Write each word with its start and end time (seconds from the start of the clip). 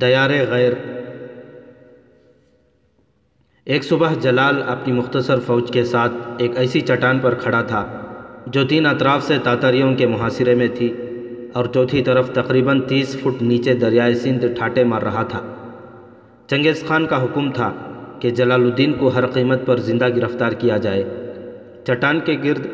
دیار 0.00 0.30
غیر۔ 0.50 0.72
ایک 3.64 3.84
صبح 3.84 4.12
جلال 4.20 4.62
اپنی 4.66 4.92
مختصر 4.92 5.38
فوج 5.46 5.70
کے 5.70 5.84
ساتھ 5.84 6.12
ایک 6.38 6.50
ایسی 6.56 6.80
چٹان 6.80 7.18
پر 7.18 7.34
کھڑا 7.34 7.62
تھا، 7.62 7.86
جو 8.46 8.66
تین 8.66 8.86
اطراف 8.86 9.22
سے 9.22 9.36
تاتاریوں 9.42 9.94
کے 9.94 10.06
محاصرے 10.06 10.54
میں 10.54 10.68
تھی 10.74 10.92
اور 11.52 11.64
چوتھی 11.64 12.02
طرف 12.02 12.30
تقریباً 12.30 12.80
تیس 12.80 13.16
فٹ 13.20 13.42
نیچے 13.42 13.74
دریائے 13.74 14.14
سندھ 14.14 14.46
ٹھاٹے 14.46 14.84
مار 14.84 15.02
رہا 15.02 15.22
تھا۔ 15.22 15.40
چنگیز 16.46 16.84
خان 16.86 17.06
کا 17.06 17.24
حکم 17.24 17.52
تھا 17.52 17.72
کہ 18.20 18.30
جلال 18.30 18.62
الدین 18.62 18.92
کو 18.92 19.08
ہر 19.08 19.26
قیمت 19.26 19.66
پر 19.66 19.76
زندہ 19.76 20.08
گرفتار 20.16 20.52
کیا 20.52 20.76
جائے۔ 20.76 21.04
چٹان 21.84 22.20
کے 22.20 22.36
گرد 22.44 22.66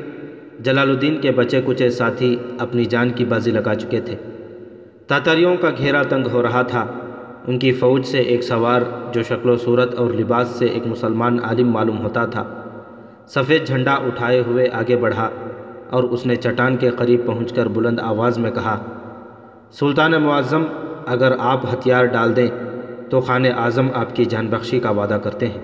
جلال 0.61 0.91
الدین 0.91 1.21
کے 1.21 1.31
بچے 1.31 1.61
کچے 1.65 1.91
ساتھی 1.91 2.37
اپنی 2.59 2.85
جان 2.85 3.11
کی 3.11 3.25
بازی 3.25 3.51
لگا 3.51 3.75
چکے 3.75 4.01
تھے۔ 4.01 4.17
تاتاریوں 5.07 5.57
کا 5.57 5.71
گھیرا 5.71 6.03
تنگ 6.03 6.27
ہو 6.27 6.43
رہا 6.43 6.63
تھا۔ 6.63 7.01
ان 7.47 7.59
کی 7.59 7.73
فوج 7.73 8.05
سے 8.07 8.19
ایک 8.19 8.43
سوار 8.43 8.83
جو 9.13 9.23
شکل 9.23 9.51
و 9.51 9.57
صورت 9.57 9.95
اور 9.95 10.11
لباس 10.11 10.49
سے 10.49 10.67
ایک 10.67 10.87
مسلمان 10.87 11.39
عالم 11.45 11.71
معلوم 11.71 11.99
ہوتا 12.03 12.27
تھا۔ 12.27 12.45
سفید 13.27 13.67
جھنڈا 13.67 13.93
اٹھائے 13.93 14.43
ہوئے 14.47 14.69
آگے 14.73 14.97
بڑھا 14.97 15.31
اور 15.91 16.05
اس 16.05 16.27
نے 16.27 16.37
چٹان 16.37 16.77
کے 16.77 16.91
قریب 16.91 17.27
پہنچ 17.27 17.53
کر 17.53 17.69
بلند 17.69 18.01
آواز 18.01 18.39
میں 18.39 18.51
کہا، 18.51 18.79
سلطان 19.71 20.13
معظم، 20.13 20.65
اگر 21.07 21.33
آپ 21.39 21.65
ہتھیار 21.75 22.05
ڈال 22.05 22.37
دیں 22.37 22.47
تو 23.11 23.21
خان 23.21 23.45
اعظم 23.57 23.89
آپ 23.95 24.17
کی 24.17 24.25
جان 24.25 24.47
بخشی 24.47 24.81
کا 24.81 24.91
وعدہ 24.91 25.19
کرتے 25.23 25.47
ہیں۔ 25.47 25.61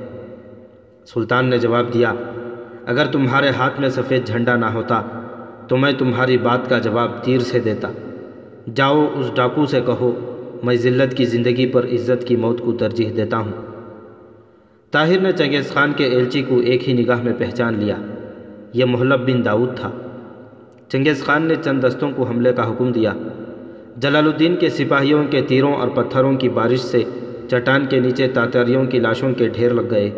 سلطان 1.06 1.46
نے 1.46 1.58
جواب 1.58 1.94
دیا، 1.94 2.12
اگر 2.86 3.06
تمہارے 3.06 3.48
ہاتھ 3.48 3.80
میں 3.80 3.88
سفید 3.88 4.26
جھنڈا 4.26 4.56
نہ 4.56 4.66
ہوتا 4.66 5.02
تو 5.68 5.76
میں 5.76 5.92
تمہاری 5.92 6.38
بات 6.38 6.68
کا 6.70 6.78
جواب 6.78 7.10
تیر 7.22 7.38
سے 7.38 7.58
دیتا۔ 7.58 7.88
جاؤ 8.74 9.06
اس 9.14 9.30
ڈاکو 9.34 9.66
سے 9.66 9.80
کہو 9.80 10.29
میں 10.62 10.74
ذلت 10.74 11.16
کی 11.16 11.24
زندگی 11.24 11.66
پر 11.66 11.84
عزت 11.84 12.26
کی 12.26 12.36
موت 12.36 12.60
کو 12.60 12.72
ترجیح 12.72 13.08
دیتا 13.16 13.36
ہوں۔ 13.36 13.52
طاہر 14.90 15.20
نے 15.20 15.32
چنگیز 15.32 15.72
خان 15.72 15.92
کے 15.92 16.04
ایلچی 16.04 16.42
کو 16.48 16.58
ایک 16.58 16.88
ہی 16.88 16.92
نگاہ 16.92 17.22
میں 17.22 17.32
پہچان 17.38 17.78
لیا۔ 17.78 17.96
یہ 18.74 18.84
محلب 18.84 19.26
بن 19.26 19.44
داؤد 19.44 19.76
تھا۔ 19.76 19.90
چنگیز 20.88 21.24
خان 21.24 21.42
نے 21.42 21.54
چند 21.64 21.84
دستوں 21.84 22.10
کو 22.16 22.22
حملے 22.22 22.52
کا 22.52 22.70
حکم 22.70 22.92
دیا۔ 22.92 23.12
جلال 23.96 24.24
الدین 24.24 24.56
کے 24.56 24.68
سپاہیوں 24.68 25.24
کے 25.30 25.40
تیروں 25.40 25.74
اور 25.74 25.88
پتھروں 25.88 26.36
کی 26.36 26.48
بارش 26.48 26.80
سے 26.80 27.02
چٹان 27.50 27.86
کے 27.86 28.00
نیچے 28.00 28.28
تاتاریوں 28.28 28.84
کی 28.84 28.98
لاشوں 28.98 29.32
کے 29.32 29.48
ڈھیر 29.48 29.70
لگ 29.70 29.90
گئے۔ 29.90 30.10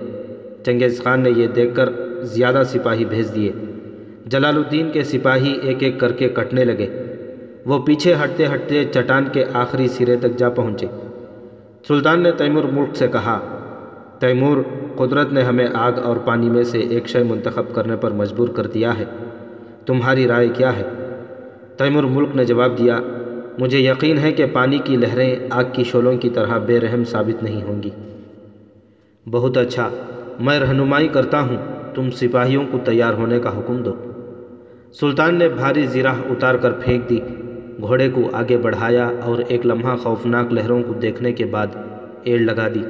چنگیز 0.66 1.02
خان 1.04 1.20
نے 1.20 1.30
یہ 1.36 1.46
دیکھ 1.46 1.74
کر 1.74 1.88
زیادہ 2.22 2.62
سپاہی 2.66 3.04
بھیج 3.04 3.34
دیے۔ 3.34 3.52
جلال 4.26 4.56
الدین 4.56 4.90
کے 4.90 5.02
سپاہی 5.02 5.58
ایک 5.62 5.82
ایک 5.82 6.00
کر 6.00 6.12
کے 6.12 6.28
کٹنے 6.28 6.64
لگے۔ 6.64 7.11
وہ 7.66 7.78
پیچھے 7.78 8.14
ہٹتے 8.24 8.46
ہٹتے 8.46 8.84
چٹان 8.84 9.28
کے 9.32 9.44
آخری 9.52 9.88
سرے 9.88 10.16
تک 10.16 10.36
جا 10.36 10.48
پہنچے۔ 10.48 10.86
سلطان 11.88 12.20
نے 12.20 12.32
تیمور 12.32 12.64
ملک 12.64 12.96
سے 12.96 13.08
کہا، 13.08 13.38
تیمور، 14.18 14.56
قدرت 14.96 15.32
نے 15.32 15.42
ہمیں 15.42 15.66
آگ 15.74 15.92
اور 15.92 16.16
پانی 16.16 16.50
میں 16.50 16.64
سے 16.64 16.78
ایک 16.78 17.08
شے 17.08 17.22
منتخب 17.22 17.74
کرنے 17.74 17.96
پر 17.96 18.10
مجبور 18.10 18.48
کر 18.48 18.66
دیا 18.66 18.98
ہے۔ 18.98 19.04
تمہاری 19.86 20.26
رائے 20.26 20.48
کیا 20.48 20.76
ہے؟ 20.76 20.82
تیمور 21.76 22.04
ملک 22.04 22.28
نے 22.34 22.44
جواب 22.44 22.78
دیا، 22.78 23.00
مجھے 23.58 23.78
یقین 23.78 24.18
ہے 24.18 24.32
کہ 24.32 24.46
پانی 24.52 24.78
کی 24.78 24.96
لہریں 24.96 25.36
آگ 25.50 25.64
کی 25.72 25.84
شولوں 25.84 26.16
کی 26.16 26.30
طرح 26.30 26.58
بے 26.58 26.80
رحم 26.80 27.04
ثابت 27.04 27.42
نہیں 27.42 27.62
ہوں 27.62 27.82
گی۔ 27.82 27.90
بہت 29.30 29.56
اچھا 29.56 29.88
میں 30.40 30.60
رہنمائی 30.60 31.08
کرتا 31.08 31.40
ہوں، 31.40 31.56
تم 31.94 32.10
سپاہیوں 32.10 32.64
کو 32.70 32.78
تیار 32.84 33.14
ہونے 33.14 33.40
کا 33.40 33.58
حکم 33.58 33.76
دو 33.76 33.94
سلطان 35.00 35.34
نے 35.34 35.48
بھاری 35.48 35.86
زیرہ 35.86 36.12
اتار 36.30 36.54
کر 36.54 36.70
پھینک 36.70 37.10
دی۔ 37.10 37.20
گھوڑے 37.80 38.08
کو 38.08 38.30
آگے 38.32 38.56
بڑھایا 38.56 39.10
اور 39.22 39.42
ایک 39.48 39.66
لمحہ 39.66 39.96
خوفناک 39.96 40.52
لہروں 40.52 40.82
کو 40.82 40.92
دیکھنے 40.92 41.32
کے 41.32 41.44
بعد 41.44 41.66
ایڑ 42.24 42.40
لگا 42.40 42.68
دی۔ 42.74 42.82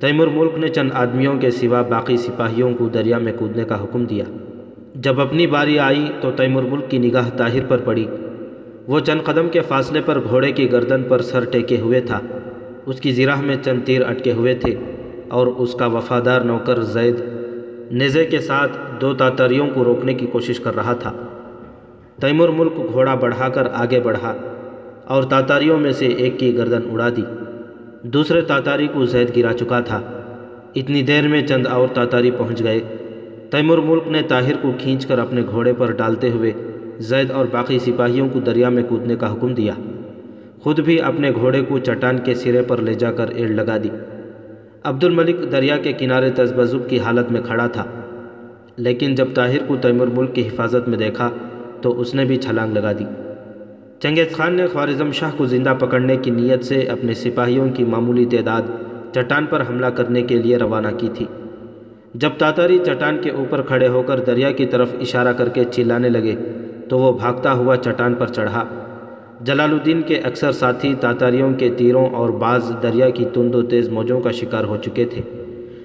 تیمور 0.00 0.28
ملک 0.34 0.58
نے 0.58 0.68
چند 0.68 0.90
آدمیوں 0.94 1.38
کے 1.38 1.50
سوا 1.50 1.82
باقی 1.82 2.16
سپاہیوں 2.16 2.74
کو 2.74 2.88
دریا 2.88 3.18
میں 3.18 3.32
کودنے 3.38 3.64
کا 3.64 3.82
حکم 3.84 4.04
دیا۔ 4.04 4.24
جب 4.94 5.20
اپنی 5.20 5.46
باری 5.46 5.78
آئی 5.78 6.06
تو 6.20 6.30
تیمور 6.30 6.62
ملک 6.62 6.90
کی 6.90 6.98
نگاہ 6.98 7.30
طاہر 7.36 7.64
پر 7.68 7.78
پڑی۔ 7.78 8.06
وہ 8.86 9.00
چند 9.00 9.20
قدم 9.24 9.48
کے 9.48 9.60
فاصلے 9.60 10.00
پر 10.00 10.20
گھوڑے 10.30 10.52
کی 10.52 10.72
گردن 10.72 11.02
پر 11.02 11.20
سر 11.22 11.44
ٹیکے 11.44 11.80
ہوئے 11.80 12.00
تھا۔ 12.00 12.20
اس 12.86 13.00
کی 13.00 13.12
زیرہ 13.12 13.40
میں 13.40 13.56
چند 13.62 13.80
تیر 13.84 14.02
اٹکے 14.06 14.32
ہوئے 14.32 14.54
تھے 14.54 14.74
اور 15.28 15.46
اس 15.46 15.74
کا 15.74 15.86
وفادار 15.86 16.40
نوکر 16.40 16.82
زید 16.82 17.14
نیزے 17.90 18.24
کے 18.24 18.38
ساتھ 18.38 19.00
دو 19.00 19.14
تاتاریوں 19.14 19.68
کو 19.74 19.84
روکنے 19.84 20.14
کی 20.14 20.26
کوشش 20.26 20.60
کر 20.60 20.74
رہا 20.76 20.92
تھا۔ 20.92 21.12
تیمور 22.20 22.48
ملک 22.48 22.72
گھوڑا 22.92 23.14
بڑھا 23.14 23.48
کر 23.48 23.66
آگے 23.72 24.00
بڑھا 24.00 24.34
اور 25.04 25.22
تاتاریوں 25.22 25.78
میں 25.78 25.92
سے 25.92 26.06
ایک 26.06 26.38
کی 26.38 26.56
گردن 26.56 26.80
اڑا 26.92 27.08
دی۔ 27.16 27.22
دوسرے 28.02 28.40
تاتاری 28.40 28.86
کو 28.92 29.04
زید 29.04 29.36
گرا 29.36 29.52
چکا 29.52 29.80
تھا۔ 29.80 30.00
اتنی 30.74 31.02
دیر 31.02 31.28
میں 31.28 31.46
چند 31.46 31.66
اور 31.66 31.88
تاتاری 31.94 32.30
پہنچ 32.30 32.62
گئے۔ 32.62 32.80
تیمور 33.50 33.78
ملک 33.78 34.08
نے 34.08 34.22
طاہر 34.28 34.52
کو 34.62 34.72
کھینچ 34.78 35.06
کر 35.06 35.18
اپنے 35.18 35.42
گھوڑے 35.50 35.72
پر 35.78 35.90
ڈالتے 35.90 36.30
ہوئے 36.30 36.52
زید 36.98 37.30
اور 37.30 37.46
باقی 37.50 37.78
سپاہیوں 37.78 38.28
کو 38.28 38.40
دریا 38.40 38.68
میں 38.68 38.82
کودنے 38.88 39.16
کا 39.16 39.32
حکم 39.32 39.54
دیا۔ 39.54 39.72
خود 40.60 40.80
بھی 40.80 41.00
اپنے 41.00 41.30
گھوڑے 41.30 41.62
کو 41.62 41.78
چٹان 41.78 42.18
کے 42.18 42.34
سرے 42.34 42.62
پر 42.62 42.78
لے 42.78 42.94
جا 42.94 43.12
کر 43.12 43.28
ایڑ 43.28 43.48
لگا 43.48 43.76
دی۔ 43.76 43.88
عبد 44.84 45.04
الملک 45.04 45.52
دریا 45.52 45.76
کے 45.76 45.92
کنارے 45.92 46.30
تذبذب 46.30 46.88
کی 46.88 47.00
حالت 47.00 47.32
میں 47.32 47.40
کھڑا 47.42 47.66
تھا۔ 47.66 47.84
لیکن 48.76 49.14
جب 49.14 49.26
طاہر 49.34 49.58
کو 49.66 49.76
تیمور 49.76 50.06
ملک 50.06 50.34
کی 50.34 50.46
حفاظت 50.46 50.88
میں 50.88 50.98
دیکھا 50.98 51.30
تو 51.84 52.00
اس 52.00 52.14
نے 52.14 52.24
بھی 52.24 52.36
چھلانگ 52.36 52.72
لگا 52.72 52.92
دی۔ 52.92 53.04
چنگیز 53.98 54.32
خان 54.32 54.54
نے 54.54 54.66
خوارزم 54.66 55.10
شاہ 55.12 55.30
کو 55.36 55.46
زندہ 55.46 55.74
پکڑنے 55.78 56.16
کی 56.16 56.30
نیت 56.30 56.64
سے 56.64 56.80
اپنے 56.80 57.14
سپاہیوں 57.14 57.68
کی 57.68 57.84
معمولی 57.84 58.24
تعداد 58.24 58.62
چٹان 59.12 59.46
پر 59.46 59.60
حملہ 59.60 59.86
کرنے 59.86 60.22
کے 60.22 60.36
لیے 60.36 60.56
روانہ 60.56 60.88
کی 60.98 61.08
تھی۔ 61.14 61.26
جب 62.14 62.30
تاتاری 62.38 62.78
چٹان 62.78 63.18
کے 63.22 63.30
اوپر 63.30 63.62
کھڑے 63.62 63.88
ہو 63.88 64.02
کر 64.02 64.20
دریا 64.20 64.50
کی 64.50 64.66
طرف 64.66 64.94
اشارہ 65.00 65.32
کر 65.32 65.48
کے 65.48 65.64
چلانے 65.64 66.08
لگے، 66.08 66.34
تو 66.88 66.98
وہ 66.98 67.12
بھاگتا 67.12 67.52
ہوا 67.52 67.76
چٹان 67.76 68.14
پر 68.14 68.26
چڑھا۔ 68.26 68.64
جلال 69.40 69.70
الدین 69.70 70.02
کے 70.02 70.18
اکثر 70.24 70.52
ساتھی 70.52 70.94
تاتاریوں 71.00 71.52
کے 71.52 71.68
تیروں 71.76 72.06
اور 72.06 72.30
بعض 72.30 72.72
دریا 72.82 73.10
کی 73.10 73.24
تند 73.32 73.54
و 73.54 73.62
تیز 73.62 73.88
موجوں 73.88 74.20
کا 74.20 74.30
شکار 74.30 74.64
ہو 74.64 74.76
چکے 74.76 75.04
تھے، 75.04 75.22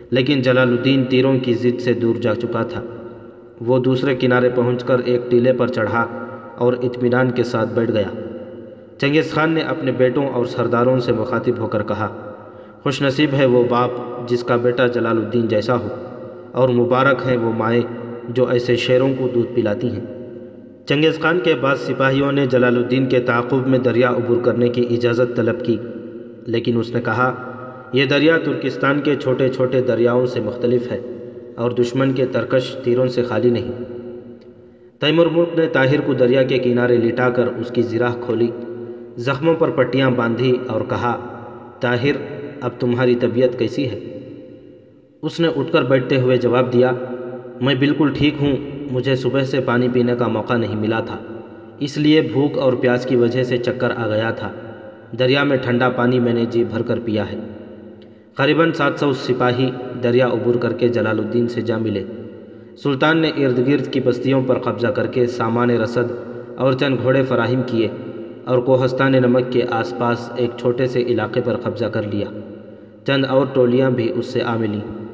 لیکن 0.10 0.42
جلال 0.42 0.70
الدین 0.70 1.04
تیروں 1.04 1.40
کی 1.40 1.54
ضد 1.54 1.82
سے 1.82 1.94
دور 1.94 2.16
جا 2.16 2.36
چکا 2.36 2.64
تھا۔ 2.64 2.82
وہ 3.62 3.80
دوسرے 3.80 4.16
کنارے 4.16 4.50
پہنچ 4.50 4.84
کر 4.84 5.00
ایک 5.00 5.22
ٹیلے 5.32 5.54
پر 5.54 5.68
چڑھا 5.68 6.06
اور 6.58 6.74
اطمینان 6.74 7.32
کے 7.32 7.44
ساتھ 7.44 7.70
بیٹھ 7.74 7.92
گیا۔ 7.92 8.10
چنگیز 8.98 9.32
خان 9.32 9.52
نے 9.52 9.62
اپنے 9.62 9.92
بیٹوں 9.92 10.26
اور 10.28 10.46
سرداروں 10.46 11.00
سے 11.00 11.12
مخاطب 11.12 11.60
ہو 11.60 11.68
کر 11.68 11.84
کہا، 11.84 12.08
خوش 12.84 13.02
نصیب 13.02 13.34
ہے 13.34 13.46
وہ 13.46 13.64
باپ 13.70 13.92
جس 14.30 14.44
کا 14.44 14.56
بیٹا 14.56 14.88
جلال 14.88 15.18
الدین 15.18 15.48
جیسا 15.48 15.76
ہو، 15.76 15.88
اور 16.52 16.70
مبارک 16.70 17.28
ہیں 17.28 17.38
وہ 17.38 17.52
مائیں 17.58 17.82
جو 18.30 18.48
ایسے 18.48 18.76
شیروں 18.76 19.14
کو 19.18 19.28
دودھ 19.36 19.54
پلاتی 19.56 19.90
ہیں۔ 19.90 20.06
چنگیز 20.86 21.20
خان 21.20 21.40
کے 21.40 21.56
بعض 21.56 21.80
سپاہیوں 21.80 22.32
نے 22.32 22.46
جلال 22.46 22.78
الدین 22.78 23.06
کے 23.06 23.20
تعاقب 23.20 23.68
میں 23.68 23.80
دریا 23.80 24.10
عبور 24.10 24.38
کرنے 24.44 24.70
کی 24.70 24.86
اجازت 24.90 25.36
طلب 25.36 25.64
کی، 25.66 25.78
لیکن 26.48 26.80
اس 26.80 26.94
نے 26.96 27.02
کہا، 27.02 27.34
یہ 27.94 28.06
دریا 28.06 28.38
ترکستان 28.38 29.02
کے 29.02 29.16
چھوٹے 29.16 29.50
چھوٹے 29.50 29.82
دریاؤں 29.82 30.26
سے 30.26 30.40
مختلف 30.40 30.92
ہے۔ 30.92 31.00
اور 31.60 31.72
دشمن 31.72 32.14
کے 32.14 32.26
ترکش 32.26 32.76
تیروں 32.84 33.08
سے 33.08 33.24
خالی 33.24 33.50
نہیں۔ 33.50 33.72
تیمور 35.00 35.28
ملک 35.32 35.58
نے 35.60 35.68
طاہر 35.68 36.02
کو 36.02 36.14
دریا 36.14 36.44
کے 36.44 36.58
کنارے 36.58 36.98
لٹا 36.98 37.30
کر 37.30 37.48
اس 37.48 37.72
کی 37.72 37.82
زراح 37.82 38.16
کھولی، 38.22 38.48
زخموں 39.18 39.54
پر 39.54 39.70
پٹیاں 39.70 40.10
باندھی 40.12 40.58
اور 40.68 40.82
کہا، 40.82 41.16
طاہر، 41.80 42.16
اب 42.62 42.72
تمہاری 42.80 43.16
طبیعت 43.16 43.60
کیسی 43.60 43.90
ہے؟ 43.90 44.00
اس 45.24 45.40
نے 45.40 45.48
اٹھ 45.56 45.72
کر 45.72 45.84
بیٹھتے 45.84 46.22
ہوئے 46.22 46.38
جواب 46.38 46.74
دیا، 46.74 46.92
میں 47.62 47.76
بالکل 47.76 48.14
ٹھیک 48.18 48.34
ہوں، 48.42 48.56
مجھے 48.92 49.16
صبح 49.16 49.44
سے 49.44 49.60
پانی 49.60 49.88
پینے 49.94 50.16
کا 50.20 50.28
موقع 50.28 50.54
نہیں 50.54 50.76
ملا 50.76 51.00
تھا، 51.00 51.18
اس 51.80 51.98
لیے 51.98 52.22
بھوک 52.22 52.58
اور 52.58 52.74
پیاس 52.74 53.06
کی 53.06 53.16
وجہ 53.16 53.44
سے 53.44 53.58
چکر 53.58 53.92
آ 53.96 54.08
گیا 54.08 54.32
تھا۔ 54.32 54.52
دریا 55.20 55.44
میں 55.44 55.58
ٹھنڈا 55.58 55.90
پانی 55.90 56.20
میں 56.20 56.34
نے 56.34 56.46
جی 56.46 56.64
بھر 56.64 56.82
کر 56.82 57.00
پیا 57.06 57.32
ہے۔ 57.32 57.38
قریباً 58.40 58.72
سات 58.72 59.00
سو 59.00 59.14
سپاہی 59.14 59.72
دریا 60.04 60.28
عبور 60.28 60.56
کر 60.56 60.74
کے 60.74 60.88
جلال 60.88 61.20
الدین 61.20 61.48
سے 61.48 61.62
جا 61.62 61.78
ملے۔ 61.78 62.04
سلطان 62.84 63.18
نے 63.18 63.28
ارد 63.28 63.68
گرد 63.68 63.94
کی 63.94 64.00
بستیوں 64.00 64.42
پر 64.48 64.60
قبضہ 64.60 64.88
کر 64.88 65.08
کے 65.08 65.28
سامان 65.28 65.70
رسد 65.70 66.12
اور 66.58 66.74
چند 66.74 66.98
گھوڑے 67.02 67.24
فراہم 67.24 67.62
کیے 67.66 67.88
اور 68.46 68.58
کوہستان 68.58 69.12
نمک 69.12 69.52
کے 69.52 69.62
آس 69.70 69.94
پاس 69.98 70.32
ایک 70.36 70.50
چھوٹے 70.58 70.86
سے 70.86 71.02
علاقے 71.02 71.42
پر 71.42 71.58
قبضہ 71.58 71.86
کر 71.86 72.02
لیا۔ 72.02 72.26
چند 73.08 73.26
اور 73.26 73.46
ٹولیاں 73.54 73.92
بھی 73.92 74.12
اس 74.16 74.26
سے 74.26 74.42
آ 74.42 74.58
ملیں۔ 74.58 75.06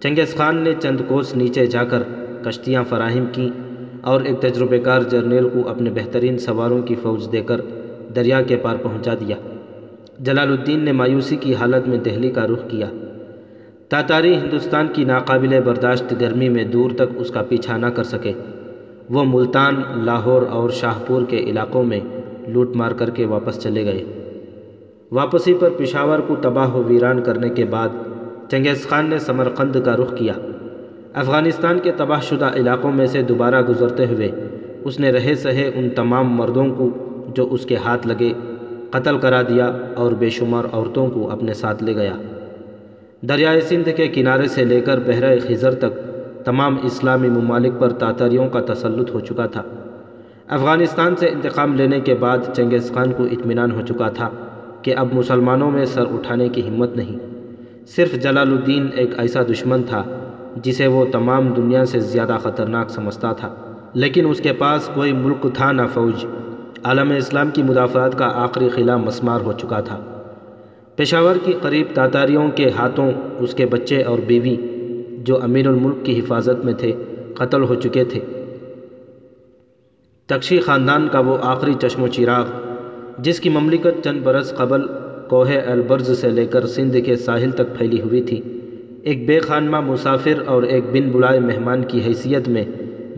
چنگیز 0.00 0.36
خان 0.36 0.56
نے 0.56 0.72
چند 0.80 1.00
کوس 1.08 1.34
نیچے 1.36 1.66
جا 1.66 1.84
کر 1.84 2.02
کشتیاں 2.44 2.84
فراہم 2.88 3.26
کیں 3.32 3.48
اور 4.00 4.20
ایک 4.20 4.40
تجربے 4.40 4.78
کار 4.78 5.00
جرنیل 5.00 5.48
کو 5.48 5.68
اپنے 5.68 5.90
بہترین 5.90 6.38
سواروں 6.38 6.82
کی 6.82 6.94
فوج 6.94 7.32
دے 7.32 7.40
کر 7.40 7.60
دریا 8.16 8.42
کے 8.42 8.56
پار 8.56 8.76
پہنچا 8.82 9.14
دیا۔ 9.14 9.36
جلال 10.20 10.48
الدین 10.48 10.80
نے 10.80 10.92
مایوسی 10.92 11.36
کی 11.36 11.54
حالت 11.54 11.88
میں 11.88 11.98
دہلی 11.98 12.30
کا 12.30 12.46
رخ 12.46 12.68
کیا۔ 12.68 12.86
تاتاری 13.88 14.34
ہندوستان 14.36 14.86
کی 14.92 15.04
ناقابل 15.04 15.60
برداشت 15.64 16.14
گرمی 16.20 16.48
میں 16.48 16.64
دور 16.64 16.90
تک 16.90 17.16
اس 17.16 17.30
کا 17.30 17.42
پیچھا 17.42 17.76
نہ 17.76 17.86
کر 17.86 18.02
سکے۔ 18.02 18.32
وہ 19.10 19.24
ملتان، 19.26 19.74
لاہور 19.96 20.42
اور 20.42 20.70
شاہپور 20.70 21.22
کے 21.28 21.36
علاقوں 21.36 21.84
میں 21.84 22.00
لوٹ 22.48 22.76
مار 22.76 22.90
کر 22.90 23.10
کے 23.10 23.24
واپس 23.24 23.62
چلے 23.62 23.84
گئے۔ 23.84 24.04
واپسی 25.12 25.54
پر 25.54 25.70
پشاور 25.70 26.18
کو 26.18 26.36
تباہ 26.36 26.74
و 26.74 26.82
ویران 26.82 27.22
کرنے 27.22 27.48
کے 27.48 27.64
بعد 27.64 27.88
چنگیز 28.50 28.88
خان 28.88 29.06
نے 29.06 29.18
سمرقند 29.18 29.76
کا 29.84 29.96
رخ 29.96 30.14
کیا۔ 30.16 30.32
افغانستان 31.14 31.78
کے 31.78 31.92
تباہ 31.96 32.20
شدہ 32.20 32.50
علاقوں 32.56 32.92
میں 32.92 33.06
سے 33.06 33.22
دوبارہ 33.22 33.62
گزرتے 33.68 34.06
ہوئے 34.06 34.30
اس 34.84 35.00
نے 35.00 35.10
رہے 35.10 35.34
سہے 35.34 35.70
ان 35.74 35.90
تمام 35.90 36.34
مردوں 36.34 36.66
کو 36.74 36.90
جو 37.34 37.48
اس 37.50 37.66
کے 37.66 37.76
ہاتھ 37.76 38.06
لگے 38.06 38.32
قتل 38.90 39.18
کرا 39.18 39.42
دیا 39.42 39.70
اور 39.94 40.12
بے 40.12 40.30
شمار 40.30 40.64
عورتوں 40.72 41.10
کو 41.10 41.30
اپنے 41.30 41.54
ساتھ 41.54 41.82
لے 41.84 41.94
گیا۔ 41.94 42.14
دریائے 43.28 43.60
سندھ 43.60 43.88
کے 43.96 44.08
کنارے 44.08 44.46
سے 44.46 44.64
لے 44.64 44.80
کر 44.80 44.98
بحرۂ 44.98 45.38
خزر 45.48 45.74
تک 45.74 45.98
تمام 46.44 46.76
اسلامی 46.82 47.28
ممالک 47.28 47.72
پر 47.78 47.92
تاتاریوں 47.92 48.48
کا 48.48 48.60
تسلط 48.74 49.10
ہو 49.14 49.20
چکا 49.20 49.46
تھا۔ 49.46 49.62
افغانستان 50.48 51.16
سے 51.16 51.28
انتقام 51.28 51.74
لینے 51.74 52.00
کے 52.00 52.14
بعد 52.14 52.38
چنگیز 52.56 52.92
خان 52.94 53.12
کو 53.12 53.24
اطمینان 53.24 53.70
ہو 53.70 53.80
چکا 53.88 54.08
تھا 54.08 54.28
کہ 54.82 54.94
اب 54.96 55.08
مسلمانوں 55.12 55.70
میں 55.70 55.84
سر 55.84 56.04
اٹھانے 56.10 56.48
کی 56.48 56.68
ہمت 56.68 56.96
نہیں۔ 56.96 57.18
صرف 57.86 58.12
جلال 58.14 58.50
الدین 58.50 58.86
ایک 58.94 59.18
ایسا 59.18 59.42
دشمن 59.42 59.82
تھا 59.82 60.02
جسے 60.56 60.86
وہ 60.86 61.04
تمام 61.12 61.48
دنیا 61.48 61.84
سے 61.84 62.00
زیادہ 62.00 62.36
خطرناک 62.42 62.90
سمجھتا 62.90 63.32
تھا، 63.32 63.54
لیکن 63.94 64.26
اس 64.30 64.40
کے 64.40 64.52
پاس 64.52 64.90
کوئی 64.94 65.12
ملک 65.12 65.46
تھا 65.54 65.72
نہ 65.72 65.82
فوج۔ 65.94 66.24
عالم 66.84 67.10
اسلام 67.10 67.50
کی 67.50 67.62
مدافعات 67.62 68.18
کا 68.18 68.26
آخری 68.34 68.68
خلا 68.68 68.96
مسمار 68.96 69.40
ہو 69.40 69.52
چکا 69.52 69.80
تھا۔ 69.80 69.98
پشاور 70.96 71.36
کی 71.44 71.52
قریب 71.62 71.86
تاتاریوں 71.94 72.48
کے 72.54 72.70
ہاتھوں 72.70 73.12
اس 73.38 73.54
کے 73.54 73.66
بچے 73.66 74.02
اور 74.02 74.18
بیوی، 74.26 74.56
جو 75.24 75.42
امیر 75.42 75.66
الملک 75.66 76.04
کی 76.04 76.20
حفاظت 76.20 76.64
میں 76.64 76.72
تھے، 76.72 76.92
قتل 77.34 77.62
ہو 77.62 77.74
چکے 77.74 78.04
تھے۔ 78.04 78.20
تکشی 80.26 80.60
خاندان 80.60 81.08
کا 81.08 81.20
وہ 81.20 81.36
آخری 81.42 81.74
چشم 81.80 82.02
و 82.02 82.08
چراغ، 82.08 82.44
جس 83.18 83.40
کی 83.40 83.48
مملکت 83.48 84.04
چند 84.04 84.20
برس 84.22 84.54
قبل 84.56 84.82
کوہ 85.28 85.48
البرز 85.66 86.18
سے 86.18 86.28
لے 86.28 86.46
کر 86.46 86.66
سندھ 86.66 86.96
کے 87.04 87.16
ساحل 87.16 87.50
تک 87.50 87.76
پھیلی 87.78 88.00
ہوئی 88.00 88.22
تھی، 88.22 88.40
ایک 89.02 89.26
بے 89.26 89.38
خانمہ 89.38 89.80
مسافر 89.80 90.42
اور 90.46 90.62
ایک 90.62 90.84
بن 90.92 91.10
بلائے 91.10 91.40
مہمان 91.40 91.84
کی 91.84 92.00
حیثیت 92.06 92.48
میں 92.48 92.64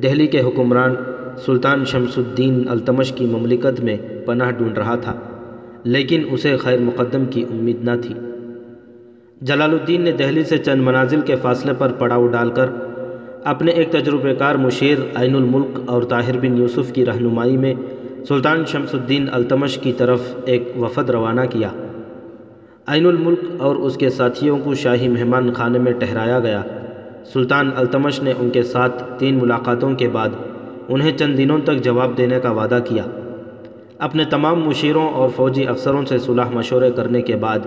دہلی 0.02 0.26
کے 0.26 0.40
حکمران 0.40 0.94
سلطان 1.36 1.84
شمس 1.84 2.18
الدین 2.18 2.62
التمش 2.68 3.12
کی 3.12 3.26
مملکت 3.26 3.80
میں 3.80 3.96
پناہ 4.26 4.50
ڈھونڈ 4.50 4.78
رہا 4.78 4.96
تھا، 4.96 5.14
لیکن 5.84 6.22
اسے 6.30 6.56
خیر 6.56 6.78
مقدم 6.78 7.24
کی 7.24 7.44
امید 7.50 7.84
نہ 7.84 7.90
تھی۔ 8.02 8.14
جلال 9.40 9.70
الدین 9.70 10.02
نے 10.02 10.12
دہلی 10.12 10.44
سے 10.44 10.58
چند 10.58 10.82
منازل 10.82 11.20
کے 11.20 11.36
فاصلے 11.36 11.72
پر 11.78 11.92
پڑاؤ 11.92 12.26
ڈال 12.26 12.50
کر 12.50 12.70
اپنے 13.44 13.72
ایک 13.72 13.90
تجربہ 13.92 14.32
کار 14.38 14.54
مشیر 14.54 14.98
عین 15.14 15.34
الملک 15.36 15.78
اور 15.86 16.02
طاہر 16.02 16.38
بن 16.38 16.56
یوسف 16.56 16.92
کی 16.92 17.06
رہنمائی 17.06 17.56
میں 17.56 17.74
سلطان 18.28 18.64
شمس 18.66 18.94
الدین 18.94 19.28
التمش 19.32 19.78
کی 19.78 19.92
طرف 19.92 20.34
ایک 20.44 20.72
وفد 20.76 21.10
روانہ 21.10 21.40
کیا۔ 21.50 21.68
عین 22.86 23.06
الملک 23.06 23.38
اور 23.58 23.76
اس 23.76 23.96
کے 23.96 24.10
ساتھیوں 24.10 24.58
کو 24.58 24.74
شاہی 24.74 25.08
مہمان 25.08 25.52
خانے 25.52 25.78
میں 25.78 25.92
ٹہرایا 25.92 26.38
گیا۔ 26.40 26.62
سلطان 27.32 27.70
التمش 27.76 28.22
نے 28.22 28.32
ان 28.38 28.50
کے 28.50 28.62
ساتھ 28.62 29.02
تین 29.18 29.38
ملاقاتوں 29.38 29.94
کے 29.94 30.08
بعد 30.08 30.28
انہیں 30.92 31.16
چند 31.16 31.38
دنوں 31.38 31.58
تک 31.64 31.82
جواب 31.84 32.16
دینے 32.18 32.40
کا 32.42 32.50
وعدہ 32.50 32.78
کیا۔ 32.84 33.04
اپنے 33.98 34.24
تمام 34.24 34.60
مشیروں 34.60 35.08
اور 35.08 35.28
فوجی 35.36 35.66
افسروں 35.66 36.04
سے 36.04 36.18
صلح 36.18 36.48
مشورے 36.52 36.90
کرنے 36.90 37.22
کے 37.22 37.36
بعد، 37.36 37.58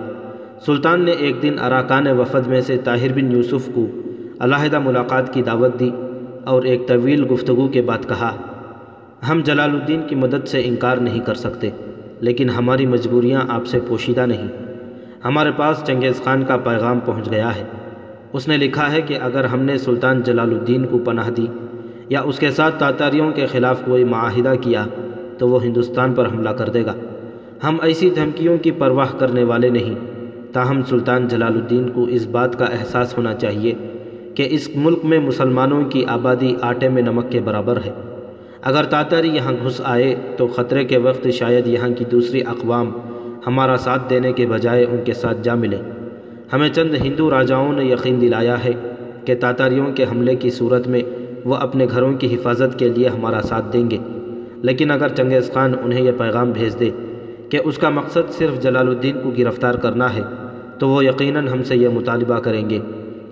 سلطان 0.65 1.01
نے 1.01 1.11
ایک 1.11 1.41
دن 1.43 1.59
اراکان 1.59 2.07
وفد 2.07 2.47
میں 2.47 2.61
سے 2.61 2.77
طاہر 2.77 3.13
بن 3.15 3.31
یوسف 3.31 3.69
کو 3.73 3.85
علیحدہ 4.39 4.79
ملاقات 4.79 5.33
کی 5.33 5.41
دعوت 5.41 5.79
دی 5.79 5.89
اور 6.43 6.63
ایک 6.63 6.87
طویل 6.87 7.25
گفتگو 7.31 7.67
کے 7.67 7.81
بعد 7.81 8.07
کہا، 8.07 8.35
ہم 9.29 9.41
جلال 9.45 9.71
الدین 9.71 10.01
کی 10.07 10.15
مدد 10.15 10.47
سے 10.47 10.61
انکار 10.65 10.97
نہیں 10.97 11.19
کر 11.19 11.33
سکتے، 11.33 11.69
لیکن 12.19 12.49
ہماری 12.49 12.85
مجبوریاں 12.85 13.41
آپ 13.49 13.65
سے 13.65 13.79
پوشیدہ 13.87 14.25
نہیں۔ 14.25 14.47
ہمارے 15.25 15.51
پاس 15.55 15.83
چنگیز 15.87 16.23
خان 16.23 16.43
کا 16.43 16.57
پیغام 16.57 16.99
پہنچ 17.05 17.31
گیا 17.31 17.55
ہے۔ 17.55 17.63
اس 18.33 18.47
نے 18.47 18.57
لکھا 18.57 18.91
ہے 18.91 19.01
کہ 19.01 19.17
اگر 19.21 19.43
ہم 19.43 19.61
نے 19.61 19.77
سلطان 19.77 20.21
جلال 20.21 20.51
الدین 20.51 20.85
کو 20.85 20.97
پناہ 20.97 21.29
دی 21.29 21.47
یا 22.09 22.21
اس 22.21 22.39
کے 22.39 22.51
ساتھ 22.51 22.79
تاتاریوں 22.79 23.31
کے 23.31 23.45
خلاف 23.45 23.85
کوئی 23.85 24.03
معاہدہ 24.03 24.53
کیا 24.61 24.85
تو 25.37 25.49
وہ 25.49 25.63
ہندوستان 25.63 26.13
پر 26.13 26.27
حملہ 26.27 26.49
کر 26.49 26.69
دے 26.69 26.85
گا۔ 26.85 26.93
ہم 27.63 27.77
ایسی 27.83 28.09
دھمکیوں 28.09 28.57
کی 28.57 28.71
پرواہ 28.71 29.07
کرنے 29.17 29.43
والے 29.43 29.69
نہیں۔ 29.69 29.95
تاہم 30.53 30.81
سلطان 30.81 31.27
جلال 31.27 31.53
الدین 31.53 31.89
کو 31.89 32.03
اس 32.03 32.25
بات 32.25 32.59
کا 32.59 32.65
احساس 32.65 33.17
ہونا 33.17 33.33
چاہیے 33.33 33.73
کہ 34.35 34.47
اس 34.49 34.69
ملک 34.75 35.05
میں 35.05 35.19
مسلمانوں 35.19 35.83
کی 35.83 36.05
آبادی 36.05 36.55
آٹے 36.61 36.89
میں 36.89 37.01
نمک 37.01 37.31
کے 37.31 37.39
برابر 37.39 37.77
ہے۔ 37.85 37.91
اگر 38.61 38.83
تاتاری 38.83 39.29
یہاں 39.29 39.53
گھس 39.63 39.81
آئے 39.83 40.15
تو 40.37 40.47
خطرے 40.47 40.83
کے 40.83 40.97
وقت 40.97 41.27
شاید 41.29 41.67
یہاں 41.67 41.89
کی 41.97 42.05
دوسری 42.05 42.41
اقوام 42.41 42.91
ہمارا 43.47 43.77
ساتھ 43.77 44.09
دینے 44.09 44.33
کے 44.33 44.45
بجائے 44.45 44.83
ان 44.83 44.97
کے 45.05 45.13
ساتھ 45.13 45.37
جا 45.43 45.55
ملے۔ 45.55 45.77
ہمیں 46.53 46.69
چند 46.69 46.93
ہندو 47.05 47.29
راجاؤں 47.29 47.73
نے 47.73 47.85
یقین 47.85 48.21
دلایا 48.21 48.63
ہے 48.63 48.71
کہ 49.25 49.35
تاتاریوں 49.35 49.85
کے 49.95 50.03
حملے 50.03 50.35
کی 50.35 50.49
صورت 50.49 50.87
میں 50.87 51.01
وہ 51.45 51.55
اپنے 51.55 51.85
گھروں 51.91 52.13
کی 52.13 52.35
حفاظت 52.35 52.79
کے 52.79 52.89
لیے 52.89 53.07
ہمارا 53.07 53.41
ساتھ 53.41 53.73
دیں 53.73 53.89
گے۔ 53.91 53.97
لیکن 54.61 54.91
اگر 54.91 55.07
چنگیز 55.07 55.53
خان 55.53 55.73
انہیں 55.83 56.01
یہ 56.01 56.11
پیغام 56.17 56.51
بھیج 56.51 56.79
دے 56.79 56.89
کہ 57.49 57.59
اس 57.63 57.77
کا 57.77 57.89
مقصد 57.89 58.31
صرف 58.31 58.61
جلال 58.61 58.87
الدین 58.87 59.19
کو 59.23 59.31
گرفتار 59.37 59.73
کرنا 59.73 60.13
ہے، 60.15 60.21
تو 60.79 60.89
وہ 60.89 61.05
یقیناً 61.05 61.47
ہم 61.47 61.63
سے 61.63 61.75
یہ 61.75 61.89
مطالبہ 61.89 62.39
کریں 62.39 62.69
گے 62.69 62.79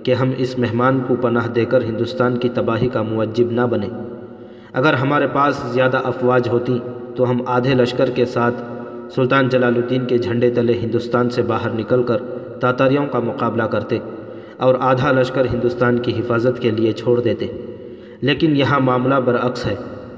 کہ 0.04 0.13
ہم 0.13 0.31
اس 0.38 0.60
مہمان 0.60 1.01
کو 1.07 1.15
پناہ 1.21 1.48
دے 1.48 1.65
کر 1.65 1.83
ہندوستان 1.83 2.38
کی 2.38 2.50
تباہی 2.50 2.88
کا 2.88 3.01
موجب 3.01 3.51
نہ 3.51 3.62
بنے 3.62 3.88
اگر 4.74 4.94
ہمارے 4.94 5.27
پاس 5.27 5.63
زیادہ 5.71 5.98
افواج 6.04 6.50
ہوتی 6.50 6.80
تو 7.15 7.30
ہم 7.30 7.42
آدھے 7.45 7.74
لشکر 7.74 8.10
کے 8.10 8.25
ساتھ 8.25 8.56
سلطان 9.15 9.50
جلال 9.50 9.74
الدین 9.75 10.06
کے 10.06 10.18
جھنڈے 10.18 10.50
تلے 10.50 10.74
ہندوستان 10.74 11.30
سے 11.30 11.42
باہر 11.42 11.69
نکل 11.80 12.04
کر 12.04 12.18
تاتاریوں 12.60 13.06
کا 13.06 13.19
مقابلہ 13.19 13.63
کرتے 13.63 13.98
اور 14.57 14.75
آدھا 14.80 15.12
لشکر 15.12 15.45
ہندوستان 15.45 16.00
کی 16.00 16.19
حفاظت 16.19 16.62
کے 16.62 16.71
لیے 16.71 16.92
چھوڑ 16.92 17.21
دیتے۔ 17.21 17.48
لیکن 18.23 18.55
یہاں 18.57 18.79
معاملہ 18.79 19.15
برعکس 19.15 19.65
ہے۔ 19.65 19.75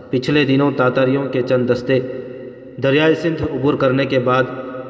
پچھلے 0.09 0.43
دنوں 0.45 0.71
تاتاریوں 0.71 1.25
کے 1.25 1.41
چند 1.41 1.71
دستے 1.71 1.99
دریائے 2.83 3.15
سندھ 3.15 3.43
عبور 3.43 3.73
کرنے 3.73 4.05
کے 4.05 4.19
بعد 4.19 4.43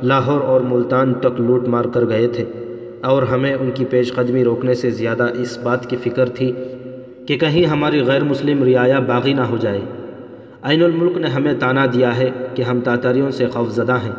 لاہور 0.03 0.41
اور 0.41 0.61
ملتان 0.61 1.13
تک 1.13 1.39
لوٹ 1.39 1.67
مار 1.67 1.85
کر 1.85 2.07
گئے 2.07 2.27
تھے 2.27 2.43
اور 3.03 3.23
ہمیں 3.23 3.53
ان 3.53 3.71
کی 3.71 3.85
پیش 3.85 4.13
قدمی 4.13 4.43
روکنے 4.43 4.73
سے 4.73 4.89
زیادہ 4.89 5.27
اس 5.33 5.57
بات 5.57 5.89
کی 5.89 5.97
فکر 6.03 6.29
تھی 6.29 6.51
کہ 7.25 7.37
کہیں 7.37 7.65
ہماری 7.65 8.01
غیر 8.01 8.23
مسلم 8.23 8.63
رعایا 8.63 8.99
باغی 8.99 9.33
نہ 9.33 9.41
ہو 9.41 9.57
جائے۔ 9.57 9.81
عین 10.63 10.83
الملک 10.83 11.17
نے 11.17 11.27
ہمیں 11.27 11.53
تانا 11.59 11.85
دیا 11.93 12.17
ہے 12.17 12.29
کہ 12.55 12.61
ہم 12.61 12.79
تاتاریوں 12.79 13.31
سے 13.31 13.47
خوف 13.47 13.71
زدہ 13.71 13.97
ہیں 14.03 14.11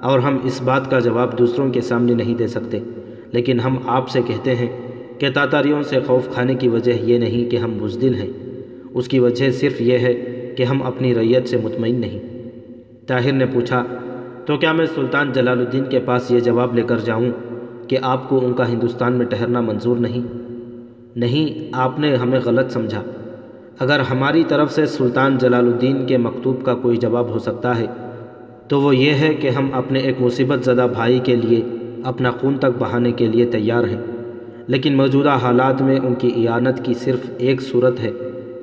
اور 0.00 0.18
ہم 0.18 0.38
اس 0.44 0.62
بات 0.62 0.90
کا 0.90 0.98
جواب 0.98 1.38
دوسروں 1.38 1.70
کے 1.70 1.80
سامنے 1.80 2.14
نہیں 2.14 2.34
دے 2.34 2.46
سکتے، 2.46 2.78
لیکن 3.32 3.60
ہم 3.60 3.78
آپ 3.86 4.08
سے 4.08 4.20
کہتے 4.26 4.54
ہیں 4.54 4.68
کہ 5.18 5.30
تاتاریوں 5.34 5.82
سے 5.82 6.00
خوف 6.06 6.28
کھانے 6.28 6.54
کی 6.54 6.68
وجہ 6.68 6.92
یہ 7.02 7.18
نہیں 7.18 7.50
کہ 7.50 7.56
ہم 7.56 7.78
بزدل 7.82 8.14
ہیں۔ 8.14 8.28
اس 8.94 9.08
کی 9.08 9.18
وجہ 9.18 9.50
صرف 9.50 9.80
یہ 9.80 9.98
ہے 9.98 10.14
کہ 10.56 10.62
ہم 10.62 10.82
اپنی 10.82 11.14
ریت 11.14 11.48
سے 11.48 11.56
مطمئن 11.56 12.00
نہیں۔ 12.00 12.18
طاہر 13.06 13.32
نے 13.32 13.46
پوچھا، 13.46 13.84
تو 14.46 14.56
کیا 14.56 14.72
میں 14.72 14.86
سلطان 14.94 15.32
جلال 15.32 15.58
الدین 15.58 15.84
کے 15.84 15.98
پاس 15.98 16.30
یہ 16.30 16.40
جواب 16.40 16.74
لے 16.74 16.82
کر 16.82 16.98
جاؤں 16.98 17.30
کہ 17.88 17.98
آپ 18.02 18.28
کو 18.28 18.46
ان 18.46 18.52
کا 18.52 18.68
ہندوستان 18.68 19.12
میں 19.12 19.26
ٹھہرنا 19.26 19.60
منظور 19.60 19.96
نہیں؟ 19.96 20.20
نہیں، 21.16 21.70
آپ 21.72 21.98
نے 21.98 22.14
ہمیں 22.14 22.40
غلط 22.44 22.70
سمجھا۔ 22.70 23.02
اگر 23.78 24.00
ہماری 24.00 24.44
طرف 24.48 24.72
سے 24.72 24.86
سلطان 24.86 25.38
جلال 25.38 25.66
الدین 25.66 26.06
کے 26.06 26.16
مکتوب 26.16 26.64
کا 26.64 26.74
کوئی 26.74 26.96
جواب 26.96 27.28
ہو 27.28 27.38
سکتا 27.38 27.78
ہے، 27.78 27.86
تو 28.68 28.80
وہ 28.80 28.96
یہ 28.96 29.14
ہے 29.14 29.34
کہ 29.34 29.48
ہم 29.48 29.70
اپنے 29.72 29.98
ایک 29.98 30.16
مصیبت 30.20 30.64
زدہ 30.64 30.86
بھائی 30.92 31.18
کے 31.18 31.36
لیے، 31.36 31.62
اپنا 32.04 32.30
خون 32.30 32.58
تک 32.58 32.78
بہانے 32.78 33.12
کے 33.12 33.26
لیے 33.26 33.46
تیار 33.46 33.84
ہیں۔ 33.84 34.17
لیکن 34.68 34.96
موجودہ 34.96 35.30
حالات 35.30 35.82
میں 35.82 35.96
ان 35.96 36.14
کی 36.14 36.48
اعانت 36.48 36.84
کی 36.84 36.94
صرف 36.94 37.30
ایک 37.38 37.62
صورت 37.62 38.00
ہے 38.00 38.10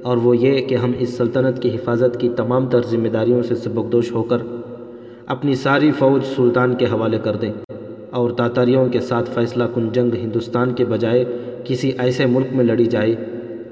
اور 0.02 0.18
وہ 0.18 0.38
یہ 0.38 0.62
کہ 0.62 0.76
ہم 0.76 0.92
اس 1.00 1.18
سلطنت 1.18 1.62
کی 1.62 1.76
حفاظت 1.76 2.20
کی 2.20 2.30
تمام 2.30 2.68
تر 2.70 2.82
ذمہ 2.82 3.08
داریوں 3.08 3.44
سے 3.44 3.56
سبکدوش 3.56 4.12
ہو 4.12 4.24
کر 4.24 4.38
اپنی 5.28 5.56
ساری 5.56 5.92
فوج 5.92 6.26
سلطان 6.36 6.76
کے 6.76 6.86
حوالے 6.86 7.20
کر 7.24 7.36
دیں 7.36 7.54
اور 8.12 8.32
تاتاریوں 8.32 8.90
کے 8.90 9.00
ساتھ 9.00 9.30
فیصلہ 9.30 9.64
کن 9.74 9.90
جنگ 9.90 10.10
ہندوستان 10.14 10.74
کے 10.74 10.86
بجائے 10.86 11.26
کسی 11.64 11.92
ایسے 12.00 12.26
ملک 12.26 12.46
میں 12.52 12.66
لڑی 12.66 12.86
جائے 12.86 13.16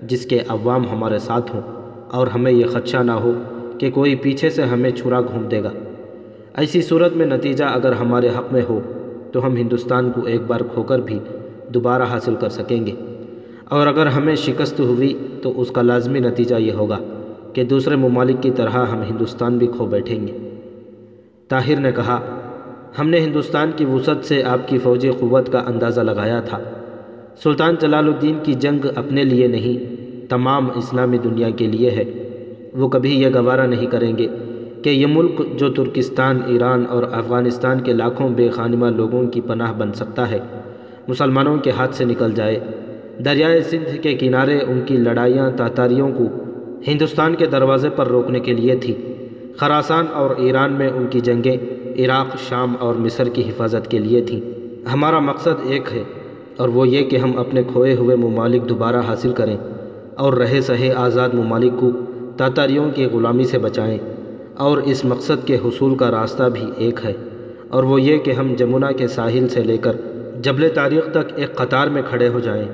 جس 0.07 0.25
کے 0.25 0.39
عوام 0.47 0.89
ہمارے 0.89 1.19
ساتھ 1.19 1.55
ہوں 1.55 1.61
اور 2.11 2.27
ہمیں 2.27 2.51
یہ 2.51 2.65
خدشہ 2.65 2.97
نہ 2.97 3.11
ہو 3.11 3.31
کہ 3.77 3.91
کوئی 3.91 4.15
پیچھے 4.15 4.49
سے 4.49 4.61
ہمیں 4.61 4.91
چھرا 4.91 5.21
گھوم 5.21 5.43
دے 5.43 5.63
گا۔ 5.63 5.71
ایسی 6.57 6.81
صورت 6.81 7.13
میں 7.13 7.25
نتیجہ 7.25 7.63
اگر 7.63 7.91
ہمارے 7.91 8.27
حق 8.27 8.53
میں 8.53 8.61
ہو 8.69 8.79
تو 9.31 9.45
ہم 9.45 9.57
ہندوستان 9.57 10.11
کو 10.11 10.21
ایک 10.25 10.41
بار 10.47 10.59
کھو 10.73 10.83
کر 10.83 10.99
بھی 10.99 11.19
دوبارہ 11.69 12.03
حاصل 12.03 12.35
کر 12.35 12.49
سکیں 12.49 12.87
گے۔ 12.87 12.91
اور 13.69 13.87
اگر 13.87 14.07
ہمیں 14.07 14.35
شکست 14.35 14.79
ہوئی 14.79 15.17
تو 15.41 15.61
اس 15.61 15.71
کا 15.71 15.81
لازمی 15.81 16.19
نتیجہ 16.19 16.55
یہ 16.55 16.71
ہوگا 16.71 16.97
کہ 17.53 17.63
دوسرے 17.63 17.95
ممالک 17.95 18.43
کی 18.43 18.51
طرح 18.51 18.69
ہم 18.69 19.01
ہندوستان 19.01 19.57
بھی 19.57 19.67
کھو 19.67 19.85
بیٹھیں 19.85 20.27
گے۔ 20.27 20.49
طاہر 21.47 21.79
نے 21.79 21.91
کہا، 21.91 22.19
ہم 22.99 23.09
نے 23.09 23.19
ہندوستان 23.19 23.71
کی 23.75 23.85
وسعت 23.85 24.25
سے 24.25 24.43
آپ 24.43 24.67
کی 24.67 24.77
فوجی 24.77 25.11
قوت 25.19 25.51
کا 25.51 25.63
اندازہ 25.67 26.01
لگایا 26.01 26.41
تھا۔ 26.41 26.59
سلطان 27.43 27.75
جلال 27.79 28.07
الدین 28.07 28.37
کی 28.43 28.53
جنگ 28.53 28.85
اپنے 28.95 29.23
لیے 29.23 29.47
نہیں، 29.47 29.93
تمام 30.29 30.69
اسلامی 30.75 31.17
دنیا 31.17 31.49
کے 31.49 31.67
لیے 31.67 31.89
ہے۔ 31.89 32.03
وہ 32.73 32.87
کبھی 32.87 33.21
یہ 33.21 33.27
گوارہ 33.35 33.67
نہیں 33.67 33.85
کریں 33.85 34.17
گے 34.17 34.27
کہ 34.83 34.89
یہ 34.89 35.07
ملک 35.07 35.41
جو 35.57 35.73
ترکستان، 35.73 36.39
ایران 36.45 36.85
اور 36.89 37.03
افغانستان 37.11 37.81
کے 37.81 37.93
لاکھوں 37.93 38.29
بے 38.29 38.49
خانمہ 38.49 38.85
لوگوں 38.85 39.27
کی 39.27 39.41
پناہ 39.41 39.73
بن 39.73 39.93
سکتا 39.93 40.31
ہے۔ 40.31 40.39
مسلمانوں 41.07 41.57
کے 41.57 41.71
ہاتھ 41.71 41.95
سے 41.95 42.05
نکل 42.05 42.31
جائے۔ 42.31 42.59
دریائے 43.25 43.61
سندھ 43.61 44.01
کے 44.01 44.13
کنارے 44.13 44.59
ان 44.59 44.81
کی 44.85 44.97
لڑائیاں 44.97 45.49
تاتاریوں 45.51 46.09
کو 46.09 46.23
ہندوستان 46.87 47.35
کے 47.35 47.45
دروازے 47.45 47.89
پر 47.89 48.07
روکنے 48.07 48.39
کے 48.39 48.53
لیے 48.53 48.75
تھی۔ 48.75 48.93
خراسان 49.57 50.05
اور 50.13 50.29
ایران 50.37 50.73
میں 50.73 50.89
ان 50.89 51.07
کی 51.09 51.19
جنگیں 51.19 51.57
عراق، 51.97 52.35
شام 52.49 52.73
اور 52.79 52.95
مصر 52.95 53.29
کی 53.29 53.41
حفاظت 53.41 53.89
کے 53.91 53.99
لیے 53.99 54.21
تھیں۔ 54.21 54.39
ہمارا 54.93 55.19
مقصد 55.19 55.65
ایک 55.69 55.93
ہے، 55.93 56.03
اور 56.57 56.69
وہ 56.69 56.87
یہ 56.87 57.05
کہ 57.05 57.17
ہم 57.17 57.37
اپنے 57.37 57.61
کھوئے 57.63 57.95
ہوئے 57.95 58.15
ممالک 58.15 58.69
دوبارہ 58.69 59.01
حاصل 59.07 59.33
کریں 59.33 59.57
اور 60.15 60.33
رہے 60.33 60.61
سہے 60.61 60.91
آزاد 60.95 61.29
ممالک 61.33 61.79
کو 61.79 61.91
تاتاریوں 62.37 62.89
کی 62.91 63.05
غلامی 63.05 63.43
سے 63.43 63.57
بچائیں۔ 63.57 63.97
اور 64.57 64.77
اس 64.77 65.05
مقصد 65.05 65.47
کے 65.47 65.57
حصول 65.65 65.95
کا 65.95 66.11
راستہ 66.11 66.43
بھی 66.53 66.65
ایک 66.77 66.99
ہے، 67.05 67.13
اور 67.69 67.83
وہ 67.83 68.01
یہ 68.01 68.17
کہ 68.17 68.31
ہم 68.31 68.53
جمنا 68.57 68.91
کے 68.91 69.07
ساحل 69.07 69.47
سے 69.47 69.63
لے 69.63 69.77
کر 69.77 69.95
جبل 70.43 70.69
تاریخ 70.73 71.11
تک 71.11 71.31
ایک 71.35 71.55
قطار 71.55 71.87
میں 71.87 72.01
کھڑے 72.09 72.27
ہو 72.27 72.39
جائیں۔ 72.39 72.65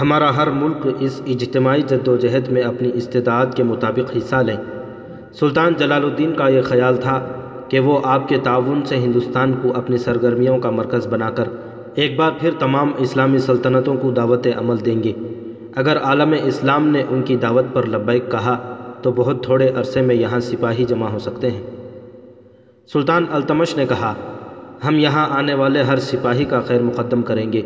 ہمارا 0.00 0.36
ہر 0.36 0.50
ملک 0.50 0.88
اس 1.00 1.22
اجتماعی 1.26 1.82
جد 1.82 2.08
و 2.08 2.16
جہد 2.16 2.48
میں 2.48 2.62
اپنی 2.62 2.90
استطاعت 2.94 3.56
کے 3.56 3.62
مطابق 3.62 4.16
حصہ 4.16 4.36
لیں۔ 4.36 4.56
سلطان 5.32 5.74
جلال 5.78 6.04
الدین 6.04 6.34
کا 6.34 6.48
یہ 6.48 6.60
خیال 6.62 6.96
تھا 6.96 7.28
کہ 7.68 7.80
وہ 7.80 8.00
آپ 8.04 8.28
کے 8.28 8.36
تعاون 8.36 8.84
سے 8.84 8.96
ہندوستان 8.96 9.52
کو 9.62 9.72
اپنی 9.74 9.96
سرگرمیوں 9.96 10.58
کا 10.58 10.70
مرکز 10.70 11.06
بنا 11.06 11.30
کر 11.30 11.48
ایک 11.94 12.16
بار 12.16 12.30
پھر 12.40 12.50
تمام 12.58 12.92
اسلامی 12.98 13.38
سلطنتوں 13.38 13.96
کو 13.96 14.10
دعوت 14.10 14.46
عمل 14.56 14.84
دیں 14.84 15.02
گے۔ 15.02 15.12
اگر 15.76 15.98
عالم 15.98 16.34
اسلام 16.44 16.88
نے 16.88 17.02
ان 17.10 17.22
کی 17.22 17.36
دعوت 17.36 17.64
پر 17.72 17.86
لبیک 17.86 18.30
کہا 18.30 18.76
تو 19.02 19.12
بہت 19.12 19.44
تھوڑے 19.44 19.68
عرصے 19.68 20.00
میں 20.00 20.14
یہاں 20.14 20.40
سپاہی 20.40 20.84
جمع 20.84 21.08
ہو 21.08 21.18
سکتے 21.18 21.50
ہیں۔ 21.50 21.62
سلطان 22.92 23.24
التمش 23.32 23.76
نے 23.76 23.86
کہا 23.86 24.14
ہم 24.88 24.94
یہاں 24.94 25.26
آنے 25.30 25.54
والے 25.54 25.82
ہر 25.82 25.96
سپاہی 25.96 26.44
کا 26.44 26.60
خیر 26.60 26.82
مقدم 26.82 27.22
کریں 27.22 27.52
گے۔ 27.52 27.62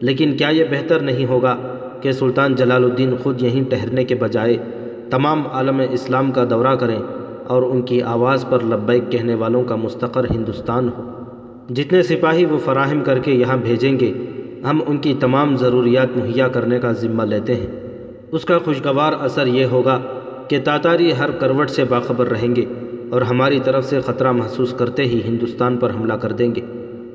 لیکن 0.00 0.36
کیا 0.36 0.48
یہ 0.48 0.64
بہتر 0.70 1.00
نہیں 1.00 1.26
ہوگا 1.26 1.56
کہ 2.00 2.12
سلطان 2.12 2.54
جلال 2.54 2.84
الدین 2.84 3.16
خود 3.22 3.42
یہیں 3.42 3.70
ٹھہرنے 3.70 4.04
کے 4.04 4.14
بجائے 4.14 4.56
تمام 5.10 5.42
عالم 5.52 5.82
اسلام 5.90 6.32
کا 6.32 6.44
دورہ 6.50 6.74
کریں 6.74 6.98
اور 7.46 7.62
ان 7.62 7.82
کی 7.82 8.02
آواز 8.02 8.44
پر 8.48 8.58
لبیک 8.64 9.12
کہنے 9.12 9.34
والوں 9.34 9.64
کا 9.64 9.74
مستقر 9.74 10.24
ہندوستان 10.30 10.88
ہو۔ 10.98 11.10
جتنے 11.74 12.02
سپاہی 12.02 12.44
وہ 12.44 12.58
فراہم 12.58 13.00
کر 13.00 13.18
کے 13.18 13.32
یہاں 13.32 13.56
بھیجیں 13.56 14.00
گے، 14.00 14.12
ہم 14.70 14.80
ان 14.86 14.96
کی 14.96 15.14
تمام 15.20 15.56
ضروریات 15.56 16.16
مہیا 16.16 16.48
کرنے 16.48 16.78
کا 16.78 16.92
ذمہ 16.92 17.22
لیتے 17.22 17.54
ہیں۔ 17.54 17.66
اس 18.32 18.44
کا 18.44 18.58
خوشگوار 18.58 19.12
اثر 19.20 19.46
یہ 19.46 19.64
ہوگا 19.64 20.00
کہ 20.48 20.58
تاتاری 20.64 21.12
ہر 21.18 21.30
کروٹ 21.30 21.70
سے 21.70 21.84
باخبر 21.84 22.26
رہیں 22.26 22.56
گے۔ 22.56 22.64
اور 23.10 23.22
ہماری 23.22 23.60
طرف 23.64 23.84
سے 23.84 24.00
خطرہ 24.00 24.32
محسوس 24.32 24.72
کرتے 24.72 25.04
ہی 25.04 25.20
ہندوستان 25.24 25.76
پر 25.76 25.90
حملہ 25.90 26.12
کر 26.12 26.32
دیں 26.32 26.54
گے۔ 26.54 26.60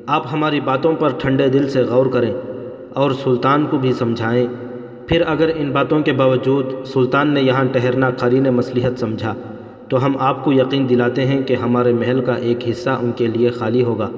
آپ 0.07 0.23
ہماری 0.33 0.59
باتوں 0.59 0.93
پر 0.93 1.09
ٹھنڈے 1.17 1.47
دل 1.47 1.69
سے 1.69 1.81
غور 1.81 2.05
کریں 2.05 2.33
اور 2.93 3.11
سلطان 3.11 3.65
کو 3.65 3.77
بھی 3.77 3.93
سمجھائیں۔ 3.93 4.47
پھر 5.07 5.23
اگر 5.27 5.49
ان 5.55 5.71
باتوں 5.71 5.99
کے 5.99 6.11
باوجود 6.11 6.65
سلطان 6.85 7.33
نے 7.33 7.41
یہاں 7.41 7.65
ٹھہرنا 7.65 8.09
قرین 8.09 8.43
مصلیحت 8.43 8.99
سمجھا، 8.99 9.33
تو 9.87 10.05
ہم 10.05 10.15
آپ 10.19 10.43
کو 10.43 10.53
یقین 10.53 10.89
دلاتے 10.89 11.25
ہیں 11.25 11.41
کہ 11.41 11.53
ہمارے 11.53 11.93
محل 11.93 12.21
کا 12.21 12.33
ایک 12.33 12.69
حصہ 12.69 12.89
ان 12.89 13.11
کے 13.11 13.27
لیے 13.27 13.49
خالی 13.49 13.83
ہوگا۔ 13.83 14.09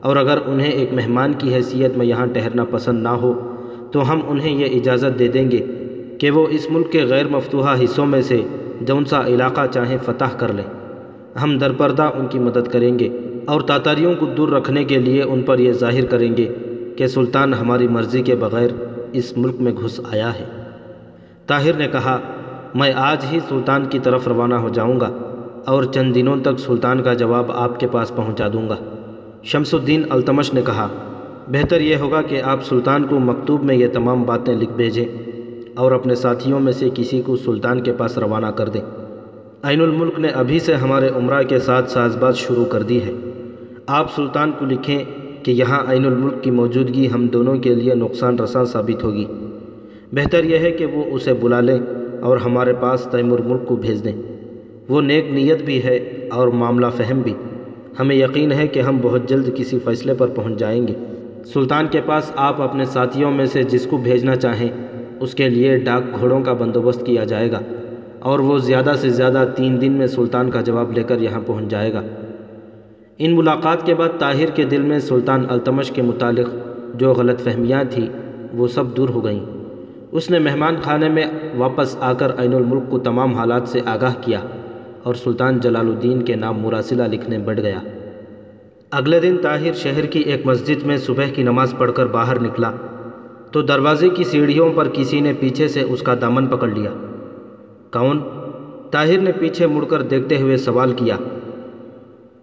اور 0.00 0.16
اگر 0.16 0.38
انہیں 0.46 0.70
ایک 0.70 0.92
مہمان 0.92 1.32
کی 1.32 1.54
حیثیت 1.54 1.96
میں 1.96 2.06
یہاں 2.06 2.26
ٹھہرنا 2.26 2.64
پسند 2.64 3.02
نہ 3.02 3.08
ہو، 3.08 3.56
تو 3.90 4.12
ہم 4.12 4.20
انہیں 4.28 4.56
یہ 4.56 4.80
اجازت 4.80 5.18
دے 5.18 5.28
دیں 5.28 5.50
گے 5.50 5.66
کہ 6.18 6.30
وہ 6.30 6.46
اس 6.50 6.70
ملک 6.70 6.92
کے 6.92 7.04
غیر 7.04 7.28
مفتوحہ 7.28 7.84
حصوں 7.84 8.06
میں 8.06 8.22
سے 8.22 8.40
جون 8.80 9.04
سا 9.04 9.26
علاقہ 9.26 9.60
چاہیں 9.70 9.98
فتح 10.06 10.36
کر 10.38 10.52
لیں۔ 10.52 10.83
ہم 11.42 11.58
درپردہ 11.58 12.02
ان 12.02 12.26
کی 12.26 12.38
مدد 12.38 12.68
کریں 12.72 12.98
گے 12.98 13.08
اور 13.46 13.60
تاتاریوں 13.60 14.14
کو 14.14 14.26
دور 14.26 14.48
رکھنے 14.48 14.84
کے 14.84 14.98
لیے 14.98 15.22
ان 15.22 15.42
پر 15.42 15.58
یہ 15.58 15.72
ظاہر 15.72 16.04
کریں 16.04 16.36
گے 16.36 16.54
کہ 16.96 17.06
سلطان 17.06 17.54
ہماری 17.54 17.88
مرضی 17.88 18.22
کے 18.22 18.34
بغیر 18.34 18.70
اس 19.12 19.38
ملک 19.38 19.54
میں 19.60 19.72
گھس 19.72 20.00
آیا 20.12 20.34
ہے۔ 20.34 20.44
طاہر 21.46 21.72
نے 21.72 21.88
کہا، 21.92 22.18
میں 22.74 22.92
آج 22.96 23.24
ہی 23.32 23.38
سلطان 23.48 23.84
کی 23.84 23.98
طرف 23.98 24.28
روانہ 24.28 24.54
ہو 24.54 24.68
جاؤں 24.68 25.00
گا 25.00 25.10
اور 25.66 25.84
چند 25.84 26.14
دنوں 26.14 26.36
تک 26.42 26.58
سلطان 26.58 27.02
کا 27.02 27.14
جواب 27.14 27.52
آپ 27.52 27.80
کے 27.80 27.86
پاس 27.86 28.16
پہنچا 28.16 28.48
دوں 28.52 28.68
گا۔ 28.68 28.76
شمس 29.42 29.74
الدین 29.74 30.02
التمش 30.10 30.54
نے 30.54 30.62
کہا، 30.66 30.88
بہتر 31.48 31.80
یہ 31.80 31.96
ہوگا 31.96 32.22
کہ 32.22 32.42
آپ 32.42 32.64
سلطان 32.64 33.04
کو 33.04 33.18
مکتوب 33.18 33.64
میں 33.64 33.74
یہ 33.74 33.88
تمام 33.92 34.22
باتیں 34.22 34.54
لکھ 34.54 34.72
بھیجیں 34.72 35.04
اور 35.74 35.92
اپنے 35.92 36.14
ساتھیوں 36.14 36.60
میں 36.60 36.72
سے 36.72 36.88
کسی 36.94 37.22
کو 37.22 37.36
سلطان 37.36 37.80
کے 37.80 37.92
پاس 37.92 38.18
روانہ 38.18 38.46
کر 38.46 38.68
دیں۔ 38.68 39.03
عین 39.64 39.80
الملک 39.80 40.18
نے 40.18 40.28
ابھی 40.28 40.58
سے 40.58 40.74
ہمارے 40.74 41.08
عمرہ 41.08 41.42
کے 41.42 41.58
ساتھ 41.58 41.90
ساز 41.90 42.16
باز 42.16 42.36
شروع 42.36 42.64
کر 42.64 42.82
دی 42.82 43.02
ہے۔ 43.02 43.12
آپ 43.86 44.14
سلطان 44.14 44.52
کو 44.58 44.64
لکھیں 44.64 45.04
کہ 45.42 45.50
یہاں 45.50 45.92
عین 45.92 46.06
الملک 46.06 46.42
کی 46.42 46.50
موجودگی 46.50 47.08
ہم 47.14 47.26
دونوں 47.26 47.56
کے 47.56 47.74
لیے 47.74 47.94
نقصان 47.94 48.38
رساں 48.38 48.64
ثابت 48.64 49.04
ہوگی۔ 49.04 49.24
بہتر 50.12 50.44
یہ 50.44 50.58
ہے 50.58 50.70
کہ 50.70 50.86
وہ 50.86 51.04
اسے 51.12 51.32
بلا 51.32 51.60
لیں 51.60 51.78
اور 52.20 52.36
ہمارے 52.36 52.72
پاس 52.80 53.08
تیمور 53.10 53.38
ملک 53.38 53.66
کو 53.66 53.76
بھیج 53.76 54.04
دیں۔ 54.04 54.12
وہ 54.88 55.00
نیک 55.00 55.26
نیت 55.30 55.62
بھی 55.62 55.84
ہے 55.84 55.96
اور 56.30 56.48
معاملہ 56.48 56.86
فہم 56.96 57.20
بھی۔ 57.20 57.32
ہمیں 58.00 58.16
یقین 58.16 58.52
ہے 58.52 58.66
کہ 58.66 58.80
ہم 58.80 58.98
بہت 59.02 59.28
جلد 59.28 59.56
کسی 59.56 59.78
فیصلے 59.84 60.14
پر 60.14 60.26
پہنچ 60.26 60.58
جائیں 60.58 60.88
گے۔ 60.88 60.94
سلطان 61.52 61.86
کے 61.86 62.00
پاس 62.06 62.32
آپ 62.36 62.62
اپنے 62.62 62.84
ساتھیوں 62.84 63.30
میں 63.30 63.46
سے 63.46 63.62
جس 63.62 63.86
کو 63.86 63.96
بھیجنا 63.96 64.36
چاہیں، 64.36 64.68
اس 65.20 65.34
کے 65.34 65.48
لیے 65.48 65.76
ڈاک 65.76 66.20
گھوڑوں 66.20 66.40
کا 66.40 66.52
بندوبست 66.52 67.06
کیا 67.06 67.24
جائے 67.24 67.52
گا۔ 67.52 67.60
اور 68.24 68.38
وہ 68.38 68.58
زیادہ 68.58 68.92
سے 69.00 69.08
زیادہ 69.08 69.44
تین 69.56 69.80
دن 69.80 69.92
میں 69.92 70.06
سلطان 70.06 70.50
کا 70.50 70.60
جواب 70.60 70.92
لے 70.92 71.02
کر 71.02 71.20
یہاں 71.20 71.40
پہنچ 71.46 71.64
جائے 71.68 71.92
گا۔ 71.92 72.02
ان 73.18 73.36
ملاقات 73.36 73.86
کے 73.86 73.94
بعد 73.94 74.08
طاہر 74.18 74.50
کے 74.50 74.64
دل 74.64 74.82
میں 74.82 74.98
سلطان 74.98 75.46
التمش 75.48 75.90
کے 75.90 76.02
متعلق 76.02 76.48
جو 76.94 77.12
غلط 77.12 77.40
فہمیاں 77.40 77.84
تھیں، 77.90 78.06
وہ 78.52 78.68
سب 78.68 78.96
دور 78.96 79.08
ہو 79.08 79.24
گئیں۔ 79.24 79.40
اس 80.12 80.30
نے 80.30 80.38
مہمان 80.38 80.76
خانے 80.82 81.08
میں 81.08 81.24
واپس 81.56 81.96
آ 82.00 82.12
کر 82.12 82.32
عین 82.38 82.54
الملک 82.54 82.90
کو 82.90 82.98
تمام 82.98 83.34
حالات 83.34 83.68
سے 83.68 83.80
آگاہ 83.84 84.14
کیا 84.20 84.40
اور 85.02 85.14
سلطان 85.14 85.60
جلال 85.60 85.86
الدین 85.86 86.22
کے 86.22 86.34
نام 86.34 86.58
مراسلہ 86.58 87.02
لکھنے 87.02 87.38
بڑھ 87.38 87.60
گیا۔ 87.60 87.78
اگلے 88.90 89.20
دن 89.20 89.36
طاہر 89.42 89.72
شہر 89.72 90.06
کی 90.06 90.18
ایک 90.18 90.46
مسجد 90.46 90.86
میں 90.86 90.96
صبح 90.96 91.24
کی 91.34 91.42
نماز 91.42 91.74
پڑھ 91.78 91.92
کر 91.94 92.06
باہر 92.06 92.40
نکلا 92.40 92.70
تو 93.50 93.62
دروازے 93.62 94.08
کی 94.08 94.24
سیڑھیوں 94.24 94.70
پر 94.74 94.88
کسی 94.92 95.20
نے 95.20 95.32
پیچھے 95.40 95.68
سے 95.68 95.80
اس 95.80 96.02
کا 96.02 96.14
دامن 96.20 96.46
پکڑ 96.46 96.68
لیا۔ 96.68 96.90
کون 97.94 98.20
طاہر 98.90 99.18
نے 99.18 99.32
پیچھے 99.32 99.66
مڑ 99.66 99.84
کر 99.84 100.02
دیکھتے 100.02 100.40
ہوئے 100.40 100.56
سوال 100.56 100.92
کیا۔ 100.92 101.16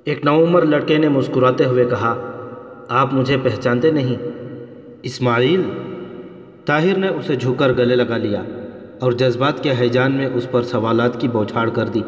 ایک 0.03 0.25
نوعمر 0.25 0.61
لڑکے 0.61 0.97
نے 0.97 1.09
مسکراتے 1.09 1.65
ہوئے 1.65 1.85
کہا، 1.85 2.15
آپ 2.89 3.13
مجھے 3.13 3.37
پہچانتے 3.43 3.91
نہیں۔ 3.91 4.15
اسماعیل؟ 5.03 5.61
طاہر 6.65 6.97
نے 6.97 7.07
اسے 7.07 7.35
جھک 7.35 7.59
کر 7.59 7.73
گلے 7.73 7.95
لگا 7.95 8.17
لیا 8.17 8.43
اور 8.99 9.11
جذبات 9.11 9.63
کے 9.63 9.73
حیجان 9.79 10.11
میں 10.11 10.27
اس 10.33 10.47
پر 10.51 10.63
سوالات 10.63 11.21
کی 11.21 11.27
بوچھاڑ 11.27 11.69
کر 11.69 11.87
دی۔ 11.87 12.01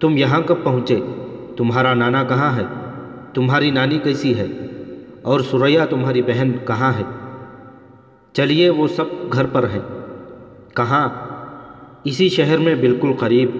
تم 0.00 0.16
یہاں 0.16 0.40
کب 0.46 0.56
پہنچے؟ 0.62 1.00
تمہارا 1.56 1.94
نانا 1.94 2.24
کہاں 2.24 2.56
ہے؟ 2.56 2.64
تمہاری 3.34 3.70
نانی 3.70 3.98
کیسی 3.98 4.38
ہے؟ 4.38 4.46
اور 5.22 5.40
سریا 5.40 5.84
تمہاری 5.84 6.22
بہن 6.22 6.52
کہاں 6.66 6.92
ہے؟ 6.98 7.04
چلیے 8.32 8.70
وہ 8.70 8.86
سب 8.86 9.04
گھر 9.32 9.46
پر 9.46 9.64
ہیں۔ 9.64 10.00
کہاں؟ 10.74 11.08
اسی 12.04 12.28
شہر 12.28 12.58
میں 12.58 12.74
بالکل 12.74 13.12
قریب 13.18 13.50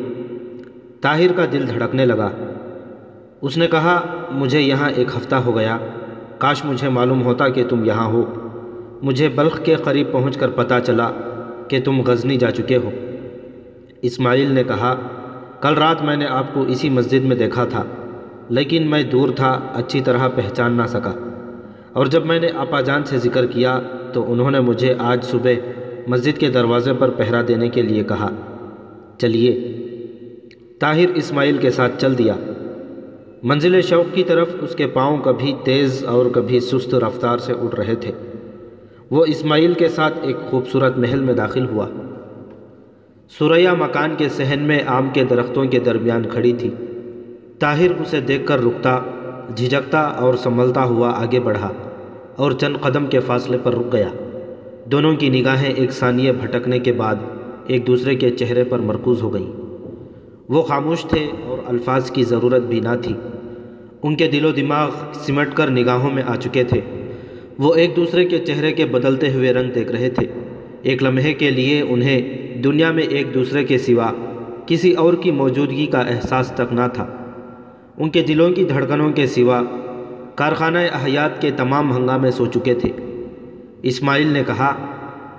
طاہر 1.00 1.32
کا 1.32 1.44
دل 1.52 1.68
دھڑکنے 1.68 2.06
لگا۔ 2.06 2.30
اس 3.40 3.56
نے 3.56 3.66
کہا، 3.66 4.00
مجھے 4.30 4.60
یہاں 4.60 4.90
ایک 4.90 5.08
ہفتہ 5.16 5.34
ہو 5.34 5.56
گیا۔ 5.56 5.78
کاش 6.38 6.64
مجھے 6.64 6.88
معلوم 6.88 7.22
ہوتا 7.22 7.48
کہ 7.48 7.64
تم 7.64 7.84
یہاں 7.84 8.06
ہو۔ 8.06 8.34
مجھے 9.02 9.28
بلخ 9.28 9.64
کے 9.64 9.74
قریب 9.74 10.12
پہنچ 10.12 10.36
کر 10.36 10.48
پتہ 10.48 10.74
چلا 10.86 11.10
کہ 11.68 11.80
تم 11.84 12.00
غزنی 12.00 12.36
جا 12.36 12.50
چکے 12.50 12.76
ہو۔ 12.76 12.90
اسماعیل 14.02 14.52
نے 14.52 14.64
کہا، 14.64 14.96
کل 15.60 15.74
رات 15.74 16.02
میں 16.02 16.16
نے 16.16 16.26
آپ 16.26 16.54
کو 16.54 16.62
اسی 16.62 16.90
مسجد 16.90 17.24
میں 17.24 17.36
دیکھا 17.36 17.64
تھا، 17.64 17.82
لیکن 18.48 18.90
میں 18.90 19.02
دور 19.02 19.28
تھا، 19.28 19.60
اچھی 19.74 20.00
طرح 20.00 20.28
پہچان 20.28 20.72
نہ 20.72 20.86
سکا۔ 20.86 21.12
اور 21.92 22.06
جب 22.06 22.26
میں 22.26 22.40
نے 22.40 22.48
آپا 22.56 22.80
جان 22.80 23.04
سے 23.04 23.18
ذکر 23.18 23.46
کیا 23.46 23.80
تو 24.12 24.32
انہوں 24.32 24.50
نے 24.50 24.60
مجھے 24.60 24.94
آج 24.98 25.24
صبح 25.24 25.50
مسجد 26.06 26.38
کے 26.38 26.49
دروازے 26.49 26.92
پر 26.92 27.11
پہرا 27.11 27.42
دینے 27.49 27.68
کے 27.68 27.82
لیے 27.82 28.04
کہا، 28.04 28.30
چلیے۔ 29.18 29.73
طاہر 30.80 31.08
اسماعیل 31.14 31.56
کے 31.56 31.70
ساتھ 31.70 32.00
چل 32.00 32.18
دیا۔ 32.18 32.34
منزل 33.42 33.82
شوق 33.82 34.14
کی 34.14 34.23
طرف 34.23 34.49
اس 34.61 34.75
کے 34.75 34.87
پاؤں 34.87 35.18
کبھی 35.18 35.54
تیز 35.64 36.04
اور 36.04 36.26
کبھی 36.26 36.61
سست 36.61 36.94
رفتار 36.94 37.38
سے 37.38 37.52
اٹھ 37.52 37.75
رہے 37.75 37.94
تھے۔ 37.94 38.12
وہ 39.11 39.25
اسماعیل 39.25 39.73
کے 39.73 39.88
ساتھ 39.88 40.18
ایک 40.23 40.37
خوبصورت 40.50 40.99
محل 40.99 41.20
میں 41.20 41.34
داخل 41.34 41.66
ہوا۔ 41.66 41.87
سوریا 43.38 43.75
مکان 43.75 44.14
کے 44.18 44.28
صحن 44.28 44.62
میں 44.62 44.78
آم 44.87 45.08
کے 45.12 45.25
درختوں 45.25 45.64
کے 45.64 45.78
درمیان 45.78 46.23
کھڑی 46.32 46.52
تھی۔ 46.52 46.70
طاہر 47.58 47.90
اسے 47.90 48.20
دیکھ 48.20 48.46
کر 48.46 48.64
رکتا، 48.64 49.00
جھجکتا 49.56 50.00
اور 50.00 50.34
سنبھلتا 50.34 50.84
ہوا 50.84 51.11
آگے 51.11 51.40
بڑھا 51.40 51.73
اور 52.37 52.52
چند 52.52 52.76
قدم 52.80 53.06
کے 53.06 53.20
فاصلے 53.20 53.58
پر 53.62 53.75
رک 53.75 53.92
گیا۔ 53.92 54.08
دونوں 54.84 55.16
کی 55.16 55.28
نگاہیں 55.28 55.74
ایک 55.74 55.92
ثانیے 55.92 56.32
بھٹکنے 56.32 56.78
کے 56.78 56.92
بعد 56.92 57.14
ایک 57.66 57.86
دوسرے 57.86 58.14
کے 58.14 58.30
چہرے 58.30 58.64
پر 58.64 58.78
مرکوز 58.78 59.22
ہو 59.22 59.34
گئیں۔ 59.34 59.52
وہ 60.48 60.62
خاموش 60.62 61.02
تھے 61.02 61.26
اور 61.44 61.58
الفاظ 61.66 62.10
کی 62.10 62.24
ضرورت 62.24 62.62
بھی 62.62 62.80
نہ 62.80 62.88
تھی۔ 63.02 63.14
ان 64.02 64.16
کے 64.16 64.28
دل 64.28 64.44
و 64.44 64.50
دماغ 64.50 64.90
سمٹ 65.12 65.54
کر 65.54 65.70
نگاہوں 65.70 66.10
میں 66.10 66.22
آ 66.26 66.36
چکے 66.36 66.64
تھے۔ 66.64 66.80
وہ 67.58 67.74
ایک 67.74 67.96
دوسرے 67.96 68.24
کے 68.24 68.38
چہرے 68.38 68.72
کے 68.72 68.86
بدلتے 68.86 69.32
ہوئے 69.32 69.52
رنگ 69.52 69.70
دیکھ 69.70 69.92
رہے 69.92 70.10
تھے۔ 70.10 70.26
ایک 70.82 71.02
لمحے 71.02 71.32
کے 71.32 71.50
لیے 71.50 71.80
انہیں 71.80 72.54
دنیا 72.62 72.90
میں 72.90 73.02
ایک 73.02 73.34
دوسرے 73.34 73.64
کے 73.64 73.78
سوا 73.78 74.12
کسی 74.66 74.92
اور 74.92 75.14
کی 75.14 75.30
موجودگی 75.30 75.86
کا 75.86 75.98
احساس 75.98 76.52
تک 76.54 76.72
نہ 76.72 76.88
تھا۔ 76.92 77.06
ان 77.98 78.10
کے 78.10 78.22
دلوں 78.22 78.50
کی 78.50 78.64
دھڑکنوں 78.64 79.12
کے 79.12 79.26
سوا 79.26 79.62
کارخانہ 80.34 80.78
احیات 80.78 81.42
کے 81.42 81.50
تمام 81.50 81.96
ہنگامے 81.96 82.30
سو 82.30 82.46
چکے 82.46 82.74
تھے۔ 82.74 82.90
اسماعیل 83.84 84.26
نے 84.26 84.42
کہا، 84.46 84.74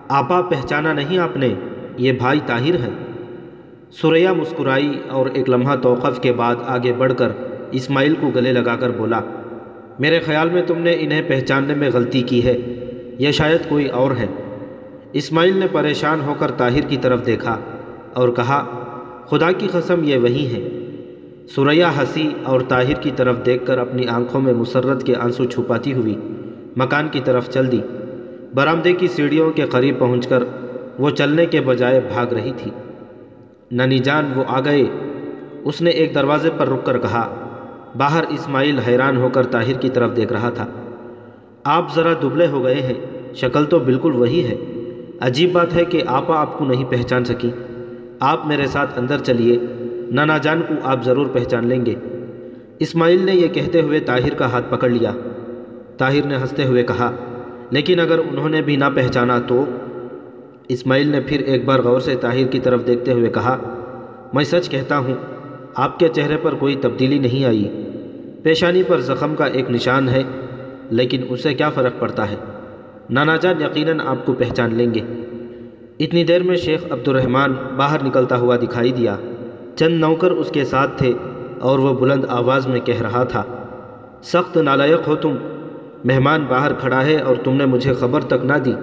آپا 0.08 0.42
پہچانا 0.42 0.94
نہیں 0.94 1.18
آپ 1.18 1.38
نے، 1.38 1.54
یہ 1.98 2.12
بھائی 2.12 2.40
طاہر 2.46 2.76
ہیں 2.76 2.94
سوریا 3.92 4.34
مسکرائی 4.34 4.92
اور 5.10 5.26
ایک 5.34 5.50
لمحہ 5.50 5.76
توقف 5.76 6.20
کے 6.20 6.34
بعد 6.34 6.56
آگے 6.66 6.92
بڑھ 6.94 7.14
کر 7.18 7.32
اسماعیل 7.72 8.16
کو 8.20 8.30
گلے 8.36 8.54
لگا 8.54 8.76
کر 8.76 8.90
بولا، 8.90 9.20
میرے 10.00 10.20
خیال 10.20 10.50
میں 10.50 10.62
تم 10.68 10.78
نے 10.78 10.96
انہیں 11.00 11.22
پہچاننے 11.28 11.76
میں 11.76 11.90
غلطی 11.94 12.22
کی 12.22 12.44
ہے 12.46 12.58
یہ 13.20 13.32
شاید 13.32 13.70
کوئی 13.70 13.88
اور 13.88 14.12
ہے۔ 14.12 14.28
اسماعیل 15.14 15.58
نے 15.58 15.66
پریشان 15.72 16.22
ہو 16.22 16.34
کر 16.40 16.52
طاہر 16.52 16.88
کی 16.88 16.98
طرف 16.98 17.26
دیکھا 17.26 17.58
اور 18.14 18.30
کہا، 18.30 18.64
خدا 19.26 19.52
کی 19.52 19.68
قسم 19.72 20.04
یہ 20.04 20.18
وہی 20.18 20.46
ہیں۔ 20.46 20.70
سوریا 21.48 21.90
ہنسی 21.98 22.30
اور 22.44 22.62
طاہر 22.62 23.02
کی 23.02 23.12
طرف 23.16 23.46
دیکھ 23.46 23.66
کر 23.66 23.78
اپنی 23.78 24.08
آنکھوں 24.08 24.42
میں 24.42 24.54
مسرت 24.54 25.04
کے 25.04 25.16
آنسو 25.16 25.46
چھپاتی 25.46 25.94
ہوئی 25.94 26.16
مکان 26.78 27.08
کی 27.08 27.20
طرف 27.26 27.50
چل 27.50 27.72
دی۔ 27.72 27.82
برآمدے 28.56 28.94
کی 28.94 29.08
سیڑھیوں 29.08 29.52
کے 29.52 29.62
قریب 29.62 30.00
پہنچ 30.00 30.28
کر 30.28 30.44
وہ 31.00 31.10
چلنے 31.10 31.46
کے 31.46 31.62
بجائے 31.62 32.00
بھاگ 32.00 32.34
رہی 32.34 32.52
تھی۔ 32.58 32.72
ننی 33.72 34.00
جان 34.00 34.32
وہ 34.36 34.44
آ 34.48 34.60
گئے۔ 34.60 34.84
اس 35.64 35.82
نے 35.82 35.90
ایک 35.90 36.16
دروازے 36.16 36.50
پر 36.58 36.70
رک 36.70 36.86
کر 36.86 36.98
کہا، 36.98 37.36
باہر 37.98 38.24
اسماعیل 38.30 38.80
حیران 38.80 39.18
ہو 39.18 39.30
کر 39.30 39.46
طاہر 39.46 39.74
کی 39.74 39.90
طرف 39.90 40.16
دیکھ 40.16 40.34
رہا 40.34 40.50
تھا۔ 40.50 40.68
آپ 41.64 41.96
ذرا 41.96 42.14
دبلے 42.14 42.48
ہو 42.48 42.64
گئے 42.64 42.76
ہیں، 42.76 42.94
شکل 43.34 43.66
تو 43.66 43.80
بالکل 43.80 44.12
وہی 44.12 44.44
ہے۔ 44.44 44.56
عجیب 45.20 45.52
بات 45.52 45.76
ہے 45.76 45.86
کہ 45.86 46.02
آپا 46.08 46.42
آپ 46.42 46.58
کو 46.58 46.66
نہیں 46.66 46.84
پہچان 46.84 47.26
سکی 47.26 47.52
آپ 48.20 48.48
میرے 48.48 48.68
ساتھ 48.68 49.00
اندر 49.00 49.18
چلیے، 49.18 49.58
نانا 50.12 50.38
جان 50.38 50.62
کو 50.62 50.74
آپ 50.84 51.04
ضرور 51.04 51.28
پہچان 51.28 51.68
لیں 51.68 51.86
گے۔ 51.86 51.96
اسماعیل 52.80 53.26
نے 53.26 53.36
یہ 53.36 53.48
کہتے 53.48 53.82
ہوئے 53.82 54.00
طاہر 54.00 54.34
کا 54.34 54.52
ہاتھ 54.52 54.66
پکڑ 54.70 54.90
لیا۔ 54.90 55.12
طاہر 55.98 56.26
نے 56.26 56.36
ہنستے 56.36 56.66
ہوئے 56.66 56.84
کہا 56.84 57.12
لیکن 57.70 58.00
اگر 58.00 58.18
انہوں 58.18 58.50
نے 58.50 58.62
بھی 58.62 58.76
نہ 58.76 58.86
پہچانا 58.96 59.40
تو 59.40 59.66
اسماعیل 60.68 61.08
نے 61.08 61.20
پھر 61.20 61.40
ایک 61.40 61.66
بار 61.66 61.80
غور 61.80 62.00
سے 62.00 62.16
طاہر 62.16 62.48
کی 62.48 62.60
طرف 62.60 62.88
دیکھتے 62.88 63.12
ہوئے 63.12 63.30
کہا، 63.30 63.58
میں 64.34 64.44
سچ 64.44 64.70
کہتا 64.70 64.98
ہوں، 64.98 65.14
آپ 65.76 66.00
کے 66.00 66.08
چہرے 66.08 66.38
پر 66.38 66.54
کوئی 66.54 66.76
تبدیلی 66.76 67.20
نہیں 67.20 67.46
آئی۔ 67.46 67.84
پیشانی 68.44 68.84
پر 68.84 69.00
زخم 69.00 69.36
کا 69.36 69.46
ایک 69.46 69.72
نشان 69.72 70.10
ہے، 70.10 70.24
لیکن 70.92 71.22
اسے 71.30 71.54
کیا 71.54 71.70
فرق 71.70 72.00
پڑتا 72.00 72.30
ہے؟ 72.32 72.36
نانا 73.10 73.36
جان 73.36 73.62
یقیناً 73.62 74.00
آپ 74.00 74.26
کو 74.26 74.34
پہچان 74.34 74.76
لیں 74.76 74.94
گے۔ 74.94 75.02
اتنی 76.00 76.24
دیر 76.24 76.44
میں 76.44 76.56
شیخ 76.56 76.86
عبد 76.90 77.08
الرحمن 77.08 77.52
باہر 77.76 78.04
نکلتا 78.04 78.38
ہوا 78.38 78.56
دکھائی 78.56 78.92
دیا۔ 78.92 79.16
چند 79.76 80.00
نوکر 80.00 80.32
اس 80.32 80.52
کے 80.52 80.66
ساتھ 80.66 80.98
تھے 80.98 81.14
اور 81.60 81.80
وہ 81.80 81.94
بلند 81.94 82.26
آواز 82.30 82.68
میں 82.68 82.80
کہہ 82.80 83.02
رہا 83.02 83.24
تھا، 83.24 83.44
سخت 84.24 84.58
نالائق 84.58 85.08
ہو 85.08 85.16
تم۔ 85.16 85.36
مہمان 86.06 86.46
باہر 86.50 86.74
کھڑا 86.74 87.06
ہے 87.06 87.18
اور 87.18 87.36
تم 87.36 87.56
نے 87.56 87.66
مجھے 87.66 87.94
خبر 87.94 88.22
تک 88.22 88.46
نہ 88.46 88.54
دی۔ 88.54 88.74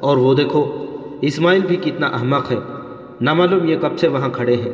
اور 0.00 0.16
وہ 0.16 0.34
دیکھو، 0.34 0.86
اسماعیل 1.20 1.62
بھی 1.68 1.76
کتنا 1.76 2.06
احمق 2.06 2.52
ہے۔ 2.52 2.56
نہ 3.20 3.34
معلوم 3.34 3.68
یہ 3.68 3.76
کب 3.80 3.98
سے 3.98 4.08
وہاں 4.08 4.28
کھڑے 4.28 4.56
ہیں۔ 4.56 4.72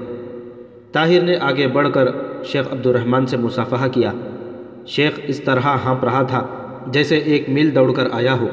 طاہر 0.92 1.22
نے 1.22 1.36
آگے 1.40 1.66
بڑھ 1.66 1.88
کر 1.94 2.08
شیخ 2.44 2.72
عبد 2.72 2.86
الرحمن 2.86 3.26
سے 3.26 3.36
مصافحہ 3.36 3.88
کیا۔ 3.88 4.12
شیخ 4.86 5.20
اس 5.22 5.40
طرح 5.40 5.60
ہانپ 5.60 6.04
رہا 6.04 6.22
تھا 6.22 6.46
جیسے 6.86 7.16
ایک 7.16 7.48
میل 7.48 7.74
دوڑ 7.74 7.92
کر 7.92 8.08
آیا 8.12 8.38
ہو۔ 8.40 8.46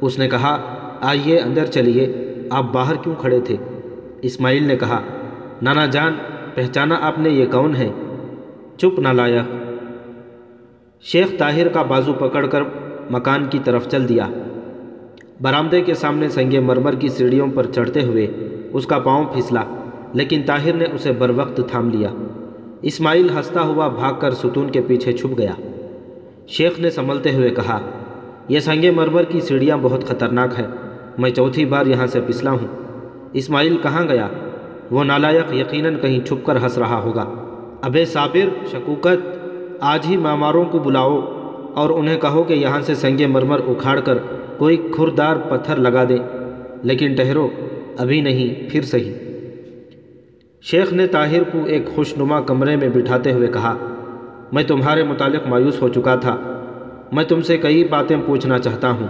اس 0.00 0.18
نے 0.18 0.28
کہا، 0.28 0.58
آئیے 1.00 1.38
اندر 1.38 1.66
چلیے، 1.66 2.34
آپ 2.50 2.72
باہر 2.72 2.94
کیوں 2.94 3.14
کھڑے 3.18 3.40
تھے؟ 3.40 3.56
اسماعیل 4.22 4.64
نے 4.64 4.76
کہا، 4.76 5.00
نانا 5.62 5.86
جان، 5.86 6.16
پہچانا 6.54 6.96
آپ 7.00 7.18
نے 7.18 7.30
یہ 7.30 7.46
کون 7.52 7.76
ہے 7.76 7.90
چپ 8.76 8.98
نہ 8.98 9.08
لایا۔ 9.08 9.44
شیخ 11.02 11.26
طاہر 11.38 11.68
کا 11.68 11.82
بازو 11.82 12.12
پکڑ 12.12 12.46
کر 12.46 12.62
مکان 13.10 13.44
کی 13.50 13.58
طرف 13.64 13.88
چل 13.88 14.08
دیا۔ 14.08 14.26
برآمدے 15.40 15.80
کے 15.80 15.94
سامنے 15.94 16.28
سنگ 16.28 16.54
مرمر 16.62 16.94
کی 16.94 17.08
سیڑھیوں 17.08 17.46
پر 17.54 17.66
چڑھتے 17.66 18.02
ہوئے 18.02 18.26
اس 18.72 18.86
کا 18.86 18.98
پاؤں 18.98 19.24
پھسلا، 19.24 19.64
لیکن 20.12 20.42
طاہر 20.46 20.72
نے 20.72 20.84
اسے 20.94 21.12
بر 21.12 21.30
وقت 21.30 21.60
تھام 21.68 21.90
لیا۔ 21.90 22.08
اسماعیل 22.82 23.30
ہنستا 23.30 23.62
ہوا 23.62 23.88
بھاگ 23.88 24.12
کر 24.18 24.30
ستون 24.30 24.70
کے 24.70 24.80
پیچھے 24.80 25.12
چھپ 25.12 25.38
گیا۔ 25.38 25.52
شیخ 26.48 26.80
نے 26.80 26.90
سنبھلتے 26.90 27.34
ہوئے 27.34 27.50
کہا، 27.50 27.80
یہ 28.48 28.60
سنگ 28.60 28.84
مرمر 28.96 29.22
کی 29.22 29.40
سیڑھیاں 29.40 29.76
بہت 29.82 30.04
خطرناک 30.04 30.58
ہے 30.58 30.66
میں 31.18 31.30
چوتھی 31.30 31.64
بار 31.64 31.86
یہاں 31.86 32.06
سے 32.06 32.20
پسلا 32.26 32.50
ہوں۔ 32.50 32.68
اسماعیل 33.32 33.76
کہاں 33.82 34.04
گیا؟ 34.08 34.28
وہ 34.90 35.04
نالائق 35.04 35.54
یقیناً 35.54 35.96
کہیں 36.02 36.20
چھپ 36.20 36.46
کر 36.46 36.56
ہنس 36.56 36.78
رہا 36.78 37.00
ہوگا۔ 37.00 37.24
ابے 37.82 38.04
صابر، 38.04 38.66
شکوکت 38.66 39.39
آج 39.80 40.06
ہی 40.08 40.16
ماماروں 40.16 40.64
کو 40.64 40.78
بلاؤ 40.78 41.20
اور 41.74 41.90
انہیں 41.90 42.20
کہو 42.20 42.42
کہ 42.42 42.54
یہاں 42.54 42.80
سے 42.80 42.94
سنگ 42.94 43.20
مرمر 43.28 43.60
اکھاڑ 43.68 44.00
کر 44.00 44.18
کوئی 44.58 44.76
کھردار 44.76 45.36
پتھر 45.36 45.76
لگا 45.76 46.04
دے 46.08 46.16
لیکن 46.82 47.14
ٹہرو، 47.14 47.48
ابھی 47.98 48.20
نہیں، 48.20 48.70
پھر 48.70 48.82
صحیح 48.82 49.12
شیخ 50.62 50.92
نے 50.92 51.06
طاہر 51.06 51.42
کو 51.42 51.64
ایک 51.64 51.86
خوش 51.86 52.16
نما 52.16 52.40
کمرے 52.40 52.76
میں 52.76 52.88
بٹھاتے 52.88 53.32
ہوئے 53.32 53.48
کہا، 53.48 53.76
میں 54.52 54.62
تمہارے 54.62 55.02
متعلق 55.02 55.46
مایوس 55.46 55.82
ہو 55.82 55.88
چکا 55.88 56.14
تھا۔ 56.14 56.36
میں 57.12 57.24
تم 57.24 57.40
سے 57.40 57.58
کئی 57.58 57.84
باتیں 57.84 58.16
پوچھنا 58.26 58.58
چاہتا 58.58 58.90
ہوں۔ 58.90 59.06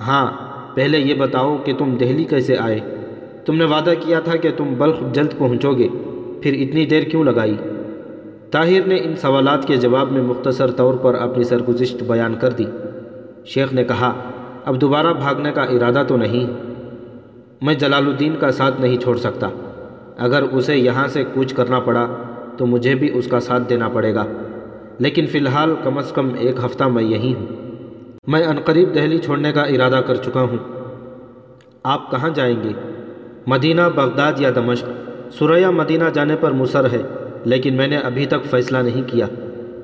ہاں 0.00 0.32
پہلے 0.74 0.98
یہ 0.98 1.14
بتاؤ 1.14 1.56
کہ 1.64 1.74
تم 1.74 1.96
دہلی 2.00 2.24
کیسے 2.24 2.56
آئے۔ 2.58 2.80
تم 3.46 3.56
نے 3.56 3.64
وعدہ 3.64 3.92
کیا 4.00 4.20
تھا 4.20 4.36
کہ 4.36 4.50
تم 4.56 4.74
بلخ 4.78 4.96
جلد 5.12 5.38
پہنچو 5.38 5.72
گے۔ 5.72 5.88
پھر 6.42 6.52
اتنی 6.52 6.86
دیر 6.86 7.02
کیوں 7.02 7.24
لگائی؟ 7.24 7.56
طاہر 8.54 8.86
نے 8.86 8.96
ان 8.96 9.16
سوالات 9.16 9.66
کے 9.66 9.76
جواب 9.76 10.12
میں 10.12 10.22
مختصر 10.22 10.70
طور 10.70 10.94
پر 10.94 11.14
اپنی 11.14 11.44
سرگزشت 11.44 12.02
بیان 12.02 12.34
کر 12.40 12.50
دی۔ 12.50 12.64
شیخ 13.46 13.72
نے 13.72 13.84
کہا، 13.84 14.12
اب 14.64 14.80
دوبارہ 14.80 15.06
بھاگنے 15.06 15.52
کا 15.52 15.62
ارادہ 15.62 16.02
تو 16.08 16.16
نہیں، 16.16 16.46
میں 17.62 17.74
جلال 17.74 18.06
الدین 18.06 18.36
کا 18.36 18.50
ساتھ 18.50 18.80
نہیں 18.80 18.96
چھوڑ 18.96 19.16
سکتا۔ 19.16 19.48
اگر 20.18 20.42
اسے 20.42 20.76
یہاں 20.76 21.08
سے 21.08 21.24
کوچ 21.24 21.52
کرنا 21.52 21.80
پڑا 21.80 22.06
تو 22.56 22.66
مجھے 22.66 22.94
بھی 22.94 23.10
اس 23.14 23.28
کا 23.28 23.40
ساتھ 23.40 23.62
دینا 23.70 23.88
پڑے 23.88 24.14
گا۔ 24.14 24.24
لیکن 24.98 25.26
فی 25.26 25.38
الحال 25.38 25.74
کم 25.82 25.98
از 25.98 26.12
کم 26.12 26.30
ایک 26.38 26.56
ہفتہ 26.64 26.84
میں 26.84 27.02
یہی 27.02 27.34
ہوں۔ 27.34 27.46
میں 28.26 28.46
عنقریب 28.46 28.94
دہلی 28.94 29.18
چھوڑنے 29.18 29.52
کا 29.52 29.62
ارادہ 29.62 30.00
کر 30.06 30.14
چکا 30.14 30.40
ہوں۔ 30.40 30.58
آپ 31.82 32.10
کہاں 32.10 32.30
جائیں 32.30 32.62
گے؟ 32.62 32.72
مدینہ 33.46 33.82
بغداد 33.94 34.32
یا 34.38 34.50
دمشق؟ 34.54 34.88
سریا 35.32 35.70
مدینہ 35.70 36.04
جانے 36.14 36.36
پر 36.40 36.50
مصر 36.50 36.84
ہے۔ 36.92 37.02
لیکن 37.44 37.74
میں 37.74 37.86
نے 37.86 37.96
ابھی 37.96 38.26
تک 38.26 38.44
فیصلہ 38.50 38.78
نہیں 38.78 39.02
کیا۔ 39.06 39.26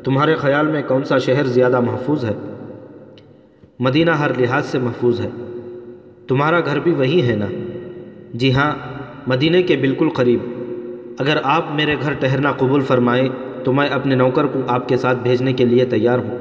تمہارے 0.04 0.34
خیال 0.34 0.66
میں 0.66 0.82
کون 0.86 1.04
سا 1.04 1.18
شہر 1.18 1.44
زیادہ 1.44 1.80
محفوظ 1.80 2.24
ہے؟ 2.24 2.34
مدینہ 3.80 4.10
ہر 4.10 4.30
لحاظ 4.38 4.66
سے 4.66 4.78
محفوظ 4.78 5.20
ہے۔ 5.20 5.28
تمہارا 6.28 6.60
گھر 6.60 6.78
بھی 6.78 6.92
وہی 6.92 7.30
ہے 7.30 7.36
نا؟ 7.36 7.46
جی 8.34 8.52
ہاں 8.52 8.72
مدینہ 9.26 9.56
کے 9.66 9.76
بالکل 9.76 10.08
قریب۔ 10.08 10.40
اگر 11.18 11.36
آپ 11.42 11.64
میرے 11.74 11.96
گھر 12.02 12.12
ٹہرنا 12.12 12.52
قبول 12.52 12.80
فرمائیں 12.80 13.28
تو 13.64 13.72
میں 13.72 13.88
اپنے 13.88 14.14
نوکر 14.14 14.46
کو 14.46 14.60
آپ 14.68 14.88
کے 14.88 14.96
ساتھ 14.96 15.18
بھیجنے 15.18 15.52
کے 15.52 15.64
لیے 15.64 15.84
تیار 15.84 16.18
ہوں۔ 16.18 16.38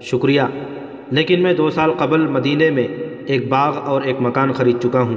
شکریہ۔ 0.00 0.42
لیکن 1.10 1.42
میں 1.42 1.54
دو 1.54 1.70
سال 1.70 1.90
قبل 1.98 2.26
مدینہ 2.26 2.70
میں 2.74 2.88
ایک 3.26 3.48
باغ 3.48 3.78
اور 3.84 4.02
ایک 4.02 4.16
مکان 4.20 4.52
خرید 4.52 4.76
چکا 4.82 5.00
ہوں۔ 5.00 5.16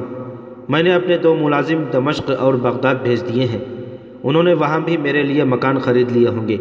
میں 0.70 0.84
نے 0.84 0.94
اپنے 0.94 1.18
دو 1.18 1.36
ملازم 1.36 1.84
دمشق 1.94 2.32
اور 2.40 2.54
بغداد 2.54 2.96
بھیج 2.96 3.36
دیے 3.36 3.46
ہیں۔ 3.46 3.77
انہوں 4.24 4.44
نے 4.44 4.54
وہاں 4.54 4.80
بھی 4.80 4.98
میرے 4.98 5.24
لیے 5.24 5.44
مکان 5.44 5.78
خرید 5.78 6.12
لیے 6.12 6.28
ہوں 6.28 6.48
گے۔ 6.48 6.58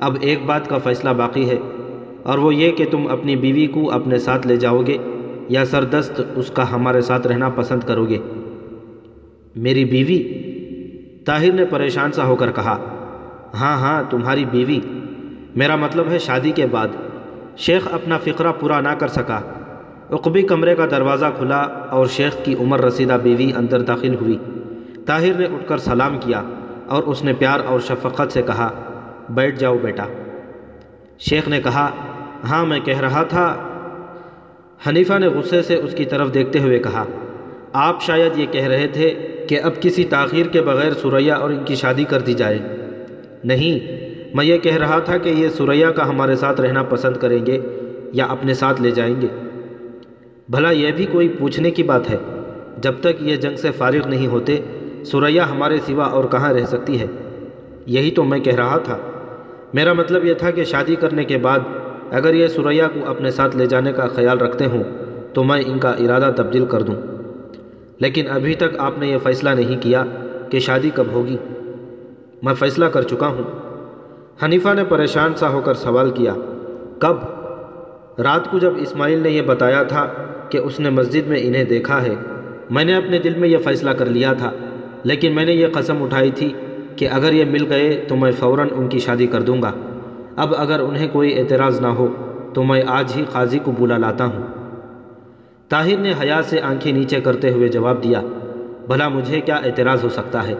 اب 0.00 0.16
ایک 0.20 0.44
بات 0.46 0.68
کا 0.68 0.78
فیصلہ 0.78 1.10
باقی 1.10 1.50
ہے، 1.50 1.58
اور 2.22 2.38
وہ 2.38 2.54
یہ 2.54 2.70
کہ 2.70 2.84
تم 2.90 3.06
اپنی 3.06 3.36
بیوی 3.36 3.66
کو 3.66 3.90
اپنے 3.90 4.18
ساتھ 4.18 4.46
لے 4.46 4.56
جاؤ 4.56 4.82
گے 4.86 4.96
یا 5.48 5.64
سردست 5.64 6.20
اس 6.36 6.50
کا 6.50 6.72
ہمارے 6.72 7.00
ساتھ 7.00 7.26
رہنا 7.26 7.48
پسند 7.48 7.80
کرو 7.86 8.04
گے۔ 8.04 8.18
میری 9.56 9.84
بیوی؟ 9.84 10.22
طاہر 11.24 11.52
نے 11.52 11.64
پریشان 11.64 12.12
سا 12.12 12.26
ہو 12.26 12.36
کر 12.36 12.52
کہا 12.52 12.76
ہاں 13.54 13.76
ہاں 13.78 14.02
تمہاری 14.10 14.44
بیوی۔ 14.44 14.80
میرا 15.56 15.76
مطلب 15.76 16.08
ہے 16.10 16.18
شادی 16.18 16.50
کے 16.50 16.66
بعد۔ 16.66 16.88
شیخ 17.56 17.88
اپنا 17.92 18.18
فقرہ 18.18 18.52
پورا 18.60 18.80
نہ 18.80 18.94
کر 18.98 19.08
سکا۔ 19.08 19.40
عقبی 20.10 20.42
کمرے 20.42 20.74
کا 20.74 20.86
دروازہ 20.90 21.26
کھلا 21.38 21.60
اور 21.90 22.06
شیخ 22.06 22.44
کی 22.44 22.54
عمر 22.60 22.80
رسیدہ 22.80 23.16
بیوی 23.22 23.52
اندر 23.56 23.80
داخل 23.80 24.14
ہوئی۔ 24.14 24.38
طاہر 25.06 25.34
نے 25.38 25.44
اٹھ 25.44 25.68
کر 25.68 25.78
سلام 25.78 26.18
کیا۔ 26.20 26.42
اور 26.92 27.02
اس 27.02 27.22
نے 27.24 27.32
پیار 27.32 27.60
اور 27.66 27.80
شفقت 27.80 28.32
سے 28.32 28.42
کہا، 28.42 28.68
بیٹھ 29.28 29.58
جاؤ 29.58 29.76
بیٹا. 29.78 30.06
شیخ 31.18 31.48
نے 31.48 31.60
کہا 31.64 31.88
ہاں 32.44 32.64
میں 32.66 32.80
کہہ 32.80 33.00
رہا 33.00 33.22
تھا. 33.22 33.46
حنیفہ 34.88 35.18
نے 35.18 35.28
غصے 35.28 35.62
سے 35.62 35.74
اس 35.74 35.94
کی 35.94 36.04
طرف 36.04 36.32
دیکھتے 36.34 36.58
ہوئے 36.58 36.78
کہا، 36.78 37.04
آپ 37.72 38.02
شاید 38.02 38.38
یہ 38.38 38.46
کہہ 38.50 38.66
رہے 38.66 38.86
تھے 38.86 39.10
کہ 39.48 39.60
اب 39.62 39.80
کسی 39.80 40.04
تاخیر 40.04 40.46
کے 40.46 40.60
بغیر 40.60 40.92
سریا 40.92 41.34
اور 41.34 41.50
ان 41.50 41.64
کی 41.64 41.74
شادی 41.74 42.04
کر 42.04 42.20
دی 42.20 42.34
جائے۔ 42.34 42.58
نہیں، 43.44 43.78
میں 44.34 44.44
یہ 44.44 44.58
کہہ 44.58 44.76
رہا 44.76 44.98
تھا 44.98 45.16
کہ 45.18 45.28
یہ 45.28 45.48
سریا 45.48 45.90
کا 45.90 46.08
ہمارے 46.08 46.36
ساتھ 46.36 46.60
رہنا 46.60 46.82
پسند 46.82 47.16
کریں 47.16 47.46
گے 47.46 47.58
یا 48.12 48.24
اپنے 48.24 48.54
ساتھ 48.54 48.82
لے 48.82 48.90
جائیں 48.90 49.14
گے۔ 49.20 49.28
بھلا 50.48 50.70
یہ 50.70 50.92
بھی 50.92 51.06
کوئی 51.06 51.28
پوچھنے 51.28 51.70
کی 51.70 51.82
بات 51.82 52.10
ہے، 52.10 52.16
جب 52.78 52.94
تک 53.00 53.22
یہ 53.22 53.36
جنگ 53.36 53.56
سے 53.56 53.70
فارغ 53.70 54.08
نہیں 54.08 54.26
ہوتے 54.26 54.60
سریا 55.04 55.50
ہمارے 55.50 55.78
سوا 55.86 56.04
اور 56.04 56.24
کہاں 56.24 56.52
رہ 56.52 56.64
سکتی 56.66 57.00
ہے؟ 57.00 57.06
یہی 57.86 58.10
تو 58.10 58.24
میں 58.24 58.38
کہہ 58.38 58.54
رہا 58.54 58.78
تھا۔ 58.78 58.96
میرا 59.74 59.92
مطلب 59.92 60.24
یہ 60.24 60.34
تھا 60.34 60.50
کہ 60.50 60.64
شادی 60.64 60.94
کرنے 60.94 61.24
کے 61.24 61.38
بعد 61.38 61.58
اگر 62.10 62.34
یہ 62.34 62.46
سریا 62.46 62.88
کو 62.94 63.00
اپنے 63.06 63.30
ساتھ 63.30 63.56
لے 63.56 63.66
جانے 63.66 63.92
کا 63.92 64.06
خیال 64.06 64.38
رکھتے 64.38 64.66
ہوں 64.66 64.82
تو 65.32 65.44
میں 65.44 65.62
ان 65.66 65.78
کا 65.78 65.90
ارادہ 65.90 66.32
تبدیل 66.36 66.64
کر 66.64 66.82
دوں۔ 66.82 66.94
لیکن 67.98 68.30
ابھی 68.30 68.54
تک 68.54 68.78
آپ 68.78 68.98
نے 68.98 69.06
یہ 69.06 69.18
فیصلہ 69.18 69.50
نہیں 69.50 69.82
کیا 69.82 70.04
کہ 70.50 70.58
شادی 70.58 70.90
کب 70.94 71.04
ہوگی۔ 71.12 71.36
میں 72.42 72.54
فیصلہ 72.54 72.84
کر 72.84 73.02
چکا 73.02 73.26
ہوں۔ 73.26 73.42
حنیفہ 74.44 74.68
نے 74.74 74.84
پریشان 74.84 75.34
سا 75.34 75.48
ہو 75.48 75.60
کر 75.60 75.74
سوال 75.74 76.10
کیا، 76.10 76.34
کب؟ 76.98 77.16
رات 78.20 78.50
کو 78.50 78.58
جب 78.58 78.72
اسماعیل 78.76 79.18
نے 79.18 79.30
یہ 79.30 79.42
بتایا 79.42 79.82
تھا 79.82 80.06
کہ 80.48 80.58
اس 80.58 80.80
نے 80.80 80.90
مسجد 80.90 81.26
میں 81.26 81.38
انہیں 81.42 81.64
دیکھا 81.64 82.02
ہے، 82.02 82.14
میں 82.70 82.84
نے 82.84 82.94
اپنے 82.94 83.18
دل 83.18 83.34
میں 83.36 83.48
یہ 83.48 83.58
فیصلہ 83.58 83.90
کر 83.90 84.06
لیا 84.06 84.32
تھا۔ 84.32 84.50
لیکن 85.04 85.34
میں 85.34 85.44
نے 85.44 85.52
یہ 85.52 85.66
قسم 85.72 86.02
اٹھائی 86.02 86.30
تھی 86.30 86.52
کہ 86.96 87.08
اگر 87.08 87.32
یہ 87.32 87.44
مل 87.44 87.72
گئے 87.72 88.04
تو 88.08 88.16
میں 88.16 88.32
فوراً 88.32 88.68
ان 88.72 88.88
کی 88.88 88.98
شادی 88.98 89.26
کر 89.26 89.42
دوں 89.42 89.62
گا۔ 89.62 89.72
اب 90.36 90.54
اگر 90.56 90.80
انہیں 90.80 91.08
کوئی 91.12 91.38
اعتراض 91.38 91.80
نہ 91.80 91.86
ہو 91.86 92.08
تو 92.54 92.64
میں 92.64 92.82
آج 92.86 93.12
ہی 93.16 93.22
قاضی 93.32 93.58
کو 93.58 93.72
بلا 93.78 93.98
لاتا 93.98 94.24
ہوں۔ 94.24 94.42
طاہر 95.68 95.96
نے 95.96 96.12
حیا 96.22 96.40
سے 96.42 96.60
آنکھیں 96.60 96.92
نیچے 96.92 97.20
کرتے 97.20 97.50
ہوئے 97.50 97.68
جواب 97.68 98.04
دیا، 98.04 98.22
بھلا 98.86 99.08
مجھے 99.08 99.40
کیا 99.40 99.56
اعتراض 99.56 100.04
ہو 100.04 100.08
سکتا 100.08 100.46
ہے؟ 100.46 100.54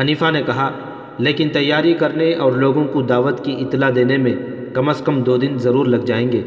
حنیفہ 0.00 0.30
نے 0.30 0.42
کہا، 0.46 0.70
لیکن 1.18 1.48
تیاری 1.48 1.94
کرنے 1.94 2.32
اور 2.32 2.52
لوگوں 2.52 2.84
کو 2.84 3.02
دعوت 3.02 3.44
کی 3.44 3.56
اطلاع 3.60 3.90
دینے 3.94 4.16
میں 4.16 4.34
کم 4.74 4.88
از 4.88 5.00
کم 5.00 5.22
دو 5.22 5.36
دن 5.36 5.58
ضرور 5.58 5.86
لگ 5.86 5.96
جائیں 5.96 6.32
گے۔ 6.32 6.42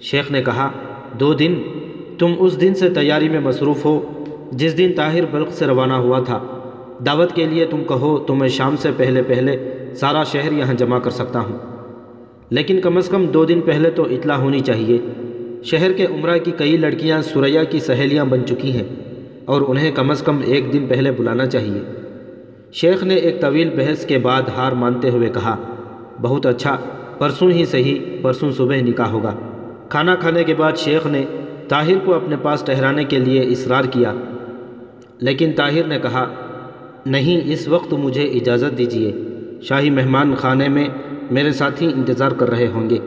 شیخ 0.00 0.30
نے 0.30 0.42
کہا، 0.42 0.70
دو 1.20 1.34
دن؟ 1.34 1.54
تم 2.18 2.32
اس 2.38 2.60
دن 2.60 2.74
سے 2.74 2.90
تیاری 2.90 3.28
میں 3.28 3.40
مصروف 3.40 3.84
ہو 3.84 4.17
جس 4.52 4.78
دن 4.78 4.92
طاہر 4.96 5.20
بلق 5.30 5.50
سے 5.50 5.66
روانہ 5.66 5.92
ہوا 5.92 6.20
تھا، 6.20 6.40
دعوت 7.06 7.32
کے 7.32 7.46
لیے 7.46 7.64
تم 7.64 7.84
کہو 7.88 8.18
تو 8.18 8.34
میں 8.34 8.48
شام 8.48 8.76
سے 8.76 8.90
پہلے 8.96 9.22
پہلے 9.22 9.72
سارا 9.94 10.24
شہر 10.24 10.52
یہاں 10.52 10.74
جمع 10.74 10.98
کر 10.98 11.10
سکتا 11.10 11.40
ہوں۔ 11.40 11.58
لیکن 12.50 12.80
کم 12.80 12.96
از 12.96 13.08
کم 13.08 13.26
دو 13.26 13.44
دن 13.44 13.60
پہلے 13.60 13.90
تو 13.90 14.02
اطلاع 14.02 14.36
ہونی 14.36 14.60
چاہیے۔ 14.60 14.98
شہر 15.62 15.92
کے 15.92 16.06
عمرہ 16.06 16.38
کی 16.38 16.50
کئی 16.50 16.76
لڑکیاں 16.76 17.22
سریا 17.22 17.64
کی 17.64 17.80
سہیلیاں 17.80 18.24
بن 18.24 18.46
چکی 18.46 18.72
ہیں 18.72 18.82
اور 19.44 19.62
انہیں 19.68 19.92
کم 19.92 20.10
از 20.10 20.22
کم 20.22 20.40
ایک 20.44 20.72
دن 20.72 20.86
پہلے 20.88 21.12
بلانا 21.12 21.46
چاہیے۔ 21.46 21.80
شیخ 22.72 23.04
نے 23.04 23.14
ایک 23.14 23.40
طویل 23.40 23.70
بحث 23.70 24.06
کے 24.06 24.18
بعد 24.18 24.42
ہار 24.56 24.72
مانتے 24.72 25.10
ہوئے 25.10 25.28
کہا، 25.28 25.56
بہت 26.22 26.46
اچھا 26.46 26.76
پرسوں 27.18 27.50
ہی 27.50 27.64
صحیح، 27.64 27.98
پرسوں 28.22 28.52
صبح 28.52 28.76
نکاح 28.76 29.06
ہوگا۔ 29.06 29.34
کھانا 29.88 30.14
کھانے 30.14 30.44
کے 30.44 30.54
بعد 30.54 30.72
شیخ 30.76 31.06
نے 31.06 31.24
طاہر 31.68 31.98
کو 32.04 32.14
اپنے 32.14 32.36
پاس 32.42 32.62
ٹہرانے 32.62 33.04
کے 33.04 33.18
لیے 33.18 33.40
اصرار 33.40 33.84
کیا۔ 33.84 34.12
لیکن 35.18 35.52
طاہر 35.56 35.84
نے 35.84 35.98
کہا، 35.98 36.26
نہیں، 37.06 37.52
اس 37.52 37.68
وقت 37.68 37.92
مجھے 37.92 38.22
اجازت 38.22 38.78
دیجیے 38.78 39.12
شاہی 39.62 39.90
مہمان 39.90 40.34
خانے 40.34 40.68
میں 40.68 40.88
میرے 41.30 41.52
ساتھی 41.52 41.86
انتظار 41.86 42.30
کر 42.30 42.50
رہے 42.50 42.66
ہوں 42.66 42.90
گے۔ 42.90 42.98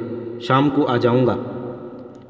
شام 0.41 0.69
کو 0.69 0.88
آ 0.88 0.97
جاؤں 0.97 1.28
گا۔ 1.28 1.36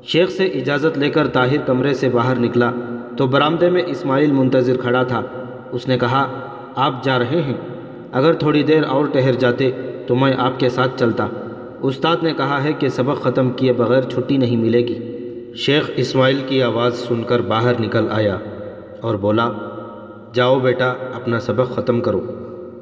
شیخ 0.03 0.29
سے 0.29 0.45
اجازت 0.45 0.97
لے 0.97 1.09
کر 1.09 1.27
طاہر 1.27 1.57
کمرے 1.65 1.93
سے 1.93 2.09
باہر 2.09 2.39
نکلا 2.39 2.71
تو 3.17 3.27
برآمدے 3.27 3.69
میں 3.69 3.81
اسماعیل 3.87 4.31
منتظر 4.31 4.77
کھڑا 4.77 5.03
تھا۔ 5.03 5.21
اس 5.71 5.87
نے 5.87 5.97
کہا، 5.97 6.27
آپ 6.75 7.03
جا 7.03 7.19
رہے 7.19 7.41
ہیں۔ 7.41 7.53
اگر 8.11 8.33
تھوڑی 8.33 8.63
دیر 8.63 8.83
اور 8.83 9.05
ٹہر 9.05 9.33
جاتے 9.33 9.71
تو 10.07 10.15
میں 10.15 10.33
آپ 10.37 10.59
کے 10.59 10.69
ساتھ 10.69 10.99
چلتا۔ 10.99 11.27
استاد 11.81 12.17
نے 12.21 12.33
کہا 12.33 12.63
ہے 12.63 12.73
کہ 12.73 12.89
سبق 12.89 13.23
ختم 13.23 13.51
کیے 13.51 13.73
بغیر 13.73 14.01
چھٹی 14.01 14.37
نہیں 14.37 14.57
ملے 14.57 14.81
گی۔ 14.81 14.99
شیخ 15.55 15.91
اسماعیل 15.95 16.39
کی 16.47 16.63
آواز 16.63 16.95
سن 16.95 17.23
کر 17.23 17.39
باہر 17.39 17.73
نکل 17.79 18.05
آیا 18.11 18.37
اور 19.01 19.15
بولا 19.15 19.49
جاؤ 20.33 20.59
بیٹا، 20.59 20.93
اپنا 21.13 21.39
سبق 21.39 21.75
ختم 21.75 22.01
کرو۔ 22.01 22.21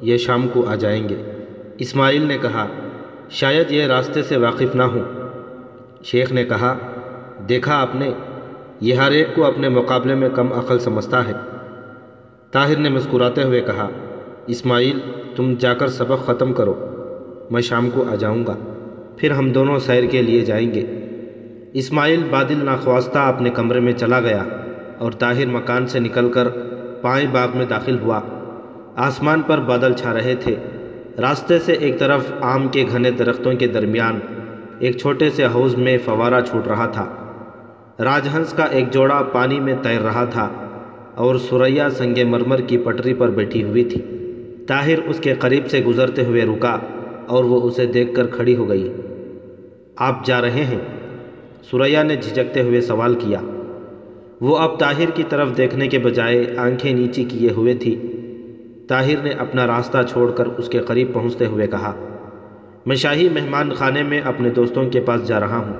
یہ 0.02 0.16
شام 0.16 0.48
کو 0.52 0.64
آ 0.68 0.74
جائیں 0.74 1.08
گے۔ 1.08 1.22
اسماعیل 1.78 2.22
نے 2.22 2.38
کہا، 2.42 2.66
شاید 3.30 3.70
یہ 3.70 3.84
راستے 3.84 4.22
سے 4.22 4.36
واقف 4.36 4.74
نہ 4.74 4.82
ہوں۔ 4.82 5.02
شیخ 6.04 6.32
نے 6.32 6.44
کہا، 6.44 6.78
دیکھا 7.48 7.80
آپ 7.80 7.94
نے، 7.94 8.12
یہ 8.80 8.94
ہر 8.94 9.10
ایک 9.10 9.34
کو 9.34 9.44
اپنے 9.44 9.68
مقابلے 9.68 10.14
میں 10.14 10.28
کم 10.28 10.52
عقل 10.52 10.78
سمجھتا 10.78 11.28
ہے۔ 11.28 11.32
طاہر 12.52 12.76
نے 12.76 12.88
مسکراتے 12.88 13.42
ہوئے 13.42 13.60
کہا، 13.60 13.88
اسماعیل، 14.46 14.98
تم 15.36 15.54
جا 15.58 15.74
کر 15.74 15.88
سبق 15.88 16.26
ختم 16.26 16.52
کرو۔ 16.52 16.74
میں 17.50 17.62
شام 17.62 17.90
کو 17.90 18.04
آ 18.12 18.14
جاؤں 18.14 18.46
گا۔ 18.46 18.54
پھر 19.16 19.30
ہم 19.30 19.52
دونوں 19.52 19.78
سیر 19.78 20.04
کے 20.04 20.22
لیے 20.22 20.40
جائیں 20.40 20.74
گے۔ 20.74 20.86
اسماعیل 21.72 22.22
بادل 22.30 22.64
ناخواستہ 22.64 23.18
اپنے 23.18 23.50
کمرے 23.50 23.80
میں 23.80 23.92
چلا 23.92 24.20
گیا 24.20 24.44
اور 24.98 25.12
طاہر 25.12 25.46
مکان 25.46 25.86
سے 25.86 25.98
نکل 25.98 26.32
کر 26.32 26.48
پائیں 27.00 27.28
باغ 27.32 27.48
میں 27.54 27.66
داخل 27.66 27.98
ہوا۔ 27.98 28.20
آسمان 28.96 29.42
پر 29.42 29.58
بادل 29.58 29.92
چھا 29.92 30.14
رہے 30.14 30.34
تھے۔ 30.34 30.54
راستے 31.20 31.58
سے 31.58 31.72
ایک 31.72 31.98
طرف 31.98 32.32
آم 32.40 32.68
کے 32.68 32.84
گھنے 32.92 33.10
درختوں 33.10 33.52
کے 33.52 33.66
درمیان، 33.66 34.18
ایک 34.78 34.96
چھوٹے 34.96 35.30
سے 35.30 35.44
حوض 35.44 35.76
میں 35.76 35.98
فوارہ 36.04 36.40
چھوٹ 36.40 36.68
رہا 36.68 36.86
تھا۔ 36.86 37.06
راج 38.04 38.28
ہنس 38.36 38.52
کا 38.52 38.64
ایک 38.64 38.92
جوڑا 38.92 39.22
پانی 39.32 39.60
میں 39.60 39.74
تیر 39.82 40.00
رہا 40.00 40.24
تھا 40.24 40.48
اور 41.14 41.34
سریا 41.34 41.90
سنگ 41.90 42.28
مرمر 42.28 42.60
کی 42.60 42.78
پٹری 42.78 43.14
پر 43.14 43.30
بیٹھی 43.30 43.64
ہوئی 43.64 43.84
تھی۔ 43.84 44.00
طاہر 44.68 44.98
اس 45.06 45.20
کے 45.20 45.34
قریب 45.34 45.66
سے 45.66 45.80
گزرتے 45.80 46.24
ہوئے 46.24 46.42
رکا 46.42 46.78
اور 47.26 47.44
وہ 47.44 47.60
اسے 47.60 47.86
دیکھ 47.86 48.14
کر 48.14 48.26
کھڑی 48.26 48.56
ہو 48.56 48.68
گئی۔ 48.68 48.92
آپ 49.96 50.26
جا 50.26 50.40
رہے 50.40 50.64
ہیں؟ 50.64 50.78
سریا 51.70 52.02
نے 52.02 52.16
جھجکتے 52.16 52.62
ہوئے 52.62 52.80
سوال 52.80 53.14
کیا۔ 53.14 53.40
وہ 54.40 54.58
اب 54.58 54.78
طاہر 54.80 55.10
کی 55.14 55.22
طرف 55.28 55.56
دیکھنے 55.56 55.88
کے 55.88 55.98
بجائے 55.98 56.44
آنکھیں 56.56 56.94
نیچی 56.94 57.24
کیے 57.24 57.50
ہوئے 57.50 57.74
تھی۔ 57.74 58.12
طاہر 58.88 59.22
نے 59.22 59.30
اپنا 59.30 59.66
راستہ 59.66 59.98
چھوڑ 60.10 60.30
کر 60.30 60.46
اس 60.46 60.68
کے 60.68 60.78
قریب 60.78 61.12
پہنچتے 61.12 61.46
ہوئے 61.46 61.66
کہا، 61.66 61.94
میں 62.86 62.96
شاہی 62.96 63.28
مہمان 63.28 63.72
خانے 63.72 64.02
میں 64.02 64.20
اپنے 64.20 64.50
دوستوں 64.50 64.90
کے 64.90 65.00
پاس 65.00 65.28
جا 65.28 65.40
رہا 65.40 65.56
ہوں۔ 65.56 65.72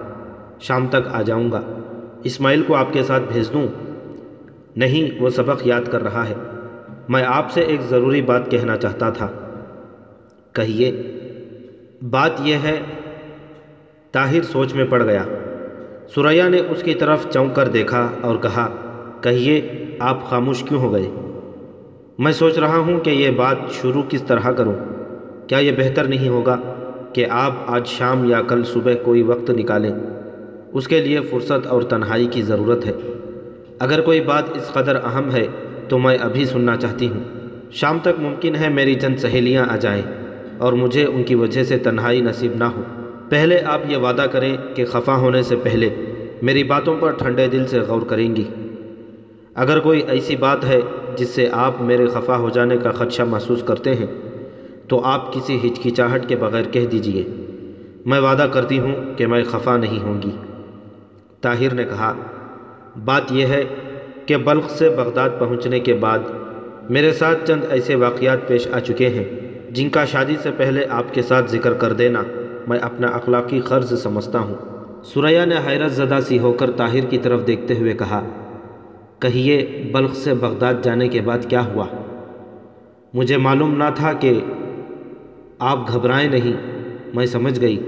شام 0.60 0.86
تک 0.86 1.08
آ 1.10 1.22
جاؤں 1.22 1.52
گا۔ 1.52 1.60
اسماعیل 2.24 2.62
کو 2.62 2.74
آپ 2.74 2.92
کے 2.92 3.02
ساتھ 3.02 3.22
بھیج 3.32 3.52
دوں۔ 3.52 3.66
نہیں، 4.76 5.22
وہ 5.22 5.30
سبق 5.30 5.66
یاد 5.66 5.80
کر 5.90 6.02
رہا 6.02 6.28
ہے۔ 6.28 6.34
میں 7.08 7.24
آپ 7.26 7.50
سے 7.50 7.60
ایک 7.60 7.80
ضروری 7.80 8.22
بات 8.22 8.50
کہنا 8.50 8.76
چاہتا 8.76 9.10
تھا۔ 9.10 9.28
کہیے۔ 10.52 11.02
بات 12.10 12.30
یہ 12.40 12.54
ہے، 12.54 12.80
طاہر 14.12 14.42
سوچ 14.42 14.74
میں 14.74 14.84
پڑ 14.84 15.04
گیا۔ 15.04 15.24
سریا 16.14 16.48
نے 16.48 16.60
اس 16.70 16.82
کی 16.82 16.94
طرف 16.94 17.26
چونک 17.30 17.56
کر 17.56 17.68
دیکھا 17.68 18.10
اور 18.20 18.36
کہا، 18.36 18.68
کہیے، 19.20 19.84
آپ 19.98 20.30
خاموش 20.30 20.62
کیوں 20.62 20.80
ہو 20.80 20.92
گئے؟ 20.92 21.10
میں 22.18 22.32
سوچ 22.32 22.58
رہا 22.58 22.76
ہوں 22.76 23.00
کہ 23.00 23.10
یہ 23.10 23.30
بات 23.30 23.56
شروع 23.82 24.02
کس 24.08 24.22
طرح 24.22 24.50
کروں۔ 24.50 24.72
کیا 25.46 25.58
یہ 25.58 25.72
بہتر 25.72 26.04
نہیں 26.04 26.28
ہوگا 26.28 26.56
کہ 27.12 27.26
آپ 27.30 27.52
آج 27.66 27.86
شام 27.86 28.24
یا 28.24 28.42
کل 28.42 28.64
صبح 28.64 28.92
کوئی 29.04 29.22
وقت 29.22 29.50
نکالیں؟ 29.50 29.90
اس 30.72 30.88
کے 30.88 31.00
لیے 31.00 31.20
فرصت 31.20 31.66
اور 31.66 31.82
تنہائی 31.82 32.26
کی 32.26 32.42
ضرورت 32.42 32.86
ہے۔ 32.86 32.92
اگر 33.78 34.00
کوئی 34.00 34.20
بات 34.20 34.44
اس 34.56 34.72
قدر 34.72 34.96
اہم 35.04 35.30
ہے 35.30 35.46
تو 35.88 35.98
میں 35.98 36.16
ابھی 36.20 36.44
سننا 36.44 36.76
چاہتی 36.76 37.08
ہوں۔ 37.08 37.20
شام 37.70 37.98
تک 38.02 38.20
ممکن 38.20 38.56
ہے 38.56 38.68
میری 38.68 38.94
چند 38.94 39.16
سہیلیاں 39.16 39.66
آ 39.70 39.76
جائیں 39.76 40.02
اور 40.58 40.72
مجھے 40.72 41.04
ان 41.04 41.22
کی 41.22 41.34
وجہ 41.34 41.64
سے 41.64 41.78
تنہائی 41.78 42.20
نصیب 42.20 42.52
نہ 42.54 42.64
ہو۔ 42.64 42.82
پہلے 43.30 43.60
آپ 43.60 43.80
یہ 43.88 43.96
وعدہ 43.96 44.26
کریں 44.32 44.56
کہ 44.74 44.84
خفا 44.84 45.16
ہونے 45.16 45.42
سے 45.42 45.56
پہلے 45.56 45.88
میری 46.42 46.64
باتوں 46.64 46.96
پر 47.00 47.10
ٹھنڈے 47.10 47.46
دل 47.46 47.66
سے 47.66 47.80
غور 47.80 48.02
کریں 48.02 48.36
گی۔ 48.36 48.44
اگر 49.54 49.80
کوئی 49.80 50.02
ایسی 50.08 50.36
بات 50.36 50.64
ہے 50.64 50.80
جس 51.16 51.28
سے 51.28 51.48
آپ 51.52 51.82
میرے 51.82 52.06
خفا 52.06 52.36
ہو 52.36 52.48
جانے 52.48 52.76
کا 52.76 52.90
خدشہ 52.90 53.22
محسوس 53.22 53.62
کرتے 53.62 53.94
ہیں، 53.94 54.06
تو 54.88 55.00
آپ 55.04 55.32
کسی 55.32 55.58
ہچکچاہٹ 55.66 56.28
کے 56.28 56.36
بغیر 56.36 56.62
کہہ 56.62 56.86
دیجیے، 56.86 57.24
میں 58.06 58.20
وعدہ 58.20 58.46
کرتی 58.52 58.78
ہوں 58.78 58.94
کہ 59.16 59.26
میں 59.26 59.44
خفا 59.44 59.76
نہیں 59.76 60.02
ہوں 60.02 60.22
گی۔ 60.22 60.30
طاہر 61.40 61.74
نے 61.74 61.84
کہا، 61.84 62.14
بات 63.04 63.32
یہ 63.32 63.46
ہے 63.46 63.64
کہ 64.26 64.36
بلخ 64.36 64.70
سے 64.70 64.88
بغداد 64.88 65.30
پہنچنے 65.38 65.80
کے 65.80 65.94
بعد 65.94 66.18
میرے 66.90 67.12
ساتھ 67.12 67.46
چند 67.46 67.64
ایسے 67.70 67.94
واقعات 67.94 68.48
پیش 68.48 68.68
آ 68.68 68.78
چکے 68.78 69.08
ہیں 69.08 69.24
جن 69.70 69.88
کا 69.88 70.04
شادی 70.04 70.36
سے 70.42 70.50
پہلے 70.56 70.86
آپ 70.90 71.14
کے 71.14 71.22
ساتھ 71.22 71.50
ذکر 71.50 71.72
کر 71.72 71.92
دینا۔ 71.92 72.22
میں 72.68 72.78
اپنا 72.78 73.08
اخلاقی 73.08 73.60
قرض 73.60 74.02
سمجھتا 74.02 74.38
ہوں۔ 74.38 74.54
سریا 75.04 75.44
نے 75.44 75.54
حیرت 75.66 75.92
زدہ 75.92 76.18
سی 76.26 76.38
ہو 76.38 76.52
کر 76.52 76.70
طاہر 76.70 77.00
کی 77.00 77.18
طرف 77.18 77.46
دیکھتے 77.46 77.74
ہوئے 77.78 77.92
کہا، 77.92 78.22
کہیے، 79.18 79.88
بلخ 79.92 80.14
سے 80.14 80.34
بغداد 80.34 80.74
جانے 80.82 81.08
کے 81.08 81.20
بعد 81.20 81.38
کیا 81.48 81.64
ہوا؟ 81.64 81.86
مجھے 83.14 83.36
معلوم 83.36 83.76
نہ 83.76 83.84
تھا 83.94 84.12
کہ 84.12 84.40
آپ 85.58 85.92
گھبرائیں 85.92 86.28
نہیں۔ 86.28 86.52
میں 87.14 87.26
سمجھ 87.26 87.60
گئی۔ 87.60 87.82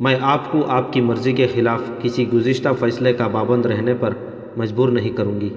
میں 0.00 0.16
آپ 0.20 0.52
کو 0.52 0.66
آپ 0.68 0.92
کی 0.92 1.00
مرضی 1.00 1.32
کے 1.32 1.46
خلاف 1.54 1.80
کسی 2.02 2.32
گزشتہ 2.32 2.68
فیصلے 2.80 3.12
کا 3.12 3.28
پابند 3.28 3.66
رہنے 3.66 3.94
پر 3.94 4.10
مجبور 4.56 4.88
نہیں 4.88 5.10
کروں 5.10 5.40
گی۔ 5.40 5.48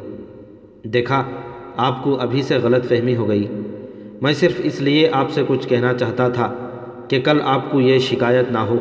دیکھا، 0.83 1.23
آپ 1.77 2.03
کو 2.03 2.15
ابھی 2.19 2.41
سے 2.41 2.57
غلط 2.57 2.85
فہمی 2.85 3.15
ہو 3.15 3.27
گئی۔ 3.27 3.47
میں 4.21 4.33
صرف 4.33 4.61
اس 4.63 4.81
لیے 4.81 5.09
آپ 5.11 5.31
سے 5.31 5.43
کچھ 5.47 5.67
کہنا 5.67 5.93
چاہتا 5.93 6.29
تھا 6.29 6.66
کہ 7.07 7.19
کل 7.21 7.41
آپ 7.43 7.71
کو 7.71 7.81
یہ 7.81 7.99
شکایت 7.99 8.51
نہ 8.51 8.57
ہو 8.57 8.79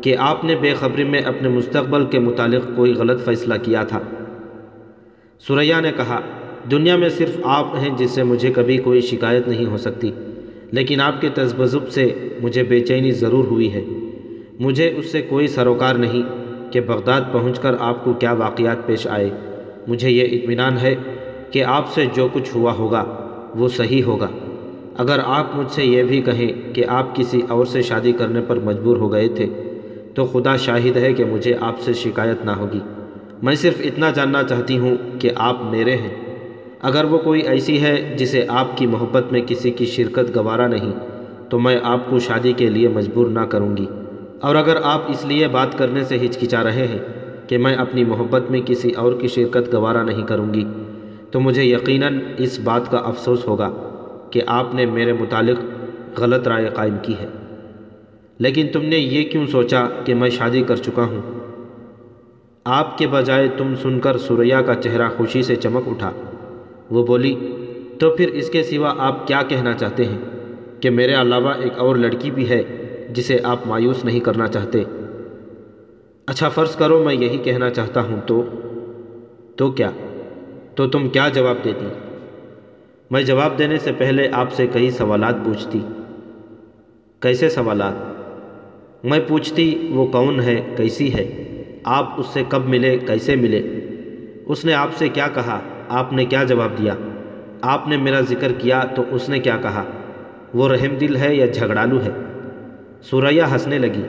کہ 0.00 0.16
آپ 0.18 0.44
نے 0.44 0.54
بے 0.56 0.74
خبری 0.74 1.04
میں 1.04 1.18
اپنے 1.18 1.48
مستقبل 1.48 2.04
کے 2.06 2.18
متعلق 2.18 2.76
کوئی 2.76 2.94
غلط 2.94 3.24
فیصلہ 3.24 3.54
کیا 3.62 3.84
تھا۔ 3.84 4.00
سریا 5.48 5.80
نے 5.80 5.90
کہا، 5.96 6.20
دنیا 6.70 6.96
میں 6.96 7.08
صرف 7.08 7.40
آپ 7.44 7.74
ہیں 7.78 7.96
جس 7.96 8.10
سے 8.10 8.22
مجھے 8.22 8.52
کبھی 8.52 8.76
کوئی 8.78 9.00
شکایت 9.00 9.48
نہیں 9.48 9.66
ہو 9.66 9.76
سکتی، 9.76 10.10
لیکن 10.70 11.00
آپ 11.00 11.20
کے 11.20 11.28
تذبذب 11.34 11.88
سے 11.88 12.28
مجھے 12.40 12.62
بے 12.62 12.80
چینی 12.80 13.10
ضرور 13.10 13.44
ہوئی 13.44 13.72
ہے۔ 13.74 13.84
مجھے 14.60 14.92
اس 14.96 15.12
سے 15.12 15.22
کوئی 15.22 15.46
سروکار 15.46 15.94
نہیں 15.94 16.22
کہ 16.72 16.80
بغداد 16.80 17.20
پہنچ 17.32 17.58
کر 17.58 17.74
آپ 17.80 18.04
کو 18.04 18.12
کیا 18.12 18.32
واقعات 18.32 18.86
پیش 18.86 19.06
آئے۔ 19.06 19.30
مجھے 19.88 20.10
یہ 20.10 20.38
اطمینان 20.38 20.78
ہے 20.78 20.94
کہ 21.50 21.64
آپ 21.64 21.92
سے 21.92 22.04
جو 22.14 22.28
کچھ 22.32 22.56
ہوا 22.56 22.72
ہوگا، 22.72 23.04
وہ 23.54 23.68
صحیح 23.68 24.02
ہوگا۔ 24.02 24.28
اگر 24.96 25.18
آپ 25.24 25.56
مجھ 25.56 25.70
سے 25.70 25.84
یہ 25.84 26.02
بھی 26.02 26.20
کہیں 26.20 26.74
کہ 26.74 26.84
آپ 26.88 27.16
کسی 27.16 27.40
اور 27.48 27.64
سے 27.66 27.82
شادی 27.82 28.12
کرنے 28.12 28.40
پر 28.40 28.58
مجبور 28.58 28.96
ہو 28.96 29.12
گئے 29.12 29.28
تھے، 29.28 29.46
تو 30.14 30.24
خدا 30.24 30.56
شاہد 30.56 30.96
ہے 30.96 31.12
کہ 31.12 31.24
مجھے 31.24 31.56
آپ 31.60 31.80
سے 31.80 31.92
شکایت 31.92 32.44
نہ 32.44 32.50
ہوگی۔ 32.50 32.80
میں 33.42 33.54
صرف 33.54 33.80
اتنا 33.84 34.10
جاننا 34.10 34.42
چاہتی 34.42 34.78
ہوں 34.78 34.96
کہ 35.18 35.30
آپ 35.36 35.62
میرے 35.70 35.96
ہیں۔ 35.96 36.38
اگر 36.82 37.04
وہ 37.04 37.18
کوئی 37.18 37.40
ایسی 37.40 37.82
ہے 37.82 38.14
جسے 38.18 38.44
آپ 38.48 38.76
کی 38.76 38.86
محبت 38.86 39.32
میں 39.32 39.40
کسی 39.46 39.70
کی 39.70 39.86
شرکت 39.86 40.36
گوارا 40.36 40.66
نہیں، 40.66 40.92
تو 41.48 41.58
میں 41.58 41.78
آپ 41.82 42.10
کو 42.10 42.18
شادی 42.18 42.52
کے 42.52 42.66
لیے 42.66 42.88
مجبور 42.88 43.26
نہ 43.26 43.40
کروں 43.40 43.76
گی۔ 43.76 43.86
اور 44.40 44.54
اگر 44.54 44.76
آپ 44.82 45.02
اس 45.08 45.24
لیے 45.24 45.48
بات 45.48 45.78
کرنے 45.78 46.04
سے 46.04 46.16
ہچکچا 46.16 46.64
رہے 46.64 46.86
ہیں 46.86 46.98
کہ 47.48 47.58
میں 47.58 47.74
اپنی 47.74 48.04
محبت 48.04 48.50
میں 48.50 48.60
کسی 48.66 48.90
اور 48.90 49.12
کی 49.12 49.28
شرکت 49.28 49.74
گوارا 49.74 50.02
نہیں 50.02 50.22
کروں 50.22 50.54
گی، 50.54 50.64
تو 51.30 51.40
مجھے 51.40 51.64
یقیناً 51.64 52.20
اس 52.38 52.58
بات 52.58 52.90
کا 52.90 52.98
افسوس 52.98 53.46
ہوگا۔ 53.46 53.93
کہ 54.34 54.40
آپ 54.46 54.74
نے 54.74 54.86
میرے 54.86 55.12
متعلق 55.12 55.60
غلط 56.20 56.48
رائے 56.48 56.68
قائم 56.74 56.96
کی 57.02 57.14
ہے۔ 57.20 57.26
لیکن 58.38 58.66
تم 58.72 58.82
نے 58.82 58.96
یہ 58.96 59.24
کیوں 59.24 59.46
سوچا 59.46 59.86
کہ 60.04 60.14
میں 60.14 60.30
شادی 60.30 60.62
کر 60.62 60.76
چکا 60.76 61.02
ہوں؟ 61.02 61.20
آپ 62.64 62.98
کے 62.98 63.06
بجائے 63.06 63.48
تم 63.56 63.74
سن 63.82 64.00
کر 64.00 64.18
سوریا 64.18 64.62
کا 64.62 64.74
چہرہ 64.74 65.08
خوشی 65.16 65.42
سے 65.42 65.56
چمک 65.56 65.88
اٹھا۔ 65.88 66.10
وہ 66.90 67.06
بولی، 67.06 67.34
تو 67.98 68.10
پھر 68.10 68.28
اس 68.28 68.50
کے 68.50 68.62
سوا 68.62 68.94
آپ 68.98 69.26
کیا 69.26 69.42
کہنا 69.48 69.72
چاہتے 69.72 70.04
ہیں؟ 70.04 70.18
کہ 70.80 70.90
میرے 70.90 71.14
علاوہ 71.14 71.50
ایک 71.50 71.78
اور 71.78 71.96
لڑکی 71.96 72.30
بھی 72.30 72.48
ہے 72.48 72.62
جسے 73.10 73.38
آپ 73.42 73.58
مایوس 73.66 74.04
نہیں 74.04 74.20
کرنا 74.20 74.48
چاہتے۔ 74.48 74.82
اچھا 76.26 76.48
فرض 76.48 76.76
کرو 76.76 77.02
میں 77.04 77.14
یہی 77.14 77.36
کہنا 77.36 77.70
چاہتا 77.70 78.00
ہوں 78.00 78.20
تو 78.26 78.44
تو 79.56 79.70
کیا؟ 79.70 79.90
تو 80.74 80.86
تم 80.86 81.08
کیا 81.08 81.28
جواب 81.28 81.56
دیتی؟ 81.64 81.86
میں 83.14 83.22
جواب 83.22 83.58
دینے 83.58 83.78
سے 83.78 83.92
پہلے 83.98 84.28
آپ 84.32 84.52
سے 84.52 84.66
کئی 84.66 84.90
سوالات 84.90 85.34
پوچھتی۔ 85.44 85.80
کیسے 87.20 87.48
سوالات؟ 87.48 87.92
میں 89.04 89.20
پوچھتی، 89.28 89.88
وہ 89.90 90.06
کون 90.06 90.40
ہے؟ 90.40 90.62
کیسی 90.76 91.14
ہے؟ 91.14 91.52
آپ 91.84 92.12
اس 92.16 92.26
سے 92.26 92.42
کب 92.48 92.68
ملے؟ 92.68 92.98
کیسے 92.98 93.36
ملے؟ 93.36 93.62
اس 94.46 94.64
نے 94.64 94.74
آپ 94.74 94.88
سے 94.94 95.08
کیا 95.08 95.28
کہا؟ 95.34 95.60
آپ 95.88 96.12
نے 96.12 96.24
کیا 96.24 96.44
جواب 96.44 96.70
دیا؟ 96.78 96.94
آپ 97.60 97.88
نے 97.88 97.96
میرا 97.96 98.20
ذکر 98.20 98.52
کیا 98.52 98.84
تو 98.96 99.02
اس 99.10 99.28
نے 99.28 99.38
کیا 99.38 99.56
کہا؟ 99.62 99.84
وہ 100.54 100.68
رحم 100.68 100.94
دل 100.94 101.16
ہے 101.16 101.34
یا 101.34 101.46
جھگڑالو 101.46 101.98
ہے؟ 102.00 102.10
سوریا 103.02 103.52
ہنسنے 103.52 103.78
لگی۔ 103.78 104.02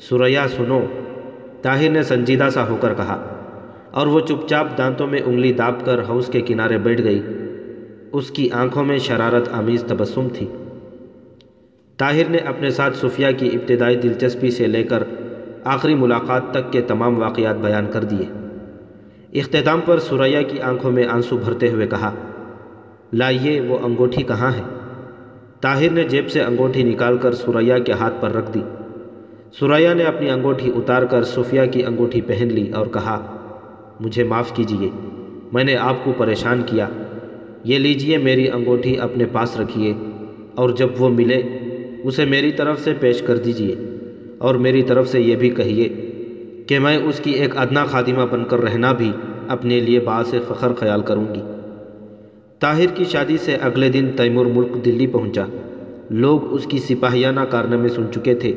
سوریا 0.00 0.48
سنو۔ 0.48 0.80
طاہر 1.62 1.90
نے 1.90 2.02
سنجیدہ 2.02 2.48
سا 2.52 2.68
ہو 2.68 2.76
کر 2.80 2.94
کہا 2.94 3.44
اور 3.90 4.06
وہ 4.06 4.20
چپ 4.20 4.48
چاپ 4.48 4.78
دانتوں 4.78 5.06
میں 5.06 5.18
انگلی 5.24 5.52
داب 5.52 5.84
کر 5.84 6.02
ہاؤس 6.08 6.26
کے 6.26 6.40
کنارے 6.40 6.78
بیٹھ 6.78 7.02
گئی۔ 7.02 7.22
اس 8.12 8.30
کی 8.30 8.50
آنکھوں 8.50 8.84
میں 8.84 8.98
شرارت 8.98 9.48
آمیز 9.52 9.84
تبسم 9.88 10.28
تھی۔ 10.34 10.46
طاہر 11.96 12.28
نے 12.28 12.38
اپنے 12.38 12.70
ساتھ 12.70 12.96
صفیہ 12.96 13.26
کی 13.36 13.48
ابتدائی 13.48 13.96
دلچسپی 13.96 14.50
سے 14.50 14.66
لے 14.66 14.82
کر 14.82 15.02
آخری 15.64 15.94
ملاقات 15.94 16.50
تک 16.50 16.72
کے 16.72 16.80
تمام 16.80 17.18
واقعات 17.18 17.56
بیان 17.56 17.86
کر 17.90 18.04
دیے۔ 18.04 18.26
اختتام 19.38 19.80
پر 19.84 19.98
سوریا 19.98 20.42
کی 20.42 20.60
آنکھوں 20.60 20.90
میں 20.90 21.04
آنسو 21.04 21.36
بھرتے 21.36 21.68
ہوئے 21.68 21.86
کہا، 21.86 22.14
لائیے، 23.12 23.60
وہ 23.60 23.78
انگوٹھی 23.82 24.22
کہاں 24.22 24.52
ہے؟ 24.52 24.62
طاہر 25.60 25.90
نے 25.90 26.04
جیب 26.04 26.30
سے 26.30 26.42
انگوٹھی 26.42 26.82
نکال 26.82 27.18
کر 27.18 27.32
سوریا 27.32 27.78
کے 27.78 27.92
ہاتھ 27.92 28.14
پر 28.20 28.32
رکھ 28.32 28.50
دی۔ 28.54 28.62
سوریا 29.58 29.94
نے 29.94 30.04
اپنی 30.04 30.30
انگوٹھی 30.30 30.72
اتار 30.76 31.02
کر 31.02 31.22
صفیہ 31.22 31.62
کی 31.72 31.84
انگوٹھی 31.84 32.20
پہن 32.20 32.48
لی 32.48 32.70
اور 32.70 32.86
کہا، 32.86 33.36
مجھے 34.00 34.24
معاف 34.24 34.52
کیجیے 34.54 34.90
میں 35.52 35.64
نے 35.64 35.76
آپ 35.76 36.04
کو 36.04 36.12
پریشان 36.16 36.62
کیا۔ 36.66 36.88
یہ 37.64 37.78
لیجیے 37.78 38.18
میری 38.18 38.50
انگوٹھی 38.50 38.98
اپنے 38.98 39.24
پاس 39.24 39.60
رکھیے، 39.60 39.92
اور 40.54 40.70
جب 40.70 40.88
وہ 40.98 41.08
ملے، 41.08 41.42
اسے 42.04 42.24
میری 42.24 42.52
طرف 42.52 42.80
سے 42.80 42.92
پیش 43.00 43.22
کر 43.22 43.36
دیجیے، 43.36 43.74
اور 44.38 44.54
میری 44.54 44.82
طرف 44.82 45.08
سے 45.08 45.20
یہ 45.20 45.36
بھی 45.36 45.50
کہیے 45.50 45.88
کہ 46.66 46.78
میں 46.78 46.96
اس 46.96 47.20
کی 47.20 47.30
ایک 47.30 47.56
ادنا 47.56 47.84
خادمہ 47.84 48.26
بن 48.30 48.44
کر 48.44 48.60
رہنا 48.60 48.92
بھی 48.92 49.12
اپنے 49.48 49.80
لیے 49.80 50.00
باعث 50.00 50.34
فخر 50.48 50.72
خیال 50.72 51.00
کروں 51.00 51.24
گی۔ 51.34 51.40
طاہر 52.60 52.86
کی 52.94 53.04
شادی 53.04 53.36
سے 53.36 53.54
اگلے 53.54 53.88
دن 53.88 54.08
تیمور 54.16 54.46
ملک 54.46 54.84
دلی 54.84 55.06
پہنچا۔ 55.06 55.44
لوگ 56.10 56.52
اس 56.52 56.64
کی 56.64 56.78
سپاہیانہ 56.78 57.40
کارنامے 57.40 57.88
سن 57.88 58.04
چکے 58.14 58.34
تھے۔ 58.34 58.52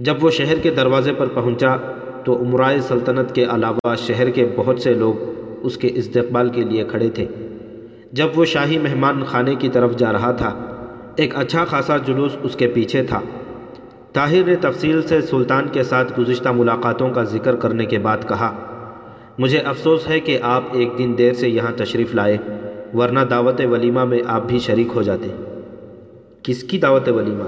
جب 0.00 0.24
وہ 0.24 0.30
شہر 0.30 0.58
کے 0.58 0.70
دروازے 0.70 1.12
پر 1.12 1.26
پہنچا، 1.26 1.76
تو 2.24 2.36
عمرائے 2.42 2.80
سلطنت 2.80 3.34
کے 3.34 3.44
علاوہ 3.44 3.94
شہر 3.98 4.30
کے 4.30 4.46
بہت 4.56 4.80
سے 4.80 4.94
لوگ 4.94 5.14
اس 5.62 5.76
کے 5.76 5.90
استقبال 5.94 6.48
کے 6.48 6.64
لیے 6.64 6.84
کھڑے 6.84 7.08
تھے۔ 7.10 7.26
جب 8.12 8.26
وہ 8.36 8.44
شاہی 8.44 8.78
مہمان 8.78 9.24
خانے 9.24 9.54
کی 9.54 9.68
طرف 9.68 9.96
جا 9.96 10.12
رہا 10.12 10.32
تھا، 10.32 10.76
ایک 11.16 11.36
اچھا 11.36 11.64
خاصا 11.64 11.96
جلوس 11.96 12.36
اس 12.42 12.56
کے 12.56 12.66
پیچھے 12.68 13.02
تھا۔ 13.02 13.20
طاہر 14.12 14.44
نے 14.46 14.56
تفصیل 14.56 15.02
سے 15.02 15.20
سلطان 15.20 15.68
کے 15.72 15.82
ساتھ 15.82 16.20
گزشتہ 16.20 16.48
ملاقاتوں 16.48 17.10
کا 17.10 17.22
ذکر 17.22 17.56
کرنے 17.56 17.84
کے 17.84 17.98
بعد 17.98 18.18
کہا، 18.28 18.54
مجھے 19.38 19.58
افسوس 19.58 20.08
ہے 20.08 20.20
کہ 20.20 20.38
آپ 20.42 20.62
ایک 20.72 20.88
دن 20.98 21.14
دیر 21.18 21.32
سے 21.32 21.48
یہاں 21.48 21.72
تشریف 21.76 22.14
لائے، 22.14 22.36
ورنہ 22.94 23.20
دعوت 23.20 23.60
ولیمہ 23.70 24.04
میں 24.04 24.18
آپ 24.26 24.46
بھی 24.46 24.58
شریک 24.58 24.88
ہو 24.94 25.02
جاتے۔ 25.02 25.28
کس 26.42 26.62
کی 26.62 26.78
دعوت 26.78 27.08
ولیمہ؟ 27.08 27.44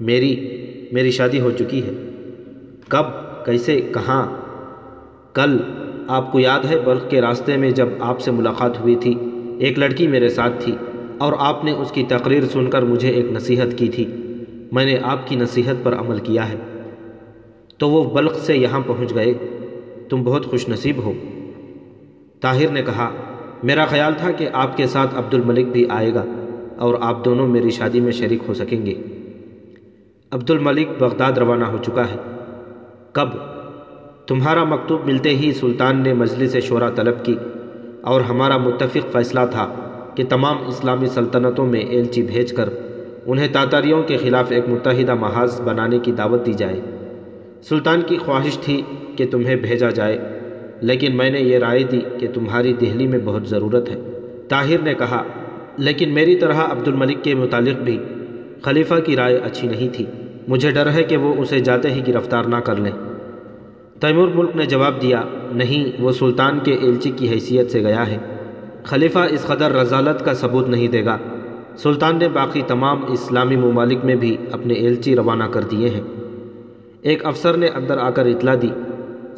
میری 0.00 0.56
میری 0.92 1.10
شادی 1.10 1.40
ہو 1.40 1.50
چکی 1.50 1.82
ہے۔ 1.86 2.10
کب، 2.88 3.04
کیسے، 3.44 3.80
کہاں؟ 3.80 4.26
کل، 5.34 5.56
آپ 6.08 6.32
کو 6.32 6.40
یاد 6.40 6.60
ہے 6.60 6.78
بلخ 6.78 7.10
کے 7.10 7.20
راستے 7.20 7.56
میں 7.56 7.70
جب 7.70 7.88
آپ 8.00 8.20
سے 8.20 8.30
ملاقات 8.30 8.80
ہوئی 8.80 8.96
تھی۔ 8.96 9.14
ایک 9.58 9.78
لڑکی 9.78 10.08
میرے 10.08 10.28
ساتھ 10.28 10.64
تھی 10.64 10.74
اور 11.18 11.32
آپ 11.38 11.64
نے 11.64 11.72
اس 11.72 11.90
کی 11.90 12.02
تقریر 12.08 12.42
سن 12.52 12.70
کر 12.70 12.82
مجھے 12.82 13.08
ایک 13.08 13.32
نصیحت 13.32 13.78
کی 13.78 13.88
تھی۔ 13.88 14.06
میں 14.72 14.84
نے 14.84 14.98
آپ 15.02 15.28
کی 15.28 15.36
نصیحت 15.36 15.84
پر 15.84 15.94
عمل 15.94 16.18
کیا 16.18 16.48
ہے۔ 16.48 16.56
تو 17.78 17.88
وہ 17.88 18.10
بلخ 18.10 18.34
سے 18.34 18.56
یہاں 18.56 18.80
پہنچ 18.86 19.14
گئے۔ 19.14 19.34
تم 20.08 20.22
بہت 20.22 20.46
خوش 20.46 20.68
نصیب 20.68 20.96
ہو۔ 20.98 21.12
طاہر 22.40 22.68
نے 22.68 22.82
کہا، 22.82 23.10
میرا 23.62 23.84
خیال 23.84 24.12
تھا 24.18 24.30
کہ 24.30 24.48
آپ 24.52 24.76
کے 24.76 24.86
ساتھ 24.86 25.14
عبد 25.14 25.34
الملک 25.34 25.66
بھی 25.66 25.86
آئے 25.88 26.14
گا 26.14 26.24
اور 26.78 26.94
آپ 27.00 27.24
دونوں 27.24 27.48
میری 27.48 27.70
شادی 27.70 28.00
میں 28.00 28.12
شریک 28.12 28.40
ہو 28.48 28.54
سکیں 28.54 28.86
گے۔ 28.86 28.94
عبد 30.30 30.50
الملک 30.50 30.88
بغداد 30.98 31.32
روانہ 31.32 31.64
ہو 31.64 31.76
چکا 31.82 32.02
ہے۔ 32.02 32.16
کب؟ 33.12 33.28
تمہارا 34.26 34.64
مکتوب 34.64 35.00
ملتے 35.06 35.28
ہی 35.28 35.52
سلطان 35.52 36.02
نے 36.02 36.12
مجلس 36.12 36.56
شعرا 36.56 36.90
طلب 36.90 37.24
کی۔ 37.24 37.36
اور 38.06 38.20
ہمارا 38.20 38.56
متفق 38.56 39.12
فیصلہ 39.12 39.40
تھا 39.50 39.74
کہ 40.14 40.24
تمام 40.28 40.56
اسلامی 40.66 41.06
سلطنتوں 41.06 41.66
میں 41.66 41.80
ایلچی 41.80 42.22
بھیج 42.22 42.52
کر 42.52 42.68
انہیں 43.26 43.48
تاتاریوں 43.52 44.02
کے 44.02 44.16
خلاف 44.16 44.52
ایک 44.52 44.68
متحدہ 44.68 45.14
محاذ 45.14 45.60
بنانے 45.60 45.98
کی 45.98 46.12
دعوت 46.12 46.46
دی 46.46 46.52
جائے۔ 46.52 46.80
سلطان 47.62 48.02
کی 48.02 48.16
خواہش 48.16 48.58
تھی 48.58 48.82
کہ 49.16 49.26
تمہیں 49.30 49.56
بھیجا 49.56 49.90
جائے، 49.90 50.18
لیکن 50.80 51.16
میں 51.16 51.30
نے 51.30 51.40
یہ 51.40 51.58
رائے 51.58 51.82
دی 51.82 52.00
کہ 52.18 52.28
تمہاری 52.34 52.72
دہلی 52.72 53.06
میں 53.06 53.18
بہت 53.24 53.48
ضرورت 53.48 53.88
ہے۔ 53.88 54.00
طاہر 54.48 54.82
نے 54.82 54.94
کہا، 54.94 55.22
لیکن 55.78 56.14
میری 56.14 56.36
طرح 56.36 56.60
عبد 56.70 56.88
الملک 56.88 57.24
کے 57.24 57.34
متعلق 57.34 57.82
بھی 57.82 57.98
خلیفہ 58.62 58.94
کی 59.04 59.16
رائے 59.16 59.36
اچھی 59.36 59.68
نہیں 59.68 59.88
تھی۔ 59.94 60.06
مجھے 60.48 60.70
ڈر 60.70 60.90
ہے 60.90 61.02
کہ 61.02 61.16
وہ 61.16 61.34
اسے 61.38 61.60
جاتے 61.60 61.90
ہی 61.90 62.00
گرفتار 62.08 62.44
نہ 62.44 62.56
کر 62.56 62.76
لیں۔ 62.76 62.92
تیمور 64.00 64.28
ملک 64.28 64.56
نے 64.56 64.66
جواب 64.66 65.02
دیا، 65.02 65.22
نہیں، 65.52 66.02
وہ 66.02 66.12
سلطان 66.12 66.58
کے 66.58 66.72
ایلچی 66.72 67.10
کی 67.10 67.28
حیثیت 67.28 67.70
سے 67.70 67.80
گیا 67.80 68.06
ہے۔ 68.06 68.18
خلیفہ 68.84 69.18
اس 69.18 69.46
قدر 69.46 69.72
رضالت 69.72 70.24
کا 70.24 70.34
ثبوت 70.34 70.68
نہیں 70.68 70.88
دے 70.88 71.04
گا۔ 71.04 71.16
سلطان 71.76 72.16
نے 72.16 72.28
باقی 72.28 72.62
تمام 72.66 73.12
اسلامی 73.12 73.56
ممالک 73.56 74.04
میں 74.04 74.14
بھی 74.14 74.36
اپنے 74.52 74.74
ایلچی 74.74 75.16
روانہ 75.16 75.44
کر 75.44 75.60
دیے 75.60 75.88
ہیں۔ 75.88 76.00
ایک 77.02 77.26
افسر 77.26 77.56
نے 77.56 77.68
اندر 77.68 77.98
آ 77.98 78.10
کر 78.10 78.26
اطلاع 78.26 78.54
دی، 78.62 78.70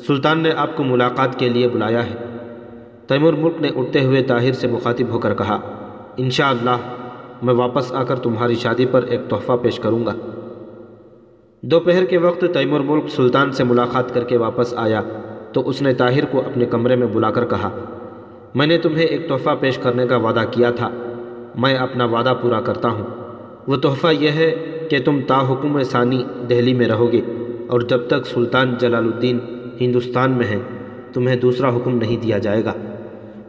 سلطان 0.07 0.41
نے 0.41 0.51
آپ 0.57 0.77
کو 0.77 0.85
ملاقات 0.85 1.39
کے 1.39 1.49
لیے 1.49 1.69
بلایا 1.69 2.07
ہے۔ 2.07 2.15
تیمور 3.07 3.33
ملک 3.33 3.55
نے 3.61 3.69
اٹھتے 3.77 4.05
ہوئے 4.05 4.23
طاہر 4.23 4.53
سے 4.53 4.69
مخاطب 4.69 5.09
ہو 5.11 5.19
کر 5.19 5.35
کہا، 5.35 5.61
انشاءاللہ، 6.17 6.77
میں 7.43 7.55
واپس 7.55 7.93
آ 7.93 8.03
کر 8.03 8.19
تمہاری 8.19 8.55
شادی 8.55 8.87
پر 8.87 9.03
ایک 9.03 9.21
تحفہ 9.29 9.53
پیش 9.63 9.79
کروں 9.79 10.07
گا۔ 10.07 10.15
دوپہر 11.63 12.05
کے 12.05 12.19
وقت 12.19 12.45
تیمور 12.55 12.81
ملک 12.81 13.09
سلطان 13.09 13.53
سے 13.53 13.65
ملاقات 13.65 14.15
کر 14.15 14.25
کے 14.25 14.37
واپس 14.37 14.75
آیا 14.77 15.01
تو 15.53 15.69
اس 15.69 15.83
نے 15.83 15.95
طاہر 15.95 16.25
کو 16.25 16.39
اپنے 16.41 16.65
کمرے 16.65 16.97
میں 16.97 17.07
بلا 17.07 17.31
کر 17.31 17.45
کہا، 17.45 17.71
میں 18.55 18.67
نے 18.67 18.79
تمہیں 18.79 19.05
ایک 19.05 19.29
تحفہ 19.29 19.51
پیش 19.61 19.79
کرنے 19.79 20.07
کا 20.07 20.17
وعدہ 20.17 20.43
کیا 20.51 20.71
تھا، 20.71 20.91
میں 21.55 21.75
اپنا 21.75 22.05
وعدہ 22.05 22.35
پورا 22.43 22.61
کرتا 22.61 22.89
ہوں۔ 22.89 23.05
وہ 23.67 23.77
تحفہ 23.77 24.07
یہ 24.21 24.29
ہے 24.29 24.55
کہ 24.91 24.99
تم 25.05 25.21
تا 25.27 25.53
حکم 25.53 25.83
ثانی 25.83 26.23
دہلی 26.51 26.75
میں 26.75 26.89
رہو 26.89 27.13
گے 27.13 27.21
اور 27.67 27.81
جب 27.81 28.07
تک 28.07 28.27
سلطان 28.27 28.75
جلال 28.79 29.05
الدین 29.05 29.39
ہندوستان 29.81 30.33
میں 30.33 30.47
ہیں، 30.47 30.61
تمہیں 31.13 31.37
دوسرا 31.37 31.77
حکم 31.77 31.97
نہیں 31.97 32.23
دیا 32.23 32.39
جائے 32.39 32.65
گا۔ 32.65 32.73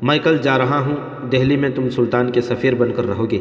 میں 0.01 0.17
کل 0.23 0.37
جا 0.37 0.57
رہا 0.57 0.79
ہوں، 0.79 0.95
دہلی 1.31 1.57
میں 1.57 1.69
تم 1.69 1.89
سلطان 1.89 2.31
کے 2.31 2.41
سفیر 2.41 2.75
بن 2.75 2.91
کر 2.95 3.07
رہو 3.07 3.29
گے۔ 3.31 3.39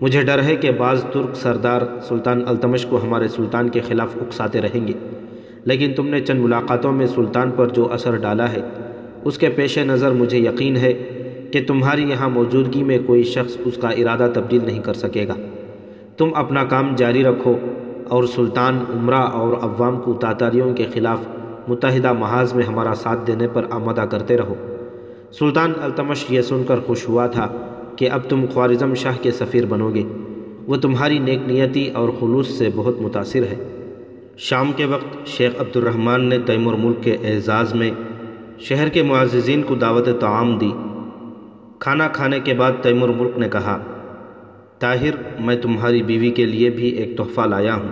مجھے 0.00 0.22
ڈر 0.22 0.42
ہے 0.42 0.56
کہ 0.56 0.70
بعض 0.70 1.04
ترک 1.04 1.36
سردار 1.36 1.82
سلطان 2.08 2.42
التمش 2.46 2.86
کو 2.86 2.96
ہمارے 3.02 3.28
سلطان 3.28 3.68
کے 3.68 3.80
خلاف 3.80 4.16
اکساتے 4.16 4.60
رہیں 4.60 4.88
گے۔ 4.88 4.92
لیکن 5.64 5.92
تم 5.96 6.06
نے 6.06 6.20
چند 6.20 6.40
ملاقاتوں 6.40 6.92
میں 6.92 7.06
سلطان 7.06 7.50
پر 7.56 7.68
جو 7.68 7.92
اثر 7.92 8.16
ڈالا 8.16 8.52
ہے، 8.52 8.60
اس 9.24 9.38
کے 9.38 9.48
پیش 9.48 9.78
نظر 9.78 10.10
مجھے 10.10 10.38
یقین 10.38 10.76
ہے 10.76 10.92
کہ 11.52 11.64
تمہاری 11.66 12.02
یہاں 12.02 12.28
موجودگی 12.28 12.84
میں 12.84 12.98
کوئی 13.06 13.22
شخص 13.22 13.56
اس 13.64 13.76
کا 13.76 13.88
ارادہ 13.88 14.30
تبدیل 14.34 14.60
نہیں 14.64 14.82
کر 14.82 14.94
سکے 14.94 15.28
گا۔ 15.28 15.34
تم 16.16 16.28
اپنا 16.34 16.64
کام 16.64 16.94
جاری 16.94 17.24
رکھو 17.24 17.56
اور 18.08 18.24
سلطان، 18.24 18.84
عمرہ 18.94 19.14
اور 19.14 19.52
عوام 19.52 20.00
کو 20.00 20.12
تاتاریوں 20.12 20.74
کے 20.74 20.84
خلاف 20.94 21.18
متحدہ 21.68 22.12
محاذ 22.12 22.54
میں 22.54 22.64
ہمارا 22.64 22.94
ساتھ 22.94 23.26
دینے 23.26 23.48
پر 23.52 23.64
آمدہ 23.70 24.00
کرتے 24.00 24.36
رہو۔ 24.36 24.54
سلطان 25.32 25.72
التمش 25.82 26.24
یہ 26.30 26.40
سن 26.40 26.62
کر 26.68 26.76
خوش 26.86 27.08
ہوا 27.08 27.26
تھا 27.26 27.48
کہ 28.00 28.10
اب 28.10 28.20
تم 28.28 28.44
خوارزم 28.52 28.94
شاہ 28.94 29.16
کے 29.22 29.30
سفیر 29.30 29.66
بنو 29.66 29.94
گے۔ 29.94 30.02
وہ 30.66 30.76
تمہاری 30.76 31.18
نیک 31.18 31.38
نیتی 31.46 31.90
اور 31.90 32.08
خلوص 32.20 32.48
سے 32.48 32.68
بہت 32.74 33.00
متاثر 33.00 33.42
ہے۔ 33.42 33.86
شام 34.36 34.72
کے 34.76 34.84
وقت 34.84 35.28
شیخ 35.28 35.60
عبد 35.60 35.76
الرحمن 35.76 36.24
نے 36.24 36.38
تیمور 36.46 36.74
ملک 36.74 37.02
کے 37.02 37.16
اعزاز 37.24 37.74
میں 37.74 37.90
شہر 38.58 38.88
کے 38.88 39.02
معززین 39.02 39.62
کو 39.62 39.74
دعوت 39.74 40.08
تعام 40.20 40.58
دی۔ 40.58 40.70
کھانا 41.78 42.08
کھانے 42.08 42.40
کے 42.40 42.54
بعد 42.54 42.72
تیمور 42.82 43.08
ملک 43.08 43.38
نے 43.38 43.48
کہا، 43.52 43.78
طاہر، 44.78 45.40
میں 45.40 45.56
تمہاری 45.56 46.02
بیوی 46.02 46.30
کے 46.30 46.46
لیے 46.46 46.70
بھی 46.70 46.88
ایک 46.88 47.16
تحفہ 47.16 47.40
لایا 47.40 47.74
ہوں۔ 47.74 47.88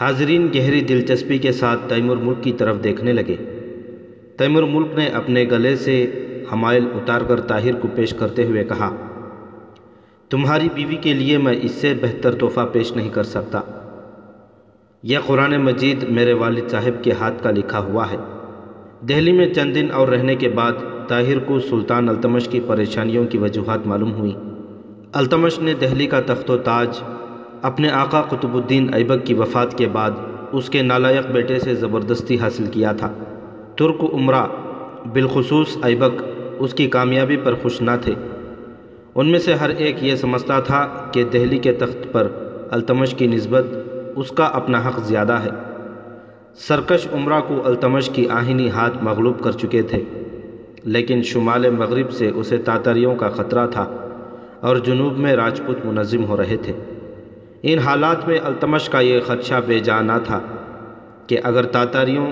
حاضرین 0.00 0.48
گہری 0.54 0.80
دلچسپی 0.80 1.38
کے 1.38 1.52
ساتھ 1.52 1.80
تیمور 1.88 2.16
ملک 2.16 2.44
کی 2.44 2.52
طرف 2.52 2.84
دیکھنے 2.84 3.12
لگے۔ 3.12 3.36
تیمور 4.38 4.62
ملک 4.62 4.86
نے 4.96 5.06
اپنے 5.06 5.44
گلے 5.50 5.76
سے 5.76 6.23
حمائل 6.52 6.86
اتار 6.94 7.20
کر 7.20 7.40
طاہر 7.40 7.74
کو 7.80 7.88
پیش 7.94 8.14
کرتے 8.14 8.44
ہوئے 8.44 8.64
کہا، 8.64 8.90
تمہاری 10.30 10.68
بیوی 10.74 10.96
کے 10.96 11.12
لیے 11.12 11.38
میں 11.38 11.54
اس 11.62 11.70
سے 11.70 11.94
بہتر 12.02 12.34
تحفہ 12.34 12.60
پیش 12.72 12.92
نہیں 12.96 13.10
کر 13.10 13.22
سکتا۔ 13.22 13.60
یہ 15.02 15.18
قرآن 15.26 15.56
مجید 15.56 16.02
میرے 16.02 16.32
والد 16.32 16.70
صاحب 16.70 17.04
کے 17.04 17.12
ہاتھ 17.12 17.42
کا 17.42 17.50
لکھا 17.50 17.78
ہوا 17.78 18.10
ہے۔ 18.10 18.16
دہلی 19.08 19.32
میں 19.32 19.54
چند 19.54 19.74
دن 19.74 19.88
اور 19.92 20.08
رہنے 20.08 20.34
کے 20.34 20.48
بعد 20.48 20.72
طاہر 21.08 21.38
کو 21.38 21.60
سلطان 21.60 22.08
التمش 22.08 22.48
کی 22.48 22.60
پریشانیوں 22.66 23.24
کی 23.26 23.38
وجوہات 23.38 23.86
معلوم 23.86 24.12
ہوئی۔ 24.12 24.36
التمش 25.12 25.58
نے 25.58 25.74
دہلی 25.74 26.06
کا 26.06 26.20
تخت 26.20 26.50
و 26.50 26.56
تاج، 26.56 27.00
اپنے 27.62 27.88
آقا 27.88 28.22
قطب 28.22 28.54
الدین 28.54 28.94
ایبک 28.94 29.26
کی 29.26 29.34
وفات 29.34 29.78
کے 29.78 29.88
بعد 29.88 30.10
اس 30.52 30.70
کے 30.70 30.82
نالائق 30.82 31.26
بیٹے 31.26 31.58
سے 31.58 31.74
زبردستی 31.74 32.38
حاصل 32.38 32.66
کیا 32.66 32.92
تھا۔ 32.92 33.12
ترک 33.76 34.04
عمرہ 34.12 34.46
بالخصوص 35.12 35.76
ایبک 35.82 36.22
اس 36.58 36.74
کی 36.74 36.86
کامیابی 36.86 37.36
پر 37.36 37.54
خوش 37.54 37.80
نہ 37.82 37.90
تھے۔ 38.00 38.14
ان 39.14 39.30
میں 39.30 39.38
سے 39.38 39.54
ہر 39.54 39.70
ایک 39.70 40.02
یہ 40.02 40.14
سمجھتا 40.14 40.60
تھا 40.60 41.08
کہ 41.12 41.24
دہلی 41.24 41.58
کے 41.58 41.72
تخت 41.72 42.12
پر 42.12 42.28
التمش 42.70 43.14
کی 43.14 43.26
نسبت 43.26 43.66
اس 44.16 44.30
کا 44.30 44.44
اپنا 44.44 44.78
حق 44.78 45.00
زیادہ 45.00 45.32
ہے۔ 45.32 45.50
سرکش 46.54 47.06
عمرہ 47.12 47.40
کو 47.40 47.62
التمش 47.64 48.10
کی 48.10 48.28
آہینی 48.28 48.70
ہاتھ 48.70 49.04
مغلوب 49.04 49.40
کر 49.40 49.52
چکے 49.52 49.82
تھے، 49.82 50.02
لیکن 50.84 51.22
شمال 51.22 51.70
مغرب 51.70 52.12
سے 52.12 52.30
اسے 52.34 52.56
تاتریوں 52.56 53.14
کا 53.14 53.28
خطرہ 53.28 53.66
تھا 53.66 53.86
اور 54.60 54.76
جنوب 54.76 55.18
میں 55.18 55.36
راجپوت 55.36 55.86
منظم 55.86 56.24
ہو 56.24 56.36
رہے 56.36 56.56
تھے۔ 56.56 56.72
ان 57.62 57.78
حالات 57.78 58.28
میں 58.28 58.38
التمش 58.44 58.88
کا 58.88 59.00
یہ 59.00 59.20
خدشہ 59.20 59.60
بے 59.66 59.78
جانا 59.78 60.18
تھا 60.18 60.40
کہ 61.26 61.38
اگر 61.42 61.64
تاتاریوں 61.64 62.26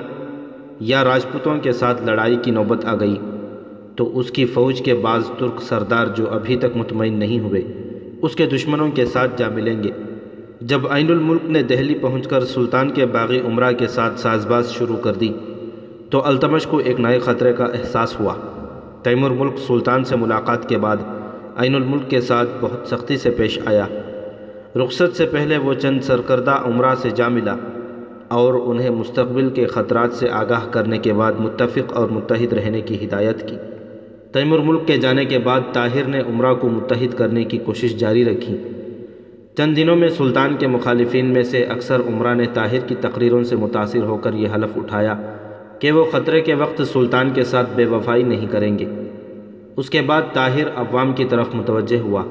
یا 0.81 1.05
راجپوتوں 1.05 1.59
کے 1.59 1.73
ساتھ 1.73 2.03
لڑائی 2.03 2.37
کی 2.37 2.51
نوبت 2.51 2.85
آ 2.85 2.95
گئی۔ 3.01 3.17
تو 3.97 4.19
اس 4.19 4.31
کی 4.31 4.45
فوج 4.45 4.83
کے 4.83 4.95
بعض 4.95 5.27
ترک 5.39 5.63
سردار 5.63 6.07
جو 6.07 6.31
ابھی 6.31 6.57
تک 6.57 6.77
مطمئن 6.77 7.19
نہیں 7.19 7.41
ہوئے، 7.41 7.63
اس 8.23 8.37
کے 8.37 8.47
دشمنوں 8.47 8.91
کے 8.91 9.07
ساتھ 9.07 9.39
جا 9.39 9.49
ملیں 9.49 9.83
گے۔ 9.83 9.91
جب 10.61 10.81
عین 10.91 11.11
الملک 11.11 11.45
نے 11.45 11.63
دہلی 11.63 11.95
پہنچ 11.95 12.29
کر 12.29 12.45
سلطان 12.45 12.91
کے 12.91 13.07
باغی 13.07 13.41
عمرہ 13.41 13.73
کے 13.73 13.87
ساتھ 13.87 14.21
ساز 14.21 14.47
باز 14.47 14.71
شروع 14.71 14.97
کر 14.97 15.13
دی، 15.13 15.33
تو 16.11 16.25
التمش 16.25 16.67
کو 16.67 16.79
ایک 16.79 17.01
نئے 17.01 17.19
خطرے 17.19 17.53
کا 17.53 17.65
احساس 17.65 18.21
ہوا۔ 18.21 18.35
تیمور 19.03 19.31
ملک 19.31 19.53
سلطان 19.67 20.05
سے 20.05 20.17
ملاقات 20.17 20.69
کے 20.69 20.79
بعد 20.79 20.97
عین 21.57 21.75
الملک 21.75 22.11
کے 22.11 22.21
ساتھ 22.21 22.49
بہت 22.61 22.89
سختی 22.89 23.17
سے 23.17 23.31
پیش 23.31 23.59
آیا۔ 23.65 23.87
رخصت 24.77 25.17
سے 25.17 25.27
پہلے 25.27 25.57
وہ 25.57 25.75
چند 25.75 26.01
سرکردہ 26.01 26.51
عمرہ 26.51 26.95
سے 26.95 27.11
جا 27.11 27.29
ملا 27.29 27.57
اور 28.29 28.55
انہیں 28.55 28.91
مستقبل 28.91 29.51
کے 29.51 29.67
خطرات 29.67 30.13
سے 30.13 30.29
آگاہ 30.29 30.67
کرنے 30.71 30.99
کے 30.99 31.13
بعد 31.13 31.33
متفق 31.39 31.93
اور 31.93 32.09
متحد 32.09 32.53
رہنے 32.53 32.81
کی 32.81 33.05
ہدایت 33.05 33.49
کی۔ 33.49 33.57
تیمور 34.33 34.59
ملک 34.59 34.87
کے 34.87 34.97
جانے 34.97 35.25
کے 35.25 35.39
بعد 35.39 35.61
طاہر 35.73 36.05
نے 36.05 36.21
عمرہ 36.21 36.55
کو 36.55 36.69
متحد 36.69 37.15
کرنے 37.15 37.45
کی 37.45 37.59
کوشش 37.59 37.97
جاری 37.97 38.25
رکھی۔ 38.25 38.57
چند 39.57 39.77
دنوں 39.77 39.97
میں 39.97 40.09
سلطان 40.09 40.57
کے 40.57 40.67
مخالفین 40.67 41.27
میں 41.27 41.43
سے 41.43 41.65
اکثر 41.65 42.01
عمرہ 42.01 42.35
نے 42.35 42.45
طاہر 42.55 42.79
کی 42.79 42.95
تقریروں 43.01 43.43
سے 43.43 43.57
متاثر 43.57 44.03
ہو 44.03 44.17
کر 44.17 44.35
یہ 44.35 44.49
حلف 44.55 44.77
اٹھایا 44.77 45.15
کہ 45.79 45.93
وہ 45.93 46.05
خطرے 46.05 46.41
کے 46.41 46.55
وقت 46.55 46.83
سلطان 46.83 47.31
کے 47.31 47.43
ساتھ 47.43 47.71
بے 47.77 47.85
وفائی 47.85 48.23
نہیں 48.23 48.47
کریں 48.47 48.79
گے۔ 48.79 48.85
اس 49.77 49.91
کے 49.91 50.03
بعد 50.03 50.23
طاہر 50.33 50.69
عوام 50.77 51.13
کی 51.13 51.25
طرف 51.25 51.55
متوجہ 51.55 52.01
ہوا۔ 52.01 52.25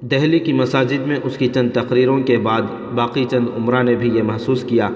دہلی 0.00 0.38
کی 0.38 0.52
مساجد 0.52 1.06
میں 1.06 1.16
اس 1.24 1.38
کی 1.38 1.48
چند 1.48 1.70
تقریروں 1.72 2.22
کے 2.22 2.38
بعد 2.38 2.62
باقی 2.94 3.24
چند 3.30 3.46
عمرہ 3.56 3.82
نے 3.82 3.94
بھی 3.94 4.08
یہ 4.08 4.22
محسوس 4.22 4.64
کیا 4.64 4.88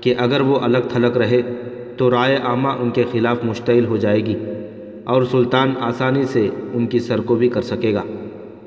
کہ 0.00 0.14
اگر 0.18 0.40
وہ 0.40 0.58
الگ 0.62 0.78
تھلگ 0.88 1.16
رہے 1.16 1.42
تو 1.96 2.10
رائے 2.10 2.36
عامہ 2.36 2.68
ان 2.68 2.90
کے 2.90 3.02
خلاف 3.12 3.44
مشتعل 3.44 3.86
ہو 3.86 3.96
جائے 3.96 4.26
گی۔ 4.26 4.36
اور 5.04 5.22
سلطان 5.22 5.72
آسانی 5.80 6.22
سے 6.24 6.48
ان 6.72 6.86
کی 6.86 6.98
سرکوبی 6.98 7.48
کر 7.48 7.60
سکے 7.60 7.94
گا۔ 7.94 8.02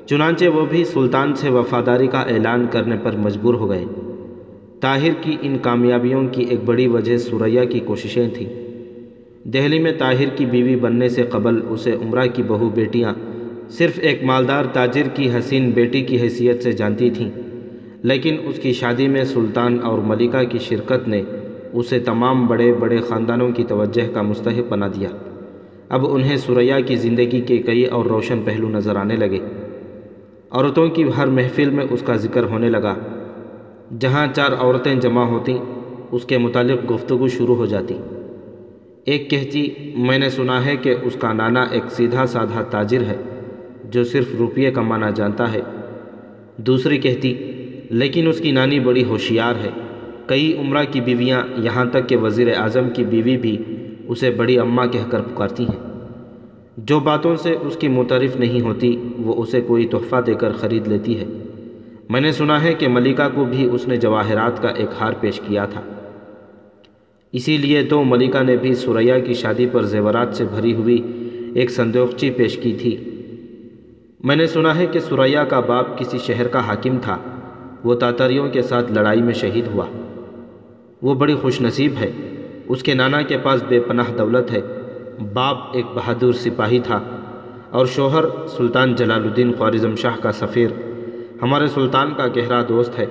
چنانچہ 0.06 0.44
وہ 0.44 0.66
بھی 0.66 0.84
سلطان 0.84 1.34
سے 1.34 1.50
وفاداری 1.50 2.06
کا 2.06 2.20
اعلان 2.20 2.66
کرنے 2.70 2.96
پر 3.02 3.16
مجبور 3.16 3.54
ہو 3.54 3.70
گئے۔ 3.70 3.84
طاہر 4.80 5.10
کی 5.20 5.36
ان 5.42 5.58
کامیابیوں 5.62 6.26
کی 6.28 6.42
ایک 6.42 6.58
بڑی 6.64 6.86
وجہ 6.86 7.16
سریا 7.16 7.64
کی 7.64 7.80
کوششیں 7.80 8.28
تھیں۔ 8.28 8.48
دہلی 9.44 9.78
میں 9.78 9.92
طاہر 9.98 10.28
کی 10.36 10.46
بیوی 10.46 10.76
بننے 10.76 11.08
سے 11.08 11.22
قبل 11.22 11.60
اسے 11.68 11.92
عمرہ 11.92 12.26
کی 12.26 12.42
بہو 12.42 12.68
بیٹیاں 12.68 13.12
صرف 13.68 13.98
ایک 14.02 14.24
مالدار 14.24 14.64
تاجر 14.64 15.08
کی 15.14 15.30
حسین 15.30 15.70
بیٹی 15.70 16.02
کی 16.02 16.20
حیثیت 16.20 16.62
سے 16.62 16.72
جانتی 16.72 17.10
تھیں، 17.10 17.30
لیکن 18.02 18.36
اس 18.44 18.58
کی 18.58 18.72
شادی 18.72 19.08
میں 19.08 19.24
سلطان 19.24 19.78
اور 19.82 19.98
ملکہ 19.98 20.42
کی 20.42 20.58
شرکت 20.58 21.08
نے 21.08 21.22
اسے 21.72 21.98
تمام 21.98 22.46
بڑے 22.46 22.72
بڑے 22.72 22.98
خاندانوں 22.98 23.50
کی 23.50 23.64
توجہ 23.64 24.14
کا 24.14 24.22
مستحق 24.22 24.68
بنا 24.68 24.86
دیا۔ 24.86 25.08
اب 25.88 26.06
انہیں 26.14 26.36
سریا 26.36 26.80
کی 26.80 26.96
زندگی 26.96 27.40
کے 27.40 27.58
کئی 27.58 27.84
اور 27.84 28.04
روشن 28.04 28.42
پہلو 28.44 28.68
نظر 28.68 28.96
آنے 28.96 29.16
لگے۔ 29.16 29.38
عورتوں 30.50 30.88
کی 30.88 31.04
ہر 31.16 31.26
محفل 31.26 31.70
میں 31.70 31.84
اس 31.90 32.02
کا 32.02 32.16
ذکر 32.16 32.42
ہونے 32.42 32.70
لگا۔ 32.70 32.94
جہاں 34.00 34.26
چار 34.34 34.52
عورتیں 34.58 34.94
جمع 34.94 35.24
ہوتیں، 35.24 35.58
اس 36.12 36.24
کے 36.24 36.38
متعلق 36.38 36.92
گفتگو 36.92 37.28
شروع 37.28 37.56
ہو 37.56 37.66
جاتی۔ 37.66 37.98
ایک 39.04 39.30
کہتی، 39.30 39.68
میں 39.96 40.18
نے 40.18 40.30
سنا 40.30 40.64
ہے 40.64 40.76
کہ 40.76 40.94
اس 41.02 41.16
کا 41.20 41.32
نانا 41.32 41.64
ایک 41.70 41.92
سیدھا 41.92 42.26
سادھا 42.26 42.62
تاجر 42.62 43.00
ہے، 43.00 43.16
جو 43.90 44.04
صرف 44.04 44.34
روپیے 44.38 44.70
کمانا 44.70 45.10
جانتا 45.10 45.52
ہے۔ 45.52 45.60
دوسری 46.56 46.98
کہتی، 46.98 47.34
لیکن 47.90 48.28
اس 48.28 48.40
کی 48.40 48.50
نانی 48.50 48.80
بڑی 48.80 49.04
ہوشیار 49.04 49.54
ہے، 49.64 49.70
کئی 50.26 50.56
عمرہ 50.58 50.84
کی 50.90 51.00
بیویاں 51.00 51.42
یہاں 51.56 51.84
تک 51.84 52.08
کہ 52.08 52.16
وزیر 52.16 52.48
اعظم 52.56 52.90
کی 52.90 53.04
بیوی 53.04 53.36
بھی 53.36 53.58
اسے 54.08 54.30
بڑی 54.30 54.58
اماں 54.58 54.86
کہہ 54.86 55.10
کر 55.10 55.20
پکارتی 55.20 55.64
ہیں۔ 55.64 55.88
جو 56.76 57.00
باتوں 57.00 57.36
سے 57.36 57.54
اس 57.60 57.76
کی 57.76 57.88
متعارف 57.88 58.36
نہیں 58.36 58.60
ہوتی، 58.60 59.02
وہ 59.18 59.34
اسے 59.42 59.60
کوئی 59.60 59.86
تحفہ 59.86 60.16
دے 60.26 60.34
کر 60.34 60.52
خرید 60.52 60.88
لیتی 60.88 61.20
ہے۔ 61.20 61.24
میں 62.08 62.20
نے 62.20 62.32
سنا 62.32 62.62
ہے 62.62 62.74
کہ 62.74 62.88
ملکہ 62.88 63.28
کو 63.34 63.44
بھی 63.44 63.68
اس 63.72 63.88
نے 63.88 63.96
جواہرات 63.96 64.62
کا 64.62 64.68
ایک 64.68 64.88
ہار 65.00 65.12
پیش 65.20 65.40
کیا 65.40 65.64
تھا۔ 65.64 65.80
اسی 67.32 67.56
لیے 67.56 67.82
تو 67.82 68.04
ملکہ 68.04 68.42
نے 68.42 68.56
بھی 68.56 68.74
سریا 68.74 69.18
کی 69.18 69.32
شادی 69.32 69.66
پر 69.66 69.82
زیورات 69.82 70.36
سے 70.36 70.44
بھری 70.44 70.74
ہوئی 70.74 71.28
ایک 71.54 71.70
صندوقچی 71.70 72.30
پیش 72.30 72.56
کی 72.56 72.72
تھی۔ 72.72 72.96
میں 74.24 74.36
نے 74.36 74.46
سنا 74.46 74.76
ہے 74.76 74.86
کہ 74.86 74.98
سریا 74.98 75.44
کا 75.44 75.60
باپ 75.60 75.98
کسی 75.98 76.18
شہر 76.18 76.48
کا 76.48 76.66
حاکم 76.66 76.98
تھا۔ 77.02 77.16
وہ 77.84 77.94
تاتریوں 77.94 78.48
کے 78.48 78.62
ساتھ 78.62 78.92
لڑائی 78.92 79.22
میں 79.22 79.34
شہید 79.34 79.66
ہوا۔ 79.66 79.84
وہ 81.02 81.14
بڑی 81.14 81.34
خوش 81.34 81.60
نصیب 81.60 81.92
ہے۔ 82.00 82.27
اس 82.68 82.82
کے 82.82 82.94
نانا 82.94 83.22
کے 83.22 83.38
پاس 83.38 83.62
بے 83.68 83.80
پناہ 83.80 84.16
دولت 84.18 84.52
ہے۔ 84.52 84.60
باپ 85.32 85.56
ایک 85.72 85.86
بہادر 85.94 86.32
سپاہی 86.32 86.78
تھا 86.78 87.00
اور 87.70 87.86
شوہر 87.86 88.24
سلطان 88.46 88.94
جلال 88.94 89.22
الدین 89.22 89.52
خوارزم 89.52 89.94
شاہ 89.94 90.22
کا 90.22 90.32
سفیر۔ 90.32 90.68
ہمارے 91.42 91.66
سلطان 91.66 92.10
کا 92.16 92.26
گہرا 92.26 92.62
دوست 92.68 92.98
ہے۔ 92.98 93.06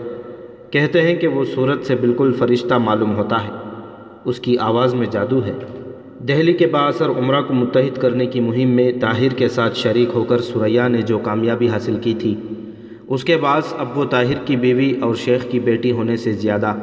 کہتے 0.72 1.01
ہیں 1.01 1.16
کہ 1.16 1.28
وہ 1.28 1.45
صورت 1.45 1.86
سے 1.86 1.95
بالکل 1.95 2.34
فرشتہ 2.34 2.74
معلوم 2.74 3.16
ہوتا 3.16 3.43
ہے۔ 3.43 3.51
اس 4.26 4.39
کی 4.39 4.58
آواز 4.58 4.93
میں 4.93 5.08
جادو 5.12 5.39
ہے۔ 5.45 5.53
دہلی 6.28 6.53
کے 6.53 6.68
باثر 6.68 7.10
عمرہ 7.10 7.41
کو 7.41 7.53
متحد 7.53 7.97
کرنے 7.97 8.26
کی 8.26 8.39
مہم 8.39 8.70
میں 8.70 8.91
طاہر 9.01 9.34
کے 9.34 9.47
ساتھ 9.47 9.78
شریک 9.78 10.10
ہو 10.14 10.24
کر 10.24 10.38
سریا 10.38 10.88
نے 10.88 11.01
جو 11.01 11.20
کامیابی 11.20 11.70
حاصل 11.70 11.95
کی 12.01 12.14
تھی، 12.14 12.36
اس 13.08 13.24
کے 13.24 13.38
بعد 13.38 13.62
اب 13.72 13.97
وہ 13.97 14.05
طاہر 14.05 14.45
کی 14.45 14.55
بیوی 14.55 14.93
اور 15.01 15.16
شیخ 15.16 15.45
کی 15.49 15.60
بیٹی 15.60 15.91
ہونے 15.91 16.18
سے 16.18 16.32
زیادہ 16.32 16.74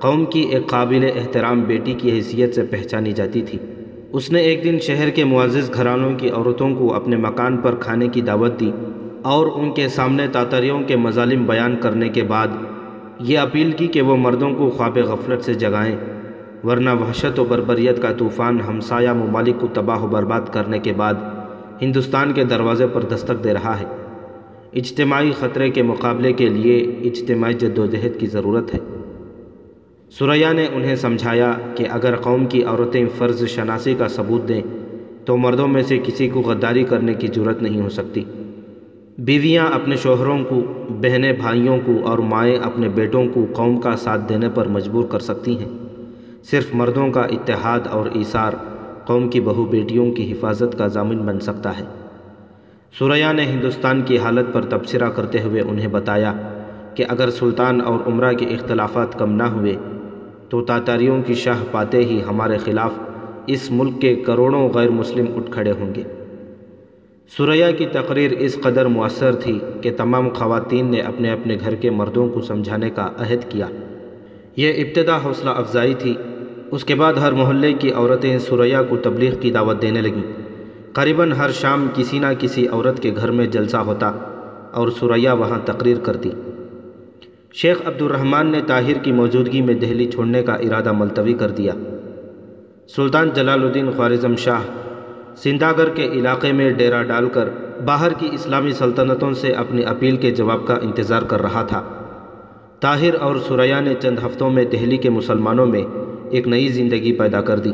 قوم 0.00 0.24
کی 0.24 0.40
ایک 0.40 0.66
قابل 0.66 1.10
احترام 1.16 1.60
بیٹی 1.60 1.92
کی 1.92 2.10
حیثیت 2.10 2.54
سے 2.54 2.62
پہچانی 2.62 3.12
جاتی 3.12 3.42
تھی۔ 3.42 3.58
اس 4.12 4.32
نے 4.32 4.40
ایک 4.40 4.64
دن 4.64 4.78
شہر 4.78 5.10
کے 5.10 5.24
معزز 5.24 5.74
گھرانوں 5.74 6.14
کی 6.14 6.28
عورتوں 6.28 6.74
کو 6.74 6.94
اپنے 6.94 7.16
مکان 7.16 7.56
پر 7.56 7.74
کھانے 7.74 8.08
کی 8.08 8.20
دعوت 8.20 8.60
دی 8.60 8.72
اور 9.22 9.46
ان 9.54 9.72
کے 9.72 9.88
سامنے 9.88 10.26
تاتریوں 10.32 10.80
کے 10.86 10.96
مظالم 10.96 11.46
بیان 11.46 11.76
کرنے 11.80 12.08
کے 12.08 12.22
بعد 12.22 12.48
یہ 13.20 13.38
اپیل 13.38 13.72
کی 13.72 13.86
کہ 13.86 14.02
وہ 14.02 14.16
مردوں 14.16 14.50
کو 14.50 14.70
خواب 14.70 14.98
غفلت 14.98 15.44
سے 15.44 15.54
جگائیں، 15.54 15.96
ورنہ 16.64 16.90
وحشت 16.90 17.38
و 17.38 17.44
بربریت 17.44 18.02
کا 18.02 18.12
طوفان 18.12 18.60
ہمسایہ 18.68 19.12
ممالک 19.12 19.60
کو 19.60 19.66
تباہ 19.66 20.02
و 20.02 20.06
برباد 20.06 20.40
کرنے 20.52 20.78
کے 20.78 20.92
بعد 20.92 21.14
ہندوستان 21.82 22.32
کے 22.32 22.44
دروازے 22.44 22.86
پر 22.86 23.02
دستک 23.02 23.44
دے 23.44 23.54
رہا 23.54 23.80
ہے۔ 23.80 23.84
اجتماعی 24.72 25.30
خطرے 25.38 25.70
کے 25.70 25.82
مقابلے 25.82 26.32
کے 26.32 26.48
لیے 26.48 26.78
اجتماعی 26.78 27.54
جد 27.54 27.78
و 27.78 27.86
جہد 27.86 28.20
کی 28.20 28.26
ضرورت 28.26 28.74
ہے۔ 28.74 28.78
سریا 30.10 30.52
نے 30.52 30.66
انہیں 30.72 30.96
سمجھایا 30.96 31.52
کہ 31.74 31.84
اگر 31.90 32.16
قوم 32.16 32.46
کی 32.46 32.62
عورتیں 32.62 33.06
فرض 33.18 33.46
شناسی 33.46 33.94
کا 33.94 34.08
ثبوت 34.08 34.48
دیں 34.48 34.62
تو 35.24 35.36
مردوں 35.36 35.68
میں 35.68 35.82
سے 35.82 35.98
کسی 35.98 36.28
کو 36.28 36.40
غداری 36.40 36.84
کرنے 36.84 37.14
کی 37.14 37.26
ضرورت 37.26 37.62
نہیں 37.62 37.80
ہو 37.80 37.88
سکتی۔ 37.88 38.24
بیویاں 39.18 39.66
اپنے 39.66 39.96
شوہروں 39.96 40.38
کو، 40.48 40.60
بہنیں 40.88 41.32
بھائیوں 41.32 41.78
کو 41.84 41.92
اور 42.04 42.18
مائیں 42.18 42.56
اپنے 42.56 42.88
بیٹوں 42.88 43.26
کو 43.34 43.46
قوم 43.52 43.80
کا 43.80 43.96
ساتھ 43.96 44.20
دینے 44.28 44.48
پر 44.54 44.68
مجبور 44.68 45.04
کر 45.04 45.18
سکتی 45.18 45.58
ہیں۔ 45.58 45.68
صرف 46.42 46.66
مردوں 46.72 47.10
کا 47.10 47.20
اتحاد 47.20 47.80
اور 47.90 48.06
ایثار 48.12 48.52
قوم 49.04 49.28
کی 49.28 49.40
بہو 49.40 49.64
بیٹیوں 49.64 50.12
کی 50.12 50.32
حفاظت 50.32 50.78
کا 50.78 50.86
ضامن 50.86 51.18
بن 51.18 51.40
سکتا 51.40 51.78
ہے۔ 51.78 51.84
سوریا 52.98 53.32
نے 53.32 53.42
ہندوستان 53.42 54.02
کی 54.02 54.18
حالت 54.18 54.46
پر 54.52 54.64
تبصرہ 54.64 55.08
کرتے 55.08 55.42
ہوئے 55.42 55.60
انہیں 55.60 55.88
بتایا 55.88 56.32
کہ 56.94 57.04
اگر 57.08 57.30
سلطان 57.30 57.80
اور 57.80 57.98
عمرہ 58.06 58.32
کے 58.32 58.46
اختلافات 58.46 59.18
کم 59.18 59.32
نہ 59.32 59.42
ہوئے 59.42 59.76
تو 60.48 60.60
تاتاریوں 60.60 61.22
کی 61.22 61.34
شاہ 61.34 61.58
پاتے 61.70 61.98
ہی 61.98 62.22
ہمارے 62.28 62.58
خلاف 62.58 62.90
اس 63.46 63.70
ملک 63.70 64.00
کے 64.00 64.14
کروڑوں 64.14 64.68
غیر 64.68 64.90
مسلم 64.90 65.26
اٹھ 65.36 65.50
کھڑے 65.50 65.72
ہوں 65.72 65.94
گے۔ 65.94 66.02
سوریا 67.36 67.70
کی 67.70 67.86
تقریر 67.92 68.30
اس 68.38 68.58
قدر 68.62 68.86
مؤثر 68.86 69.34
تھی 69.34 69.58
کہ 69.82 69.90
تمام 69.96 70.28
خواتین 70.28 70.86
نے 70.86 71.00
اپنے 71.00 71.30
اپنے 71.30 71.56
گھر 71.60 71.74
کے 71.74 71.90
مردوں 71.90 72.28
کو 72.28 72.40
سمجھانے 72.40 72.90
کا 72.90 73.08
عہد 73.18 73.50
کیا۔ 73.50 73.66
یہ 74.56 74.72
ابتدا 74.72 75.18
حوصلہ 75.24 75.50
افزائی 75.50 75.94
تھی۔ 75.94 76.14
اس 76.70 76.84
کے 76.84 76.94
بعد 76.94 77.14
ہر 77.14 77.32
محلے 77.32 77.72
کی 77.72 77.90
عورتیں 77.90 78.38
سوریا 78.38 78.82
کو 78.82 78.96
تبلیغ 78.96 79.34
کی 79.40 79.50
دعوت 79.50 79.82
دینے 79.82 80.00
لگیں۔ 80.00 80.42
قریباً 80.92 81.32
ہر 81.32 81.50
شام 81.50 81.88
کسی 81.94 82.18
نہ 82.18 82.26
کسی 82.38 82.66
عورت 82.66 83.02
کے 83.02 83.10
گھر 83.16 83.30
میں 83.30 83.46
جلسہ 83.46 83.76
ہوتا 83.76 84.12
اور 84.72 84.88
سوریا 84.88 85.32
وہاں 85.32 85.58
تقریر 85.64 85.96
کرتی۔ 85.98 86.30
شیخ 87.62 87.76
عبد 87.84 88.02
الرحمن 88.02 88.46
نے 88.46 88.60
طاہر 88.66 88.98
کی 89.02 89.12
موجودگی 89.12 89.62
میں 89.62 89.74
دہلی 89.74 90.10
چھوڑنے 90.10 90.42
کا 90.42 90.54
ارادہ 90.54 90.92
ملتوی 90.92 91.34
کر 91.34 91.50
دیا۔ 91.50 91.72
سلطان 92.96 93.30
جلال 93.34 93.62
الدین 93.62 93.90
خوارزم 93.90 94.36
شاہ 94.36 94.60
سنداگر 95.36 95.88
کے 95.88 96.04
علاقے 96.04 96.52
میں 96.52 96.70
ڈیرا 96.70 97.02
ڈال 97.02 97.28
کر 97.28 97.48
باہر 97.84 98.12
کی 98.12 98.28
اسلامی 98.32 98.72
سلطنتوں 98.72 99.32
سے 99.32 99.52
اپنی 99.52 99.84
اپیل 99.84 100.16
کے 100.16 100.30
جواب 100.30 100.66
کا 100.66 100.74
انتظار 100.82 101.22
کر 101.22 101.42
رہا 101.42 101.62
تھا۔ 101.62 101.82
طاہر 102.80 103.14
اور 103.20 103.36
سوریا 103.36 103.80
نے 103.80 103.94
چند 104.00 104.18
ہفتوں 104.26 104.50
میں 104.50 104.64
دہلی 104.64 104.96
کے 104.96 105.10
مسلمانوں 105.10 105.66
میں 105.66 105.82
ایک 106.30 106.48
نئی 106.48 106.68
زندگی 106.68 107.12
پیدا 107.12 107.40
کر 107.40 107.58
دی۔ 107.58 107.72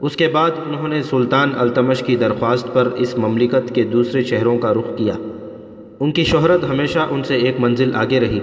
اس 0.00 0.16
کے 0.16 0.28
بعد 0.28 0.50
انہوں 0.66 0.88
نے 0.88 1.02
سلطان 1.02 1.52
التمش 1.58 2.02
کی 2.02 2.16
درخواست 2.16 2.72
پر 2.72 2.88
اس 2.96 3.18
مملکت 3.18 3.74
کے 3.74 3.82
دوسرے 3.82 4.22
شہروں 4.22 4.58
کا 4.58 4.74
رخ 4.74 4.96
کیا۔ 4.96 5.14
ان 6.00 6.12
کی 6.12 6.24
شہرت 6.24 6.64
ہمیشہ 6.68 6.98
ان 7.10 7.22
سے 7.22 7.36
ایک 7.36 7.60
منزل 7.60 7.90
آگے 7.94 8.20
رہی۔ 8.20 8.40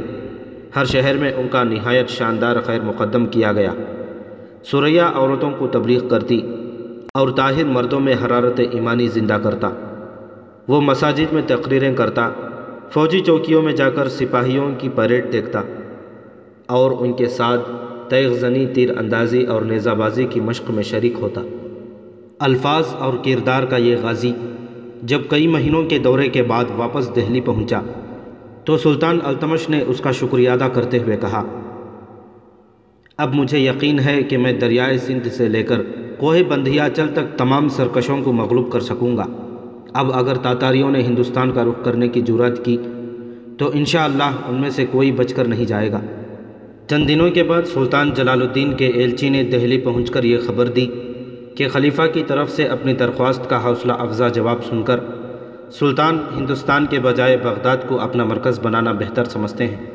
ہر 0.76 0.86
شہر 0.86 1.18
میں 1.18 1.32
ان 1.34 1.48
کا 1.48 1.64
نہایت 1.64 2.10
شاندار 2.10 2.56
خیر 2.62 2.82
مقدم 2.82 3.26
کیا 3.26 3.54
گیا۔ 3.54 3.74
سوریا 4.64 5.12
عورتوں 5.16 5.52
کو 5.58 5.68
تبلیغ 5.68 6.08
کرتی 6.08 6.42
اور 7.14 7.30
طاہر 7.30 7.64
مردوں 7.64 8.00
میں 8.00 8.14
حرارت 8.26 8.62
ایمانی 8.72 9.08
زندہ 9.08 9.38
کرتا۔ 9.44 9.70
وہ 10.68 10.82
مساجد 10.82 11.34
میں 11.34 11.42
تقریریں 11.48 11.96
کرتا، 11.96 12.30
فوجی 12.90 13.20
چوکیوں 13.20 13.62
میں 13.62 13.74
جا 13.74 13.90
کر 13.90 14.10
سپاہیوں 14.10 14.72
کی 14.78 14.90
پریڈ 14.96 15.34
دیکھتا 15.34 15.62
اور 16.66 16.92
ان 17.00 17.14
کے 17.14 17.26
ساتھ 17.26 17.72
تیغ 18.10 18.34
زنی، 18.34 18.66
تیر 18.66 18.98
اندازی 18.98 19.44
اور 19.44 19.62
نیزہ 19.62 19.90
بازی 19.90 20.24
کی 20.24 20.40
مشق 20.40 20.72
میں 20.72 20.84
شریک 20.84 21.14
ہوتا۔ 21.22 21.42
الفاظ 22.40 22.86
اور 23.00 23.14
کردار 23.24 23.64
کا 23.64 23.78
یہ 23.78 23.96
غازی 24.02 24.34
جب 25.04 25.22
کئی 25.30 25.48
مہینوں 25.48 25.84
کے 25.84 25.98
دورے 25.98 26.28
کے 26.28 26.44
بعد 26.44 26.66
واپس 26.76 27.16
دہلی 27.16 27.42
پہنچا 27.42 27.82
تو 28.66 28.78
سلطان 28.78 29.20
التمش 29.24 29.70
نے 29.70 29.82
اس 29.88 29.99
کا 30.01 30.11
شکریہ 30.11 30.49
ادا 30.49 30.68
کرتے 30.68 30.97
ہوئے 30.97 31.18
کہا، 31.18 31.43
اب 33.18 33.36
مجھے 33.36 33.59
یقین 33.59 33.99
ہے 33.99 34.24
کہ 34.24 34.38
میں 34.38 34.53
دریائے 34.53 34.97
سندھ 34.97 35.28
سے 35.28 35.49
لے 35.49 35.63
کر 35.63 35.82
کوہ 36.18 36.38
بندھیا 36.47 36.88
چل 36.95 37.07
تک 37.13 37.38
تمام 37.38 37.68
سرکشوں 37.70 38.22
کو 38.22 38.32
مغلوب 38.32 38.72
کر 38.72 38.80
سکوں 38.80 39.18
گا۔ 39.18 39.26
اب 39.93 40.13
اگر 40.13 40.36
تاتاریوں 40.36 40.91
نے 40.91 41.01
ہندوستان 41.01 41.51
کا 41.51 41.63
رخ 41.63 41.84
کرنے 41.86 42.07
کی 42.07 42.22
جرات 42.22 42.66
کی، 42.66 42.78
تو 43.57 43.70
انشاءاللہ 43.74 44.32
ان 44.47 44.61
میں 44.61 44.70
سے 44.70 44.86
کوئی 44.91 45.11
بچ 45.11 45.34
کر 45.34 45.45
نہیں 45.45 45.66
جائے 45.66 45.91
گا۔ 45.91 45.99
چند 46.89 47.07
دنوں 47.07 47.30
کے 47.30 47.43
بعد 47.43 47.61
سلطان 47.74 48.11
جلال 48.16 48.41
الدین 48.41 48.74
کے 48.74 48.88
ایلچی 48.88 49.30
نے 49.30 49.43
دہلی 49.43 49.78
پہنچ 49.78 50.11
کر 50.11 50.24
یہ 50.24 50.38
خبر 50.47 50.66
دی 50.66 50.88
کہ 51.55 51.70
خلیفہ 51.70 52.01
کی 52.13 52.24
طرف 52.28 52.51
سے 52.51 52.63
اپنی 52.68 52.93
درخواست 52.93 53.49
کا 53.49 53.63
حوصلہ 53.63 53.93
افزا 53.93 54.28
جواب 54.28 54.66
سن 54.66 54.84
کر 54.84 54.99
سلطان 55.72 56.20
ہندوستان 56.38 56.86
کے 56.86 56.99
بجائے 56.99 57.38
بغداد 57.38 57.78
کو 57.88 57.99
اپنا 57.99 58.24
مرکز 58.24 58.59
بنانا 58.63 58.91
بہتر 58.91 59.24
سمجھتے 59.24 59.68
ہیں۔ 59.68 59.86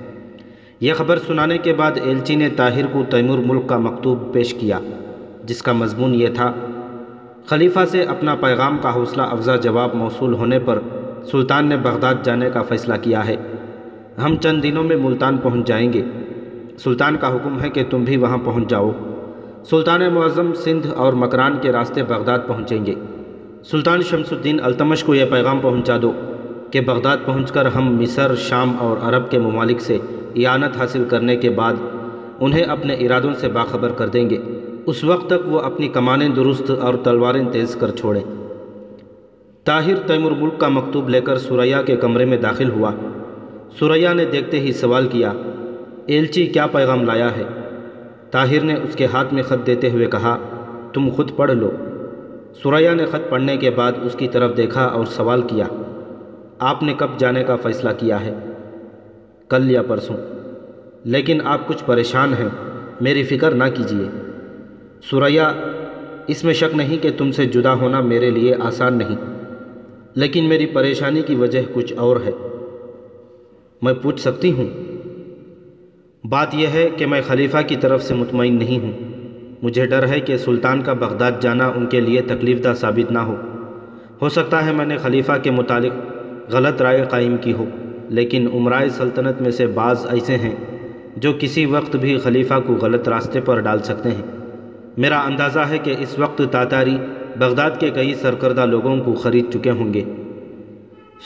یہ 0.80 0.94
خبر 0.94 1.18
سنانے 1.26 1.58
کے 1.58 1.72
بعد 1.72 1.92
ایلچی 2.04 2.34
نے 2.34 2.48
طاہر 2.56 2.86
کو 2.86 3.02
تیمور 3.10 3.38
ملک 3.38 3.66
کا 3.66 3.78
مکتوب 3.78 4.32
پیش 4.32 4.54
کیا، 4.54 4.78
جس 5.44 5.62
کا 5.62 5.72
مضمون 5.72 6.14
یہ 6.14 6.28
تھا، 6.34 6.52
خلیفہ 7.46 7.80
سے 7.88 8.02
اپنا 8.02 8.34
پیغام 8.34 8.78
کا 8.82 8.94
حوصلہ 8.94 9.22
افزا 9.22 9.56
جواب 9.56 9.94
موصول 9.94 10.34
ہونے 10.34 10.58
پر 10.58 10.78
سلطان 11.32 11.66
نے 11.66 11.76
بغداد 11.76 12.14
جانے 12.22 12.50
کا 12.50 12.62
فیصلہ 12.62 12.94
کیا 13.02 13.26
ہے۔ 13.26 13.36
ہم 14.24 14.36
چند 14.36 14.62
دنوں 14.62 14.84
میں 14.84 14.96
ملتان 14.96 15.38
پہنچ 15.38 15.66
جائیں 15.66 15.92
گے۔ 15.92 16.02
سلطان 16.78 17.16
کا 17.16 17.34
حکم 17.34 17.60
ہے 17.60 17.70
کہ 17.70 17.84
تم 17.90 18.04
بھی 18.04 18.16
وہاں 18.16 18.38
پہنچ 18.44 18.70
جاؤ۔ 18.70 18.90
سلطان 19.70 20.14
معظم 20.14 20.54
سندھ 20.54 20.86
اور 20.86 21.12
مکران 21.12 21.56
کے 21.60 21.72
راستے 21.72 22.02
بغداد 22.02 22.38
پہنچیں 22.46 22.86
گے۔ 22.86 22.94
سلطان 23.64 24.02
شمس 24.02 24.32
الدین 24.32 24.60
التمش 24.62 25.04
کو 25.04 25.14
یہ 25.14 25.24
پیغام 25.30 25.58
پہنچا 25.60 25.96
دو 26.02 26.12
کہ 26.70 26.80
بغداد 26.80 27.16
پہنچ 27.24 27.52
کر 27.52 27.66
ہم 27.66 27.96
مصر، 28.00 28.34
شام 28.34 28.76
اور 28.78 28.96
عرب 29.02 29.30
کے 29.30 29.38
ممالک 29.38 29.80
سے 29.80 29.98
اعانت 30.36 30.76
حاصل 30.76 31.04
کرنے 31.08 31.36
کے 31.36 31.50
بعد 31.50 31.74
انہیں 32.40 32.62
اپنے 32.62 32.94
ارادوں 32.94 33.34
سے 33.34 33.48
باخبر 33.48 33.88
کر 33.88 34.08
دیں 34.08 34.30
گے۔ 34.30 34.38
اس 34.86 35.04
وقت 35.04 35.26
تک 35.26 35.48
وہ 35.48 35.60
اپنی 35.60 35.88
کمانیں 35.88 36.28
درست 36.28 36.70
اور 36.70 36.94
تلواریں 36.94 37.44
تیز 37.52 37.76
کر 37.80 37.90
چھوڑیں۔ 37.90 38.22
طاہر 39.64 39.96
تیمور 40.06 40.32
ملک 40.32 40.58
کا 40.58 40.68
مکتوب 40.68 41.08
لے 41.08 41.20
کر 41.20 41.38
سوریا 41.38 41.82
کے 41.82 41.96
کمرے 41.96 42.24
میں 42.24 42.36
داخل 42.36 42.70
ہوا۔ 42.70 42.90
سوریا 43.78 44.12
نے 44.12 44.24
دیکھتے 44.24 44.60
ہی 44.60 44.72
سوال 44.72 45.08
کیا، 45.08 45.32
ایلچی، 46.06 46.46
کیا 46.46 46.66
پیغام 46.66 47.04
لایا 47.04 47.36
ہے؟ 47.36 47.44
طاہر 48.30 48.60
نے 48.60 48.74
اس 48.74 48.96
کے 48.96 49.06
ہاتھ 49.06 49.34
میں 49.34 49.42
خط 49.42 49.66
دیتے 49.66 49.90
ہوئے 49.90 50.06
کہا، 50.06 50.38
تم 50.92 51.08
خود 51.08 51.30
پڑھ 51.36 51.52
لو۔ 51.52 51.70
سوریا 52.54 52.94
نے 52.94 53.06
خط 53.06 53.30
پڑھنے 53.30 53.56
کے 53.56 53.70
بعد 53.70 53.92
اس 54.02 54.14
کی 54.18 54.28
طرف 54.28 54.56
دیکھا 54.56 54.84
اور 54.84 55.04
سوال 55.06 55.42
کیا، 55.42 55.64
آپ 56.58 56.82
نے 56.82 56.94
کب 56.96 57.08
جانے 57.18 57.44
کا 57.44 57.56
فیصلہ 57.56 57.90
کیا 57.98 58.24
ہے؟ 58.24 58.34
کل 59.48 59.70
یا 59.70 59.82
پرسوں۔ 59.82 60.16
لیکن 61.04 61.40
آپ 61.44 61.68
کچھ 61.68 61.84
پریشان 61.86 62.32
ہیں، 62.32 62.48
میری 63.00 63.22
فکر 63.22 63.50
نہ 63.50 63.64
کیجیے 63.74 64.20
سوریا 65.02 65.52
اس 66.26 66.44
میں 66.44 66.54
شک 66.54 66.76
نہیں 66.76 67.02
کہ 67.02 67.10
تم 67.18 67.32
سے 67.32 67.44
جدا 67.44 67.74
ہونا 67.74 68.00
میرے 68.00 68.30
لیے 68.30 68.54
آسان 68.60 68.98
نہیں، 68.98 69.16
لیکن 70.14 70.44
میری 70.44 70.66
پریشانی 70.66 71.22
کی 71.22 71.34
وجہ 71.34 71.62
کچھ 71.72 71.92
اور 71.92 72.16
ہے۔ 72.16 72.30
میں 73.82 73.94
پوچھ 74.02 74.20
سکتی 74.20 74.52
ہوں۔ 74.52 74.66
بات 76.26 76.54
یہ 76.54 76.66
ہے 76.66 76.88
کہ 76.96 77.06
میں 77.06 77.22
خلیفہ 77.26 77.58
کی 77.66 77.76
طرف 77.76 78.02
سے 78.02 78.14
مطمئن 78.14 78.58
نہیں 78.58 78.78
ہوں۔ 78.78 79.19
مجھے 79.62 79.86
ڈر 79.86 80.08
ہے 80.08 80.20
کہ 80.20 80.36
سلطان 80.36 80.82
کا 80.82 80.92
بغداد 80.92 81.32
جانا 81.40 81.72
ان 81.76 81.86
کے 81.86 82.00
لیے 82.00 82.22
تکلیف 82.22 82.64
دہ 82.64 82.72
ثابت 82.76 83.12
نہ 83.12 83.18
ہو۔ 83.18 83.36
ہو 84.22 84.28
سکتا 84.28 84.66
ہے 84.66 84.72
میں 84.72 84.86
نے 84.86 84.96
خلیفہ 84.96 85.32
کے 85.42 85.50
متعلق 85.50 85.92
غلط 86.52 86.82
رائے 86.82 87.04
قائم 87.10 87.36
کی 87.36 87.52
ہو، 87.52 87.64
لیکن 88.08 88.48
عمرائے 88.54 88.88
سلطنت 88.88 89.42
میں 89.42 89.50
سے 89.50 89.66
بعض 89.66 90.06
ایسے 90.10 90.36
ہیں 90.36 90.54
جو 91.16 91.32
کسی 91.38 91.66
وقت 91.66 91.96
بھی 91.96 92.18
خلیفہ 92.18 92.54
کو 92.66 92.74
غلط 92.74 93.08
راستے 93.08 93.40
پر 93.40 93.60
ڈال 93.60 93.78
سکتے 93.78 94.08
ہیں۔ 94.08 94.22
میرا 94.96 95.20
اندازہ 95.20 95.58
ہے 95.58 95.78
کہ 95.78 95.94
اس 95.98 96.18
وقت 96.18 96.42
تاتاری 96.50 96.96
بغداد 97.36 97.70
کے 97.78 97.90
کئی 97.90 98.14
سرکردہ 98.14 98.66
لوگوں 98.66 98.96
کو 98.96 99.12
خرید 99.14 99.44
چکے 99.52 99.70
ہوں 99.70 99.94
گے۔ 99.94 100.04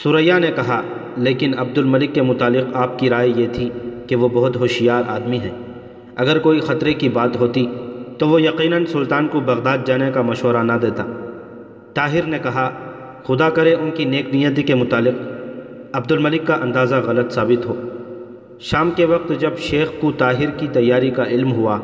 سوریا 0.02 0.38
نے 0.38 0.50
کہا، 0.56 0.82
لیکن 1.16 1.58
عبد 1.58 1.78
الملک 1.78 2.14
کے 2.14 2.22
متعلق 2.22 2.76
آپ 2.76 2.98
کی 2.98 3.10
رائے 3.10 3.32
یہ 3.36 3.46
تھی 3.52 3.70
کہ 4.06 4.16
وہ 4.16 4.28
بہت 4.28 4.56
ہوشیار 4.56 5.02
آدمی 5.08 5.38
ہیں۔ 5.38 5.50
اگر 6.16 6.38
کوئی 6.38 6.60
خطرے 6.60 6.94
کی 6.94 7.08
بات 7.08 7.36
ہوتی 7.36 7.66
تو 8.18 8.28
وہ 8.28 8.42
یقیناً 8.42 8.84
سلطان 8.84 9.28
کو 9.28 9.40
بغداد 9.40 9.78
جانے 9.84 10.10
کا 10.14 10.22
مشورہ 10.22 10.62
نہ 10.62 10.72
دیتا۔ 10.82 11.04
طاہر 11.94 12.22
نے 12.22 12.38
کہا، 12.42 12.70
خدا 13.26 13.50
کرے 13.50 13.74
ان 13.74 13.90
کی 13.90 14.04
نیک 14.04 14.34
نیتی 14.34 14.62
کے 14.62 14.74
متعلق 14.74 15.14
عبد 15.92 16.12
الملک 16.12 16.46
کا 16.46 16.54
اندازہ 16.54 16.94
غلط 16.94 17.32
ثابت 17.32 17.66
ہو۔ 17.66 17.74
شام 18.60 18.90
کے 18.90 19.04
وقت 19.04 19.32
جب 19.38 19.50
شیخ 19.58 19.92
کو 20.00 20.12
طاہر 20.12 20.50
کی 20.50 20.66
تیاری 20.72 21.10
کا 21.10 21.24
علم 21.24 21.52
ہوا، 21.52 21.78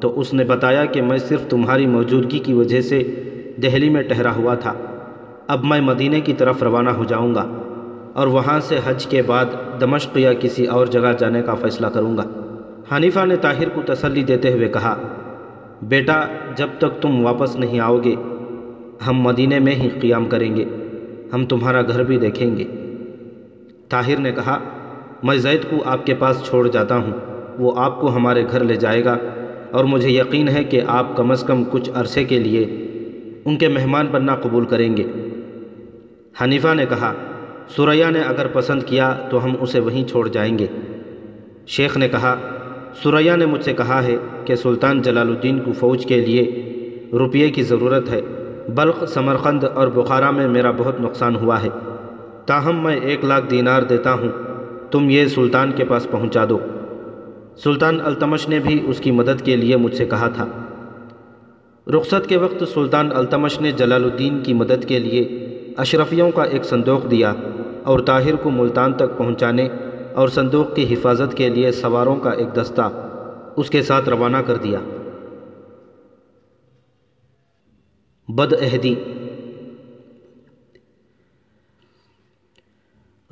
تو 0.00 0.20
اس 0.20 0.34
نے 0.34 0.44
بتایا 0.44 0.84
کہ 0.84 1.02
میں 1.02 1.18
صرف 1.18 1.40
تمہاری 1.48 1.86
موجودگی 1.86 2.38
کی 2.38 2.52
وجہ 2.52 2.80
سے 2.80 3.02
دہلی 3.62 3.88
میں 3.88 4.02
ٹہرا 4.02 4.34
ہوا 4.36 4.54
تھا۔ 4.54 4.72
اب 5.48 5.64
میں 5.64 5.80
مدینہ 5.80 6.16
کی 6.24 6.32
طرف 6.32 6.62
روانہ 6.62 6.90
ہو 6.90 7.04
جاؤں 7.04 7.34
گا 7.34 7.62
اور 8.12 8.26
وہاں 8.26 8.60
سے 8.60 8.78
حج 8.84 9.06
کے 9.06 9.22
بعد 9.22 9.44
دمشق 9.80 10.18
یا 10.18 10.32
کسی 10.32 10.66
اور 10.66 10.86
جگہ 10.86 11.12
جانے 11.18 11.42
کا 11.42 11.54
فیصلہ 11.54 11.86
کروں 11.86 12.16
گا۔ 12.16 12.24
حنیفہ 12.96 13.24
نے 13.24 13.36
طاہر 13.36 13.68
کو 13.68 13.82
تسلی 13.86 14.22
دیتے 14.22 14.52
ہوئے 14.52 14.68
کہا 14.68 14.96
بیٹا، 15.82 16.20
جب 16.56 16.68
تک 16.78 17.00
تم 17.00 17.24
واپس 17.24 17.56
نہیں 17.56 17.80
آؤ 17.80 17.98
گے 17.98 18.14
ہم 19.06 19.20
مدینہ 19.20 19.58
میں 19.58 19.74
ہی 19.74 19.88
قیام 20.00 20.24
کریں 20.24 20.54
گے، 20.56 20.64
ہم 21.32 21.44
تمہارا 21.46 21.82
گھر 21.82 22.02
بھی 22.04 22.18
دیکھیں 22.18 22.56
گے۔ 22.56 22.64
طاہر 23.88 24.18
نے 24.18 24.32
کہا، 24.32 24.58
میں 25.22 25.36
زید 25.36 25.64
کو 25.70 25.82
آپ 25.84 26.06
کے 26.06 26.14
پاس 26.14 26.42
چھوڑ 26.44 26.68
جاتا 26.68 26.96
ہوں، 26.96 27.12
وہ 27.58 27.72
آپ 27.76 28.00
کو 28.00 28.14
ہمارے 28.14 28.44
گھر 28.50 28.64
لے 28.64 28.76
جائے 28.76 29.04
گا، 29.04 29.16
اور 29.70 29.84
مجھے 29.84 30.10
یقین 30.10 30.48
ہے 30.48 30.64
کہ 30.64 30.80
آپ 30.86 31.16
کم 31.16 31.30
از 31.30 31.42
کم 31.42 31.64
کچھ 31.70 31.90
عرصے 31.94 32.24
کے 32.24 32.38
لیے 32.38 32.64
ان 33.44 33.56
کے 33.56 33.68
مہمان 33.68 34.06
بننا 34.06 34.34
قبول 34.36 34.64
کریں 34.64 34.96
گے۔ 34.96 35.04
حنیفہ 36.42 36.74
نے 36.74 36.86
کہا 36.86 37.12
سوریا 37.68 38.10
نے 38.10 38.20
اگر 38.20 38.46
پسند 38.46 38.82
کیا 38.82 39.12
تو 39.30 39.44
ہم 39.44 39.54
اسے 39.60 39.80
وہیں 39.80 40.04
چھوڑ 40.04 40.28
جائیں 40.28 40.58
گے۔ 40.58 40.66
شیخ 41.66 41.96
نے 41.96 42.08
کہا 42.08 42.36
سوریا 42.94 43.36
نے 43.36 43.46
مجھ 43.46 43.64
سے 43.64 43.72
کہا 43.72 44.02
ہے 44.02 44.16
کہ 44.44 44.54
سلطان 44.54 45.02
جلال 45.02 45.28
الدین 45.28 45.60
کو 45.60 45.72
فوج 45.72 46.06
کے 46.06 46.20
لیے 46.20 46.72
روپیے 47.12 47.50
کی 47.50 47.62
ضرورت 47.62 48.10
ہے۔ 48.10 48.20
بلخ، 48.68 49.04
سمرقند 49.04 49.64
اور 49.74 49.88
بخارا 49.88 50.30
میں 50.30 50.48
میرا 50.48 50.70
بہت 50.70 51.00
نقصان 51.00 51.36
ہوا 51.36 51.62
ہے۔ 51.62 51.68
تاہم، 52.46 52.82
میں 52.82 52.96
ایک 52.96 53.24
لاکھ 53.24 53.50
دینار 53.50 53.82
دیتا 53.82 54.12
ہوں۔ 54.12 54.28
تم 54.90 55.10
یہ 55.10 55.26
سلطان 55.26 55.72
کے 55.72 55.84
پاس 55.84 56.10
پہنچا 56.10 56.44
دو۔ 56.48 56.58
سلطان 57.56 57.98
التمش 58.04 58.48
نے 58.48 58.58
بھی 58.58 58.80
اس 58.86 58.98
کی 58.98 59.10
مدد 59.10 59.42
کے 59.44 59.56
لیے 59.56 59.76
مجھ 59.76 59.94
سے 59.94 60.04
کہا 60.04 60.28
تھا۔ 60.28 60.46
رخصت 61.86 62.26
کے 62.28 62.36
وقت 62.36 62.64
سلطان 62.74 63.08
التمش 63.14 63.60
نے 63.60 63.72
جلال 63.72 64.04
الدین 64.04 64.40
کی 64.42 64.52
مدد 64.54 64.84
کے 64.84 64.98
لیے 64.98 65.46
اشرفیوں 65.76 66.30
کا 66.30 66.42
ایک 66.42 66.64
صندوق 66.64 67.10
دیا 67.10 67.32
اور 67.82 68.00
طاہر 68.00 68.36
کو 68.36 68.50
ملتان 68.50 68.92
تک 68.92 69.18
پہنچانے 69.18 69.68
اور 70.14 70.28
صندوق 70.28 70.74
کی 70.74 70.94
حفاظت 70.94 71.36
کے 71.36 71.48
لیے 71.48 71.72
سواروں 71.72 72.16
کا 72.16 72.30
ایک 72.30 72.56
دستہ 72.56 72.90
اس 73.56 73.70
کے 73.70 73.82
ساتھ 73.82 74.08
روانہ 74.08 74.36
کر 74.36 74.56
دیا۔ 74.56 74.78
بد 78.28 78.52
عہدی 78.52 78.94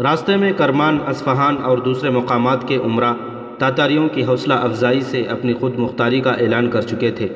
راستے 0.02 0.36
میں 0.36 0.52
کرمان، 0.56 0.98
اصفہان 1.06 1.56
اور 1.62 1.78
دوسرے 1.78 2.10
مقامات 2.10 2.68
کے 2.68 2.76
عمرہ 2.76 3.14
تاتاریوں 3.58 4.08
کی 4.08 4.24
حوصلہ 4.24 4.54
افزائی 4.54 5.00
سے 5.00 5.22
اپنی 5.22 5.54
خود 5.54 5.78
مختاری 5.78 6.20
کا 6.20 6.30
اعلان 6.30 6.70
کر 6.70 6.80
چکے 6.80 7.10
تھے۔ 7.10 7.28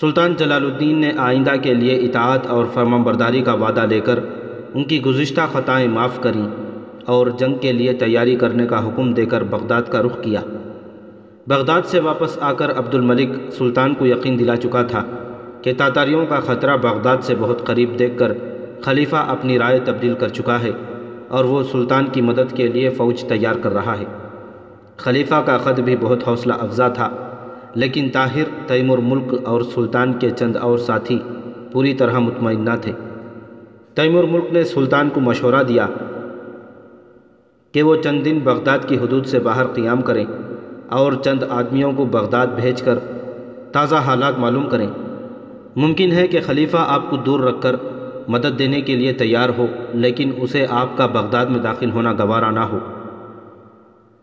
سلطان 0.00 0.34
جلال 0.34 0.64
الدین 0.64 0.98
نے 0.98 1.10
آئندہ 1.18 1.52
کے 1.62 1.74
لیے 1.74 1.96
اطاعت 1.96 2.46
اور 2.46 2.64
فرما 2.74 2.96
برداری 2.96 3.42
کا 3.42 3.54
وعدہ 3.54 3.86
لے 3.86 4.00
کر 4.00 4.18
ان 4.74 4.84
کی 4.84 5.02
گزشتہ 5.02 5.40
خطائیں 5.52 5.88
معاف 5.88 6.20
کریں 6.20 6.63
اور 7.06 7.26
جنگ 7.26 7.54
کے 7.54 7.72
لیے 7.72 7.92
تیاری 7.92 8.36
کرنے 8.36 8.66
کا 8.66 8.86
حکم 8.86 9.12
دے 9.12 9.26
کر 9.26 9.42
بغداد 9.42 9.82
کا 9.90 10.02
رخ 10.02 10.22
کیا۔ 10.22 10.40
بغداد 11.46 11.82
سے 11.84 12.00
واپس 12.00 12.38
آ 12.40 12.52
کر 12.52 12.78
عبد 12.78 12.94
الملک 12.94 13.52
سلطان 13.52 13.94
کو 13.94 14.06
یقین 14.06 14.38
دلا 14.38 14.56
چکا 14.56 14.82
تھا 14.82 15.04
کہ 15.62 15.72
تاتاریوں 15.78 16.26
کا 16.26 16.40
خطرہ 16.40 16.76
بغداد 16.76 17.16
سے 17.22 17.34
بہت 17.38 17.66
قریب 17.66 17.98
دیکھ 17.98 18.18
کر 18.18 18.32
خلیفہ 18.80 19.16
اپنی 19.16 19.58
رائے 19.58 19.80
تبدیل 19.84 20.14
کر 20.14 20.28
چکا 20.28 20.62
ہے 20.62 20.70
اور 21.28 21.44
وہ 21.44 21.62
سلطان 21.62 22.06
کی 22.12 22.20
مدد 22.20 22.56
کے 22.56 22.66
لیے 22.66 22.90
فوج 22.90 23.24
تیار 23.24 23.54
کر 23.54 23.74
رہا 23.74 23.98
ہے۔ 23.98 24.04
خلیفہ 24.96 25.42
کا 25.46 25.58
خط 25.58 25.80
بھی 25.80 25.96
بہت 26.00 26.28
حوصلہ 26.28 26.52
افزا 26.60 26.88
تھا، 26.88 27.10
لیکن 27.74 28.08
طاہر، 28.12 28.42
تیمور 28.66 28.98
ملک 28.98 29.34
اور 29.44 29.60
سلطان 29.74 30.12
کے 30.12 30.30
چند 30.30 30.56
اور 30.56 30.78
ساتھی 30.78 31.18
پوری 31.72 31.94
طرح 31.94 32.18
مطمئن 32.18 32.64
نہ 32.64 32.76
تھے۔ 32.80 32.92
تیمور 33.94 34.24
ملک 34.24 34.52
نے 34.52 34.64
سلطان 34.64 35.08
کو 35.10 35.20
مشورہ 35.20 35.62
دیا 35.62 35.86
کہ 37.74 37.82
وہ 37.82 37.96
چند 37.96 38.24
دن 38.24 38.38
بغداد 38.38 38.78
کی 38.86 38.98
حدود 38.98 39.26
سے 39.26 39.38
باہر 39.38 39.66
قیام 39.66 40.02
کریں 40.02 40.24
اور 40.88 41.12
چند 41.12 41.42
آدمیوں 41.48 41.92
کو 41.92 42.04
بغداد 42.04 42.46
بھیج 42.46 42.82
کر 42.82 42.98
تازہ 43.72 43.94
حالات 43.94 44.38
معلوم 44.38 44.68
کریں۔ 44.68 44.86
ممکن 45.76 46.12
ہے 46.12 46.26
کہ 46.26 46.40
خلیفہ 46.46 46.76
آپ 46.88 47.10
کو 47.10 47.16
دور 47.16 47.40
رکھ 47.40 47.60
کر 47.60 47.76
مدد 48.28 48.58
دینے 48.58 48.80
کے 48.80 48.96
لیے 48.96 49.12
تیار 49.12 49.48
ہو، 49.58 49.66
لیکن 49.94 50.30
اسے 50.36 50.66
آپ 50.70 50.96
کا 50.96 51.06
بغداد 51.06 51.46
میں 51.46 51.60
داخل 51.60 51.90
ہونا 51.90 52.12
گوارا 52.12 52.50
نہ 52.50 52.60
ہو۔ 52.60 52.78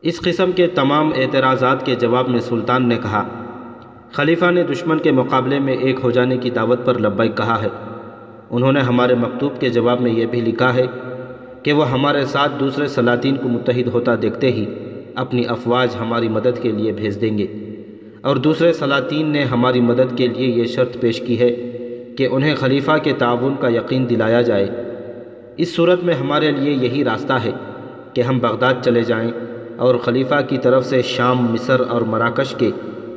اس 0.02 0.22
قسم 0.22 0.52
کے 0.52 0.68
تمام 0.68 1.12
اعتراضات 1.16 1.86
کے 1.86 1.96
جواب 1.96 2.30
میں 2.30 2.40
سلطان 2.40 2.88
نے 2.88 2.96
کہا، 2.96 3.28
خلیفہ 4.12 4.52
نے 4.52 4.64
دشمن 4.64 4.98
کے 4.98 5.12
مقابلے 5.12 5.60
میں 5.60 5.74
ایک 5.74 6.00
ہو 6.04 6.12
جانے 6.12 6.38
کی 6.38 6.50
دعوت 6.50 6.86
پر 6.86 7.00
لبیک 7.00 7.38
کہا 7.38 7.62
ہے۔ 7.62 7.70
انہوں 8.50 8.72
نے 8.72 8.80
ہمارے 8.80 9.16
مکتوب 9.16 9.60
کے 9.60 9.70
جواب 9.70 10.02
میں 10.02 10.12
یہ 10.12 10.26
بھی 10.26 10.42
لکھا 10.42 10.74
ہے 10.74 10.86
کہ 11.64 11.74
وہ 11.74 11.92
ہمارے 11.92 12.26
ساتھ 12.26 12.52
دوسرے 12.60 12.88
سلاطین 12.88 13.36
کو 13.36 13.50
متحد 13.50 13.88
ہوتا 13.88 14.12
دیکھتے 14.22 14.52
ہی 14.52 14.66
اپنی 15.16 15.44
افواج 15.48 15.96
ہماری 16.00 16.30
مدد 16.30 16.62
کے 16.62 16.72
لیے 16.72 16.92
بھیج 16.92 17.22
دیں 17.22 17.38
گے۔ 17.38 17.48
اور 18.22 18.36
دوسرے 18.36 18.74
سلاطین 18.74 19.28
نے 19.28 19.44
ہماری 19.44 19.82
مدد 19.82 20.18
کے 20.18 20.28
لیے 20.28 20.48
یہ 20.48 20.64
شرط 20.64 21.00
پیش 21.00 21.22
کی 21.22 21.40
ہے 21.40 21.56
کہ 22.18 22.28
انہیں 22.32 22.56
خلیفہ 22.56 22.92
کے 23.04 23.14
تعاون 23.14 23.56
کا 23.60 23.70
یقین 23.70 24.10
دلایا 24.10 24.42
جائے۔ 24.42 24.68
اس 25.58 25.76
صورت 25.76 26.04
میں 26.04 26.14
ہمارے 26.14 26.52
لیے 26.52 26.74
یہی 26.74 27.04
راستہ 27.04 27.34
ہے 27.34 27.52
کہ 28.14 28.22
ہم 28.22 28.40
بغداد 28.40 28.74
چلے 28.86 29.02
جائیں 29.02 29.32
اور 29.78 29.96
خلیفہ 29.96 30.36
کی 30.50 30.58
طرف 30.58 30.86
سے 30.86 31.02
شام، 31.02 31.38
مصر 31.38 31.82
اور 31.90 32.02
مراکش 32.02 32.56
کے 32.56 32.72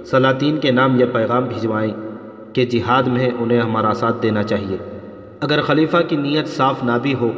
سلاطین 0.07 0.59
کے 0.59 0.71
نام 0.71 1.01
یہ 1.01 1.05
پیغام 1.13 1.45
بھجوائیں 1.45 1.93
کہ 2.53 2.65
جہاد 2.65 3.03
میں 3.03 3.31
انہیں 3.39 3.61
ہمارا 3.61 3.95
ساتھ 3.95 4.23
دینا 4.23 4.43
چاہیے۔ 4.43 4.77
اگر 5.41 5.61
خلیفہ 5.63 5.97
کی 6.09 6.17
نیت 6.17 6.49
صاف 6.49 6.85
نہ 6.85 6.93
بھی 7.03 7.15
ہو 7.15 7.31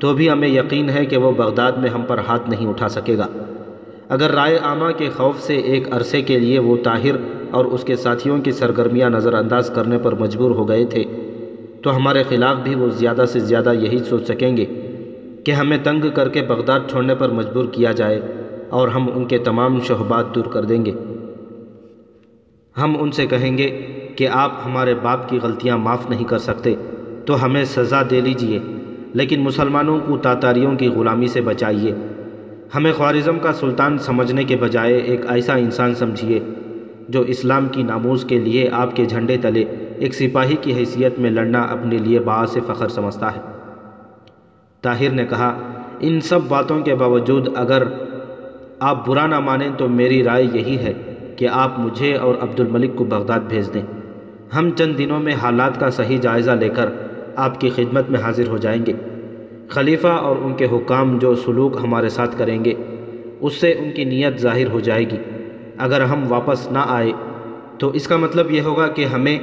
تو 0.00 0.14
بھی 0.14 0.30
ہمیں 0.30 0.48
یقین 0.48 0.90
ہے 0.90 1.06
کہ 1.06 1.16
وہ 1.16 1.32
بغداد 1.32 1.72
میں 1.72 1.90
ہم 1.90 2.02
پر 2.02 2.18
ہاتھ 2.18 2.50
نہیں 2.50 2.66
اٹھا 2.66 2.88
سکے 2.88 3.18
گا۔ 3.18 3.26
اگر 4.08 4.30
رائے 4.30 4.56
عامہ 4.56 4.90
کے 4.96 5.08
خوف 5.16 5.40
سے 5.40 5.56
ایک 5.56 5.88
عرصے 5.92 6.22
کے 6.22 6.38
لیے 6.38 6.58
وہ 6.58 6.76
طاہر 6.82 7.16
اور 7.50 7.64
اس 7.64 7.84
کے 7.84 7.96
ساتھیوں 7.96 8.38
کی 8.38 8.52
سرگرمیاں 8.52 9.10
نظر 9.10 9.34
انداز 9.34 9.70
کرنے 9.74 9.98
پر 9.98 10.14
مجبور 10.14 10.50
ہو 10.50 10.68
گئے 10.68 10.84
تھے، 10.84 11.04
تو 11.82 11.96
ہمارے 11.96 12.22
خلاف 12.28 12.56
بھی 12.56 12.74
وہ 12.74 12.88
زیادہ 12.88 13.24
سے 13.28 13.38
زیادہ 13.38 13.72
یہی 13.72 13.98
سوچ 13.98 14.26
سکیں 14.28 14.56
گے 14.56 14.64
کہ 15.44 15.52
ہمیں 15.52 15.76
تنگ 15.82 16.10
کر 16.14 16.28
کے 16.28 16.42
بغداد 16.42 16.80
چھوڑنے 16.90 17.14
پر 17.14 17.28
مجبور 17.28 17.64
کیا 17.64 17.92
جائے 17.92 18.20
اور 18.70 18.88
ہم 18.88 19.08
ان 19.14 19.24
کے 19.24 19.38
تمام 19.38 19.80
شہبات 19.80 20.34
دور 20.34 20.44
کر 20.44 20.64
دیں 20.64 20.84
گے۔ 20.84 20.92
ہم 22.82 22.96
ان 23.00 23.10
سے 23.10 23.26
کہیں 23.26 23.58
گے 23.58 23.68
کہ 24.16 24.28
آپ 24.28 24.52
ہمارے 24.64 24.94
باپ 24.94 25.28
کی 25.28 25.38
غلطیاں 25.42 25.78
معاف 25.78 26.10
نہیں 26.10 26.24
کر 26.24 26.38
سکتے، 26.38 26.74
تو 27.26 27.44
ہمیں 27.44 27.64
سزا 27.64 28.02
دے 28.10 28.20
لیجیے۔ 28.20 28.58
لیکن 29.16 29.40
مسلمانوں 29.40 30.00
کو 30.06 30.16
تاتاریوں 30.16 30.76
کی 30.76 30.88
غلامی 30.88 31.26
سے 31.26 31.40
بچائیے۔ 31.40 31.94
ہمیں 32.74 32.92
خوارزم 32.92 33.38
کا 33.38 33.52
سلطان 33.52 33.98
سمجھنے 33.98 34.44
کے 34.44 34.56
بجائے 34.56 34.96
ایک 34.96 35.20
ایسا 35.28 35.54
انسان 35.54 35.94
سمجھیے 35.94 36.40
جو 37.08 37.20
اسلام 37.20 37.68
کی 37.68 37.82
ناموز 37.82 38.24
کے 38.24 38.38
لیے 38.38 38.68
آپ 38.72 38.96
کے 38.96 39.04
جھنڈے 39.04 39.36
تلے، 39.36 39.64
ایک 39.96 40.14
سپاہی 40.14 40.56
کی 40.60 40.72
حیثیت 40.72 41.18
میں 41.18 41.30
لڑنا 41.30 41.62
اپنے 41.62 41.98
لیے 41.98 42.18
باعث 42.18 42.56
فخر 42.66 42.88
سمجھتا 42.88 43.36
ہے۔ 43.36 43.40
طاہر 44.82 45.10
نے 45.10 45.24
کہا، 45.24 45.58
ان 46.00 46.20
سب 46.20 46.40
باتوں 46.48 46.80
کے 46.80 46.94
باوجود 46.94 47.48
اگر 47.56 47.82
آپ 48.80 49.08
برا 49.08 49.26
نہ 49.26 49.40
مانیں 49.40 49.70
تو 49.78 49.88
میری 49.88 50.24
رائے 50.24 50.44
یہی 50.52 50.76
ہے 50.78 50.92
کہ 51.36 51.48
آپ 51.52 51.78
مجھے 51.78 52.14
اور 52.14 52.34
عبد 52.40 52.60
الملک 52.60 52.96
کو 52.96 53.04
بغداد 53.04 53.40
بھیج 53.40 53.74
دیں۔ 53.74 53.82
ہم 54.58 54.70
چند 54.70 54.98
دنوں 54.98 55.20
میں 55.20 55.34
حالات 55.42 55.80
کا 55.80 55.90
صحیح 55.90 56.18
جائزہ 56.18 56.50
لے 56.50 56.68
کر 56.68 56.88
آپ 57.36 57.60
کی 57.60 57.70
خدمت 57.70 58.10
میں 58.10 58.20
حاضر 58.20 58.48
ہو 58.48 58.56
جائیں 58.56 58.86
گے۔ 58.86 58.92
خلیفہ 59.68 60.06
اور 60.06 60.36
ان 60.36 60.54
کے 60.54 60.66
حکام 60.72 61.18
جو 61.18 61.34
سلوک 61.34 61.76
ہمارے 61.82 62.08
ساتھ 62.08 62.38
کریں 62.38 62.64
گے، 62.64 62.74
اس 63.40 63.54
سے 63.54 63.72
ان 63.72 63.90
کی 63.92 64.04
نیت 64.04 64.38
ظاہر 64.40 64.66
ہو 64.66 64.80
جائے 64.80 65.10
گی۔ 65.10 65.16
اگر 65.78 66.00
ہم 66.00 66.22
واپس 66.28 66.70
نہ 66.72 66.84
آئے، 66.86 67.12
تو 67.78 67.90
اس 67.90 68.08
کا 68.08 68.16
مطلب 68.16 68.50
یہ 68.50 68.60
ہوگا 68.60 68.86
کہ 68.88 69.04
ہمیں 69.04 69.38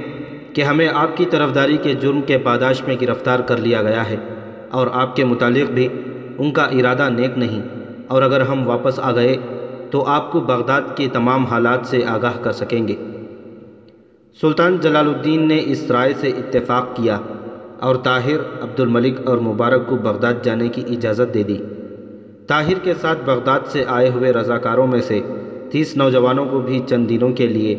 کہ 0.53 0.61
ہمیں 0.61 0.87
آپ 0.93 1.17
کی 1.17 1.25
طرفداری 1.25 1.77
کے 1.77 1.93
جرم 1.93 2.21
کے 2.21 2.37
پاداش 2.37 2.81
میں 2.87 2.95
گرفتار 3.01 3.39
کر 3.39 3.57
لیا 3.57 3.81
گیا 3.81 4.09
ہے، 4.09 4.15
اور 4.71 4.87
آپ 4.93 5.15
کے 5.15 5.25
متعلق 5.25 5.71
بھی 5.71 5.87
ان 6.37 6.51
کا 6.51 6.63
ارادہ 6.63 7.09
نیک 7.09 7.37
نہیں۔ 7.37 7.61
اور 8.07 8.21
اگر 8.21 8.41
ہم 8.41 8.67
واپس 8.67 8.99
آ 8.99 9.11
گئے، 9.11 9.37
تو 9.91 10.03
آپ 10.07 10.31
کو 10.31 10.39
بغداد 10.39 10.81
کے 10.95 11.07
تمام 11.13 11.45
حالات 11.45 11.85
سے 11.85 12.01
آگاہ 12.07 12.37
کر 12.41 12.51
سکیں 12.51 12.87
گے۔ 12.87 12.95
سلطان 14.41 14.77
جلال 14.77 15.07
الدین 15.07 15.47
نے 15.47 15.61
اس 15.65 15.91
رائے 15.91 16.13
سے 16.19 16.27
اتفاق 16.27 16.95
کیا۔ 16.95 17.19
اور 17.83 17.95
طاہر 17.95 18.39
عبد 18.61 18.79
الملک 18.79 19.19
اور 19.25 19.37
مبارک 19.37 19.87
کو 19.87 19.95
بغداد 19.95 20.33
جانے 20.43 20.67
کی 20.69 20.81
اجازت 20.89 21.33
دے 21.33 21.43
دی۔ 21.43 21.57
طاہر 22.47 22.79
کے 22.83 22.93
ساتھ 23.01 23.19
بغداد 23.25 23.59
سے 23.67 23.83
آئے 23.87 24.09
ہوئے 24.09 24.31
رضاکاروں 24.33 24.87
میں 24.87 25.01
سے 25.01 25.19
تیس 25.71 25.97
نوجوانوں 25.97 26.45
کو 26.45 26.59
بھی 26.59 26.81
چند 26.87 27.09
دنوں 27.09 27.31
کے 27.31 27.47
لیے 27.47 27.75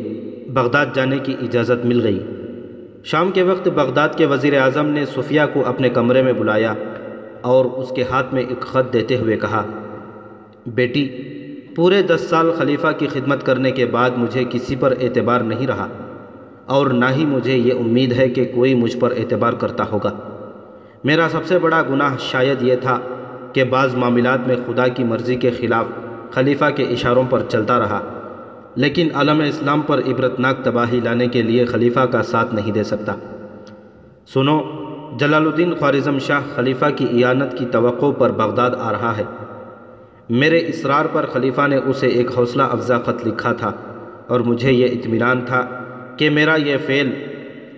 بغداد 0.49 0.85
جانے 0.93 1.19
کی 1.19 1.35
اجازت 1.41 1.85
مل 1.85 2.01
گئی۔ 2.03 2.19
شام 3.03 3.31
کے 3.31 3.43
وقت 3.43 3.67
بغداد 3.67 4.09
کے 4.17 4.25
وزیر 4.25 4.59
اعظم 4.59 4.85
نے 4.85 5.05
صفیہ 5.05 5.41
کو 5.53 5.65
اپنے 5.65 5.89
کمرے 5.89 6.21
میں 6.21 6.33
بلایا 6.33 6.73
اور 7.41 7.65
اس 7.65 7.89
کے 7.89 8.03
ہاتھ 8.03 8.33
میں 8.33 8.43
ایک 8.47 8.61
خط 8.61 8.93
دیتے 8.93 9.17
ہوئے 9.17 9.37
کہا، 9.37 9.65
بیٹی، 10.67 11.05
پورے 11.75 12.01
دس 12.01 12.21
سال 12.21 12.51
خلیفہ 12.57 12.87
کی 12.97 13.07
خدمت 13.07 13.45
کرنے 13.45 13.71
کے 13.71 13.85
بعد 13.85 14.09
مجھے 14.17 14.43
کسی 14.49 14.75
پر 14.75 14.93
اعتبار 15.01 15.41
نہیں 15.41 15.67
رہا۔ 15.67 15.87
اور 16.65 16.87
نہ 16.87 17.05
ہی 17.05 17.25
مجھے 17.25 17.57
یہ 17.57 17.73
امید 17.73 18.11
ہے 18.11 18.29
کہ 18.29 18.45
کوئی 18.55 18.73
مجھ 18.73 18.97
پر 18.97 19.13
اعتبار 19.17 19.53
کرتا 19.53 19.83
ہوگا۔ 19.91 20.11
میرا 21.03 21.27
سب 21.31 21.45
سے 21.45 21.59
بڑا 21.59 21.81
گناہ 21.89 22.15
شاید 22.19 22.61
یہ 22.61 22.75
تھا 22.75 22.99
کہ 23.53 23.63
بعض 23.63 23.95
معاملات 23.95 24.47
میں 24.47 24.55
خدا 24.65 24.87
کی 24.87 25.03
مرضی 25.03 25.35
کے 25.35 25.51
خلاف 25.51 25.85
خلیفہ 26.31 26.65
کے 26.75 26.83
اشاروں 26.83 27.23
پر 27.29 27.41
چلتا 27.49 27.79
رہا، 27.79 27.99
لیکن 28.75 29.07
علم 29.15 29.39
اسلام 29.39 29.81
پر 29.81 29.99
عبرتناک 30.07 30.63
تباہی 30.63 30.99
لانے 31.03 31.27
کے 31.27 31.41
لیے 31.41 31.65
خلیفہ 31.65 31.99
کا 31.99 32.23
ساتھ 32.23 32.55
نہیں 32.55 32.71
دے 32.71 32.83
سکتا۔ 32.83 33.15
سنو، 34.33 34.59
جلال 35.17 35.45
الدین 35.45 35.73
خوارزم 35.75 36.19
شاہ 36.19 36.41
خلیفہ 36.55 36.85
کی 36.95 37.23
اعانت 37.23 37.57
کی 37.57 37.65
توقع 37.71 38.11
پر 38.17 38.31
بغداد 38.31 38.71
آ 38.79 38.91
رہا 38.91 39.17
ہے۔ 39.17 39.23
میرے 40.29 40.57
اصرار 40.57 41.05
پر 41.05 41.25
خلیفہ 41.33 41.67
نے 41.67 41.77
اسے 41.77 42.07
ایک 42.07 42.37
حوصلہ 42.37 42.63
افزا 42.63 42.97
خط 42.99 43.27
لکھا 43.27 43.53
تھا 43.53 43.71
اور 44.27 44.39
مجھے 44.39 44.71
یہ 44.71 44.85
اطمینان 44.85 45.41
تھا 45.41 45.65
کہ 46.17 46.29
میرا 46.29 46.55
یہ 46.55 46.77
فعل 46.85 47.09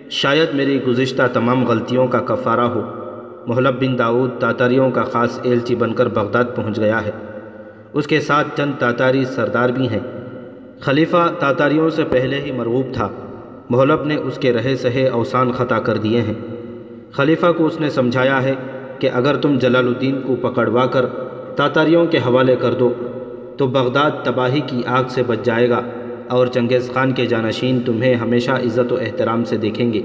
شاید 0.10 0.48
میری 0.54 0.84
گزشتہ 0.84 1.24
تمام 1.34 1.66
غلطیوں 1.66 2.08
کا 2.08 2.20
کفارہ 2.20 2.62
ہو۔ 2.62 2.82
محلب 3.48 3.80
بن 3.80 4.00
داود 4.00 4.32
تاتاریوں 4.40 4.92
کا 4.92 5.04
خاص 5.04 5.40
ایلچی 5.44 5.76
بن 5.76 5.94
کر 5.94 6.08
بغداد 6.08 6.44
پہنچ 6.56 6.80
گیا 6.80 7.06
ہے۔ 7.06 7.12
اس 7.94 8.08
کے 8.08 8.20
ساتھ 8.20 8.48
چند 8.58 8.72
تاتاری 8.80 9.26
سردار 9.26 9.70
بھی 9.70 9.90
ہیں۔ 9.90 10.00
خلیفہ 10.82 11.32
تاتاریوں 11.40 11.90
سے 11.90 12.04
پہلے 12.04 12.42
ہی 12.42 12.52
مرغوب 12.52 12.94
تھا۔ 12.94 13.10
محلب 13.70 14.04
نے 14.04 14.16
اس 14.16 14.38
کے 14.38 14.54
رہے 14.54 14.76
سہے 14.76 15.08
اوسان 15.08 15.52
خطا 15.52 15.80
کر 15.80 15.98
دیے 15.98 16.22
ہیں۔ 16.22 16.34
خلیفہ 17.12 17.52
کو 17.58 17.66
اس 17.66 17.80
نے 17.80 17.90
سمجھایا 17.90 18.44
ہے 18.44 18.54
کہ 19.00 19.10
اگر 19.14 19.36
تم 19.36 19.58
جلال 19.58 19.88
الدین 19.88 20.22
کو 20.22 20.36
پکڑوا 20.36 20.86
کر 20.86 21.06
تاتاریوں 21.56 22.06
کے 22.06 22.18
حوالے 22.18 22.56
کر 22.56 22.74
دو، 22.74 22.94
تو 23.58 23.68
بغداد 23.68 24.12
تباہی 24.24 24.62
کی 24.68 24.82
آگ 24.86 25.04
سے 25.10 25.24
بچ 25.28 25.38
جائے 25.44 25.70
گا۔ 25.70 25.82
اور 26.30 26.48
چنگیز 26.48 26.92
خان 26.94 27.12
کے 27.12 27.26
جانشین 27.26 27.80
تمہیں 27.86 28.16
ہمیشہ 28.16 28.52
عزت 28.52 28.94
و 28.94 28.96
احترام 28.96 29.44
سے 29.44 29.58
دیکھیں 29.58 29.94
گے۔ 29.94 30.02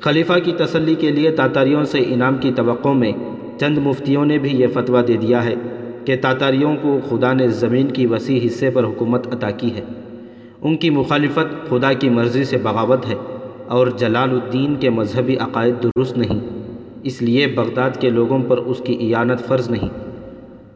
خلیفہ 0.00 0.32
کی 0.44 0.52
تسلی 0.52 0.94
کے 0.94 1.10
لیے 1.10 1.30
تاتاریوں 1.30 1.84
سے 1.84 1.98
انعام 1.98 2.36
کی 2.36 2.52
توقع 2.56 2.88
میں 2.88 3.12
چند 3.60 3.78
مفتیوں 3.78 4.24
نے 4.24 4.38
بھی 4.38 4.50
یہ 4.52 4.66
فتویٰ 4.66 5.08
دے 5.08 5.16
دیا 5.16 5.44
ہے 5.44 5.54
کہ 6.04 6.16
تاتاریوں 6.20 6.76
کو 6.82 6.98
خدا 7.08 7.32
نے 7.32 7.48
زمین 7.48 7.86
کی 7.86 8.06
وسیع 8.06 8.40
حصے 8.46 8.70
پر 8.70 8.84
حکومت 8.84 9.34
عطا 9.34 9.50
کی 9.50 9.74
ہے۔ 9.76 9.80
ان 10.62 10.76
کی 10.76 10.90
مخالفت 10.90 11.70
خدا 11.70 11.92
کی 11.92 12.08
مرضی 12.08 12.44
سے 12.44 12.56
بغاوت 12.58 13.06
ہے 13.06 13.14
اور 13.66 13.86
جلال 13.86 14.30
الدین 14.30 14.74
کے 14.74 14.90
مذہبی 14.90 15.36
عقائد 15.36 15.74
درست 15.84 16.18
نہیں۔ 16.18 16.40
اس 17.02 17.22
لیے 17.22 17.46
بغداد 17.46 17.90
کے 18.00 18.10
لوگوں 18.10 18.38
پر 18.48 18.58
اس 18.58 18.82
کی 18.86 19.14
اعانت 19.14 19.40
فرض 19.40 19.70
نہیں۔ 19.70 19.88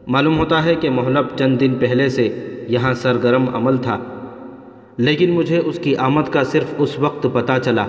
معلوم 0.07 0.37
ہوتا 0.37 0.65
ہے 0.65 0.75
کہ 0.75 0.89
محلب 0.89 1.25
چند 1.39 1.59
دن 1.59 1.73
پہلے 1.79 2.09
سے 2.09 2.29
یہاں 2.69 2.93
سرگرم 2.93 3.55
عمل 3.55 3.77
تھا۔ 3.77 3.99
لیکن 4.97 5.31
مجھے 5.31 5.57
اس 5.57 5.79
کی 5.79 5.95
آمد 5.95 6.29
کا 6.31 6.43
صرف 6.43 6.73
اس 6.77 6.99
وقت 6.99 7.27
پتہ 7.33 7.53
چلا 7.63 7.85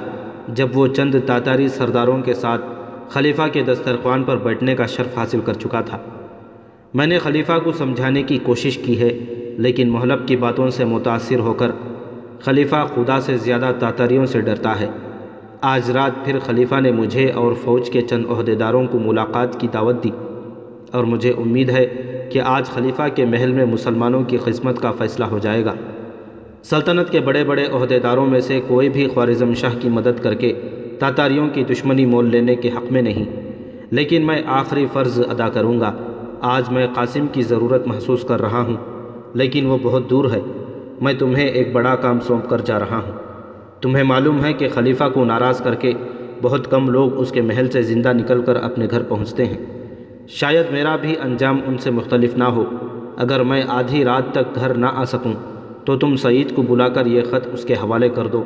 جب 0.49 0.69
وہ 0.75 0.87
چند 0.87 1.15
تاتاری 1.27 1.69
سرداروں 1.69 2.23
کے 2.23 2.35
ساتھ 2.35 2.65
خلیفہ 3.09 3.43
کے 3.53 3.63
دسترخوان 3.63 4.23
پر 4.23 4.37
بیٹھنے 4.37 4.75
کا 4.75 4.87
شرف 4.87 5.19
حاصل 5.19 5.41
کر 5.45 5.53
چکا 5.53 5.81
تھا۔ 5.81 5.99
میں 6.95 7.07
نے 7.07 7.19
خلیفہ 7.19 7.59
کو 7.65 7.73
سمجھانے 7.73 8.23
کی 8.23 8.39
کوشش 8.39 8.79
کی 8.79 9.01
ہے، 9.01 9.09
لیکن 9.59 9.89
محلب 9.89 10.29
کی 10.29 10.37
باتوں 10.37 10.71
سے 10.71 10.85
متاثر 10.85 11.39
ہو 11.39 11.53
کر 11.53 11.71
خلیفہ 12.41 12.87
خدا 12.95 13.21
سے 13.21 13.37
زیادہ 13.37 13.73
تاتاریوں 13.79 14.27
سے 14.27 14.41
ڈرتا 14.41 14.81
ہے۔ 14.81 14.89
آج 15.61 15.91
رات 15.91 16.25
پھر 16.25 16.39
خلیفہ 16.39 16.81
نے 16.81 16.93
مجھے 16.93 17.31
اور 17.31 17.53
فوج 17.55 17.91
کے 17.91 18.01
چند 18.01 18.25
عہدیداروں 18.29 18.87
کو 18.87 18.99
ملاقات 18.99 19.61
کی 19.61 19.69
دعوت 19.75 20.05
دی 20.05 20.11
اور 20.93 21.05
مجھے 21.05 21.33
امید 21.39 21.71
ہے 21.71 21.87
کہ 22.33 22.41
آج 22.45 22.67
خلیفہ 22.67 23.03
کے 23.15 23.25
محل 23.25 23.53
میں 23.53 23.65
مسلمانوں 23.65 24.23
کی 24.23 24.37
قسمت 24.37 24.81
کا 24.81 24.93
فیصلہ 24.93 25.25
ہو 25.25 25.39
جائے 25.39 25.65
گا۔ 25.65 25.75
سلطنت 26.63 27.11
کے 27.11 27.21
بڑے 27.21 27.45
بڑے 27.45 27.65
عہدیداروں 27.73 28.27
میں 28.27 28.41
سے 28.41 28.61
کوئی 28.67 28.89
بھی 28.89 29.07
خوارزم 29.07 29.55
شاہ 29.55 29.75
کی 29.81 29.89
مدد 29.89 30.23
کر 30.23 30.35
کے 30.35 30.53
تاتاریوں 30.99 31.49
کی 31.49 31.65
دشمنی 31.65 32.07
مول 32.07 32.27
لینے 32.27 32.55
کے 32.55 32.69
حق 32.69 32.93
میں 32.93 33.03
نہیں۔ 33.03 33.25
لیکن 33.91 34.27
میں 34.27 34.43
آخری 34.47 34.87
فرض 34.93 35.21
ادا 35.21 35.49
کروں 35.49 35.81
گا۔ 35.81 35.93
آج 36.41 36.71
میں 36.71 36.87
قاسم 36.95 37.27
کی 37.33 37.43
ضرورت 37.43 37.87
محسوس 37.87 38.23
کر 38.23 38.41
رہا 38.41 38.61
ہوں، 38.61 38.77
لیکن 39.35 39.67
وہ 39.67 39.79
بہت 39.83 40.11
دور 40.11 40.25
ہے۔ 40.25 40.41
میں 41.01 41.13
تمہیں 41.19 41.49
ایک 41.49 41.73
بڑا 41.73 41.97
کام 41.97 42.21
سونپ 42.21 42.51
کر 42.51 42.61
جا 42.61 42.79
رہا 42.79 42.99
ہوں۔ 42.99 43.13
تمہیں 43.81 44.05
معلوم 44.05 44.45
ہے 44.45 44.53
کہ 44.53 44.69
خلیفہ 44.69 45.05
کو 45.15 45.25
ناراض 45.25 45.63
کر 45.63 45.75
کے 45.75 45.93
بہت 46.43 46.71
کم 46.71 46.91
لوگ 46.91 47.19
اس 47.19 47.33
کے 47.33 47.41
محل 47.41 47.71
سے 47.71 47.83
زندہ 47.83 48.13
نکل 48.13 48.43
کر 48.43 48.57
اپنے 48.57 48.87
گھر 48.91 49.03
پہنچتے 49.03 49.45
ہیں۔ 49.45 49.87
شاید 50.29 50.67
میرا 50.71 50.97
بھی 50.97 51.15
انجام 51.23 51.61
ان 51.67 51.79
سے 51.79 51.91
مختلف 51.91 52.37
نہ 52.37 52.45
ہو۔ 52.45 52.65
اگر 53.17 53.43
میں 53.43 53.63
آدھی 53.69 54.05
رات 54.05 54.33
تک 54.33 54.55
گھر 54.55 54.75
نہ 54.75 54.87
آ 54.95 55.05
سکوں 55.05 55.33
تو 55.89 55.97
تم 55.97 56.17
سعید 56.17 56.55
کو 56.55 56.63
بلا 56.63 56.89
کر 56.89 57.07
یہ 57.07 57.21
خط 57.23 57.49
اس 57.53 57.65
کے 57.65 57.75
حوالے 57.75 58.09
کر 58.09 58.27
دو 58.27 58.45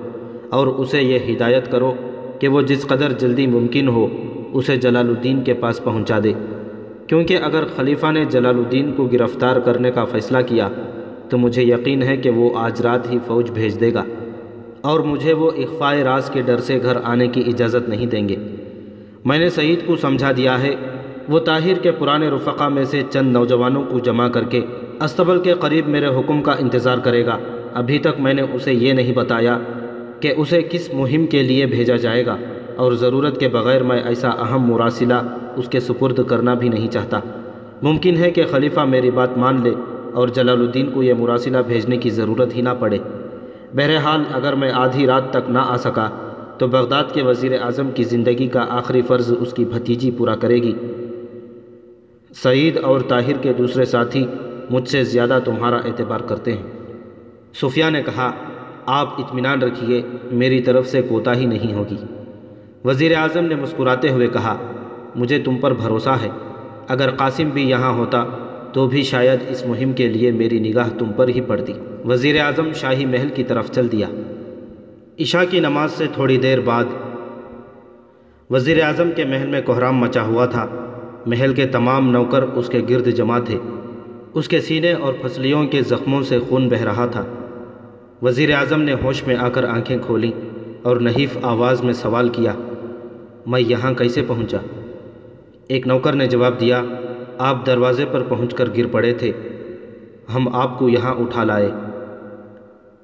اور 0.51 0.67
اسے 0.67 1.03
یہ 1.03 1.19
ہدایت 1.33 1.71
کرو 1.71 1.95
کہ 2.39 2.49
وہ 2.49 2.61
جس 2.61 2.87
قدر 2.87 3.13
جلدی 3.13 3.47
ممکن 3.47 3.89
ہو 3.89 4.07
اسے 4.53 4.77
جلال 4.77 5.09
الدین 5.09 5.43
کے 5.43 5.55
پاس 5.55 5.85
پہنچا 5.85 6.19
دے۔ 6.25 6.33
کیونکہ 7.07 7.39
اگر 7.43 7.65
خلیفہ 7.77 8.07
نے 8.13 8.25
جلال 8.25 8.57
الدین 8.57 8.93
کو 8.93 9.05
گرفتار 9.05 9.57
کرنے 9.57 9.91
کا 9.91 10.05
فیصلہ 10.05 10.39
کیا، 10.47 10.69
تو 11.29 11.39
مجھے 11.39 11.63
یقین 11.63 12.03
ہے 12.03 12.17
کہ 12.17 12.31
وہ 12.31 12.51
آج 12.55 12.81
رات 12.81 13.13
ہی 13.13 13.19
فوج 13.27 13.51
بھیج 13.51 13.81
دے 13.81 13.95
گا۔ 13.95 14.05
اور 14.81 15.01
مجھے 15.01 15.33
وہ 15.33 15.51
اخفائے 15.57 16.05
راز 16.05 16.31
کے 16.31 16.41
ڈر 16.41 16.59
سے 16.59 16.79
گھر 16.83 16.97
آنے 17.05 17.29
کی 17.29 17.43
اجازت 17.47 17.89
نہیں 17.89 18.07
دیں 18.07 18.29
گے۔ 18.29 18.37
میں 19.25 19.39
نے 19.39 19.49
سعید 19.49 19.87
کو 19.87 19.97
سمجھا 19.97 20.33
دیا 20.37 20.63
ہے، 20.63 20.75
وہ 21.29 21.39
طاہر 21.39 21.75
کے 21.75 21.91
پرانے 21.91 22.29
رفقا 22.29 22.69
میں 22.69 22.85
سے 22.85 23.03
چند 23.11 23.33
نوجوانوں 23.33 23.83
کو 23.83 23.99
جمع 23.99 24.29
کر 24.29 24.45
کے 24.45 24.61
استبل 25.05 25.41
کے 25.41 25.55
قریب 25.61 25.89
میرے 25.89 26.07
حکم 26.17 26.43
کا 26.43 26.53
انتظار 26.59 26.99
کرے 26.99 27.25
گا۔ 27.27 27.37
ابھی 27.75 27.99
تک 27.99 28.21
میں 28.21 28.35
نے 28.35 28.43
اسے 28.53 28.73
یہ 28.73 28.93
نہیں 28.93 29.13
بتایا 29.13 29.59
کہ 30.21 30.33
اسے 30.37 30.61
کس 30.63 30.89
مہم 30.95 31.27
کے 31.27 31.43
لیے 31.43 31.67
بھیجا 31.67 31.97
جائے 31.97 32.25
گا، 32.27 32.37
اور 32.77 32.93
ضرورت 32.95 33.39
کے 33.41 33.49
بغیر 33.49 33.83
میں 33.83 34.01
ایسا 34.01 34.29
اہم 34.41 34.67
مراسلہ 34.67 35.15
اس 35.57 35.69
کے 35.69 35.81
سپرد 35.81 36.21
کرنا 36.29 36.55
بھی 36.55 36.69
نہیں 36.69 36.91
چاہتا۔ 36.91 37.21
ممکن 37.83 38.17
ہے 38.17 38.31
کہ 38.31 38.45
خلیفہ 38.51 38.81
میری 38.87 39.11
بات 39.11 39.37
مان 39.39 39.61
لے 39.63 39.75
اور 40.15 40.29
جلال 40.29 40.61
الدین 40.61 40.91
کو 40.91 41.03
یہ 41.03 41.15
مراسلہ 41.15 41.59
بھیجنے 41.67 41.97
کی 41.97 42.11
ضرورت 42.11 42.55
ہی 42.57 42.63
نہ 42.63 42.75
پڑے۔ 42.79 42.99
بہرحال، 43.75 44.23
اگر 44.33 44.55
میں 44.55 44.71
آدھی 44.77 45.07
رات 45.07 45.31
تک 45.31 45.51
نہ 45.51 45.63
آ 45.67 45.77
سکا، 45.77 46.09
تو 46.59 46.67
بغداد 46.69 47.13
کے 47.15 47.23
وزیر 47.23 47.53
اعظم 47.61 47.91
کی 47.91 48.05
زندگی 48.05 48.47
کا 48.47 48.65
آخری 48.71 49.03
فرض 49.03 49.33
اس 49.41 49.53
کی 49.53 49.65
بھتیجی 49.65 50.11
پورا 50.11 50.35
کرے 50.37 50.63
گی۔ 50.63 50.73
سعید 52.37 52.77
اور 52.79 53.01
طاہر 53.09 53.37
کے 53.43 53.53
دوسرے 53.53 53.85
ساتھی 53.85 54.25
مجھ 54.73 54.89
سے 54.89 55.05
زیادہ 55.05 55.39
تمہارا 55.45 55.77
اعتبار 55.77 56.21
کرتے 56.21 56.53
ہیں۔ 56.53 56.63
صفیہ 57.55 57.85
نے 57.91 58.03
کہا، 58.03 58.31
آپ 58.87 59.21
اطمینان 59.21 59.63
رکھیے، 59.63 60.03
میری 60.33 60.61
طرف 60.61 60.89
سے 60.89 61.03
کوتا 61.03 61.37
ہی 61.37 61.47
نہیں 61.47 61.75
ہوگی۔ 61.75 61.97
وزیر 62.85 63.17
اعظم 63.17 63.45
نے 63.45 63.55
مسکراتے 63.55 64.11
ہوئے 64.11 64.27
کہا، 64.27 64.57
مجھے 65.17 65.39
تم 65.39 65.57
پر 65.57 65.75
بھروسہ 65.75 66.09
ہے۔ 66.09 66.29
اگر 66.89 67.11
قاسم 67.11 67.49
بھی 67.49 67.71
یہاں 67.71 67.93
ہوتا 67.93 68.25
تو 68.73 68.89
بھی 68.89 69.03
شاید 69.03 69.41
اس 69.49 69.67
مہم 69.67 69.93
کے 69.93 70.09
لیے 70.09 70.31
میری 70.31 70.59
نگاہ 70.59 70.89
تم 70.99 71.13
پر 71.17 71.29
ہی 71.29 71.41
پڑتی۔ 71.41 71.73
وزیر 72.05 72.41
اعظم 72.41 72.73
شاہی 72.73 73.07
محل 73.07 73.29
کی 73.29 73.45
طرف 73.45 73.71
چل 73.71 73.93
دیا۔ 73.93 74.07
عشاء 75.21 75.45
کی 75.51 75.61
نماز 75.61 75.93
سے 75.93 76.07
تھوڑی 76.15 76.37
دیر 76.37 76.61
بعد 76.61 76.85
وزیر 78.51 78.83
اعظم 78.83 79.11
کے 79.17 79.25
محل 79.25 79.47
میں 79.47 79.63
کوہرام 79.63 79.97
مچا 79.97 80.23
ہوا 80.23 80.47
تھا۔ 80.47 80.67
محل 81.27 81.55
کے 81.55 81.67
تمام 81.67 82.11
نوکر 82.11 82.43
اس 82.43 82.69
کے 82.69 82.81
گرد 82.91 83.07
جمع 83.07 83.39
تھے۔ 83.39 83.59
اس 84.35 84.49
کے 84.49 84.61
سینے 84.61 84.93
اور 84.93 85.13
پھسلیوں 85.23 85.67
کے 85.67 85.83
زخموں 85.83 86.23
سے 86.23 86.39
خون 86.49 86.69
بہہ 86.69 86.83
رہا 86.83 87.07
تھا۔ 87.07 87.25
وزیر 88.23 88.55
اعظم 88.55 88.83
نے 88.83 88.95
ہوش 89.03 89.27
میں 89.27 89.37
آ 89.37 89.49
کر 89.49 89.65
آنکھیں 89.65 89.99
کھولیں 90.07 90.31
اور 90.83 90.97
نحیف 90.97 91.39
آواز 91.43 91.83
میں 91.83 91.93
سوال 91.93 92.29
کیا، 92.29 92.55
میں 93.47 93.61
یہاں 93.61 93.93
کیسے 93.95 94.23
پہنچا؟ 94.27 94.59
ایک 95.69 95.87
نوکر 95.87 96.13
نے 96.13 96.27
جواب 96.27 96.61
دیا، 96.61 96.83
آپ 97.39 97.67
دروازے 97.67 98.05
پر 98.05 98.23
پہنچ 98.23 98.55
کر 98.55 98.69
گر 98.77 98.87
پڑے 98.87 99.15
تھے، 99.15 99.33
ہم 100.35 100.55
آپ 100.55 100.79
کو 100.79 100.89
یہاں 100.89 101.15
اٹھا 101.15 101.45
لائے۔ 101.45 101.71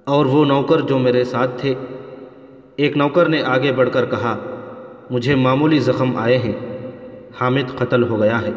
اور 0.04 0.26
وہ 0.26 0.44
نوکر 0.44 0.80
جو 0.80 0.98
میرے 0.98 1.24
ساتھ 1.24 1.50
تھے۔ 1.60 1.74
ایک 2.76 2.96
نوکر 2.96 3.28
نے 3.28 3.42
آگے 3.42 3.72
بڑھ 3.72 3.90
کر 3.92 4.06
کہا، 4.06 4.36
مجھے 5.10 5.34
معمولی 5.34 5.78
زخم 5.78 6.16
آئے 6.16 6.38
ہیں، 6.38 6.52
حامد 7.40 7.78
قتل 7.78 8.02
ہو 8.02 8.20
گیا 8.20 8.42
ہے۔ 8.42 8.52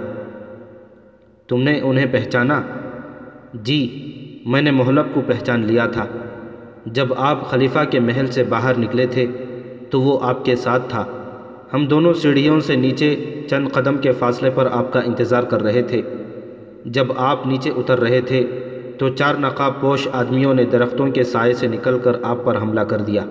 تم 1.52 1.62
نے 1.62 1.80
انہیں 1.80 2.06
پہچانا؟ 2.12 2.62
جی 3.54 4.12
میں 4.45 4.62
نے 4.62 4.72
محلب 4.72 5.06
کو 5.14 5.22
پہچان 5.28 5.66
لیا 5.66 5.86
تھا۔ 5.86 6.06
جب 6.86 7.14
آپ 7.18 7.49
خلیفہ 7.49 7.80
کے 7.89 7.99
محل 7.99 8.28
سے 8.28 8.43
باہر 8.43 8.78
نکلے 8.78 9.06
تھے، 9.06 9.26
تو 9.89 10.02
وہ 10.02 10.20
آپ 10.22 10.45
کے 10.45 10.56
ساتھ 10.56 10.84
تھا۔ 10.89 11.06
ہم 11.74 11.86
دونوں 11.86 12.14
سیڑھیوں 12.14 12.60
سے 12.60 12.76
نیچے 12.76 13.41
چند 13.49 13.70
قدم 13.70 13.97
کے 13.97 14.12
فاصلے 14.12 14.49
پر 14.49 14.68
آپ 14.72 14.93
کا 14.93 14.99
انتظار 14.99 15.43
کر 15.43 15.64
رہے 15.64 15.82
تھے۔ 15.82 16.02
جب 16.86 17.06
آپ 17.16 17.47
نیچے 17.47 17.70
اتر 17.70 17.99
رہے 17.99 18.22
تھے، 18.22 18.47
تو 18.97 19.10
چار 19.10 19.36
نقاب 19.36 19.82
پوش 19.82 20.08
آدمیوں 20.12 20.54
نے 20.54 20.64
درختوں 20.64 21.08
کے 21.08 21.24
سائے 21.24 21.54
سے 21.54 21.68
نکل 21.68 21.99
کر 21.99 22.12
آپ 22.24 22.38
پر 22.43 22.62
حملہ 22.62 22.82
کر 22.82 23.02
دیا۔ 23.02 23.26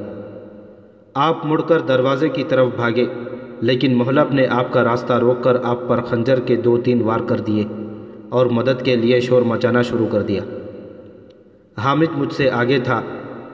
آپ 1.14 1.46
مڑ 1.46 1.60
کر 1.60 1.80
دروازے 1.80 2.28
کی 2.28 2.44
طرف 2.48 2.68
بھاگے، 2.76 3.06
لیکن 3.60 3.94
محلب 3.94 4.32
نے 4.32 4.46
آپ 4.46 4.72
کا 4.72 4.84
راستہ 4.84 5.12
روک 5.12 5.44
کر 5.44 5.56
آپ 5.64 5.88
پر 5.88 6.00
خنجر 6.02 6.40
کے 6.40 6.56
دو 6.56 6.78
تین 6.78 7.02
وار 7.02 7.20
کر 7.20 7.40
دیے۔ 7.40 7.64
اور 8.30 8.46
مدد 8.46 8.82
کے 8.84 8.96
لیے 8.96 9.20
شور 9.20 9.42
مچانا 9.42 9.82
شروع 9.82 10.06
کر 10.06 10.22
دیا۔ 10.22 10.42
حامد 11.78 12.16
مجھ 12.16 12.32
سے 12.32 12.50
آگے 12.50 12.78
تھا۔ 12.84 13.02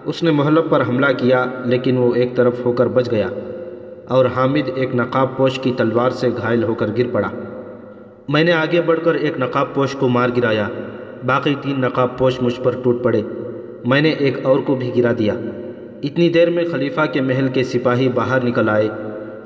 اس 0.05 0.23
نے 0.23 0.31
محلب 0.31 0.71
پر 0.71 0.83
حملہ 0.89 1.07
کیا، 1.19 1.45
لیکن 1.65 1.97
وہ 1.97 2.15
ایک 2.15 2.37
طرف 2.37 2.53
ہو 2.65 2.73
کر 2.73 2.87
بچ 2.87 3.11
گیا 3.11 3.29
اور 4.09 4.27
حامد 4.37 4.71
ایک 4.75 4.95
نقاب 4.95 5.37
پوش 5.37 5.59
کی 5.59 5.73
تلوار 5.77 6.11
سے 6.11 6.29
گھائل 6.43 6.65
ہو 6.65 6.75
کر 6.75 6.87
گر 6.99 7.07
پڑا۔ 7.13 7.29
میں 8.29 8.45
نے 8.45 8.53
آگے 8.53 8.81
بڑھ 8.81 9.01
کر 9.05 9.15
ایک 9.15 9.39
نقاب 9.39 9.75
پوش 9.75 9.93
کو 9.93 10.09
مار 10.09 10.29
گرایا۔ 10.37 10.69
باقی 11.27 11.55
تین 11.63 11.81
نقاب 11.81 12.19
پوش 12.19 12.43
مجھ 12.43 12.61
پر 12.63 12.73
ٹوٹ 12.83 13.03
پڑے۔ 13.03 13.23
میں 13.85 14.01
نے 14.01 14.09
ایک 14.09 14.47
اور 14.47 14.59
کو 14.59 14.75
بھی 14.75 14.93
گرا 14.97 15.13
دیا۔ 15.19 15.35
اتنی 16.03 16.29
دیر 16.29 16.51
میں 16.51 16.65
خلیفہ 16.73 17.01
کے 17.13 17.21
محل 17.21 17.49
کے 17.49 17.65
سپاہی 17.65 18.09
باہر 18.09 18.45
نکل 18.45 18.69
آئے 18.69 18.89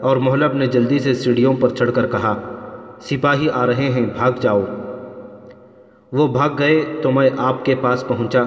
اور 0.01 0.17
محلب 0.17 0.55
نے 0.55 0.67
جلدی 0.67 0.99
سے 0.99 1.15
سیڑھیوں 1.15 1.55
پر 1.61 1.69
چڑھ 1.69 1.91
کر 1.95 2.07
کہا، 2.07 2.35
سپاہی 3.01 3.49
آ 3.53 3.67
رہے 3.67 3.89
ہیں، 3.89 4.07
بھاگ 4.17 4.33
جاؤ۔ 4.41 4.63
وہ 6.13 6.27
بھاگ 6.27 6.51
گئے 6.59 6.85
تو 7.03 7.11
میں 7.11 7.31
آپ 7.37 7.65
کے 7.65 7.75
پاس 7.81 8.09
پہنچا 8.09 8.43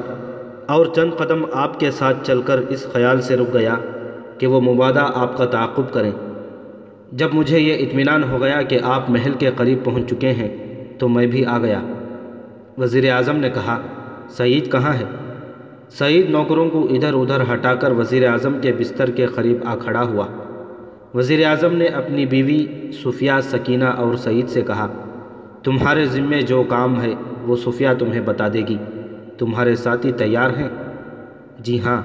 اور 0.68 0.86
چند 0.86 1.14
قدم 1.18 1.46
آپ 1.54 1.80
کے 1.80 1.92
ساتھ 1.92 2.18
چل 2.24 2.42
کر 2.42 2.58
اس 2.58 2.88
خیال 2.94 3.22
سے 3.22 3.36
رک 3.36 3.54
گیا 3.54 3.76
کہ 4.38 4.48
وہ 4.48 4.62
مبادہ 4.62 5.08
آپ 5.16 5.38
کا 5.38 5.46
تعاقب 5.46 5.94
کریں۔ 5.94 6.12
جب 7.12 7.30
مجھے 7.34 7.60
یہ 7.60 7.88
اطمینان 7.88 8.24
ہو 8.24 8.42
گیا 8.42 8.62
کہ 8.62 8.80
آپ 8.84 9.10
محل 9.10 9.34
کے 9.34 9.50
قریب 9.56 9.78
پہنچ 9.84 10.10
چکے 10.10 10.32
ہیں 10.32 10.50
تو 11.00 11.08
میں 11.08 11.28
بھی 11.28 11.46
آ 11.46 11.58
گیا۔ 11.58 11.82
وزیر 12.78 13.12
اعظم 13.12 13.36
نے 13.36 13.50
کہا، 13.50 13.82
سعید 14.30 14.72
کہاں 14.72 14.94
ہے؟ 14.94 15.06
سعید 15.90 16.30
نوکروں 16.30 16.70
کو 16.70 16.88
ادھر 16.90 17.14
ادھر 17.14 17.54
ہٹا 17.54 17.76
کر 17.76 17.92
وزیر 17.92 18.28
اعظم 18.28 18.60
کے 18.62 18.74
بستر 18.74 19.10
کے 19.10 19.26
قریب 19.26 19.58
آ 19.66 19.76
کھڑا 19.76 20.02
ہوا۔ 20.02 20.28
وزیر 21.14 21.46
اعظم 21.46 21.76
نے 21.76 21.86
اپنی 21.86 22.26
بیوی 22.26 22.92
صفیہ 22.92 23.32
سکینہ 23.44 23.86
اور 23.86 24.16
سعید 24.16 24.50
سے 24.50 24.62
کہا 24.62 24.88
تمہارے 25.64 26.06
ذمے 26.06 26.42
جو 26.42 26.64
کام 26.64 27.02
ہے، 27.02 27.14
وہ 27.42 27.56
صفیہ 27.56 27.88
تمہیں 28.00 28.22
بتا 28.22 28.48
دے 28.48 28.60
گی۔ 28.60 28.78
تمہارے 29.38 29.76
ساتھی 29.76 30.12
تیار 30.12 30.50
ہیں؟ 30.50 30.70
جی 31.60 31.82
ہاں۔ 31.82 32.02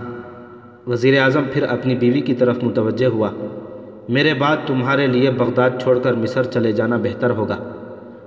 وزیر 0.86 1.22
اعظم 1.22 1.42
پھر 1.52 1.62
اپنی 1.62 1.94
بیوی 1.94 2.20
کی 2.20 2.34
طرف 2.34 2.58
متوجہ 2.62 3.06
ہوا۔ 3.06 3.30
میرے 4.08 4.34
بعد 4.34 4.56
تمہارے 4.66 5.06
لیے 5.06 5.30
بغداد 5.30 5.70
چھوڑ 5.82 5.98
کر 5.98 6.12
مصر 6.12 6.42
چلے 6.42 6.72
جانا 6.72 6.96
بہتر 6.96 7.30
ہوگا۔ 7.30 7.56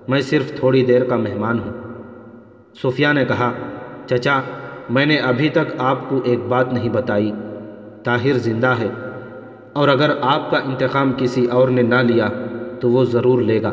میں 0.08 0.22
صرف 0.22 0.60
تھوڑی 0.60 0.86
دیر 0.86 1.04
کا 1.04 1.16
مہمان 1.16 1.60
ہوں۔ 1.60 1.72
صوفیہ 2.82 3.08
نے 3.14 3.26
کہا، 3.26 3.52
چچا، 4.06 4.42
میں 4.90 5.06
نے 5.06 5.18
ابھی 5.18 5.50
تک 5.50 5.74
آپ 5.78 6.10
کو 6.10 6.20
ایک 6.24 6.40
بات 6.48 6.74
نہیں 6.74 6.90
بتائی۔ 6.90 7.32
طاہر 8.04 8.34
زندہ 8.34 8.74
ہے۔ 8.80 8.90
اور 9.74 9.88
اگر 9.88 10.12
آپ 10.22 10.52
کا 10.52 10.58
انتقام 10.58 11.12
کسی 11.18 11.46
اور 11.46 11.68
نے 11.68 11.82
نہ 11.82 11.96
لیا، 11.96 12.30
تو 12.80 12.90
وہ 12.90 13.04
ضرور 13.06 13.42
لے 13.42 13.62
گا۔ 13.62 13.72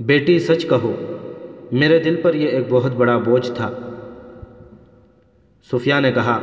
بیٹی 0.00 0.38
سچ 0.38 0.66
کہو، 0.68 0.92
میرے 1.72 1.98
دل 1.98 2.16
پر 2.22 2.34
یہ 2.34 2.48
ایک 2.48 2.64
بہت 2.68 2.92
بڑا 2.94 3.18
بوجھ 3.18 3.50
تھا۔ 3.52 3.70
صوفیہ 5.70 5.94
نے 6.00 6.12
کہا 6.12 6.40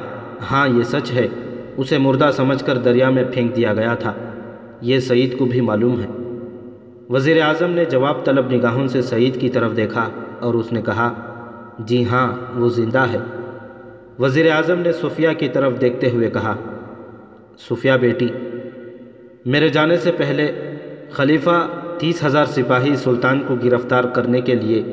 ہاں 0.51 0.67
یہ 0.67 0.83
سچ 0.83 1.11
ہے۔ 1.11 1.27
اسے 1.77 1.97
مردہ 1.97 2.29
سمجھ 2.33 2.63
کر 2.63 2.77
دریا 2.77 3.09
میں 3.09 3.23
پھینک 3.33 3.55
دیا 3.55 3.73
گیا 3.73 3.95
تھا۔ 3.95 4.13
یہ 4.81 4.99
سعید 4.99 5.37
کو 5.37 5.45
بھی 5.45 5.61
معلوم 5.61 6.01
ہے۔ 6.01 6.07
وزیر 7.09 7.41
اعظم 7.41 7.69
نے 7.69 7.85
جواب 7.85 8.25
طلب 8.25 8.53
نگاہوں 8.53 8.87
سے 8.87 9.01
سعید 9.01 9.41
کی 9.41 9.49
طرف 9.49 9.75
دیکھا 9.75 10.09
اور 10.39 10.53
اس 10.53 10.71
نے 10.71 10.81
کہا 10.81 11.13
جی 11.79 12.05
ہاں 12.05 12.35
وہ 12.55 12.69
زندہ 12.69 12.99
ہے۔ 12.99 13.17
وزیر 14.19 14.51
اعظم 14.51 14.79
نے 14.79 14.91
صوفیہ 14.91 15.29
کی 15.37 15.49
طرف 15.49 15.81
دیکھتے 15.81 16.09
ہوئے 16.09 16.29
کہا 16.29 16.55
صوفیہ 17.67 17.91
بیٹی، 18.01 18.27
میرے 19.45 19.69
جانے 19.69 19.97
سے 19.97 20.11
پہلے 20.11 20.51
خلیفہ 21.11 21.67
تیس 21.97 22.23
ہزار 22.23 22.45
سپاہی 22.45 22.95
سلطان 22.95 23.41
کو 23.47 23.55
گرفتار 23.63 24.03
کرنے 24.03 24.41
کے 24.41 24.55
لیے 24.55 24.83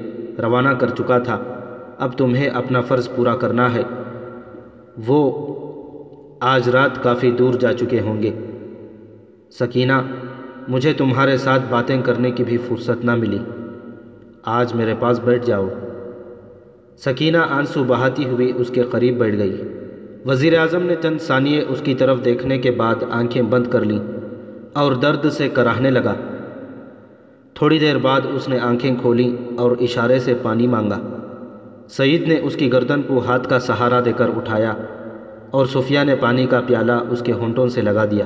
روانہ 0.42 0.68
کر 0.68 0.88
چکا 0.88 1.18
تھا۔ 1.18 1.38
اب 1.98 2.18
تمہیں 2.18 2.48
اپنا 2.48 2.80
فرض 2.80 3.08
پورا 3.14 3.36
کرنا 3.36 3.74
ہے۔ 3.74 3.82
وہ 5.06 5.20
آج 6.40 6.68
رات 6.68 7.02
کافی 7.02 7.30
دور 7.30 7.54
جا 7.54 7.72
چکے 7.72 8.00
ہوں 8.00 8.22
گے۔ 8.22 8.30
سکینہ، 9.50 9.92
مجھے 10.68 10.92
تمہارے 10.92 11.36
ساتھ 11.36 11.62
باتیں 11.68 12.02
کرنے 12.02 12.30
کی 12.30 12.44
بھی 12.44 12.56
فرصت 12.56 13.04
نہ 13.04 13.14
ملی۔ 13.14 13.38
آج 14.44 14.74
میرے 14.74 14.94
پاس 14.98 15.20
بیٹھ 15.20 15.46
جاؤ۔ 15.46 15.68
سکینہ 16.98 17.36
آنسو 17.36 17.84
بہاتی 17.84 18.24
ہوئی 18.24 18.52
اس 18.56 18.70
کے 18.74 18.82
قریب 18.82 19.18
بیٹھ 19.18 19.36
گئی۔ 19.36 19.62
وزیر 20.26 20.58
اعظم 20.58 20.82
نے 20.82 20.94
چند 21.02 21.18
ثانیے 21.20 21.64
اس 21.68 21.80
کی 21.80 21.94
طرف 21.94 22.24
دیکھنے 22.24 22.58
کے 22.58 22.70
بعد 22.70 22.94
آنکھیں 23.10 23.42
بند 23.42 23.66
کر 23.66 23.80
لیں 23.80 24.00
اور 24.72 24.92
درد 24.92 25.30
سے 25.30 25.48
کراہنے 25.48 25.90
لگا۔ 25.90 26.14
تھوڑی 27.54 27.78
دیر 27.78 27.98
بعد 27.98 28.20
اس 28.34 28.48
نے 28.48 28.58
آنکھیں 28.58 28.96
کھولیں 29.00 29.58
اور 29.58 29.76
اشارے 29.80 30.18
سے 30.18 30.34
پانی 30.42 30.66
مانگا۔ 30.66 30.98
سعید 31.88 32.28
نے 32.28 32.40
اس 32.42 32.56
کی 32.56 32.72
گردن 32.72 33.02
کو 33.02 33.18
ہاتھ 33.18 33.48
کا 33.48 33.58
سہارا 33.58 34.00
دے 34.04 34.12
کر 34.12 34.28
اٹھایا 34.36 34.72
اور 35.50 35.66
صفیہ 35.66 35.98
نے 36.04 36.16
پانی 36.16 36.46
کا 36.46 36.60
پیالہ 36.66 36.92
اس 37.10 37.22
کے 37.22 37.32
ہونٹوں 37.32 37.68
سے 37.68 37.80
لگا 37.80 38.04
دیا۔ 38.04 38.24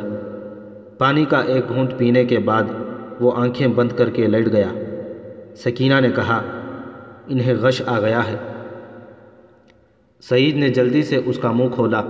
پانی 0.98 1.24
کا 1.24 1.40
ایک 1.40 1.68
گھونٹ 1.68 1.90
پینے 1.96 2.24
کے 2.24 2.38
بعد 2.38 2.62
وہ 3.20 3.32
آنکھیں 3.36 3.66
بند 3.66 3.92
کر 3.92 4.10
کے 4.10 4.26
لیٹ 4.26 4.52
گیا۔ 4.52 4.68
سکینہ 5.56 6.00
نے 6.00 6.08
کہا، 6.14 6.42
انہیں 7.26 7.54
غش 7.60 7.82
آ 7.86 8.00
گیا 8.00 8.20
ہے۔ 8.26 8.36
سعید 10.20 10.56
نے 10.56 10.68
جلدی 10.68 11.02
سے 11.02 11.20
اس 11.26 11.38
کا 11.38 11.52
منہ 11.52 11.68
کھولا 11.74 12.02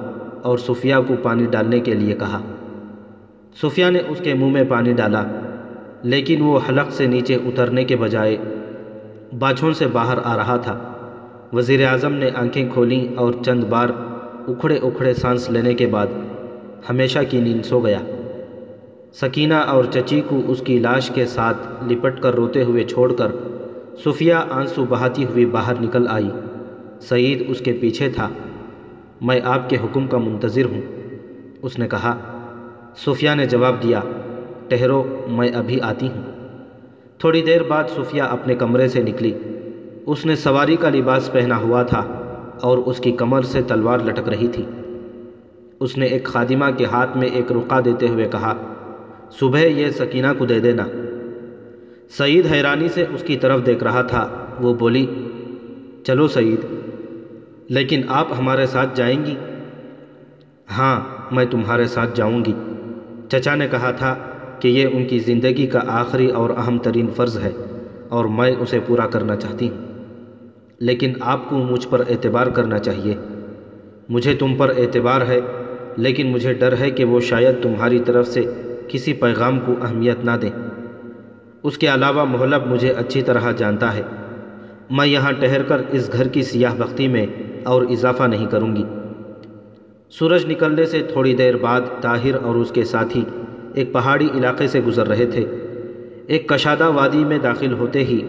اور 0.42 0.58
صفیہ 0.58 0.94
کو 1.08 1.14
پانی 1.22 1.46
ڈالنے 1.50 1.80
کے 1.80 1.94
لیے 1.94 2.14
کہا۔ 2.14 2.40
صفیہ 3.62 3.86
نے 3.90 3.98
اس 4.08 4.18
کے 4.18 4.34
منہ 4.34 4.50
میں 4.50 4.64
پانی 4.68 4.92
ڈالا۔ 4.92 5.24
لیکن 6.02 6.42
وہ 6.42 6.60
حلق 6.68 6.92
سے 6.92 7.06
نیچے 7.06 7.34
اترنے 7.34 7.84
کے 7.84 7.96
بجائے 7.96 8.36
باچھوں 9.38 9.72
سے 9.72 9.86
باہر 9.86 10.18
آ 10.24 10.36
رہا 10.36 10.56
تھا۔ 10.56 10.92
وزیر 11.52 11.86
اعظم 11.86 12.12
نے 12.12 12.30
آنکھیں 12.34 12.68
کھولیں 12.72 13.14
اور 13.16 13.34
چند 13.44 13.64
بار 13.64 13.88
اکھڑے 14.48 14.76
اکھڑے 14.82 15.14
سانس 15.14 15.50
لینے 15.50 15.74
کے 15.74 15.86
بعد 15.86 16.06
ہمیشہ 16.90 17.18
کی 17.30 17.40
نیند 17.40 17.64
سو 17.64 17.80
گیا۔ 17.80 17.98
سکینہ 19.12 19.54
اور 19.54 19.84
چچی 19.84 20.20
کو 20.28 20.40
اس 20.46 20.60
کی 20.60 20.78
لاش 20.78 21.10
کے 21.10 21.26
ساتھ 21.26 21.84
لپٹ 21.92 22.20
کر 22.20 22.34
روتے 22.34 22.62
ہوئے 22.62 22.84
چھوڑ 22.84 23.12
کر 23.12 23.28
صفیہ 24.04 24.34
آنسو 24.50 24.84
بہاتی 24.88 25.24
ہوئی 25.24 25.44
باہر 25.44 25.74
نکل 25.80 26.06
آئی۔ 26.10 26.30
سعید 27.00 27.42
اس 27.48 27.58
کے 27.58 27.72
پیچھے 27.80 28.08
تھا۔ 28.08 28.28
میں 29.20 29.40
آپ 29.44 29.70
کے 29.70 29.76
حکم 29.76 30.06
کا 30.06 30.18
منتظر 30.18 30.64
ہوں، 30.64 30.80
اس 31.62 31.78
نے 31.78 31.88
کہا۔ 31.88 32.16
صفیہ 32.96 33.30
نے 33.36 33.46
جواب 33.46 33.82
دیا 33.82 34.00
ٹہرو 34.68 35.26
میں 35.28 35.48
ابھی 35.48 35.80
آتی 35.80 36.08
ہوں۔ 36.08 36.22
تھوڑی 37.18 37.42
دیر 37.42 37.62
بعد 37.62 37.84
صفیہ 37.94 38.22
اپنے 38.22 38.54
کمرے 38.54 38.88
سے 38.88 39.02
نکلی۔ 39.02 39.32
اس 40.06 40.26
نے 40.26 40.36
سواری 40.36 40.76
کا 40.76 40.88
لباس 40.90 41.32
پہنا 41.32 41.56
ہوا 41.56 41.82
تھا 41.82 42.00
اور 42.60 42.78
اس 42.78 42.98
کی 42.98 43.12
کمر 43.12 43.42
سے 43.42 43.62
تلوار 43.62 43.98
لٹک 43.98 44.28
رہی 44.28 44.48
تھی۔ 44.48 44.62
اس 45.80 45.98
نے 45.98 46.06
ایک 46.06 46.24
خادمہ 46.24 46.64
کے 46.78 46.84
ہاتھ 46.84 47.16
میں 47.16 47.28
ایک 47.28 47.52
رقع 47.52 47.80
دیتے 47.84 48.08
ہوئے 48.08 48.28
کہا، 48.28 48.54
صبح 49.30 49.58
یہ 49.58 49.90
سکینہ 49.90 50.26
کو 50.38 50.46
دے 50.46 50.60
دینا 50.60 50.86
سعید 52.10 52.46
حیرانی 52.52 52.88
سے 52.88 53.04
اس 53.14 53.22
کی 53.22 53.36
طرف 53.36 53.66
دیکھ 53.66 53.84
رہا 53.84 54.02
تھا۔ 54.02 54.28
وہ 54.60 54.74
بولی، 54.74 55.06
چلو 56.06 56.28
سعید، 56.28 56.66
لیکن 57.68 58.00
آپ 58.08 58.28
ہمارے 58.38 58.66
ساتھ 58.66 58.96
جائیں 58.96 59.26
گی؟ 59.26 59.34
ہاں 60.78 61.00
میں 61.30 61.44
تمہارے 61.44 61.84
ساتھ 61.84 62.10
جاؤں 62.14 62.44
گی۔ 62.44 62.52
چچا 63.28 63.54
نے 63.54 63.68
کہا 63.68 63.90
تھا 63.90 64.14
کہ 64.60 64.68
یہ 64.68 64.86
ان 64.92 65.04
کی 65.04 65.18
زندگی 65.18 65.66
کا 65.66 65.80
آخری 65.86 66.28
اور 66.28 66.50
اہم 66.50 66.78
ترین 66.78 67.06
فرض 67.16 67.38
ہے 67.38 67.50
اور 68.08 68.24
میں 68.24 68.52
اسے 68.60 68.80
پورا 68.86 69.06
کرنا 69.06 69.36
چاہتی 69.36 69.68
ہوں۔ 69.68 69.86
لیکن 70.78 71.12
آپ 71.20 71.48
کو 71.48 71.56
مجھ 71.58 71.88
پر 71.90 72.00
اعتبار 72.10 72.46
کرنا 72.46 72.78
چاہیے۔ 72.78 73.14
مجھے 74.08 74.34
تم 74.34 74.54
پر 74.56 74.68
اعتبار 74.68 75.20
ہے، 75.20 75.40
لیکن 75.96 76.26
مجھے 76.26 76.52
ڈر 76.52 76.74
ہے 76.80 76.90
کہ 76.90 77.04
وہ 77.04 77.20
شاید 77.20 77.62
تمہاری 77.62 77.98
طرف 77.98 78.28
سے 78.28 78.42
کسی 78.88 79.12
پیغام 79.12 79.60
کو 79.60 79.74
اہمیت 79.82 80.24
نہ 80.24 80.30
دیں۔ 80.42 80.50
اس 81.62 81.78
کے 81.78 81.86
علاوہ 81.86 82.24
محلب 82.24 82.66
مجھے 82.66 82.90
اچھی 82.90 83.22
طرح 83.22 83.52
جانتا 83.56 83.94
ہے۔ 83.94 84.02
میں 84.90 85.06
یہاں 85.06 85.32
ٹہر 85.32 85.62
کر 85.62 85.82
اس 85.90 86.10
گھر 86.12 86.28
کی 86.28 86.42
سیاہ 86.42 86.74
بختی 86.74 87.08
میں 87.08 87.26
اور 87.64 87.82
اضافہ 87.82 88.22
نہیں 88.22 88.46
کروں 88.46 88.76
گی۔ 88.76 88.84
سورج 90.10 90.46
نکلنے 90.46 90.84
سے 90.84 91.02
تھوڑی 91.12 91.34
دیر 91.34 91.56
بعد 91.56 91.80
طاہر 92.00 92.34
اور 92.42 92.54
اس 92.54 92.70
کے 92.70 92.84
ساتھی 92.84 93.24
ایک 93.76 93.92
پہاڑی 93.92 94.28
علاقے 94.34 94.66
سے 94.66 94.80
گزر 94.80 95.08
رہے 95.08 95.26
تھے۔ 95.26 95.44
ایک 96.26 96.48
کشادہ 96.48 96.90
وادی 96.90 97.24
میں 97.24 97.38
داخل 97.38 97.72
ہوتے 97.72 98.04
ہی 98.04 98.20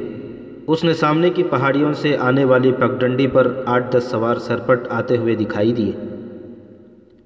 اس 0.68 0.84
نے 0.84 0.93
سامنے 0.93 1.30
کی 1.30 1.43
پہاڑیوں 1.43 1.93
سے 1.93 2.18
آنے 2.20 2.43
والی 2.45 2.72
پگڈنڈی 2.72 3.28
پر 3.28 3.52
آٹھ 3.66 3.91
دس 3.91 4.04
سوار 4.04 4.36
سرپٹ 4.36 4.80
آتے 4.89 5.18
ہوئے 5.18 5.36
دکھائی 5.36 5.74
دیے، 5.74 5.91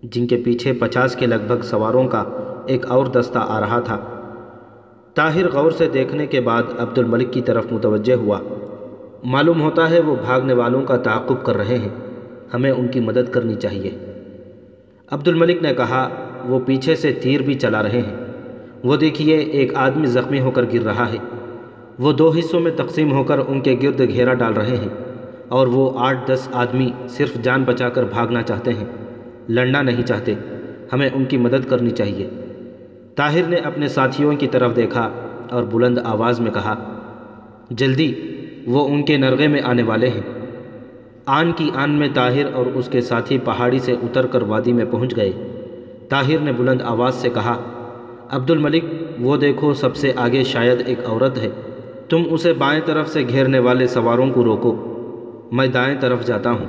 جن 0.04 0.28
کے 0.28 0.42
پیچھے 0.46 0.74
پچاس 0.74 1.16
کے 1.16 1.26
لگ 1.26 1.42
بھگ 1.48 1.62
سواروں 1.62 2.08
کا 2.08 2.24
ایک 2.68 2.86
اور 2.92 3.06
دستہ 3.06 3.40
آ 3.42 3.60
رہا 3.60 3.80
تھا۔ 3.80 3.98
طاہر 5.14 5.52
غور 5.52 5.72
سے 5.72 5.90
دیکھنے 5.94 6.26
کے 6.26 6.42
بعد 6.42 6.64
عبد 6.78 6.98
الملک 6.98 7.34
کی 7.34 7.42
طرف 7.42 7.66
متوجہ 7.72 8.14
ہوا۔ 8.14 8.40
معلوم 9.24 9.62
ہوتا 9.62 9.90
ہے 9.90 10.00
وہ 10.00 10.16
بھاگنے 10.16 10.54
والوں 10.54 10.82
کا 10.82 10.98
تعاقب 10.98 11.44
کر 11.44 11.58
رہے 11.58 11.78
ہیں۔ 11.78 11.90
ہمیں 12.54 12.72
ان 12.72 12.88
کی 12.88 13.00
مدد 13.00 13.32
کرنی 13.32 13.56
چاہیے۔ 13.56 13.92
عبد 15.12 15.28
الملک 15.28 15.62
نے 15.62 15.74
کہا 15.74 16.10
وہ 16.46 16.60
پیچھے 16.60 16.96
سے 16.96 17.14
تیر 17.14 17.42
بھی 17.42 17.54
چلا 17.54 17.84
رہے 17.84 18.02
ہیں۔ 18.02 18.16
وہ 18.84 18.96
دیکھیے، 18.96 19.38
ایک 19.38 19.76
آدمی 19.76 20.06
زخمی 20.06 20.40
ہو 20.40 20.52
کر 20.52 20.64
گر 20.74 20.82
رہا 20.82 21.12
ہے۔ 21.12 21.18
وہ 22.00 22.12
دو 22.12 22.32
حصوں 22.40 22.60
میں 22.60 22.72
تقسیم 22.76 23.12
ہو 23.12 23.24
کر 23.24 23.40
ان 23.48 23.62
کے 23.62 23.76
گرد 23.84 24.00
گھیرا 24.00 24.34
ڈال 24.34 24.54
رہے 24.54 24.76
ہیں 24.76 24.90
اور 25.48 25.68
وہ 25.68 25.92
آٹھ 25.96 26.28
دس 26.28 26.48
آدمی 26.54 26.92
صرف 27.10 27.36
جان 27.36 27.64
بچا 27.64 27.90
کر 27.90 28.04
بھاگنا 28.04 28.42
چاہتے 28.42 28.74
ہیں۔ 28.74 28.86
لڑنا 29.50 29.82
نہیں 29.82 30.04
چاہتے۔ 30.04 30.34
ہمیں 30.94 31.10
ان 31.14 31.26
کی 31.26 31.38
مدد 31.38 31.70
کرنی 31.70 31.90
چاہیے۔ 31.90 32.30
طاہر 33.16 33.42
نے 33.48 33.56
اپنے 33.56 33.88
ساتھیوں 33.88 34.36
کی 34.36 34.48
طرف 34.48 34.76
دیکھا 34.76 35.10
اور 35.50 35.64
بلند 35.64 35.98
آواز 36.04 36.40
میں 36.40 36.52
کہا، 36.52 37.00
جلدی، 37.70 38.14
وہ 38.68 38.88
ان 38.88 39.04
کے 39.04 39.18
نرغے 39.18 39.48
میں 39.48 39.62
آنے 39.64 39.84
والے 39.84 40.08
ہیں۔ 40.08 40.22
آن 41.26 41.52
کی 41.52 41.70
آن 41.76 41.92
میں 41.92 42.08
طاہر 42.14 42.54
اور 42.54 42.66
اس 42.66 42.90
کے 42.92 43.02
ساتھی 43.02 43.38
پہاڑی 43.38 43.80
سے 43.80 43.92
اتر 43.92 44.28
کر 44.28 44.42
وادی 44.42 44.74
میں 44.74 44.86
پہنچ 44.92 45.16
گئے۔ 45.16 45.51
طاہر 46.12 46.38
نے 46.40 46.52
بلند 46.52 46.82
آواز 46.82 47.16
سے 47.16 47.30
کہا 47.30 47.62
عبد 48.30 48.52
الملک 48.52 48.84
وہ 49.20 49.38
دیکھو، 49.38 49.74
سب 49.74 49.96
سے 49.96 50.12
آگے 50.16 50.44
شاید 50.44 50.84
ایک 50.86 51.00
عورت 51.06 51.38
ہے۔ 51.38 51.50
تم 52.10 52.24
اسے 52.32 52.54
بائیں 52.54 52.82
طرف 52.86 53.10
سے 53.10 53.24
گھیرنے 53.30 53.60
والے 53.60 53.88
سواروں 53.88 54.30
کو 54.34 54.44
روکو۔ 54.44 54.76
میں 55.52 55.68
دائیں 55.68 55.96
طرف 56.00 56.26
جاتا 56.26 56.52
ہوں۔ 56.52 56.66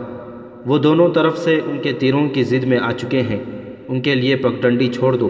وہ 0.67 0.79
دونوں 0.79 1.09
طرف 1.09 1.39
سے 1.39 1.61
ان 1.67 1.79
کے 1.83 1.93
تیروں 1.93 2.29
کی 2.29 2.43
ضد 2.43 2.65
میں 2.65 2.79
آ 2.79 2.93
چکے 2.93 3.21
ہیں۔ 3.21 3.45
ان 3.89 4.01
کے 4.01 4.15
لیے 4.15 4.37
پگڈنڈی 4.37 4.87
چھوڑ 4.87 5.17
دو۔ 5.17 5.29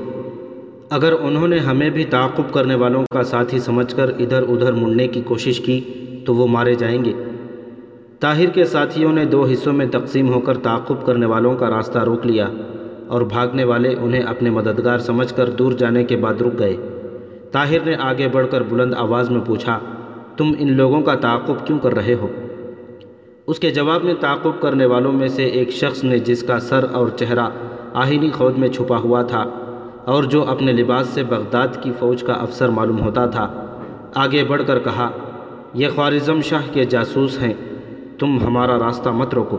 اگر 0.90 1.12
انہوں 1.20 1.48
نے 1.48 1.58
ہمیں 1.58 1.90
بھی 1.90 2.04
تعاقب 2.04 2.52
کرنے 2.52 2.74
والوں 2.74 3.04
کا 3.10 3.22
ساتھی 3.22 3.58
سمجھ 3.58 3.96
کر 3.96 4.10
ادھر 4.18 4.42
ادھر 4.42 4.72
مڑنے 4.72 5.08
کی 5.08 5.20
کوشش 5.20 5.60
کی، 5.60 5.80
تو 6.26 6.34
وہ 6.34 6.46
مارے 6.46 6.74
جائیں 6.74 7.04
گے۔ 7.04 7.12
طاہر 8.20 8.46
کے 8.46 8.64
ساتھیوں 8.64 9.12
نے 9.12 9.24
دو 9.24 9.46
حصوں 9.52 9.72
میں 9.72 9.86
تقسیم 9.86 10.32
ہو 10.32 10.40
کر 10.40 10.56
تعاقب 10.56 11.06
کرنے 11.06 11.26
والوں 11.26 11.56
کا 11.56 11.70
راستہ 11.70 11.98
روک 11.98 12.26
لیا۔ 12.26 12.48
اور 13.12 13.22
بھاگنے 13.22 13.64
والے 13.64 13.94
انہیں 14.00 14.22
اپنے 14.22 14.50
مددگار 14.50 14.98
سمجھ 14.98 15.32
کر 15.34 15.50
دور 15.50 15.72
جانے 15.72 16.04
کے 16.04 16.16
بعد 16.16 16.42
رک 16.42 16.58
گئے۔ 16.58 16.76
طاہر 17.52 17.80
نے 17.84 17.94
آگے 18.00 18.28
بڑھ 18.28 18.46
کر 18.50 18.62
بلند 18.62 18.94
آواز 18.94 19.30
میں 19.30 19.40
پوچھا، 19.46 19.78
تم 20.36 20.52
ان 20.58 20.72
لوگوں 20.72 21.00
کا 21.00 21.14
تعاقب 21.14 21.66
کیوں 21.66 21.78
کر 21.78 21.94
رہے 21.94 22.14
ہو؟ 22.14 22.28
اس 23.46 23.58
کے 23.58 23.70
جواب 23.70 24.04
میں 24.04 24.14
تعاقب 24.20 24.60
کرنے 24.60 24.86
والوں 24.86 25.12
میں 25.12 25.28
سے 25.28 25.44
ایک 25.44 25.70
شخص 25.70 26.04
نے 26.04 26.18
جس 26.18 26.42
کا 26.42 26.58
سر 26.60 26.84
اور 26.92 27.08
چہرہ 27.16 27.46
آہینی 27.94 28.30
خود 28.30 28.58
میں 28.58 28.68
چھپا 28.68 28.96
ہوا 28.96 29.22
تھا 29.22 29.44
اور 30.04 30.24
جو 30.24 30.44
اپنے 30.48 30.72
لباس 30.72 31.06
سے 31.06 31.22
بغداد 31.24 31.68
کی 31.80 31.90
فوج 31.98 32.22
کا 32.22 32.32
افسر 32.32 32.68
معلوم 32.68 33.00
ہوتا 33.00 33.26
تھا، 33.26 33.46
آگے 34.14 34.44
بڑھ 34.44 34.62
کر 34.66 34.78
کہا، 34.78 35.10
یہ 35.74 35.88
خوارزم 35.94 36.40
شاہ 36.40 36.66
کے 36.72 36.84
جاسوس 36.84 37.42
ہیں، 37.42 37.54
تم 38.18 38.38
ہمارا 38.46 38.78
راستہ 38.78 39.10
مت 39.10 39.34
روکو۔ 39.34 39.58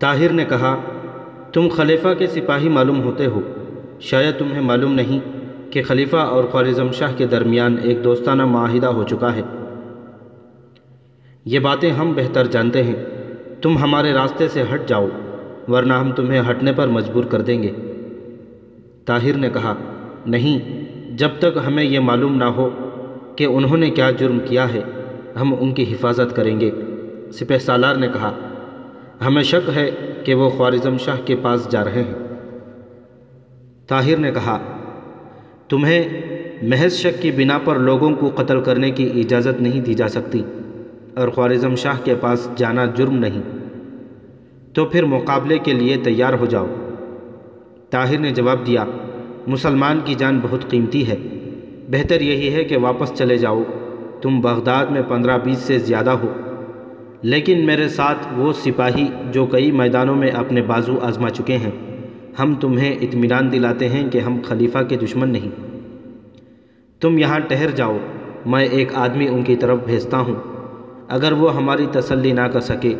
طاہر 0.00 0.32
نے 0.32 0.44
کہا 0.44 0.76
تم 1.54 1.68
خلیفہ 1.68 2.08
کے 2.18 2.26
سپاہی 2.26 2.68
معلوم 2.68 3.02
ہوتے 3.02 3.26
ہو۔ 3.26 3.40
شاید 4.00 4.38
تمہیں 4.38 4.60
معلوم 4.60 4.94
نہیں 4.94 5.18
کہ 5.72 5.82
خلیفہ 5.82 6.16
اور 6.16 6.44
خوارزم 6.44 6.92
شاہ 6.92 7.12
کے 7.16 7.26
درمیان 7.26 7.76
ایک 7.82 8.04
دوستانہ 8.04 8.44
معاہدہ 8.44 8.86
ہو 8.86 9.04
چکا 9.04 9.36
ہے۔ 9.36 9.42
یہ 11.44 11.58
باتیں 11.58 11.90
ہم 11.90 12.12
بہتر 12.12 12.46
جانتے 12.46 12.82
ہیں۔ 12.82 12.94
تم 13.62 13.78
ہمارے 13.78 14.12
راستے 14.12 14.48
سے 14.48 14.62
ہٹ 14.74 14.88
جاؤ، 14.88 15.08
ورنہ 15.68 15.92
ہم 15.92 16.12
تمہیں 16.12 16.42
ہٹنے 16.50 16.72
پر 16.72 16.88
مجبور 16.88 17.24
کر 17.24 17.40
دیں 17.40 17.62
گے۔ 17.62 17.72
طاہر 19.06 19.32
نے 19.32 19.50
کہا، 19.50 19.74
نہیں، 20.26 20.84
جب 21.18 21.28
تک 21.38 21.58
ہمیں 21.66 21.84
یہ 21.84 22.00
معلوم 22.00 22.36
نہ 22.36 22.44
ہو 22.44 22.70
کہ 23.36 23.44
انہوں 23.44 23.76
نے 23.76 23.90
کیا 23.90 24.10
جرم 24.10 24.38
کیا 24.44 24.72
ہے، 24.72 24.80
ہم 25.40 25.54
ان 25.60 25.74
کی 25.74 25.82
حفاظت 25.82 26.36
کریں 26.36 26.60
گے۔ 26.60 26.70
سپہ 27.32 27.58
سالار 27.58 27.94
نے 27.94 28.08
کہا 28.08 28.32
ہمیں 29.20 29.42
شک 29.42 29.70
ہے 29.76 29.90
کہ 30.24 30.34
وہ 30.34 30.50
خوارزم 30.50 30.96
شاہ 30.98 31.16
کے 31.24 31.36
پاس 31.36 31.70
جا 31.70 31.84
رہے 31.84 32.02
ہیں۔ 32.02 32.14
طاہر 33.86 34.16
نے 34.16 34.30
کہا، 34.30 34.58
تمہیں 35.68 36.02
محض 36.62 36.92
شک 36.92 37.22
کی 37.22 37.30
بنا 37.30 37.58
پر 37.58 37.76
لوگوں 37.76 38.10
کو 38.10 38.30
قتل 38.34 38.60
کرنے 38.60 38.90
کی 38.90 39.10
اجازت 39.14 39.62
نہیں 39.62 39.80
دی 39.80 39.94
جا 39.94 40.08
سکتی، 40.08 40.42
اور 41.14 41.28
خوارزم 41.28 41.74
شاہ 41.74 41.98
کے 42.04 42.14
پاس 42.14 42.48
جانا 42.56 42.84
جرم 42.84 43.18
نہیں۔ 43.18 43.42
تو 44.72 44.84
پھر 44.84 45.04
مقابلے 45.04 45.58
کے 45.58 45.72
لیے 45.72 45.96
تیار 45.96 46.32
ہو 46.32 46.46
جاؤ۔ 46.46 46.66
طاہر 47.90 48.18
نے 48.18 48.30
جواب 48.30 48.66
دیا، 48.66 48.84
مسلمان 49.46 50.00
کی 50.04 50.14
جان 50.14 50.40
بہت 50.42 50.70
قیمتی 50.70 51.08
ہے۔ 51.08 51.16
بہتر 51.88 52.20
یہی 52.20 52.54
ہے 52.54 52.64
کہ 52.64 52.78
واپس 52.78 53.12
چلے 53.14 53.38
جاؤ۔ 53.38 53.62
تم 54.22 54.40
بغداد 54.40 54.86
میں 54.86 55.02
پندرہ 55.08 55.38
بیس 55.38 55.58
سے 55.58 55.78
زیادہ 55.78 56.10
ہو۔ 56.10 56.32
لیکن 57.24 57.66
میرے 57.66 57.88
ساتھ 57.88 58.26
وہ 58.36 58.52
سپاہی 58.52 59.08
جو 59.32 59.46
کئی 59.46 59.72
میدانوں 59.72 60.16
میں 60.16 60.28
اپنے 60.28 60.62
بازو 60.62 60.98
آزما 61.02 61.30
چکے 61.30 61.56
ہیں۔ 61.56 61.70
ہم 62.38 62.54
تمہیں 62.54 62.94
اطمینان 63.00 63.52
دلاتے 63.52 63.88
ہیں 63.88 64.10
کہ 64.10 64.18
ہم 64.18 64.38
خلیفہ 64.44 64.78
کے 64.88 64.96
دشمن 64.96 65.30
نہیں۔ 65.30 65.48
تم 67.00 67.18
یہاں 67.18 67.40
ٹہر 67.40 67.70
جاؤ، 67.70 67.96
میں 68.46 68.64
ایک 68.64 68.94
آدمی 68.94 69.28
ان 69.28 69.42
کی 69.42 69.56
طرف 69.56 69.78
بھیجتا 69.84 70.18
ہوں۔ 70.18 70.34
اگر 71.08 71.32
وہ 71.32 71.54
ہماری 71.54 71.86
تسلی 71.92 72.32
نہ 72.32 72.40
کر 72.40 72.60
سکے، 72.60 72.94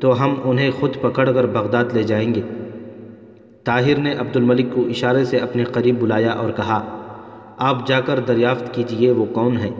تو 0.00 0.24
ہم 0.24 0.34
انہیں 0.44 0.70
خود 0.70 0.96
پکڑ 1.00 1.32
کر 1.32 1.46
بغداد 1.46 1.84
لے 1.92 2.02
جائیں 2.02 2.34
گے۔ 2.34 2.40
طاہر 3.64 3.98
نے 3.98 4.14
عبد 4.18 4.36
الملک 4.36 4.66
کو 4.74 4.86
اشارے 4.86 5.24
سے 5.24 5.36
اپنے 5.36 5.64
قریب 5.64 6.00
بلایا 6.00 6.30
اور 6.30 6.50
کہا، 6.50 6.98
آپ 7.58 7.86
جا 7.86 8.00
کر 8.00 8.20
دریافت 8.20 8.74
کیجیے 8.74 9.10
وہ 9.10 9.24
کون 9.24 9.56
ہے 9.56 9.70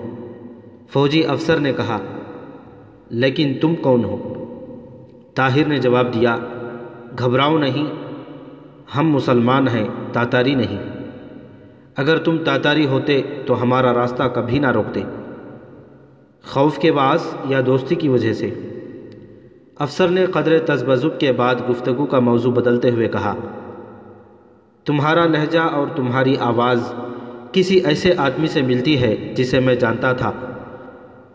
فوجی 0.89 1.25
افسر 1.25 1.57
نے 1.57 1.73
کہا 1.73 1.99
لیکن 3.13 3.53
تم 3.61 3.75
کون 3.75 4.05
ہو؟ 4.05 4.17
طاہر 5.35 5.67
نے 5.67 5.79
جواب 5.79 6.15
دیا، 6.15 6.37
گھبراؤ 7.19 7.59
نہیں، 7.59 7.87
ہم 8.97 9.11
مسلمان 9.11 9.69
ہیں، 9.69 9.89
تاتاری 10.13 10.55
نہیں۔ 10.55 10.79
اگر 11.97 12.19
تم 12.19 12.39
تاتاری 12.39 12.87
ہوتے 12.87 13.23
تو 13.47 13.63
ہمارا 13.63 13.95
راستہ 13.95 14.23
کبھی 14.35 14.59
نہ 14.59 14.71
روکتے۔ 14.71 15.01
خوف 16.45 16.79
کے 16.79 16.93
باعث 16.93 17.35
یا 17.49 17.61
دوستی 17.67 17.95
کی 17.95 18.09
وجہ 18.09 18.33
سے؟ 18.33 18.51
افسر 19.79 20.09
نے 20.09 20.27
قدر 20.27 20.59
تذبذب 20.59 21.21
کے 21.21 21.33
بعد 21.33 21.55
گفتگو 21.71 22.07
کا 22.07 22.19
موضوع 22.19 22.53
بدلتے 22.53 22.91
ہوئے 22.91 23.09
کہا، 23.09 23.35
تمہارا 24.85 25.27
لہجہ 25.27 25.59
اور 25.59 25.87
تمہاری 25.97 26.37
آواز 26.41 26.95
کسی 27.53 27.79
ایسے 27.79 28.15
آدمی 28.17 28.47
سے 28.47 28.63
ملتی 28.63 29.01
ہے 29.01 29.17
جسے 29.37 29.61
میں 29.61 29.75
جانتا 29.75 30.13
تھا۔ 30.13 30.33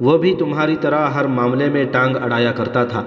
وہ 0.01 0.17
بھی 0.17 0.35
تمہاری 0.35 0.75
طرح 0.81 1.07
ہر 1.07 1.25
معاملے 1.25 1.69
میں 1.69 1.85
ٹانگ 1.91 2.15
اڑایا 2.15 2.51
کرتا 2.51 2.85
تھا۔ 2.85 3.03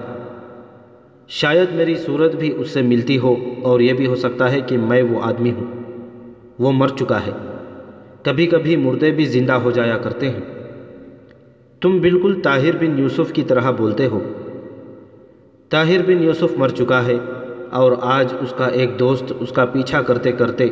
شاید 1.27 1.71
میری 1.71 1.95
صورت 1.95 2.35
بھی 2.35 2.53
اس 2.57 2.69
سے 2.69 2.81
ملتی 2.81 3.17
ہو 3.17 3.35
اور 3.61 3.79
یہ 3.79 3.93
بھی 3.93 4.07
ہو 4.07 4.15
سکتا 4.15 4.51
ہے 4.51 4.61
کہ 4.61 4.77
میں 4.77 5.01
وہ 5.01 5.19
آدمی 5.21 5.51
ہوں۔ 5.51 5.65
وہ 6.59 6.71
مر 6.71 6.87
چکا 6.87 7.19
ہے۔ 7.19 7.31
کبھی 8.23 8.47
کبھی 8.47 8.75
مردے 8.75 9.11
بھی 9.11 9.25
زندہ 9.25 9.53
ہو 9.53 9.71
جایا 9.71 9.97
کرتے 9.97 10.29
ہیں۔ 10.29 10.39
تم 11.81 11.99
بالکل 12.01 12.41
طاہر 12.43 12.77
بن 12.77 12.99
یوسف 12.99 13.33
کی 13.33 13.41
طرح 13.41 13.71
بولتے 13.71 14.05
ہو۔ 14.05 14.19
طاہر 15.69 16.01
بن 16.07 16.23
یوسف 16.23 16.57
مر 16.57 16.69
چکا 16.69 17.05
ہے 17.05 17.17
اور 17.71 17.91
آج 18.01 18.33
اس 18.41 18.53
کا 18.57 18.65
ایک 18.65 18.99
دوست 18.99 19.33
اس 19.39 19.51
کا 19.51 19.65
پیچھا 19.65 20.01
کرتے 20.01 20.31
کرتے 20.31 20.65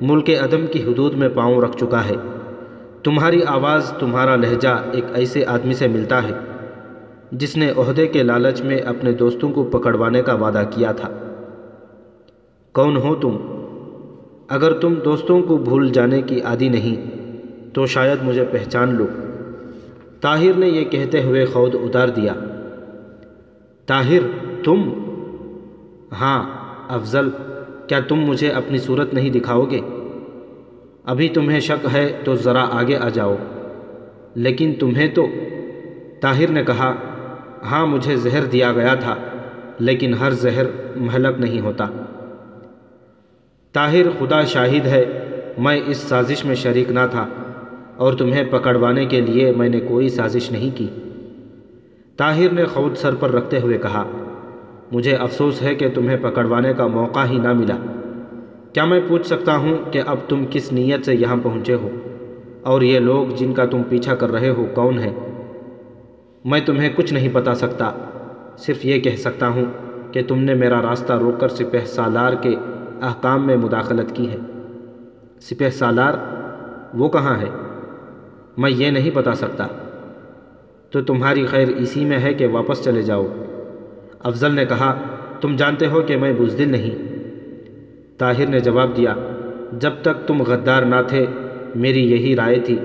ملک 0.00 0.30
عدم 0.30 0.66
کی 0.66 0.82
حدود 0.82 1.14
میں 1.14 1.28
پاؤں 1.34 1.60
رکھ 1.60 1.76
چکا 1.76 2.04
ہے۔ 2.04 2.14
تمہاری 3.04 3.44
آواز 3.44 3.92
تمہارا 3.98 4.36
لہجہ 4.36 4.84
ایک 4.92 5.04
ایسے 5.14 5.44
آدمی 5.46 5.74
سے 5.74 5.88
ملتا 5.88 6.22
ہے، 6.22 6.32
جس 7.32 7.56
نے 7.56 7.72
عہدے 7.76 8.06
کے 8.06 8.22
لالچ 8.22 8.60
میں 8.60 8.78
اپنے 8.78 9.12
دوستوں 9.12 9.52
کو 9.52 9.64
پکڑوانے 9.64 10.22
کا 10.22 10.34
وعدہ 10.34 10.62
کیا 10.70 10.92
تھا۔ 10.92 11.08
کون 12.72 12.96
ہو 12.96 13.14
تم؟ 13.14 13.36
اگر 14.48 14.72
تم 14.72 14.94
دوستوں 14.94 15.42
کو 15.42 15.56
بھول 15.56 15.90
جانے 15.90 16.22
کی 16.22 16.40
عادی 16.40 16.68
نہیں، 16.68 17.10
تو 17.74 17.86
شاید 17.86 18.18
مجھے 18.22 18.44
پہچان 18.44 18.94
لو۔ 18.94 19.06
طاہر 20.20 20.52
نے 20.56 20.68
یہ 20.68 20.84
کہتے 20.84 21.22
ہوئے 21.22 21.44
خود 21.44 21.74
اتار 21.74 22.08
دیا۔ 22.08 22.32
طاہر، 23.86 24.20
تم؟ 24.64 24.82
ہاں 26.20 26.50
افضل، 26.88 27.28
کیا 27.86 28.00
تم 28.08 28.16
مجھے 28.16 28.48
اپنی 28.48 28.78
صورت 28.78 29.14
نہیں 29.14 29.30
دکھاؤ 29.30 29.64
گے؟ 29.64 29.80
ابھی 31.04 31.28
تمہیں 31.28 31.60
شک 31.60 31.86
ہے 31.92 32.12
تو 32.24 32.34
ذرا 32.34 32.66
آگے 32.70 32.96
آ 32.96 33.08
جاؤ۔ 33.08 33.36
لیکن 34.34 34.72
تمہیں 34.78 35.08
تو 35.08 35.26
طاہر 36.20 36.48
نے 36.48 36.64
کہا 36.64 36.94
ہاں 37.70 37.86
مجھے 37.86 38.16
زہر 38.16 38.44
دیا 38.44 38.72
گیا 38.72 38.94
تھا، 38.94 39.14
لیکن 39.78 40.14
ہر 40.14 40.30
زہر 40.30 40.66
مہلک 40.96 41.40
نہیں 41.40 41.60
ہوتا۔ 41.60 41.86
طاہر 43.72 44.10
خدا 44.18 44.44
شاہد 44.44 44.86
ہے، 44.86 45.04
میں 45.58 45.80
اس 45.86 45.96
سازش 45.96 46.44
میں 46.44 46.54
شریک 46.54 46.90
نہ 46.90 47.00
تھا، 47.10 47.26
اور 47.96 48.12
تمہیں 48.12 48.44
پکڑوانے 48.50 49.06
کے 49.06 49.20
لیے 49.20 49.52
میں 49.56 49.68
نے 49.68 49.80
کوئی 49.80 50.08
سازش 50.08 50.50
نہیں 50.50 50.78
کی۔ 50.78 50.88
طاہر 52.16 52.52
نے 52.52 52.64
خود 52.64 52.96
سر 52.96 53.14
پر 53.14 53.30
رکھتے 53.30 53.60
ہوئے 53.60 53.78
کہا، 53.78 54.10
مجھے 54.92 55.16
افسوس 55.16 55.62
ہے 55.62 55.74
کہ 55.74 55.88
تمہیں 55.94 56.16
پکڑوانے 56.22 56.72
کا 56.72 56.86
موقع 56.86 57.24
ہی 57.30 57.38
نہ 57.38 57.52
ملا۔ 57.52 57.76
کیا 58.72 58.84
میں 58.84 59.00
پوچھ 59.08 59.26
سکتا 59.26 59.56
ہوں 59.56 59.92
کہ 59.92 60.02
اب 60.06 60.16
تم 60.28 60.44
کس 60.50 60.72
نیت 60.72 61.04
سے 61.04 61.14
یہاں 61.14 61.36
پہنچے 61.42 61.74
ہو؟ 61.74 61.90
اور 62.62 62.82
یہ 62.82 62.98
لوگ 62.98 63.26
جن 63.36 63.54
کا 63.54 63.66
تم 63.66 63.82
پیچھا 63.88 64.14
کر 64.14 64.32
رہے 64.32 64.48
ہو 64.48 64.66
کون 64.74 64.98
ہیں؟ 64.98 65.14
میں 66.44 66.60
تمہیں 66.66 66.88
کچھ 66.96 67.14
نہیں 67.14 67.28
بتا 67.32 67.54
سکتا، 67.54 67.92
صرف 68.58 68.84
یہ 68.84 69.00
کہہ 69.00 69.16
سکتا 69.16 69.48
ہوں 69.48 69.64
کہ 70.12 70.22
تم 70.28 70.38
نے 70.38 70.54
میرا 70.54 70.82
راستہ 70.82 71.12
روک 71.12 71.40
کر 71.40 71.48
سپہ 71.48 71.84
سالار 71.86 72.32
کے 72.32 72.56
احکام 73.02 73.46
میں 73.46 73.56
مداخلت 73.56 74.16
کی 74.16 74.30
ہے۔ 74.30 74.36
سپہ 75.40 75.70
سالار، 75.70 76.14
وہ 76.94 77.08
کہاں 77.08 77.40
ہے؟ 77.40 77.48
میں 78.56 78.70
یہ 78.70 78.90
نہیں 78.90 79.10
بتا 79.14 79.34
سکتا۔ 79.34 79.66
تو 80.90 81.02
تمہاری 81.02 81.46
خیر 81.46 81.68
اسی 81.68 82.04
میں 82.04 82.18
ہے 82.18 82.34
کہ 82.34 82.46
واپس 82.46 82.84
چلے 82.84 83.02
جاؤ۔ 83.02 83.26
افضل 84.20 84.54
نے 84.54 84.64
کہا، 84.64 84.94
تم 85.40 85.56
جانتے 85.56 85.86
ہو 85.86 86.00
کہ 86.00 86.16
میں 86.16 86.32
بزدل 86.38 86.68
نہیں۔ 86.68 87.11
طاہر 88.18 88.46
نے 88.46 88.60
جواب 88.60 88.96
دیا، 88.96 89.14
جب 89.72 89.90
تک 90.02 90.28
تم 90.28 90.42
غدار 90.42 90.82
نہ 90.82 90.96
تھے، 91.08 91.26
میری 91.74 92.12
یہی 92.12 92.36
رائے 92.36 92.60
تھی، 92.60 92.78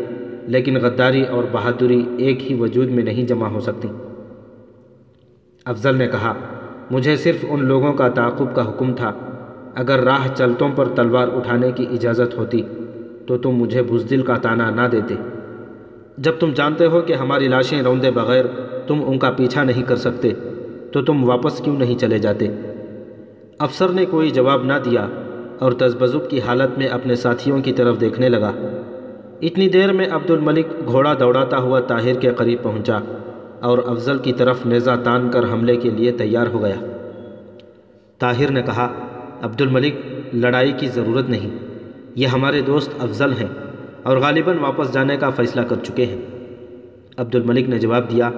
لیکن 0.48 0.78
غداری 0.78 1.24
اور 1.24 1.44
بہادری 1.52 2.04
ایک 2.18 2.52
ہی 2.52 2.56
وجود 2.56 2.90
میں 2.90 3.04
نہیں 3.04 3.28
جمع 3.28 3.48
ہو 3.48 3.60
سکتی۔ 3.60 3.88
افضل 5.66 5.96
نے 5.96 6.08
کہا، 6.08 6.34
مجھے 6.92 7.16
صرف 7.16 7.46
ان 7.50 7.66
لوگوں 7.66 7.94
کا 7.94 8.08
تعاقب 8.08 8.56
کا 8.56 8.70
حکم 8.70 8.94
تھا۔ 8.94 9.12
اگر 9.76 10.00
راہ 10.00 10.28
چلتوں 10.36 10.70
پر 10.76 10.88
تلوار 10.88 11.28
اٹھانے 11.28 11.72
کی 11.72 11.86
اجازت 11.92 12.38
ہوتی، 12.38 12.62
تو 13.28 13.38
تم 13.38 13.50
مجھے 13.50 13.84
بزدل 13.84 14.22
کا 14.22 14.36
تانا 14.36 14.70
نہ 14.70 14.82
دیتے۔ 14.92 15.16
جب 16.18 16.32
تم 16.40 16.52
جانتے 16.56 16.86
ہو 16.86 17.02
کہ 17.02 17.14
ہماری 17.14 17.48
لاشیں 17.48 17.82
روندے 17.82 18.12
بغیر 18.12 18.46
تم 18.88 19.02
ان 19.06 19.20
کا 19.20 19.32
پیچھا 19.32 19.64
نہیں 19.64 19.84
کر 19.84 19.96
سکتے، 19.96 20.30
تو 20.92 21.02
تم 21.02 21.30
واپس 21.30 21.62
کیوں 21.62 21.80
نہیں 21.80 22.00
چلے 22.00 22.20
جاتے؟ 22.20 22.48
افسر 23.60 23.90
نے 23.90 24.06
کوئی 24.06 24.30
جواب 24.30 24.64
نہ 24.64 24.74
دیا 24.86 25.08
اور 25.60 25.72
تذبذب 25.72 26.30
کی 26.30 26.42
حالت 26.42 26.78
میں 26.78 26.88
اپنے 26.88 27.16
ساتھیوں 27.16 27.62
کی 27.62 27.74
طرف 27.74 28.00
دیکھنے 28.02 28.30
لگا۔ 28.30 28.52
اتنی 29.42 29.70
دیر 29.70 29.94
میں 29.94 30.06
عبد 30.12 30.32
الملک 30.32 30.68
گھوڑا 30.86 31.14
دوڑاتا 31.20 31.58
ہوا 31.58 31.80
طاہر 31.80 32.14
کے 32.14 32.32
قریب 32.32 32.64
پہنچا 32.64 33.00
اور 33.62 33.78
افضل 33.86 34.18
کی 34.18 34.34
طرف 34.34 34.66
نیزہ 34.66 34.92
تان 35.04 35.32
کر 35.32 35.44
حملے 35.54 35.76
کے 35.76 35.90
لیے 35.90 36.12
تیار 36.12 36.48
ہو 36.48 36.62
گیا۔ 36.62 36.76
طاہر 38.20 38.52
نے 38.52 38.62
کہا 38.62 38.94
عبد 39.42 39.62
الملک 39.62 39.96
لڑائی 40.34 40.72
کی 40.72 40.88
ضرورت 40.88 41.30
نہیں، 41.30 41.50
یہ 42.16 42.28
ہمارے 42.28 42.62
دوست 42.62 42.92
افضل 43.00 43.32
ہیں 43.32 43.50
اور 44.04 44.18
غالباً 44.18 44.58
واپس 44.58 44.94
جانے 44.94 45.18
کا 45.18 45.30
فیصلہ 45.30 45.62
کر 45.62 45.76
چکے 45.84 46.06
ہیں۔ 46.06 46.22
عبد 47.18 47.36
الملک 47.36 47.70
نے 47.70 47.80
جواب 47.80 48.12
دیا، 48.12 48.30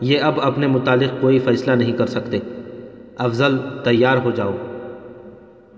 یہ 0.00 0.18
اب 0.22 0.40
اپنے 0.40 0.66
متعلق 0.66 1.20
کوئی 1.20 1.38
فیصلہ 1.38 1.72
نہیں 1.72 1.92
کر 1.92 2.06
سکتے۔ 2.06 2.38
افضل 3.18 3.56
تیار 3.84 4.16
ہو 4.24 4.30
جاؤ۔ 4.30 4.56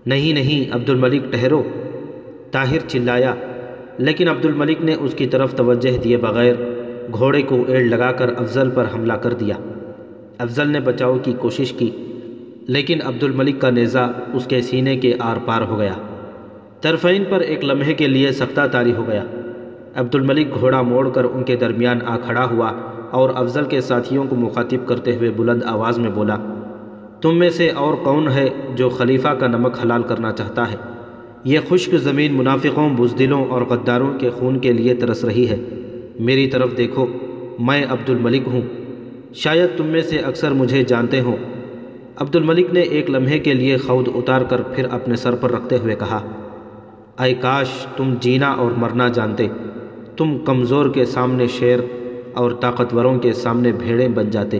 نہیں 0.06 0.32
نہیں 0.32 0.74
عبد 0.74 0.90
الملک 0.90 1.32
ٹھہرو۔ 1.32 1.62
طاہر 2.50 2.88
چلایا، 2.88 3.34
لیکن 3.98 4.28
عبد 4.28 4.44
الملک 4.44 4.80
نے 4.80 4.94
اس 4.94 5.14
کی 5.14 5.26
طرف 5.26 5.54
توجہ 5.54 5.98
دیے 5.98 6.16
بغیر 6.16 6.54
گھوڑے 7.12 7.42
کو 7.42 7.64
ایڑ 7.66 7.84
لگا 7.84 8.12
کر 8.12 8.30
افضل 8.36 8.70
پر 8.70 8.84
حملہ 8.94 9.12
کر 9.12 9.32
دیا۔ 9.32 9.54
افضل 10.38 10.68
نے 10.68 10.80
بچاؤ 10.80 11.18
کی 11.18 11.32
کوشش 11.38 11.72
کی، 11.72 11.90
لیکن 12.68 12.98
عبد 13.04 13.22
الملک 13.22 13.60
کا 13.60 13.70
نیزہ 13.70 14.12
اس 14.34 14.46
کے 14.46 14.62
سینے 14.62 14.96
کے 14.96 15.14
آر 15.18 15.36
پار 15.44 15.62
ہو 15.62 15.78
گیا۔ 15.78 15.92
طرفین 16.80 17.24
پر 17.30 17.40
ایک 17.40 17.64
لمحے 17.64 17.94
کے 17.94 18.06
لیے 18.06 18.32
سختہ 18.32 18.60
تاری 18.72 18.92
ہو 18.92 19.06
گیا۔ 19.06 19.24
عبد 19.94 20.14
الملک 20.14 20.46
گھوڑا 20.60 20.82
موڑ 20.82 21.08
کر 21.08 21.24
ان 21.24 21.42
کے 21.42 21.56
درمیان 21.56 21.98
آ 22.06 22.16
کھڑا 22.16 22.44
ہوا 22.44 22.72
اور 23.10 23.30
افضل 23.34 23.64
کے 23.64 23.80
ساتھیوں 23.80 24.24
کو 24.24 24.36
مخاطب 24.36 24.88
کرتے 24.88 25.16
ہوئے 25.16 25.30
بلند 25.30 25.62
آواز 25.62 25.98
میں 25.98 26.10
بولا 26.10 26.61
تم 27.22 27.38
میں 27.38 27.50
سے 27.50 27.70
اور 27.70 27.94
کون 27.94 28.28
ہے 28.28 28.48
جو 28.74 28.88
خلیفہ 28.88 29.28
کا 29.28 29.46
نمک 29.46 29.78
حلال 29.84 30.02
کرنا 30.02 30.32
چاہتا 30.32 30.72
ہے؟ 30.72 30.76
یہ 31.44 31.58
خشک 31.68 31.94
زمین 31.94 32.34
منافقوں، 32.34 32.90
بزدلوں 32.90 33.44
اور 33.44 33.62
غداروں 33.62 34.18
کے 34.18 34.30
خون 34.30 34.58
کے 34.58 34.72
لیے 34.72 34.94
ترس 34.94 35.24
رہی 35.24 35.48
ہے۔ 35.48 35.56
میری 36.20 36.46
طرف 36.46 36.76
دیکھو، 36.76 37.06
میں 37.58 37.84
عبد 37.88 38.10
الملک 38.10 38.42
ہوں۔ 38.46 38.60
شاید 39.34 39.70
تم 39.76 39.86
میں 39.86 40.02
سے 40.02 40.16
اکثر 40.16 40.50
مجھے 40.50 40.82
جانتے 40.82 41.20
ہوں۔ 41.20 41.36
عبد 42.16 42.36
الملک 42.36 42.72
نے 42.72 42.80
ایک 42.80 43.10
لمحے 43.10 43.38
کے 43.38 43.54
لیے 43.54 43.76
خود 43.76 44.08
اتار 44.14 44.40
کر 44.40 44.62
پھر 44.62 44.86
اپنے 44.90 45.16
سر 45.16 45.34
پر 45.34 45.50
رکھتے 45.50 45.76
ہوئے 45.76 45.94
کہا 45.94 46.20
اے 47.24 47.34
کاش 47.34 47.68
تم 47.96 48.14
جینا 48.20 48.50
اور 48.50 48.70
مرنا 48.76 49.08
جانتے۔ 49.08 49.46
تم 50.16 50.38
کمزور 50.44 50.86
کے 50.90 51.04
سامنے 51.04 51.46
شیر 51.46 51.78
اور 52.34 52.50
طاقتوروں 52.50 53.18
کے 53.18 53.32
سامنے 53.32 53.72
بھیڑیں 53.72 54.08
بن 54.08 54.30
جاتے۔ 54.30 54.58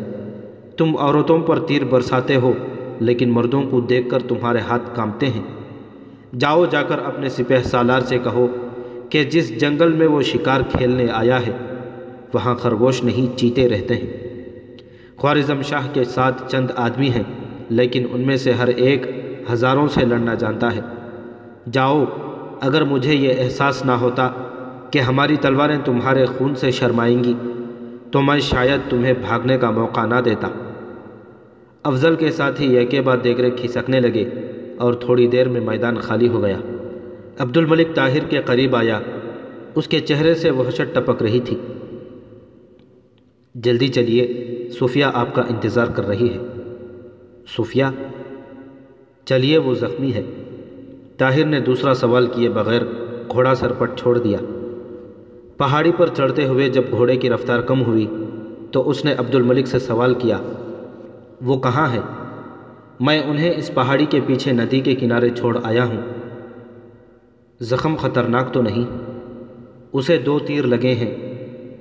تم 0.76 0.96
عورتوں 0.96 1.38
پر 1.38 1.58
تیر 1.58 1.84
برساتے 1.84 2.36
ہو، 2.36 2.52
لیکن 3.00 3.30
مردوں 3.30 3.62
کو 3.62 3.80
دیکھ 3.80 4.10
کر 4.10 4.18
تمہارے 4.28 4.58
ہاتھ 4.58 4.96
کامتے 4.96 5.26
ہیں۔ 5.26 5.42
جاؤ 6.38 6.66
جا 6.66 6.82
کر 6.82 6.98
اپنے 6.98 7.28
سپہ 7.28 7.62
سالار 7.64 8.00
سے 8.00 8.18
کہو 8.18 8.46
کہ 9.08 9.24
جس 9.24 9.60
جنگل 9.60 9.92
میں 9.92 10.06
وہ 10.06 10.22
شکار 10.22 10.60
کھیلنے 10.60 11.06
آیا 11.12 11.46
ہے، 11.46 11.52
وہاں 12.34 12.54
خرگوش 12.54 13.04
نہیں، 13.04 13.38
چیتے 13.38 13.68
رہتے 13.68 13.94
ہیں۔ 13.94 14.12
خوارزم 15.16 15.62
شاہ 15.62 15.88
کے 15.92 16.04
ساتھ 16.04 16.50
چند 16.52 16.70
آدمی 16.76 17.08
ہیں، 17.08 17.22
لیکن 17.68 18.06
ان 18.12 18.20
میں 18.20 18.36
سے 18.36 18.52
ہر 18.52 18.68
ایک 18.68 19.06
ہزاروں 19.52 19.88
سے 19.88 20.04
لڑنا 20.04 20.34
جانتا 20.34 20.76
ہے۔ 20.76 20.80
جاؤ، 21.72 22.04
اگر 22.60 22.84
مجھے 22.84 23.14
یہ 23.14 23.32
احساس 23.38 23.84
نہ 23.84 23.92
ہوتا 23.92 24.30
کہ 24.90 24.98
ہماری 24.98 25.36
تلواریں 25.36 25.78
تمہارے 25.84 26.26
خون 26.26 26.54
سے 26.54 26.70
شرمائیں 26.70 27.24
گی۔ 27.24 27.34
تو 28.12 28.22
میں 28.22 28.40
شاید 28.40 28.90
تمہیں 28.90 29.12
بھاگنے 29.12 29.58
کا 29.58 29.70
موقع 29.70 30.06
نہ 30.06 30.20
دیتا۔ 30.24 30.48
افضل 31.82 32.16
کے 32.16 32.30
ساتھ 32.30 32.60
ہی 32.60 32.74
یہ 32.74 32.86
کے 32.86 33.00
بعد 33.00 33.16
دیگرے 33.24 33.50
کھسکنے 33.50 34.00
لگے 34.00 34.24
اور 34.78 34.94
تھوڑی 34.94 35.26
دیر 35.26 35.48
میں 35.48 35.60
میدان 35.60 35.98
خالی 35.98 36.28
ہو 36.28 36.42
گیا۔ 36.42 36.60
عبد 37.38 37.56
الملک 37.56 37.94
طاہر 37.94 38.18
کے 38.18 38.40
قریب 38.44 38.76
آیا۔ 38.76 39.00
اس 39.74 39.88
کے 39.88 40.00
چہرے 40.00 40.34
سے 40.34 40.50
وحشت 40.50 40.94
ٹپک 40.94 41.22
رہی 41.22 41.40
تھی۔ 41.40 41.56
جلدی 43.54 43.88
چلیے، 43.88 44.48
صوفیہ 44.78 45.04
آپ 45.14 45.34
کا 45.34 45.42
انتظار 45.42 45.86
کر 45.86 46.06
رہی 46.06 46.34
ہے۔ 46.34 46.38
صوفیہ، 47.56 47.84
چلیے، 49.24 49.58
وہ 49.58 49.74
زخمی 49.74 50.12
ہے۔ 50.12 50.22
طاہر 51.16 51.44
نے 51.44 51.60
دوسرا 51.60 51.94
سوال 51.94 52.26
کیے 52.26 52.48
بغیر 52.48 52.82
گھوڑا 53.28 53.54
سر 53.54 53.72
پر 53.72 53.86
چھوڑ 53.96 54.18
دیا۔ 54.18 54.38
پہاڑی 55.57 55.92
پر 55.96 56.07
چڑھتے 56.07 56.46
ہوئے 56.46 56.68
جب 56.68 56.82
گھوڑے 56.90 57.16
کی 57.16 57.30
رفتار 57.30 57.61
کم 57.61 57.82
ہوئی 57.82 58.07
تو 58.72 58.90
اس 58.90 59.05
نے 59.05 59.14
عبد 59.18 59.34
الملک 59.34 59.66
سے 59.66 59.78
سوال 59.78 60.14
کیا، 60.14 60.38
وہ 61.42 61.61
کہاں 61.61 61.92
ہے؟ 61.92 62.00
میں 63.00 63.22
انہیں 63.22 63.55
اس 63.57 63.74
پہاڑی 63.74 64.07
کے 64.07 64.20
پیچھے 64.26 64.53
ندی 64.53 64.80
کے 64.80 64.94
کنارے 64.94 65.30
چھوڑ 65.30 65.59
آیا 65.62 65.84
ہوں۔ 65.84 66.00
زخم 67.61 67.94
خطرناک 67.96 68.53
تو 68.53 68.62
نہیں، 68.62 68.96
اسے 69.92 70.18
دو 70.18 70.38
تیر 70.38 70.64
لگے 70.64 70.94
ہیں۔ 70.94 71.14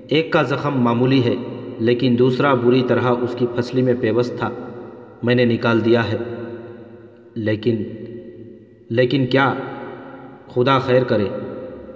ایک 0.07 0.32
کا 0.32 0.41
زخم 0.41 0.82
معمولی 0.82 1.24
ہے، 1.24 1.36
لیکن 1.80 2.15
دوسرا 2.19 2.53
بری 2.53 2.84
طرح 2.88 3.01
اس 3.01 3.36
کی 3.38 3.45
پھسلی 3.55 3.82
میں 3.82 3.93
پیوست 3.99 4.38
تھا۔ 4.38 4.49
میں 5.24 5.36
نے 5.36 5.45
نکال 5.45 5.86
دیا 5.86 6.11
ہے۔ 6.11 6.17
لیکن 7.36 7.84
لیکن 8.89 9.26
کیا؟ 9.26 9.53
خدا 10.47 10.80
خیر 10.80 11.03
کرے۔ 11.03 11.26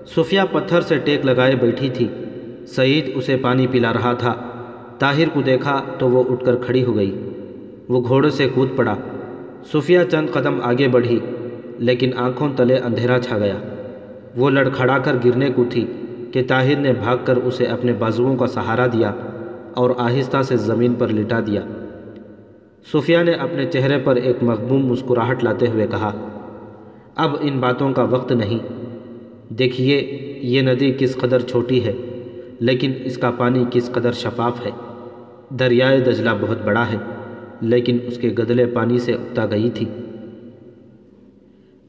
صفیہ 0.06 0.41
پتھر 0.51 0.82
سے 0.82 0.97
ٹیک 0.97 1.26
لگائے 1.26 1.56
بیٹھی 1.56 1.89
تھی۔ 1.89 2.08
سعید 2.68 3.12
اسے 3.16 3.38
پانی 3.38 3.68
پلا 3.68 3.93
رہا 3.93 4.14
تھا۔ 4.14 4.34
طاہر 4.99 5.30
کو 5.34 5.41
دیکھا 5.41 5.82
تو 5.97 6.10
وہ 6.10 6.24
اٹھ 6.30 6.45
کر 6.45 6.56
کھڑی 6.56 6.86
ہو 6.86 6.95
گئی۔ 6.95 7.30
وہ 7.89 8.08
گھوڑے 8.08 8.30
سے 8.30 8.47
کود 8.53 8.68
پڑا۔ 8.76 8.95
صفیہ 9.74 9.99
چند 10.12 10.30
قدم 10.30 10.62
آگے 10.64 10.88
بڑھی، 10.88 11.20
لیکن 11.80 12.12
آنکھوں 12.16 12.49
تلے 12.56 12.78
اندھیرا 12.78 13.20
چھا 13.20 13.38
گیا۔ 13.38 13.58
وہ 14.36 14.49
لڑکھڑا 14.49 14.97
کر 14.97 15.16
گرنے 15.26 15.49
کو 15.49 15.64
تھی 15.70 15.86
کہ 16.32 16.43
طاہر 16.47 16.76
نے 16.76 16.93
بھاگ 16.93 17.18
کر 17.26 17.38
اسے 17.38 17.66
اپنے 17.66 17.93
بازوؤں 17.93 18.36
کا 18.36 18.47
سہارا 18.47 18.88
دیا 18.88 19.12
اور 19.74 19.89
آہستہ 19.97 20.41
سے 20.41 20.58
زمین 20.58 20.93
پر 20.93 21.08
لٹا 21.08 21.39
دیا۔ 21.39 21.62
صفیہ 22.93 23.18
نے 23.18 23.32
اپنے 23.32 23.66
چہرے 23.66 23.97
پر 23.97 24.16
ایک 24.16 24.43
مغموم 24.43 24.86
مسکراہٹ 24.86 25.43
لاتے 25.43 25.68
ہوئے 25.68 25.88
کہا، 25.88 26.12
اب 27.16 27.36
ان 27.41 27.60
باتوں 27.60 27.93
کا 27.93 28.03
وقت 28.03 28.32
نہیں۔ 28.32 28.84
دیکھیے 29.49 30.23
یہ 30.41 30.61
ندی 30.61 30.93
کس 30.97 31.15
قدر 31.15 31.39
چھوٹی 31.39 31.85
ہے، 31.85 31.93
لیکن 32.59 32.91
اس 33.03 33.17
کا 33.17 33.31
پانی 33.31 33.65
کس 33.71 33.91
قدر 33.91 34.11
شفاف 34.11 34.65
ہے۔ 34.65 34.71
دریائے 35.49 35.99
دجلہ 35.99 36.29
بہت 36.41 36.65
بڑا 36.65 36.85
ہے، 36.91 36.97
لیکن 37.61 37.97
اس 38.07 38.17
کے 38.17 38.29
گدلے 38.29 38.65
پانی 38.65 38.99
سے 38.99 39.13
اگتا 39.13 39.45
گئی 39.45 39.69
تھی۔ 39.69 39.85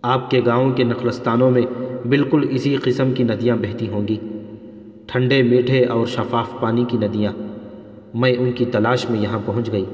آپ 0.02 0.30
کے 0.30 0.40
گاؤں 0.46 0.70
کے 0.70 0.84
نخلستانوں 0.84 1.50
میں 1.50 1.62
بالکل 2.09 2.46
اسی 2.50 2.76
قسم 2.76 3.12
کی 3.12 3.22
ندیاں 3.22 3.57
بہتی 3.57 3.88
ہوں 3.88 4.09
گی۔ 4.09 4.16
ٹھنڈے 5.07 5.42
میٹھے 5.42 5.84
اور 5.84 6.07
شفاف 6.07 6.61
پانی 6.61 6.84
کی 6.88 6.96
ندیاں۔ 6.96 7.32
میں 8.14 8.34
ان 8.38 8.52
کی 8.52 8.64
تلاش 8.64 9.11
میں 9.11 9.20
یہاں 9.20 9.38
پہنچ 9.44 9.72
گئی۔ 9.72 9.84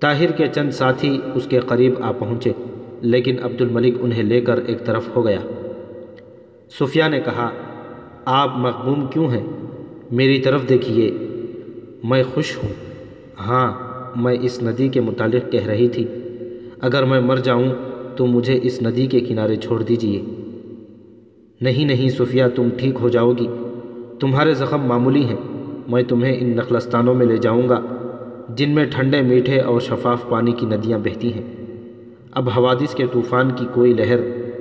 طاہر 0.00 0.32
کے 0.32 0.46
چند 0.46 0.70
ساتھی 0.70 1.20
اس 1.34 1.46
کے 1.46 1.58
قریب 1.58 1.94
آ 2.00 2.12
پہنچے، 2.12 2.52
لیکن 3.00 3.36
عبد 3.42 3.60
الملک 3.60 3.94
انہیں 4.00 4.22
لے 4.22 4.40
کر 4.40 4.60
ایک 4.66 4.84
طرف 4.84 5.16
ہو 5.16 5.26
گیا۔ 5.26 5.40
صفیہ 6.70 7.04
نے 7.10 7.20
کہا، 7.20 7.50
آپ 8.24 8.56
مغموم 8.56 9.06
کیوں 9.06 9.30
ہیں؟ 9.30 9.46
میری 10.10 10.38
طرف 10.38 10.68
دیکھیے، 10.68 11.18
میں 12.04 12.22
خوش 12.34 12.58
ہوں۔ 12.58 12.68
ہاں 13.40 13.72
میں 14.16 14.36
اس 14.42 14.62
ندی 14.62 14.88
کے 14.88 15.00
متعلق 15.00 15.52
کہہ 15.52 15.66
رہی 15.66 15.88
تھی۔ 15.88 16.06
اگر 16.80 17.04
میں 17.04 17.20
مر 17.20 17.36
جاؤں 17.36 17.64
تو 18.16 18.26
مجھے 18.26 18.58
اس 18.62 18.82
ندی 18.82 19.06
کے 19.06 19.20
کنارے 19.20 19.56
چھوڑ 19.56 19.82
دیجیے۔ 19.82 20.22
نہیں 21.60 21.84
نہیں 21.84 22.08
صفیہ 22.08 22.44
تم 22.54 22.68
ٹھیک 22.76 22.94
ہو 23.00 23.08
جاؤ 23.08 23.32
گی۔ 23.32 23.46
تمہارے 24.20 24.54
زخم 24.54 24.82
معمولی 24.82 25.24
ہیں۔ 25.24 25.36
میں 25.88 26.02
تمہیں 26.02 26.36
ان 26.40 26.56
نخلستانوں 26.56 27.14
میں 27.14 27.26
لے 27.26 27.36
جاؤں 27.36 27.68
گا، 27.68 27.80
جن 28.48 28.70
میں 28.70 28.84
ٹھنڈے 28.84 29.22
میٹھے 29.22 29.60
اور 29.60 29.80
شفاف 29.80 30.28
پانی 30.28 30.52
کی 30.52 30.66
ندیاں 30.66 30.98
بہتی 30.98 31.32
ہیں۔ 31.32 31.42
اب 32.32 32.48
حوادث 32.48 32.94
کے 32.94 33.04
طوفان 33.12 33.50
کی 33.56 33.66
کوئی 33.74 33.92
لہر 33.92 34.18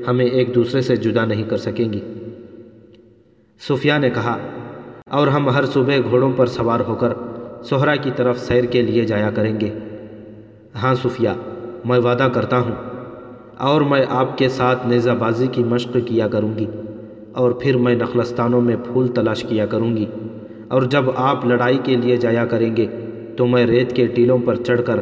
ہمیں 0.07 0.25
ایک 0.25 0.53
دوسرے 0.55 0.81
سے 0.81 0.95
جدا 0.95 1.25
نہیں 1.25 1.43
کر 1.43 1.57
سکیں 1.57 1.91
گی۔ 1.93 1.99
صوفیہ 3.61 3.93
نے 3.99 4.09
کہا، 4.09 4.37
اور 5.11 5.27
ہم 5.27 5.49
ہر 5.49 5.65
صبح 5.65 6.09
گھوڑوں 6.09 6.31
پر 6.35 6.45
سوار 6.47 6.79
ہو 6.79 6.95
کر 6.95 7.13
سہرا 7.63 7.95
کی 7.95 8.11
طرف 8.15 8.39
سیر 8.39 8.65
کے 8.65 8.81
لیے 8.81 9.05
جایا 9.05 9.29
کریں 9.29 9.59
گے۔ 9.59 9.69
ہاں 10.81 10.93
صوفیہ 10.93 11.29
میں 11.85 11.99
وعدہ 11.99 12.27
کرتا 12.33 12.59
ہوں، 12.59 12.75
اور 13.59 13.81
میں 13.81 14.03
آپ 14.11 14.37
کے 14.37 14.49
ساتھ 14.49 14.85
نیزہ 14.87 15.11
بازی 15.19 15.47
کی 15.47 15.63
مشق 15.63 15.97
کیا 16.07 16.27
کروں 16.27 16.57
گی، 16.57 16.65
اور 17.31 17.51
پھر 17.51 17.77
میں 17.77 17.95
نخلستانوں 17.95 18.61
میں 18.61 18.75
پھول 18.85 19.07
تلاش 19.07 19.43
کیا 19.43 19.65
کروں 19.65 19.95
گی۔ 19.97 20.05
اور 20.67 20.81
جب 20.81 21.09
آپ 21.15 21.45
لڑائی 21.45 21.77
کے 21.83 21.95
لیے 21.95 22.17
جایا 22.17 22.45
کریں 22.45 22.75
گے، 22.77 22.85
تو 23.37 23.45
میں 23.45 23.65
ریت 23.65 23.95
کے 23.95 24.05
ٹیلوں 24.07 24.37
پر 24.45 24.55
چڑھ 24.55 24.81
کر 24.85 24.99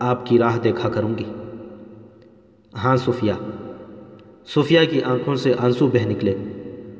آپ 0.00 0.26
کی 0.26 0.38
راہ 0.38 0.58
دیکھا 0.64 0.88
کروں 0.88 1.14
گی۔ 1.18 1.24
ہاں 2.74 2.96
صوفیہ 2.96 3.32
صوفیہ 4.54 4.80
کی 4.90 5.02
آنکھوں 5.02 5.34
سے 5.34 5.52
آنسو 5.58 5.86
بہ 5.86 6.08
نکلے۔ 6.08 6.34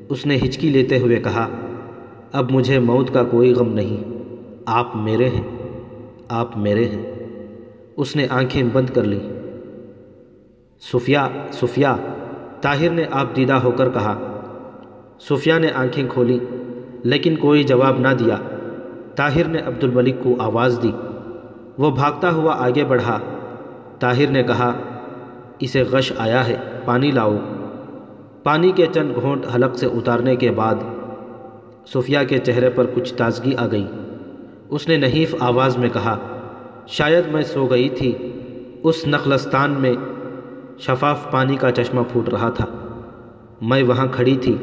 اس 0.09 0.25
نے 0.25 0.35
ہچکی 0.35 0.69
لیتے 0.69 0.99
ہوئے 0.99 1.15
کہا، 1.15 1.49
اب 2.31 2.51
مجھے 2.51 2.79
موت 2.79 3.13
کا 3.13 3.23
کوئی 3.23 3.53
غم 3.53 3.73
نہیں۔ 3.73 4.23
آپ 4.65 4.95
میرے 4.95 5.29
ہیں۔ 5.29 5.47
آپ 6.29 6.57
میرے 6.57 6.85
ہیں۔ 6.85 7.13
اس 7.97 8.15
نے 8.15 8.27
آنکھیں 8.29 8.63
بند 8.73 8.89
کر 8.89 9.03
لیں۔ 9.03 9.19
صوفیہ 10.91 11.17
صوفیہ، 11.53 11.87
طاہر 12.61 12.89
نے 12.89 13.03
آپ 13.11 13.35
دیدہ 13.35 13.53
ہو 13.53 13.71
کر 13.71 13.89
کہا۔ 13.89 14.41
صوفیہ 15.19 15.53
نے 15.53 15.67
آنکھیں 15.75 16.07
کھولی، 16.09 16.39
لیکن 17.03 17.35
کوئی 17.35 17.63
جواب 17.63 17.99
نہ 17.99 18.07
دیا۔ 18.19 18.37
طاہر 19.15 19.43
نے 19.43 19.59
عبد 19.59 19.83
الملک 19.83 20.15
کو 20.23 20.35
آواز 20.39 20.79
دی۔ 20.83 20.91
وہ 21.77 21.91
بھاگتا 21.91 22.31
ہوا 22.31 22.55
آگے 22.57 22.83
بڑھا۔ 22.83 23.19
طاہر 23.99 24.27
نے 24.27 24.43
کہا، 24.43 24.73
اسے 25.59 25.83
غش 25.83 26.13
آیا 26.17 26.47
ہے۔ 26.47 26.55
پانی 26.87 27.11
لاؤ۔ 27.11 27.35
پانی 28.43 28.71
کے 28.71 28.85
چند 28.93 29.11
گھونٹ 29.21 29.45
حلق 29.55 29.77
سے 29.77 29.85
اتارنے 29.85 30.35
کے 30.35 30.51
بعد 30.51 30.75
صوفیہ 31.85 32.17
کے 32.29 32.37
چہرے 32.37 32.69
پر 32.69 32.85
کچھ 32.95 33.13
تازگی 33.13 33.55
آ 33.57 33.67
گئی۔ 33.71 33.87
اس 34.69 34.87
نے 34.87 34.97
نحیف 34.97 35.35
آواز 35.39 35.77
میں 35.77 35.89
کہا، 35.93 36.17
شاید 36.87 37.23
میں 37.31 37.41
سو 37.41 37.65
گئی 37.65 37.89
تھی۔ 37.89 38.13
اس 38.83 39.07
نخلستان 39.07 39.71
میں 39.71 39.93
شفاف 40.79 41.31
پانی 41.31 41.55
کا 41.55 41.71
چشمہ 41.71 42.01
پھوٹ 42.11 42.29
رہا 42.29 42.49
تھا۔ 42.49 42.65
میں 43.61 43.83
وہاں 43.83 44.07
کھڑی 44.11 44.37
تھی 44.41 44.55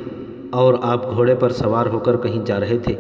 اور 0.51 0.75
آپ 0.83 1.15
گھوڑے 1.15 1.35
پر 1.35 1.49
سوار 1.49 1.87
ہو 1.87 1.99
کر 1.99 2.17
کہیں 2.17 2.47
جا 2.47 2.61
رہے 2.61 2.79
تھے۔ 2.79 2.95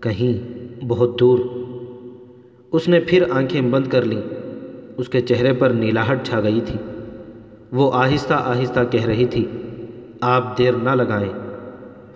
کہیں 0.00 0.58
بہت 0.84 1.20
دور۔ 1.20 1.38
اس 2.72 2.88
نے 2.88 3.00
پھر 3.00 3.24
آنکھیں 3.30 3.60
بند 3.60 3.86
کر 3.86 4.02
لیں۔ 4.02 4.22
اس 4.96 5.08
کے 5.08 5.20
چہرے 5.20 5.52
پر 5.52 5.70
نیلاہٹ 5.70 6.18
چھا 6.24 6.40
گئی 6.40 6.60
تھی۔ 6.66 6.99
وہ 7.72 7.90
آہستہ 7.94 8.34
آہستہ 8.34 8.80
کہہ 8.90 9.04
رہی 9.04 9.24
تھی، 9.24 9.44
آپ 10.20 10.58
دیر 10.58 10.72
نہ 10.82 10.90
لگائیں۔ 10.90 11.32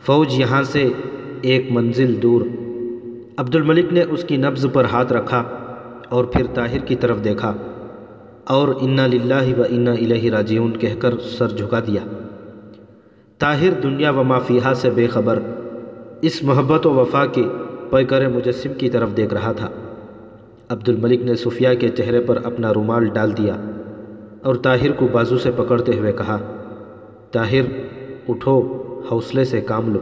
فوج 0.07 0.41
یہاں 0.41 0.63
سے 0.63 0.89
ایک 1.43 1.73
منزل 1.73 2.23
دور۔ 2.23 2.43
عبد 3.37 3.55
الملک 3.55 3.93
نے 3.93 4.03
اس 4.11 4.25
کی 4.25 4.37
نبز 4.37 4.67
پر 4.73 4.85
ہاتھ 4.85 5.13
رکھا 5.13 5.43
اور 6.09 6.25
پھر 6.25 6.47
طاہر 6.55 6.79
کی 6.79 6.97
طرف 6.97 7.25
دیکھا 7.25 7.53
اور 8.45 8.69
انا 8.81 9.07
للہ 9.07 9.59
و 9.59 9.63
انا 9.71 9.93
الہ 9.93 10.31
راجعون 10.31 10.77
کہہ 10.77 10.95
کر 10.99 11.15
سر 11.19 11.49
جھکا 11.49 11.81
دیا۔ 11.81 12.01
طاہر 13.39 13.71
دنیا 13.83 14.11
و 14.11 14.25
مافیہ 14.25 14.73
سے 14.77 14.91
بے 14.91 15.07
خبر، 15.07 15.39
اس 16.21 16.43
محبت 16.43 16.87
و 16.87 16.95
وفا 16.95 17.27
کے 17.27 17.43
پیکر 17.91 18.29
مجسم 18.29 18.73
کی 18.79 18.91
طرف 18.91 19.09
دیکھ 19.17 19.35
رہا 19.35 19.53
تھا۔ 19.53 19.69
عبد 20.69 20.89
الملک 20.89 21.23
نے 21.23 21.35
صفیہ 21.35 21.69
کے 21.81 21.89
چہرے 21.89 22.21
پر 22.21 22.39
اپنا 22.45 22.75
رومال 22.75 23.05
ڈال 23.05 23.37
دیا۔ 23.37 23.57
اور 24.45 24.55
طاہر 24.55 24.93
کو 24.93 25.07
بازو 25.13 25.39
سے 25.39 25.51
پکڑتے 25.57 25.99
ہوئے 25.99 26.13
کہا، 26.13 26.39
طاہر، 27.31 27.63
اٹھو، 28.29 28.83
حوصلے 29.11 29.45
سے 29.45 29.61
کام 29.61 29.95
لو۔ 29.95 30.01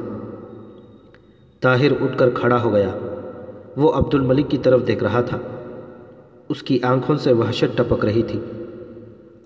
طاہر 1.61 1.93
اٹھ 2.01 2.19
کر 2.19 2.31
کھڑا 2.31 2.63
ہو 2.63 2.73
گیا۔ 2.73 2.91
وہ 3.77 3.93
عبد 3.93 4.15
الملک 4.15 4.51
کی 4.51 4.59
طرف 4.59 4.87
دیکھ 4.87 5.03
رہا 5.03 5.21
تھا۔ 5.21 5.39
اس 6.49 6.63
کی 6.63 6.79
آنکھوں 6.83 7.17
سے 7.17 7.33
وحشت 7.33 7.79
ٹپک 7.79 8.05
رہی 8.05 8.23
تھی۔ 8.23 8.41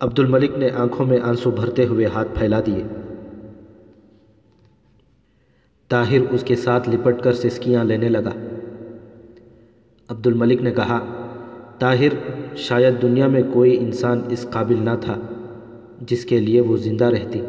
عبد 0.01 0.19
الملک 0.19 0.51
نے 0.59 0.71
آنکھوں 0.71 1.07
میں 1.07 1.21
آنسو 1.21 1.51
بھرتے 1.51 1.87
ہوئے 1.87 2.07
ہاتھ 2.07 2.29
پھیلا 2.35 2.61
دیے۔ 2.67 2.83
طاہر 5.89 6.19
اس 6.31 6.43
کے 6.43 6.57
ساتھ 6.57 6.89
لپٹ 6.89 7.23
کر 7.23 7.33
سسکیاں 7.33 7.85
لینے 7.85 8.09
لگا۔ 8.09 8.31
عبد 10.09 10.27
الملک 10.27 10.63
نے 10.63 10.71
کہا 10.71 11.26
طاہر 11.79 12.13
شاید 12.57 13.03
دنیا 13.03 13.27
میں 13.27 13.43
کوئی 13.53 13.77
انسان 13.77 14.21
اس 14.31 14.47
قابل 14.51 14.77
نہ 14.81 14.91
تھا، 15.01 15.21
جس 16.01 16.25
کے 16.25 16.41
لیے 16.41 16.61
وہ 16.61 16.77
زندہ 16.77 17.05
رہتی۔ 17.05 17.41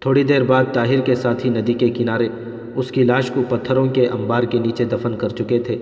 تھوڑی 0.00 0.22
دیر 0.22 0.42
بعد 0.42 0.64
طاہر 0.72 1.00
کے 1.00 1.14
ساتھی 1.14 1.50
ندی 1.50 1.72
کے 1.72 1.88
کنارے 1.88 2.28
اس 2.74 2.90
کی 2.90 3.04
لاش 3.04 3.30
کو 3.30 3.42
پتھروں 3.48 3.86
کے 3.86 4.06
انبار 4.06 4.42
کے 4.42 4.58
نیچے 4.58 4.84
دفن 4.84 5.16
کر 5.16 5.28
چکے 5.28 5.58
تھے۔ 5.58 5.76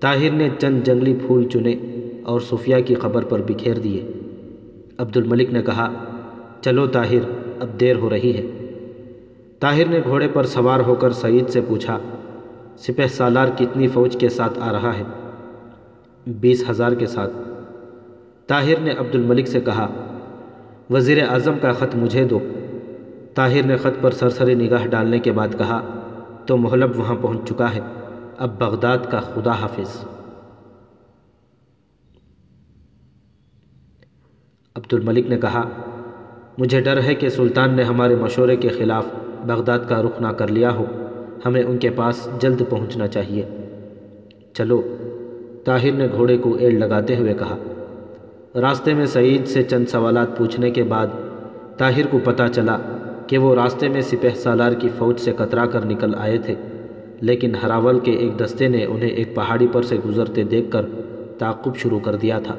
طاہر 0.00 0.30
نے 0.30 0.48
چند 0.58 0.82
جنگلی 0.84 1.14
پھول 1.26 1.48
چنے 1.48 1.74
اور 2.22 2.40
صوفیہ 2.40 2.76
کی 2.86 2.94
خبر 2.94 3.24
پر 3.24 3.42
بکھیر 3.42 3.78
دیے۔ 3.78 4.02
عبد 4.98 5.16
الملک 5.16 5.52
نے 5.52 5.62
کہا، 5.62 5.92
چلو 6.60 6.86
طاہر، 6.86 7.30
اب 7.60 7.80
دیر 7.80 7.96
ہو 7.96 8.10
رہی 8.10 8.36
ہے 8.36 8.46
طاہر 9.58 9.86
نے 9.86 10.00
گھوڑے 10.04 10.28
پر 10.28 10.44
سوار 10.46 10.80
ہو 10.80 10.94
کر 10.94 11.10
سعید 11.10 11.48
سے 11.48 11.60
پوچھا، 11.68 11.98
سپہ 12.78 13.06
سالار 13.10 13.48
کتنی 13.58 13.88
فوج 13.88 14.16
کے 14.20 14.28
ساتھ 14.28 14.58
آ 14.60 14.72
رہا 14.72 14.98
ہے؟ 14.98 15.02
بیس 16.26 16.70
ہزار 16.70 16.92
کے 16.92 17.06
ساتھ۔ 17.06 17.32
طاہر 18.46 18.80
نے 18.80 18.90
عبد 18.90 19.14
الملک 19.14 19.48
سے 19.48 19.60
کہا، 19.60 19.88
وزیر 20.90 21.28
اعظم 21.28 21.58
کا 21.62 21.72
خط 21.72 21.96
مجھے 21.96 22.24
دو۔ 22.24 22.38
طاہر 23.34 23.62
نے 23.66 23.76
خط 23.76 24.02
پر 24.02 24.10
سرسری 24.10 24.54
نگاہ 24.54 24.86
ڈالنے 24.86 25.18
کے 25.18 25.32
بعد 25.32 25.48
کہا، 25.58 25.80
تو 26.46 26.56
محلب 26.56 26.98
وہاں 26.98 27.14
پہنچ 27.20 27.48
چکا 27.48 27.74
ہے۔ 27.74 27.80
اب 28.38 28.58
بغداد 28.58 28.98
کا 29.10 29.20
خدا 29.20 29.52
حافظ۔ 29.52 30.04
عبد 34.74 34.92
الملک 34.92 35.26
نے 35.26 35.38
کہا، 35.38 35.68
مجھے 36.58 36.80
ڈر 36.80 37.02
ہے 37.02 37.14
کہ 37.14 37.28
سلطان 37.28 37.74
نے 37.74 37.82
ہمارے 37.82 38.14
مشورے 38.14 38.56
کے 38.56 38.68
خلاف 38.68 39.06
بغداد 39.46 39.78
کا 39.88 40.02
رخ 40.02 40.20
نہ 40.20 40.28
کر 40.28 40.48
لیا 40.48 40.74
ہو۔ 40.74 40.84
ہمیں 41.46 41.62
ان 41.62 41.78
کے 41.78 41.90
پاس 41.90 42.28
جلد 42.38 42.62
پہنچنا 42.68 43.06
چاہیے۔ 43.06 43.44
چلو۔ 44.54 44.82
طاہر 45.64 45.92
نے 45.92 46.06
گھوڑے 46.12 46.36
کو 46.36 46.54
ایڑ 46.54 46.72
لگاتے 46.72 47.16
ہوئے 47.16 47.34
کہا، 47.34 47.56
راستے 48.60 48.94
میں 48.94 49.06
سعید 49.06 49.46
سے 49.46 49.62
چند 49.62 49.88
سوالات 49.88 50.36
پوچھنے 50.38 50.70
کے 50.70 50.82
بعد 50.82 51.06
طاہر 51.78 52.06
کو 52.06 52.18
پتہ 52.24 52.42
چلا 52.54 52.76
کہ 53.26 53.38
وہ 53.38 53.54
راستے 53.54 53.88
میں 53.88 54.00
سپہ 54.00 54.34
سالار 54.34 54.72
کی 54.72 54.88
فوج 54.98 55.20
سے 55.20 55.32
کترا 55.38 55.66
کر 55.66 55.84
نکل 55.84 56.14
آئے 56.14 56.38
تھے، 56.38 56.54
لیکن 57.20 57.54
ہراول 57.54 57.98
کے 57.98 58.12
ایک 58.12 58.38
دستے 58.40 58.68
نے 58.68 58.84
انہیں 58.84 59.10
ایک 59.10 59.34
پہاڑی 59.34 59.66
پر 59.72 59.82
سے 59.82 59.96
گزرتے 60.08 60.42
دیکھ 60.42 60.70
کر 60.70 60.86
تعقب 61.38 61.76
شروع 61.76 61.98
کر 61.98 62.16
دیا 62.16 62.38
تھا۔ 62.38 62.54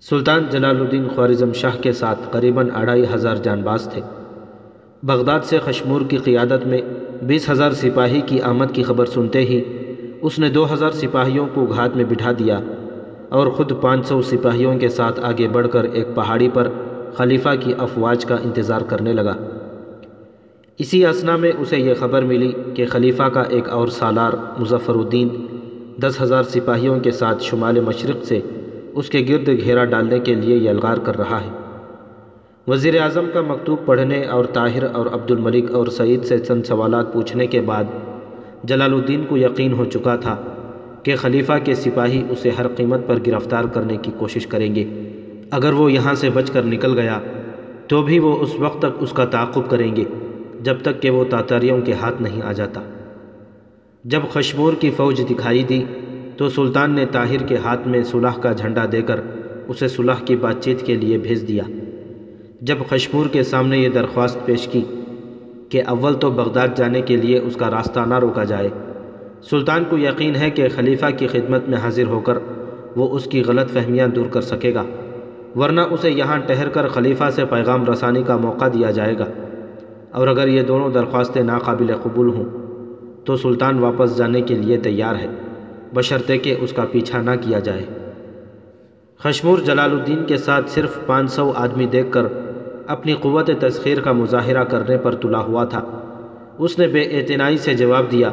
سلطان 0.00 0.46
جلال 0.50 0.80
الدین 0.80 1.08
خوارزم 1.08 1.52
شاہ 1.52 1.76
کے 1.80 1.92
ساتھ 1.92 2.18
قریباً 2.30 2.68
اڑائی 2.74 3.04
ہزار 3.14 3.36
جان 3.36 3.62
باز 3.62 3.88
تھے۔ 3.92 4.00
بغداد 5.02 5.40
سے 5.42 5.58
خشمور 5.58 6.00
کی 6.08 6.16
قیادت 6.16 6.66
میں 6.66 6.80
بیس 7.22 7.50
ہزار 7.50 7.70
سپاہی 7.70 8.20
کی 8.20 8.40
آمد 8.40 8.74
کی 8.74 8.82
خبر 8.82 9.06
سنتے 9.06 9.40
ہی 9.40 9.62
اس 10.22 10.38
نے 10.38 10.48
دو 10.48 10.72
ہزار 10.72 10.90
سپاہیوں 10.90 11.46
کو 11.54 11.64
گھات 11.64 11.96
میں 11.96 12.04
بٹھا 12.04 12.32
دیا 12.38 12.60
اور 13.28 13.46
خود 13.46 13.72
پانچ 13.80 14.06
سو 14.06 14.22
سپاہیوں 14.22 14.78
کے 14.78 14.88
ساتھ 14.88 15.20
آگے 15.20 15.48
بڑھ 15.48 15.68
کر 15.72 15.84
ایک 15.84 16.14
پہاڑی 16.14 16.48
پر 16.54 16.68
خلیفہ 17.14 17.48
کی 17.60 17.72
افواج 17.78 18.24
کا 18.24 18.36
انتظار 18.44 18.80
کرنے 18.80 19.12
لگا۔ 19.12 19.34
اسی 20.78 21.06
اسنا 21.06 21.36
میں 21.36 21.52
اسے 21.58 21.78
یہ 21.78 21.94
خبر 21.98 22.22
ملی 22.22 22.52
کہ 22.74 22.86
خلیفہ 22.86 23.22
کا 23.22 23.42
ایک 23.42 23.68
اور 23.68 23.88
سالار 23.88 24.32
مظفر 24.58 24.94
الدین 24.94 25.28
دس 26.02 26.22
ہزار 26.22 26.42
سپاہیوں 26.42 27.00
کے 27.00 27.10
ساتھ 27.10 27.42
شمال 27.42 27.80
مشرق 27.80 28.24
سے 28.24 28.40
اس 28.94 29.08
کے 29.08 29.26
گرد 29.28 29.46
گھیرا 29.46 29.84
ڈالنے 29.84 30.18
کے 30.18 30.34
لیے 30.34 30.56
یلغار 30.56 30.96
کر 30.96 31.18
رہا 31.18 31.40
ہے۔ 31.40 31.50
وزیر 32.68 33.00
اعظم 33.00 33.26
کا 33.32 33.40
مکتوب 33.40 33.78
پڑھنے 33.84 34.22
اور 34.22 34.44
طاہر 34.44 34.82
اور 34.92 35.06
عبد 35.06 35.30
الملک 35.30 35.70
اور 35.70 35.86
سعید 35.86 36.24
سے 36.24 36.38
چند 36.38 36.62
سوالات 36.62 37.12
پوچھنے 37.12 37.46
کے 37.46 37.60
بعد 37.60 37.84
جلال 38.64 38.94
الدین 38.94 39.24
کو 39.28 39.36
یقین 39.36 39.72
ہو 39.72 39.84
چکا 39.84 40.16
تھا 40.16 40.36
کہ 41.02 41.16
خلیفہ 41.16 41.52
کے 41.64 41.74
سپاہی 41.74 42.22
اسے 42.30 42.50
ہر 42.58 42.68
قیمت 42.68 43.00
پر 43.06 43.18
گرفتار 43.26 43.64
کرنے 43.64 43.96
کی 43.96 44.10
کوشش 44.18 44.46
کریں 44.46 44.74
گے۔ 44.74 44.84
اگر 45.50 45.72
وہ 45.72 45.92
یہاں 45.92 46.14
سے 46.14 46.30
بچ 46.30 46.50
کر 46.50 46.62
نکل 46.62 46.98
گیا، 46.98 47.20
تو 47.86 48.02
بھی 48.02 48.18
وہ 48.18 48.36
اس 48.36 48.54
وقت 48.58 48.78
تک 48.78 48.96
اس 49.00 49.12
کا 49.12 49.24
تعاقب 49.24 49.70
کریں 49.70 49.96
گے، 49.96 50.04
جب 50.60 50.74
تک 50.82 51.02
کہ 51.02 51.10
وہ 51.10 51.24
تاتاریوں 51.30 51.80
کے 51.80 51.92
ہاتھ 51.92 52.22
نہیں 52.22 52.42
آ 52.42 52.52
جاتا۔ 52.52 52.82
جب 54.04 54.20
خشمور 54.32 54.72
کی 54.72 54.90
فوج 54.90 55.22
دکھائی 55.30 55.62
دی، 55.62 55.84
تو 56.36 56.48
سلطان 56.48 56.90
نے 56.90 57.06
طاہر 57.12 57.42
کے 57.42 57.56
ہاتھ 57.56 57.88
میں 57.88 58.02
صلح 58.02 58.38
کا 58.40 58.52
جھنڈا 58.52 58.84
دے 58.92 59.02
کر 59.02 59.20
اسے 59.68 59.88
صلح 59.88 60.24
کی 60.24 60.36
بات 60.36 60.64
چیت 60.64 60.86
کے 60.86 60.94
لیے 60.94 61.18
بھیج 61.18 61.48
دیا۔ 61.48 61.62
جب 62.60 62.76
خشمور 62.88 63.26
کے 63.26 63.42
سامنے 63.42 63.78
یہ 63.78 63.88
درخواست 63.88 64.46
پیش 64.46 64.68
کی 64.68 64.82
کہ 65.72 65.82
اول 65.86 66.14
تو 66.14 66.30
بغداد 66.30 66.68
جانے 66.76 67.00
کے 67.00 67.16
لیے 67.16 67.38
اس 67.38 67.56
کا 67.56 67.70
راستہ 67.70 68.00
نہ 68.06 68.18
روکا 68.18 68.44
جائے۔ 68.44 68.68
سلطان 69.50 69.84
کو 69.88 69.98
یقین 69.98 70.36
ہے 70.36 70.50
کہ 70.50 70.68
خلیفہ 70.74 71.06
کی 71.18 71.26
خدمت 71.26 71.68
میں 71.68 71.78
حاضر 71.78 72.06
ہو 72.06 72.20
کر 72.20 72.38
وہ 72.96 73.08
اس 73.10 73.24
کی 73.24 73.44
غلط 73.44 73.70
فہمیاں 73.70 74.08
دور 74.08 74.26
کر 74.26 74.40
سکے 74.40 74.74
گا، 74.74 74.84
ورنہ 75.56 75.80
اسے 75.90 76.10
یہاں 76.10 76.38
ٹہر 76.38 76.68
کر 76.68 76.88
خلیفہ 76.88 77.30
سے 77.30 77.44
پیغام 77.44 77.84
رسانی 77.84 78.22
کا 78.22 78.36
موقع 78.36 78.64
دیا 78.74 78.90
جائے 78.90 79.18
گا۔ 79.18 79.24
اور 80.12 80.28
اگر 80.28 80.48
یہ 80.48 80.62
دونوں 80.62 80.90
درخواستیں 80.90 81.42
ناقابل 81.42 81.94
قبول 82.02 82.28
ہوں، 82.28 82.44
تو 83.24 83.36
سلطان 83.36 83.78
واپس 83.78 84.16
جانے 84.16 84.40
کے 84.40 84.54
لیے 84.54 84.76
تیار 84.76 85.14
ہے، 85.14 85.26
بشرطے 85.94 86.38
کہ 86.38 86.54
اس 86.60 86.72
کا 86.72 86.84
پیچھا 86.92 87.22
نہ 87.22 87.30
کیا 87.40 87.58
جائے۔ 87.58 87.84
خشمور 89.18 89.58
جلال 89.58 89.90
الدین 89.90 90.24
کے 90.24 90.36
ساتھ 90.36 90.70
صرف 90.70 91.06
پانچ 91.06 91.32
سو 91.32 91.52
آدمی 91.56 91.86
دیکھ 91.86 92.08
کر 92.10 92.22
اپنی 92.86 93.14
قوت 93.20 93.50
تسخیر 93.60 94.00
کا 94.00 94.12
مظاہرہ 94.12 94.64
کرنے 94.64 94.96
پر 94.96 95.14
تلا 95.14 95.38
ہوا 95.38 95.64
تھا۔ 95.64 95.80
اس 96.58 96.78
نے 96.78 96.86
بے 96.86 97.00
اعتنائی 97.00 97.58
سے 97.58 97.74
جواب 97.74 98.12
دیا، 98.12 98.30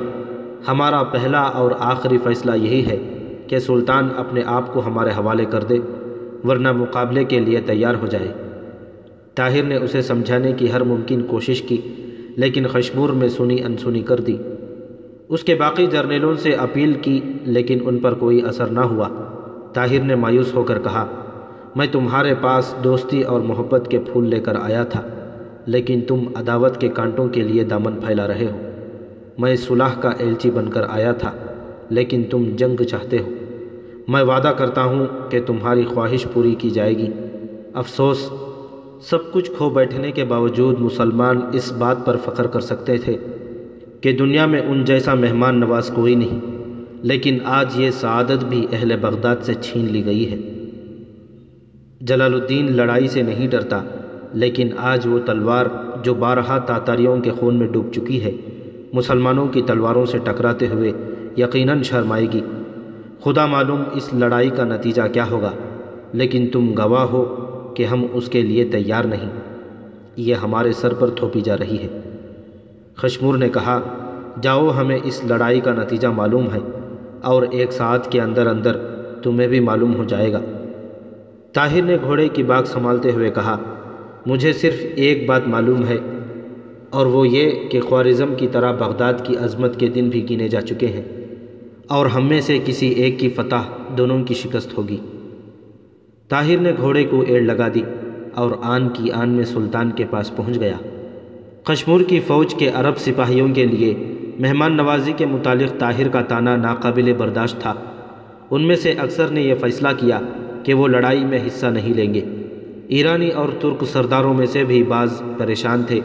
ہمارا 0.67 1.03
پہلا 1.03 1.41
اور 1.41 1.71
آخری 1.79 2.17
فیصلہ 2.17 2.55
یہی 2.55 2.85
ہے 2.85 2.97
کہ 3.47 3.59
سلطان 3.59 4.09
اپنے 4.17 4.41
آپ 4.45 4.73
کو 4.73 4.81
ہمارے 4.85 5.09
حوالے 5.09 5.45
کر 5.45 5.63
دے، 5.63 5.79
ورنہ 6.43 6.71
مقابلے 6.71 7.23
کے 7.23 7.39
لیے 7.39 7.61
تیار 7.65 7.95
ہو 8.01 8.07
جائے۔ 8.07 8.33
طاہر 9.35 9.63
نے 9.63 9.75
اسے 9.75 10.01
سمجھانے 10.01 10.53
کی 10.53 10.71
ہر 10.71 10.83
ممکن 10.83 11.21
کوشش 11.21 11.61
کی، 11.61 11.77
لیکن 12.35 12.67
خشمور 12.67 13.09
میں 13.09 13.27
سنی 13.27 13.63
انسنی 13.63 14.01
کر 14.01 14.19
دی۔ 14.19 14.37
اس 15.29 15.43
کے 15.43 15.55
باقی 15.55 15.87
جرنیلوں 15.87 16.35
سے 16.35 16.53
اپیل 16.53 16.93
کی، 16.93 17.19
لیکن 17.43 17.79
ان 17.85 17.97
پر 17.97 18.13
کوئی 18.13 18.41
اثر 18.41 18.65
نہ 18.65 18.79
ہوا۔ 18.79 19.07
طاہر 19.73 19.99
نے 19.99 20.15
مایوس 20.15 20.55
ہو 20.55 20.63
کر 20.63 20.79
کہا 20.79 21.07
میں 21.75 21.87
تمہارے 21.91 22.33
پاس 22.41 22.73
دوستی 22.83 23.21
اور 23.21 23.41
محبت 23.41 23.87
کے 23.91 23.99
پھول 23.99 24.29
لے 24.29 24.39
کر 24.39 24.55
آیا 24.55 24.83
تھا، 24.83 25.01
لیکن 25.65 26.01
تم 26.01 26.23
عداوت 26.35 26.77
کے 26.77 26.87
کانٹوں 26.87 27.27
کے 27.27 27.41
لیے 27.41 27.63
دامن 27.63 27.99
پھیلا 28.05 28.27
رہے 28.27 28.45
ہو۔ 28.45 28.57
میں 29.37 29.55
صلح 29.55 29.99
کا 30.01 30.09
ایلچی 30.09 30.51
بن 30.51 30.69
کر 30.69 30.83
آیا 30.89 31.11
تھا، 31.11 31.31
لیکن 31.89 32.23
تم 32.23 32.43
جنگ 32.55 32.83
چاہتے 32.83 33.17
ہو۔ 33.19 33.29
میں 34.07 34.23
وعدہ 34.23 34.53
کرتا 34.57 34.83
ہوں 34.83 35.05
کہ 35.29 35.41
تمہاری 35.45 35.83
خواہش 35.83 36.25
پوری 36.33 36.55
کی 36.55 36.69
جائے 36.69 36.97
گی۔ 36.97 37.07
افسوس، 37.73 38.29
سب 39.01 39.31
کچھ 39.31 39.51
کھو 39.57 39.69
بیٹھنے 39.69 40.11
کے 40.11 40.23
باوجود 40.23 40.79
مسلمان 40.79 41.39
اس 41.53 41.71
بات 41.71 42.05
پر 42.05 42.17
فخر 42.17 42.47
کر 42.47 42.59
سکتے 42.59 42.97
تھے 42.97 43.15
کہ 44.01 44.11
دنیا 44.11 44.45
میں 44.45 44.61
ان 44.61 44.85
جیسا 44.85 45.13
مہمان 45.13 45.59
نواز 45.59 45.91
کوئی 45.95 46.15
نہیں، 46.15 46.39
لیکن 47.03 47.37
آج 47.45 47.79
یہ 47.79 47.91
سعادت 47.91 48.43
بھی 48.43 48.67
اہل 48.71 48.95
بغداد 49.01 49.35
سے 49.41 49.53
چھین 49.53 49.85
لی 49.85 50.05
گئی 50.05 50.31
ہے۔ 50.31 50.37
جلال 52.01 52.33
الدین 52.33 52.71
لڑائی 52.75 53.07
سے 53.07 53.21
نہیں 53.21 53.47
ڈرتا، 53.47 53.81
لیکن 54.33 54.69
آج 54.77 55.07
وہ 55.07 55.17
تلوار 55.25 55.65
جو 56.03 56.13
بارہا 56.13 56.57
تاتاریوں 56.57 57.15
کے 57.17 57.31
خون 57.31 57.55
میں 57.55 57.67
ڈوب 57.67 57.91
چکی 57.93 58.23
ہے، 58.23 58.31
مسلمانوں 58.93 59.47
کی 59.47 59.61
تلواروں 59.61 60.05
سے 60.05 60.17
ٹکراتے 60.17 60.67
ہوئے 60.67 60.91
یقیناً 61.37 61.81
شرمائے 61.81 62.25
گی۔ 62.33 62.41
خدا 63.23 63.45
معلوم 63.45 63.83
اس 63.93 64.13
لڑائی 64.13 64.49
کا 64.49 64.63
نتیجہ 64.63 65.01
کیا 65.13 65.25
ہوگا، 65.29 65.51
لیکن 66.13 66.47
تم 66.47 66.71
گواہ 66.77 67.05
ہو 67.05 67.23
کہ 67.75 67.85
ہم 67.85 68.05
اس 68.13 68.29
کے 68.29 68.41
لیے 68.41 68.63
تیار 68.65 69.03
نہیں۔ 69.03 69.29
یہ 70.15 70.35
ہمارے 70.35 70.71
سر 70.71 70.93
پر 70.93 71.09
تھوپی 71.09 71.41
جا 71.41 71.57
رہی 71.57 71.77
ہے۔ 71.83 71.99
خشمور 72.95 73.37
نے 73.37 73.49
کہا، 73.49 73.79
جاؤ 74.41 74.69
ہمیں 74.69 74.97
اس 75.03 75.21
لڑائی 75.25 75.59
کا 75.59 75.73
نتیجہ 75.73 76.07
معلوم 76.07 76.47
ہے، 76.53 76.59
اور 77.21 77.43
ایک 77.51 77.71
ساتھ 77.71 78.09
کے 78.11 78.21
اندر 78.21 78.47
اندر 78.47 78.77
تمہیں 79.23 79.47
بھی 79.47 79.59
معلوم 79.59 79.95
ہو 79.95 80.03
جائے 80.03 80.31
گا۔ 80.33 80.39
طاہر 81.53 81.81
نے 81.81 81.95
گھوڑے 82.03 82.27
کی 82.29 82.43
باغ 82.43 82.63
سنبھالتے 82.63 83.11
ہوئے 83.11 83.29
کہا، 83.31 83.57
مجھے 84.25 84.51
صرف 84.53 84.85
ایک 84.95 85.25
بات 85.27 85.47
معلوم 85.47 85.85
ہے، 85.85 85.97
اور 86.89 87.05
وہ 87.05 87.27
یہ 87.27 87.51
کہ 87.69 87.79
خوارزم 87.81 88.33
کی 88.35 88.47
طرح 88.47 88.71
بغداد 88.71 89.13
کی 89.23 89.35
عظمت 89.37 89.79
کے 89.79 89.87
دن 89.87 90.09
بھی 90.09 90.25
گنے 90.29 90.47
جا 90.47 90.61
چکے 90.61 90.87
ہیں، 90.87 91.01
اور 91.87 92.05
ہم 92.05 92.27
میں 92.27 92.41
سے 92.41 92.57
کسی 92.65 92.87
ایک 92.87 93.19
کی 93.19 93.29
فتح 93.29 93.71
دونوں 93.97 94.23
کی 94.23 94.33
شکست 94.33 94.77
ہوگی۔ 94.77 94.97
طاہر 96.29 96.59
نے 96.59 96.71
گھوڑے 96.77 97.03
کو 97.03 97.21
ایڑ 97.27 97.41
لگا 97.41 97.67
دی 97.73 97.81
اور 98.33 98.51
آن 98.63 98.87
کی 98.89 99.11
آن 99.11 99.29
میں 99.29 99.45
سلطان 99.45 99.91
کے 99.91 100.05
پاس 100.09 100.35
پہنچ 100.35 100.59
گیا۔ 100.59 100.77
کشمور 101.63 102.01
کی 102.01 102.19
فوج 102.27 102.53
کے 102.55 102.69
عرب 102.73 102.97
سپاہیوں 102.97 103.47
کے 103.53 103.65
لیے 103.65 103.93
مہمان 104.39 104.77
نوازی 104.77 105.13
کے 105.17 105.25
متعلق 105.25 105.79
طاہر 105.79 106.07
کا 106.07 106.21
تانا 106.23 106.55
ناقابل 106.57 107.11
برداشت 107.13 107.59
تھا۔ 107.61 107.73
ان 108.51 108.67
میں 108.67 108.75
سے 108.75 108.91
اکثر 108.99 109.27
نے 109.29 109.41
یہ 109.41 109.55
فیصلہ 109.61 109.87
کیا 109.97 110.19
کہ 110.63 110.73
وہ 110.73 110.87
لڑائی 110.87 111.25
میں 111.25 111.39
حصہ 111.47 111.65
نہیں 111.65 111.93
لیں 111.93 112.13
گے۔ 112.13 112.21
ایرانی 112.87 113.29
اور 113.29 113.49
ترک 113.59 113.83
سرداروں 113.83 114.33
میں 114.33 114.45
سے 114.45 114.63
بھی 114.63 114.83
بعض 114.83 115.21
پریشان 115.37 115.83
تھے، 115.83 115.99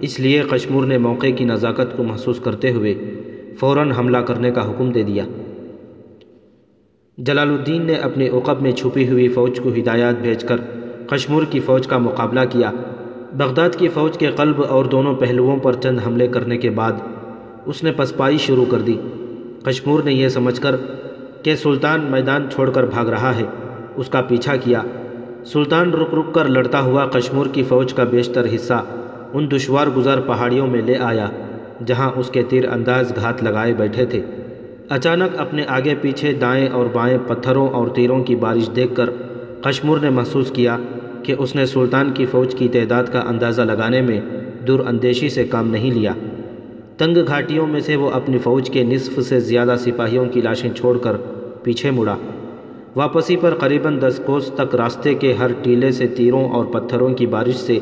اس 0.00 0.20
لیے 0.20 0.42
کشمور 0.50 0.84
نے 0.84 0.98
موقع 0.98 1.26
کی 1.36 1.44
نزاکت 1.44 1.96
کو 1.96 2.02
محسوس 2.02 2.40
کرتے 2.40 2.72
ہوئے 2.72 2.94
فوراً 3.60 3.92
حملہ 3.92 4.18
کرنے 4.18 4.50
کا 4.50 4.70
حکم 4.70 4.90
دے 4.90 5.02
دیا۔ 5.02 5.24
جلال 7.18 7.48
الدین 7.48 7.82
نے 7.82 7.94
اپنے 7.94 8.28
عقب 8.28 8.62
میں 8.62 8.72
چھپی 8.72 9.08
ہوئی 9.08 9.28
فوج 9.28 9.60
کو 9.62 9.68
ہدایات 9.68 10.14
بھیج 10.22 10.44
کر 10.44 10.56
کشمور 11.06 11.42
کی 11.50 11.60
فوج 11.60 11.86
کا 11.86 11.98
مقابلہ 11.98 12.40
کیا۔ 12.50 12.72
بغداد 13.32 13.70
کی 13.78 13.88
فوج 13.88 14.18
کے 14.18 14.26
قلب 14.26 14.62
اور 14.68 14.84
دونوں 14.84 15.14
پہلوؤں 15.14 15.56
پر 15.56 15.72
چند 15.72 15.98
حملے 16.06 16.26
کرنے 16.26 16.58
کے 16.58 16.70
بعد 16.70 16.92
اس 17.66 17.84
نے 17.84 17.92
پسپائی 17.92 18.38
شروع 18.38 18.64
کر 18.70 18.78
دی۔ 18.78 18.96
کشمور 19.64 20.02
نے 20.02 20.12
یہ 20.12 20.28
سمجھ 20.28 20.60
کر 20.60 20.76
کہ 21.42 21.56
سلطان 21.56 22.00
میدان 22.10 22.46
چھوڑ 22.54 22.70
کر 22.70 22.86
بھاگ 22.86 23.06
رہا 23.06 23.36
ہے۔ 23.36 23.44
اس 23.96 24.08
کا 24.08 24.20
پیچھا 24.20 24.56
کیا۔ 24.56 24.82
سلطان 25.44 25.92
رک 25.92 26.14
رک 26.14 26.34
کر 26.34 26.48
لڑتا 26.48 26.80
ہوا 26.80 27.06
کشمور 27.06 27.46
کی 27.46 27.62
فوج 27.62 27.94
کا 27.94 28.04
بیشتر 28.04 28.46
حصہ 28.54 28.82
ان 29.32 29.50
دشوار 29.50 29.86
گزار 29.96 30.18
پہاڑیوں 30.18 30.66
میں 30.66 30.82
لے 30.82 30.96
آیا، 30.96 31.30
جہاں 31.86 32.10
اس 32.16 32.30
کے 32.30 32.42
تیر 32.42 32.68
انداز 32.68 33.12
گھات 33.16 33.42
لگائے 33.42 33.74
بیٹھے 33.74 34.06
تھے۔ 34.06 34.22
اچانک 34.88 35.40
اپنے 35.40 35.64
آگے 35.68 35.94
پیچھے 36.00 36.32
دائیں 36.32 36.68
اور 36.68 36.86
بائیں 36.92 37.18
پتھروں 37.26 37.68
اور 37.68 37.88
تیروں 37.88 38.24
کی 38.24 38.36
بارش 38.36 38.70
دیکھ 38.76 38.94
کر 38.94 39.10
کشمور 39.60 39.98
نے 39.98 40.10
محسوس 40.10 40.50
کیا 40.50 40.76
کہ 41.22 41.34
اس 41.38 41.54
نے 41.54 41.66
سلطان 41.66 42.10
کی 42.10 42.26
فوج 42.26 42.54
کی 42.54 42.68
تعداد 42.68 43.04
کا 43.12 43.20
اندازہ 43.20 43.62
لگانے 43.62 44.00
میں 44.00 44.20
دور 44.66 44.80
اندیشی 44.80 45.28
سے 45.28 45.44
کام 45.44 45.68
نہیں 45.68 45.90
لیا۔ 45.90 46.12
تنگ 46.96 47.18
گھاٹیوں 47.26 47.66
میں 47.66 47.80
سے 47.80 47.96
وہ 47.96 48.10
اپنی 48.10 48.38
فوج 48.38 48.70
کے 48.70 48.82
نصف 48.82 49.20
سے 49.20 49.40
زیادہ 49.40 49.74
سپاہیوں 49.78 50.24
کی 50.24 50.40
لاشیں 50.40 50.70
چھوڑ 50.70 50.98
کر 50.98 51.16
پیچھے 51.62 51.90
مڑا۔ 51.90 52.16
واپسی 52.96 53.36
پر 53.36 53.54
قریباً 53.54 53.98
دس 54.00 54.20
کوس 54.26 54.52
تک 54.56 54.74
راستے 54.74 55.14
کے 55.14 55.32
ہر 55.32 55.50
ٹیلے 55.62 55.90
سے 55.90 56.06
تیروں 56.06 56.48
اور 56.50 56.64
پتھروں 56.64 57.14
کی 57.14 57.26
بارش 57.26 57.54
سے 57.54 57.78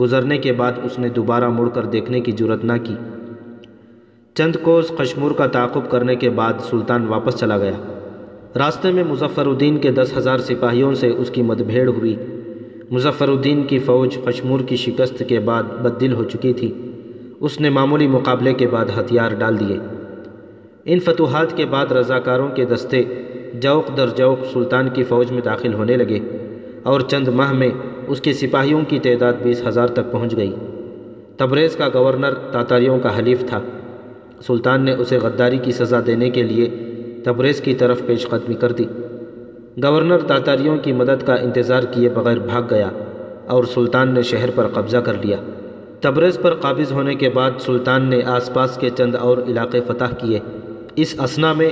گزرنے 0.00 0.38
کے 0.38 0.52
بعد 0.52 0.72
اس 0.84 0.98
نے 0.98 1.08
دوبارہ 1.08 1.48
مڑ 1.48 1.68
کر 1.68 1.84
دیکھنے 1.84 2.20
کی 2.20 2.32
جرت 2.32 2.64
نہ 2.64 2.72
کی۔ 2.84 2.94
چند 4.34 4.56
کوس 4.62 4.92
کشمور 4.98 5.30
کا 5.30 5.46
تعاقب 5.46 5.90
کرنے 5.90 6.16
کے 6.16 6.30
بعد 6.30 6.52
سلطان 6.70 7.06
واپس 7.06 7.38
چلا 7.38 7.58
گیا۔ 7.58 8.02
راستے 8.56 8.90
میں 8.90 9.04
مظفر 9.04 9.46
الدین 9.46 9.78
کے 9.78 9.90
دس 9.90 10.16
ہزار 10.16 10.38
سپاہیوں 10.38 10.94
سے 10.94 11.08
اس 11.08 11.30
کی 11.30 11.42
مدبھیڑ 11.42 11.88
ہوئی۔ 11.88 12.16
مظفر 12.90 13.28
الدین 13.28 13.62
کی 13.62 13.78
فوج 13.78 14.16
کشمور 14.24 14.60
کی 14.60 14.76
شکست 14.76 15.22
کے 15.28 15.40
بعد 15.40 15.62
بددل 15.62 16.12
ہو 16.12 16.24
چکی 16.24 16.52
تھی۔ 16.52 16.72
اس 17.40 17.60
نے 17.60 17.70
معمولی 17.70 18.06
مقابلے 18.06 18.52
کے 18.52 18.66
بعد 18.66 18.86
ہتھیار 19.00 19.30
ڈال 19.30 19.60
دیے۔ 19.60 19.78
ان 20.84 20.98
فتوحات 20.98 21.56
کے 21.56 21.66
بعد 21.66 21.92
رضاکاروں 21.92 22.48
کے 22.48 22.64
دستے 22.64 23.02
جوق 23.54 23.96
در 23.96 24.08
جوق 24.08 24.38
سلطان 24.52 24.88
کی 24.88 25.04
فوج 25.04 25.32
میں 25.32 25.42
داخل 25.42 25.74
ہونے 25.74 25.96
لگے 25.96 26.18
اور 26.82 27.00
چند 27.00 27.28
ماہ 27.28 27.52
میں 27.52 27.70
اس 28.06 28.20
کے 28.20 28.32
سپاہیوں 28.32 28.80
کی 28.88 28.98
تعداد 28.98 29.32
بیس 29.42 29.66
ہزار 29.66 29.86
تک 29.86 30.12
پہنچ 30.12 30.36
گئی۔ 30.36 30.54
تبریز 31.36 31.76
کا 31.76 31.88
گورنر 31.94 32.34
تاتاریوں 32.34 32.98
کا 32.98 33.18
حلیف 33.18 33.40
تھا۔ 33.46 33.60
سلطان 34.46 34.84
نے 34.84 34.92
اسے 34.92 35.18
غداری 35.18 35.58
کی 35.58 35.72
سزا 35.72 36.00
دینے 36.06 36.30
کے 36.30 36.42
لیے 36.42 36.70
تبریز 37.24 37.60
کی 37.60 37.74
طرف 37.74 38.06
پیش 38.06 38.28
قدمی 38.28 38.54
کر 38.54 38.72
دی۔ 38.72 38.84
گورنر 39.82 40.18
تاتاریوں 40.18 40.76
کی 40.76 40.92
مدد 40.92 41.26
کا 41.26 41.34
انتظار 41.34 41.82
کیے 41.82 42.08
بغیر 42.08 42.38
بھاگ 42.38 42.62
گیا 42.70 42.90
اور 43.46 43.64
سلطان 43.64 44.14
نے 44.14 44.22
شہر 44.22 44.50
پر 44.54 44.66
قبضہ 44.66 44.96
کر 44.96 45.14
لیا۔ 45.14 45.36
تبریز 46.00 46.38
پر 46.42 46.54
قابض 46.54 46.92
ہونے 46.92 47.14
کے 47.14 47.28
بعد 47.28 47.50
سلطان 47.58 48.04
نے 48.04 48.20
آس 48.26 48.54
پاس 48.54 48.76
کے 48.76 48.90
چند 48.90 49.14
اور 49.14 49.38
علاقے 49.38 49.80
فتح 49.86 50.14
کیے۔ 50.18 50.38
اس 50.96 51.14
اسنا 51.22 51.52
میں 51.52 51.70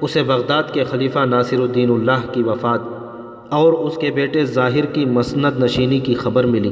اسے 0.00 0.22
بغداد 0.22 0.62
کے 0.72 0.84
خلیفہ 0.84 1.18
ناصر 1.18 1.60
الدین 1.60 1.90
اللہ 1.90 2.32
کی 2.32 2.42
وفات 2.42 2.80
اور 3.48 3.72
اس 3.72 3.96
کے 3.96 4.10
بیٹے 4.10 4.44
ظاہر 4.44 4.84
کی 4.84 5.04
مسند 5.04 5.62
نشینی 5.62 6.00
کی 6.00 6.14
خبر 6.14 6.44
ملی۔ 6.44 6.70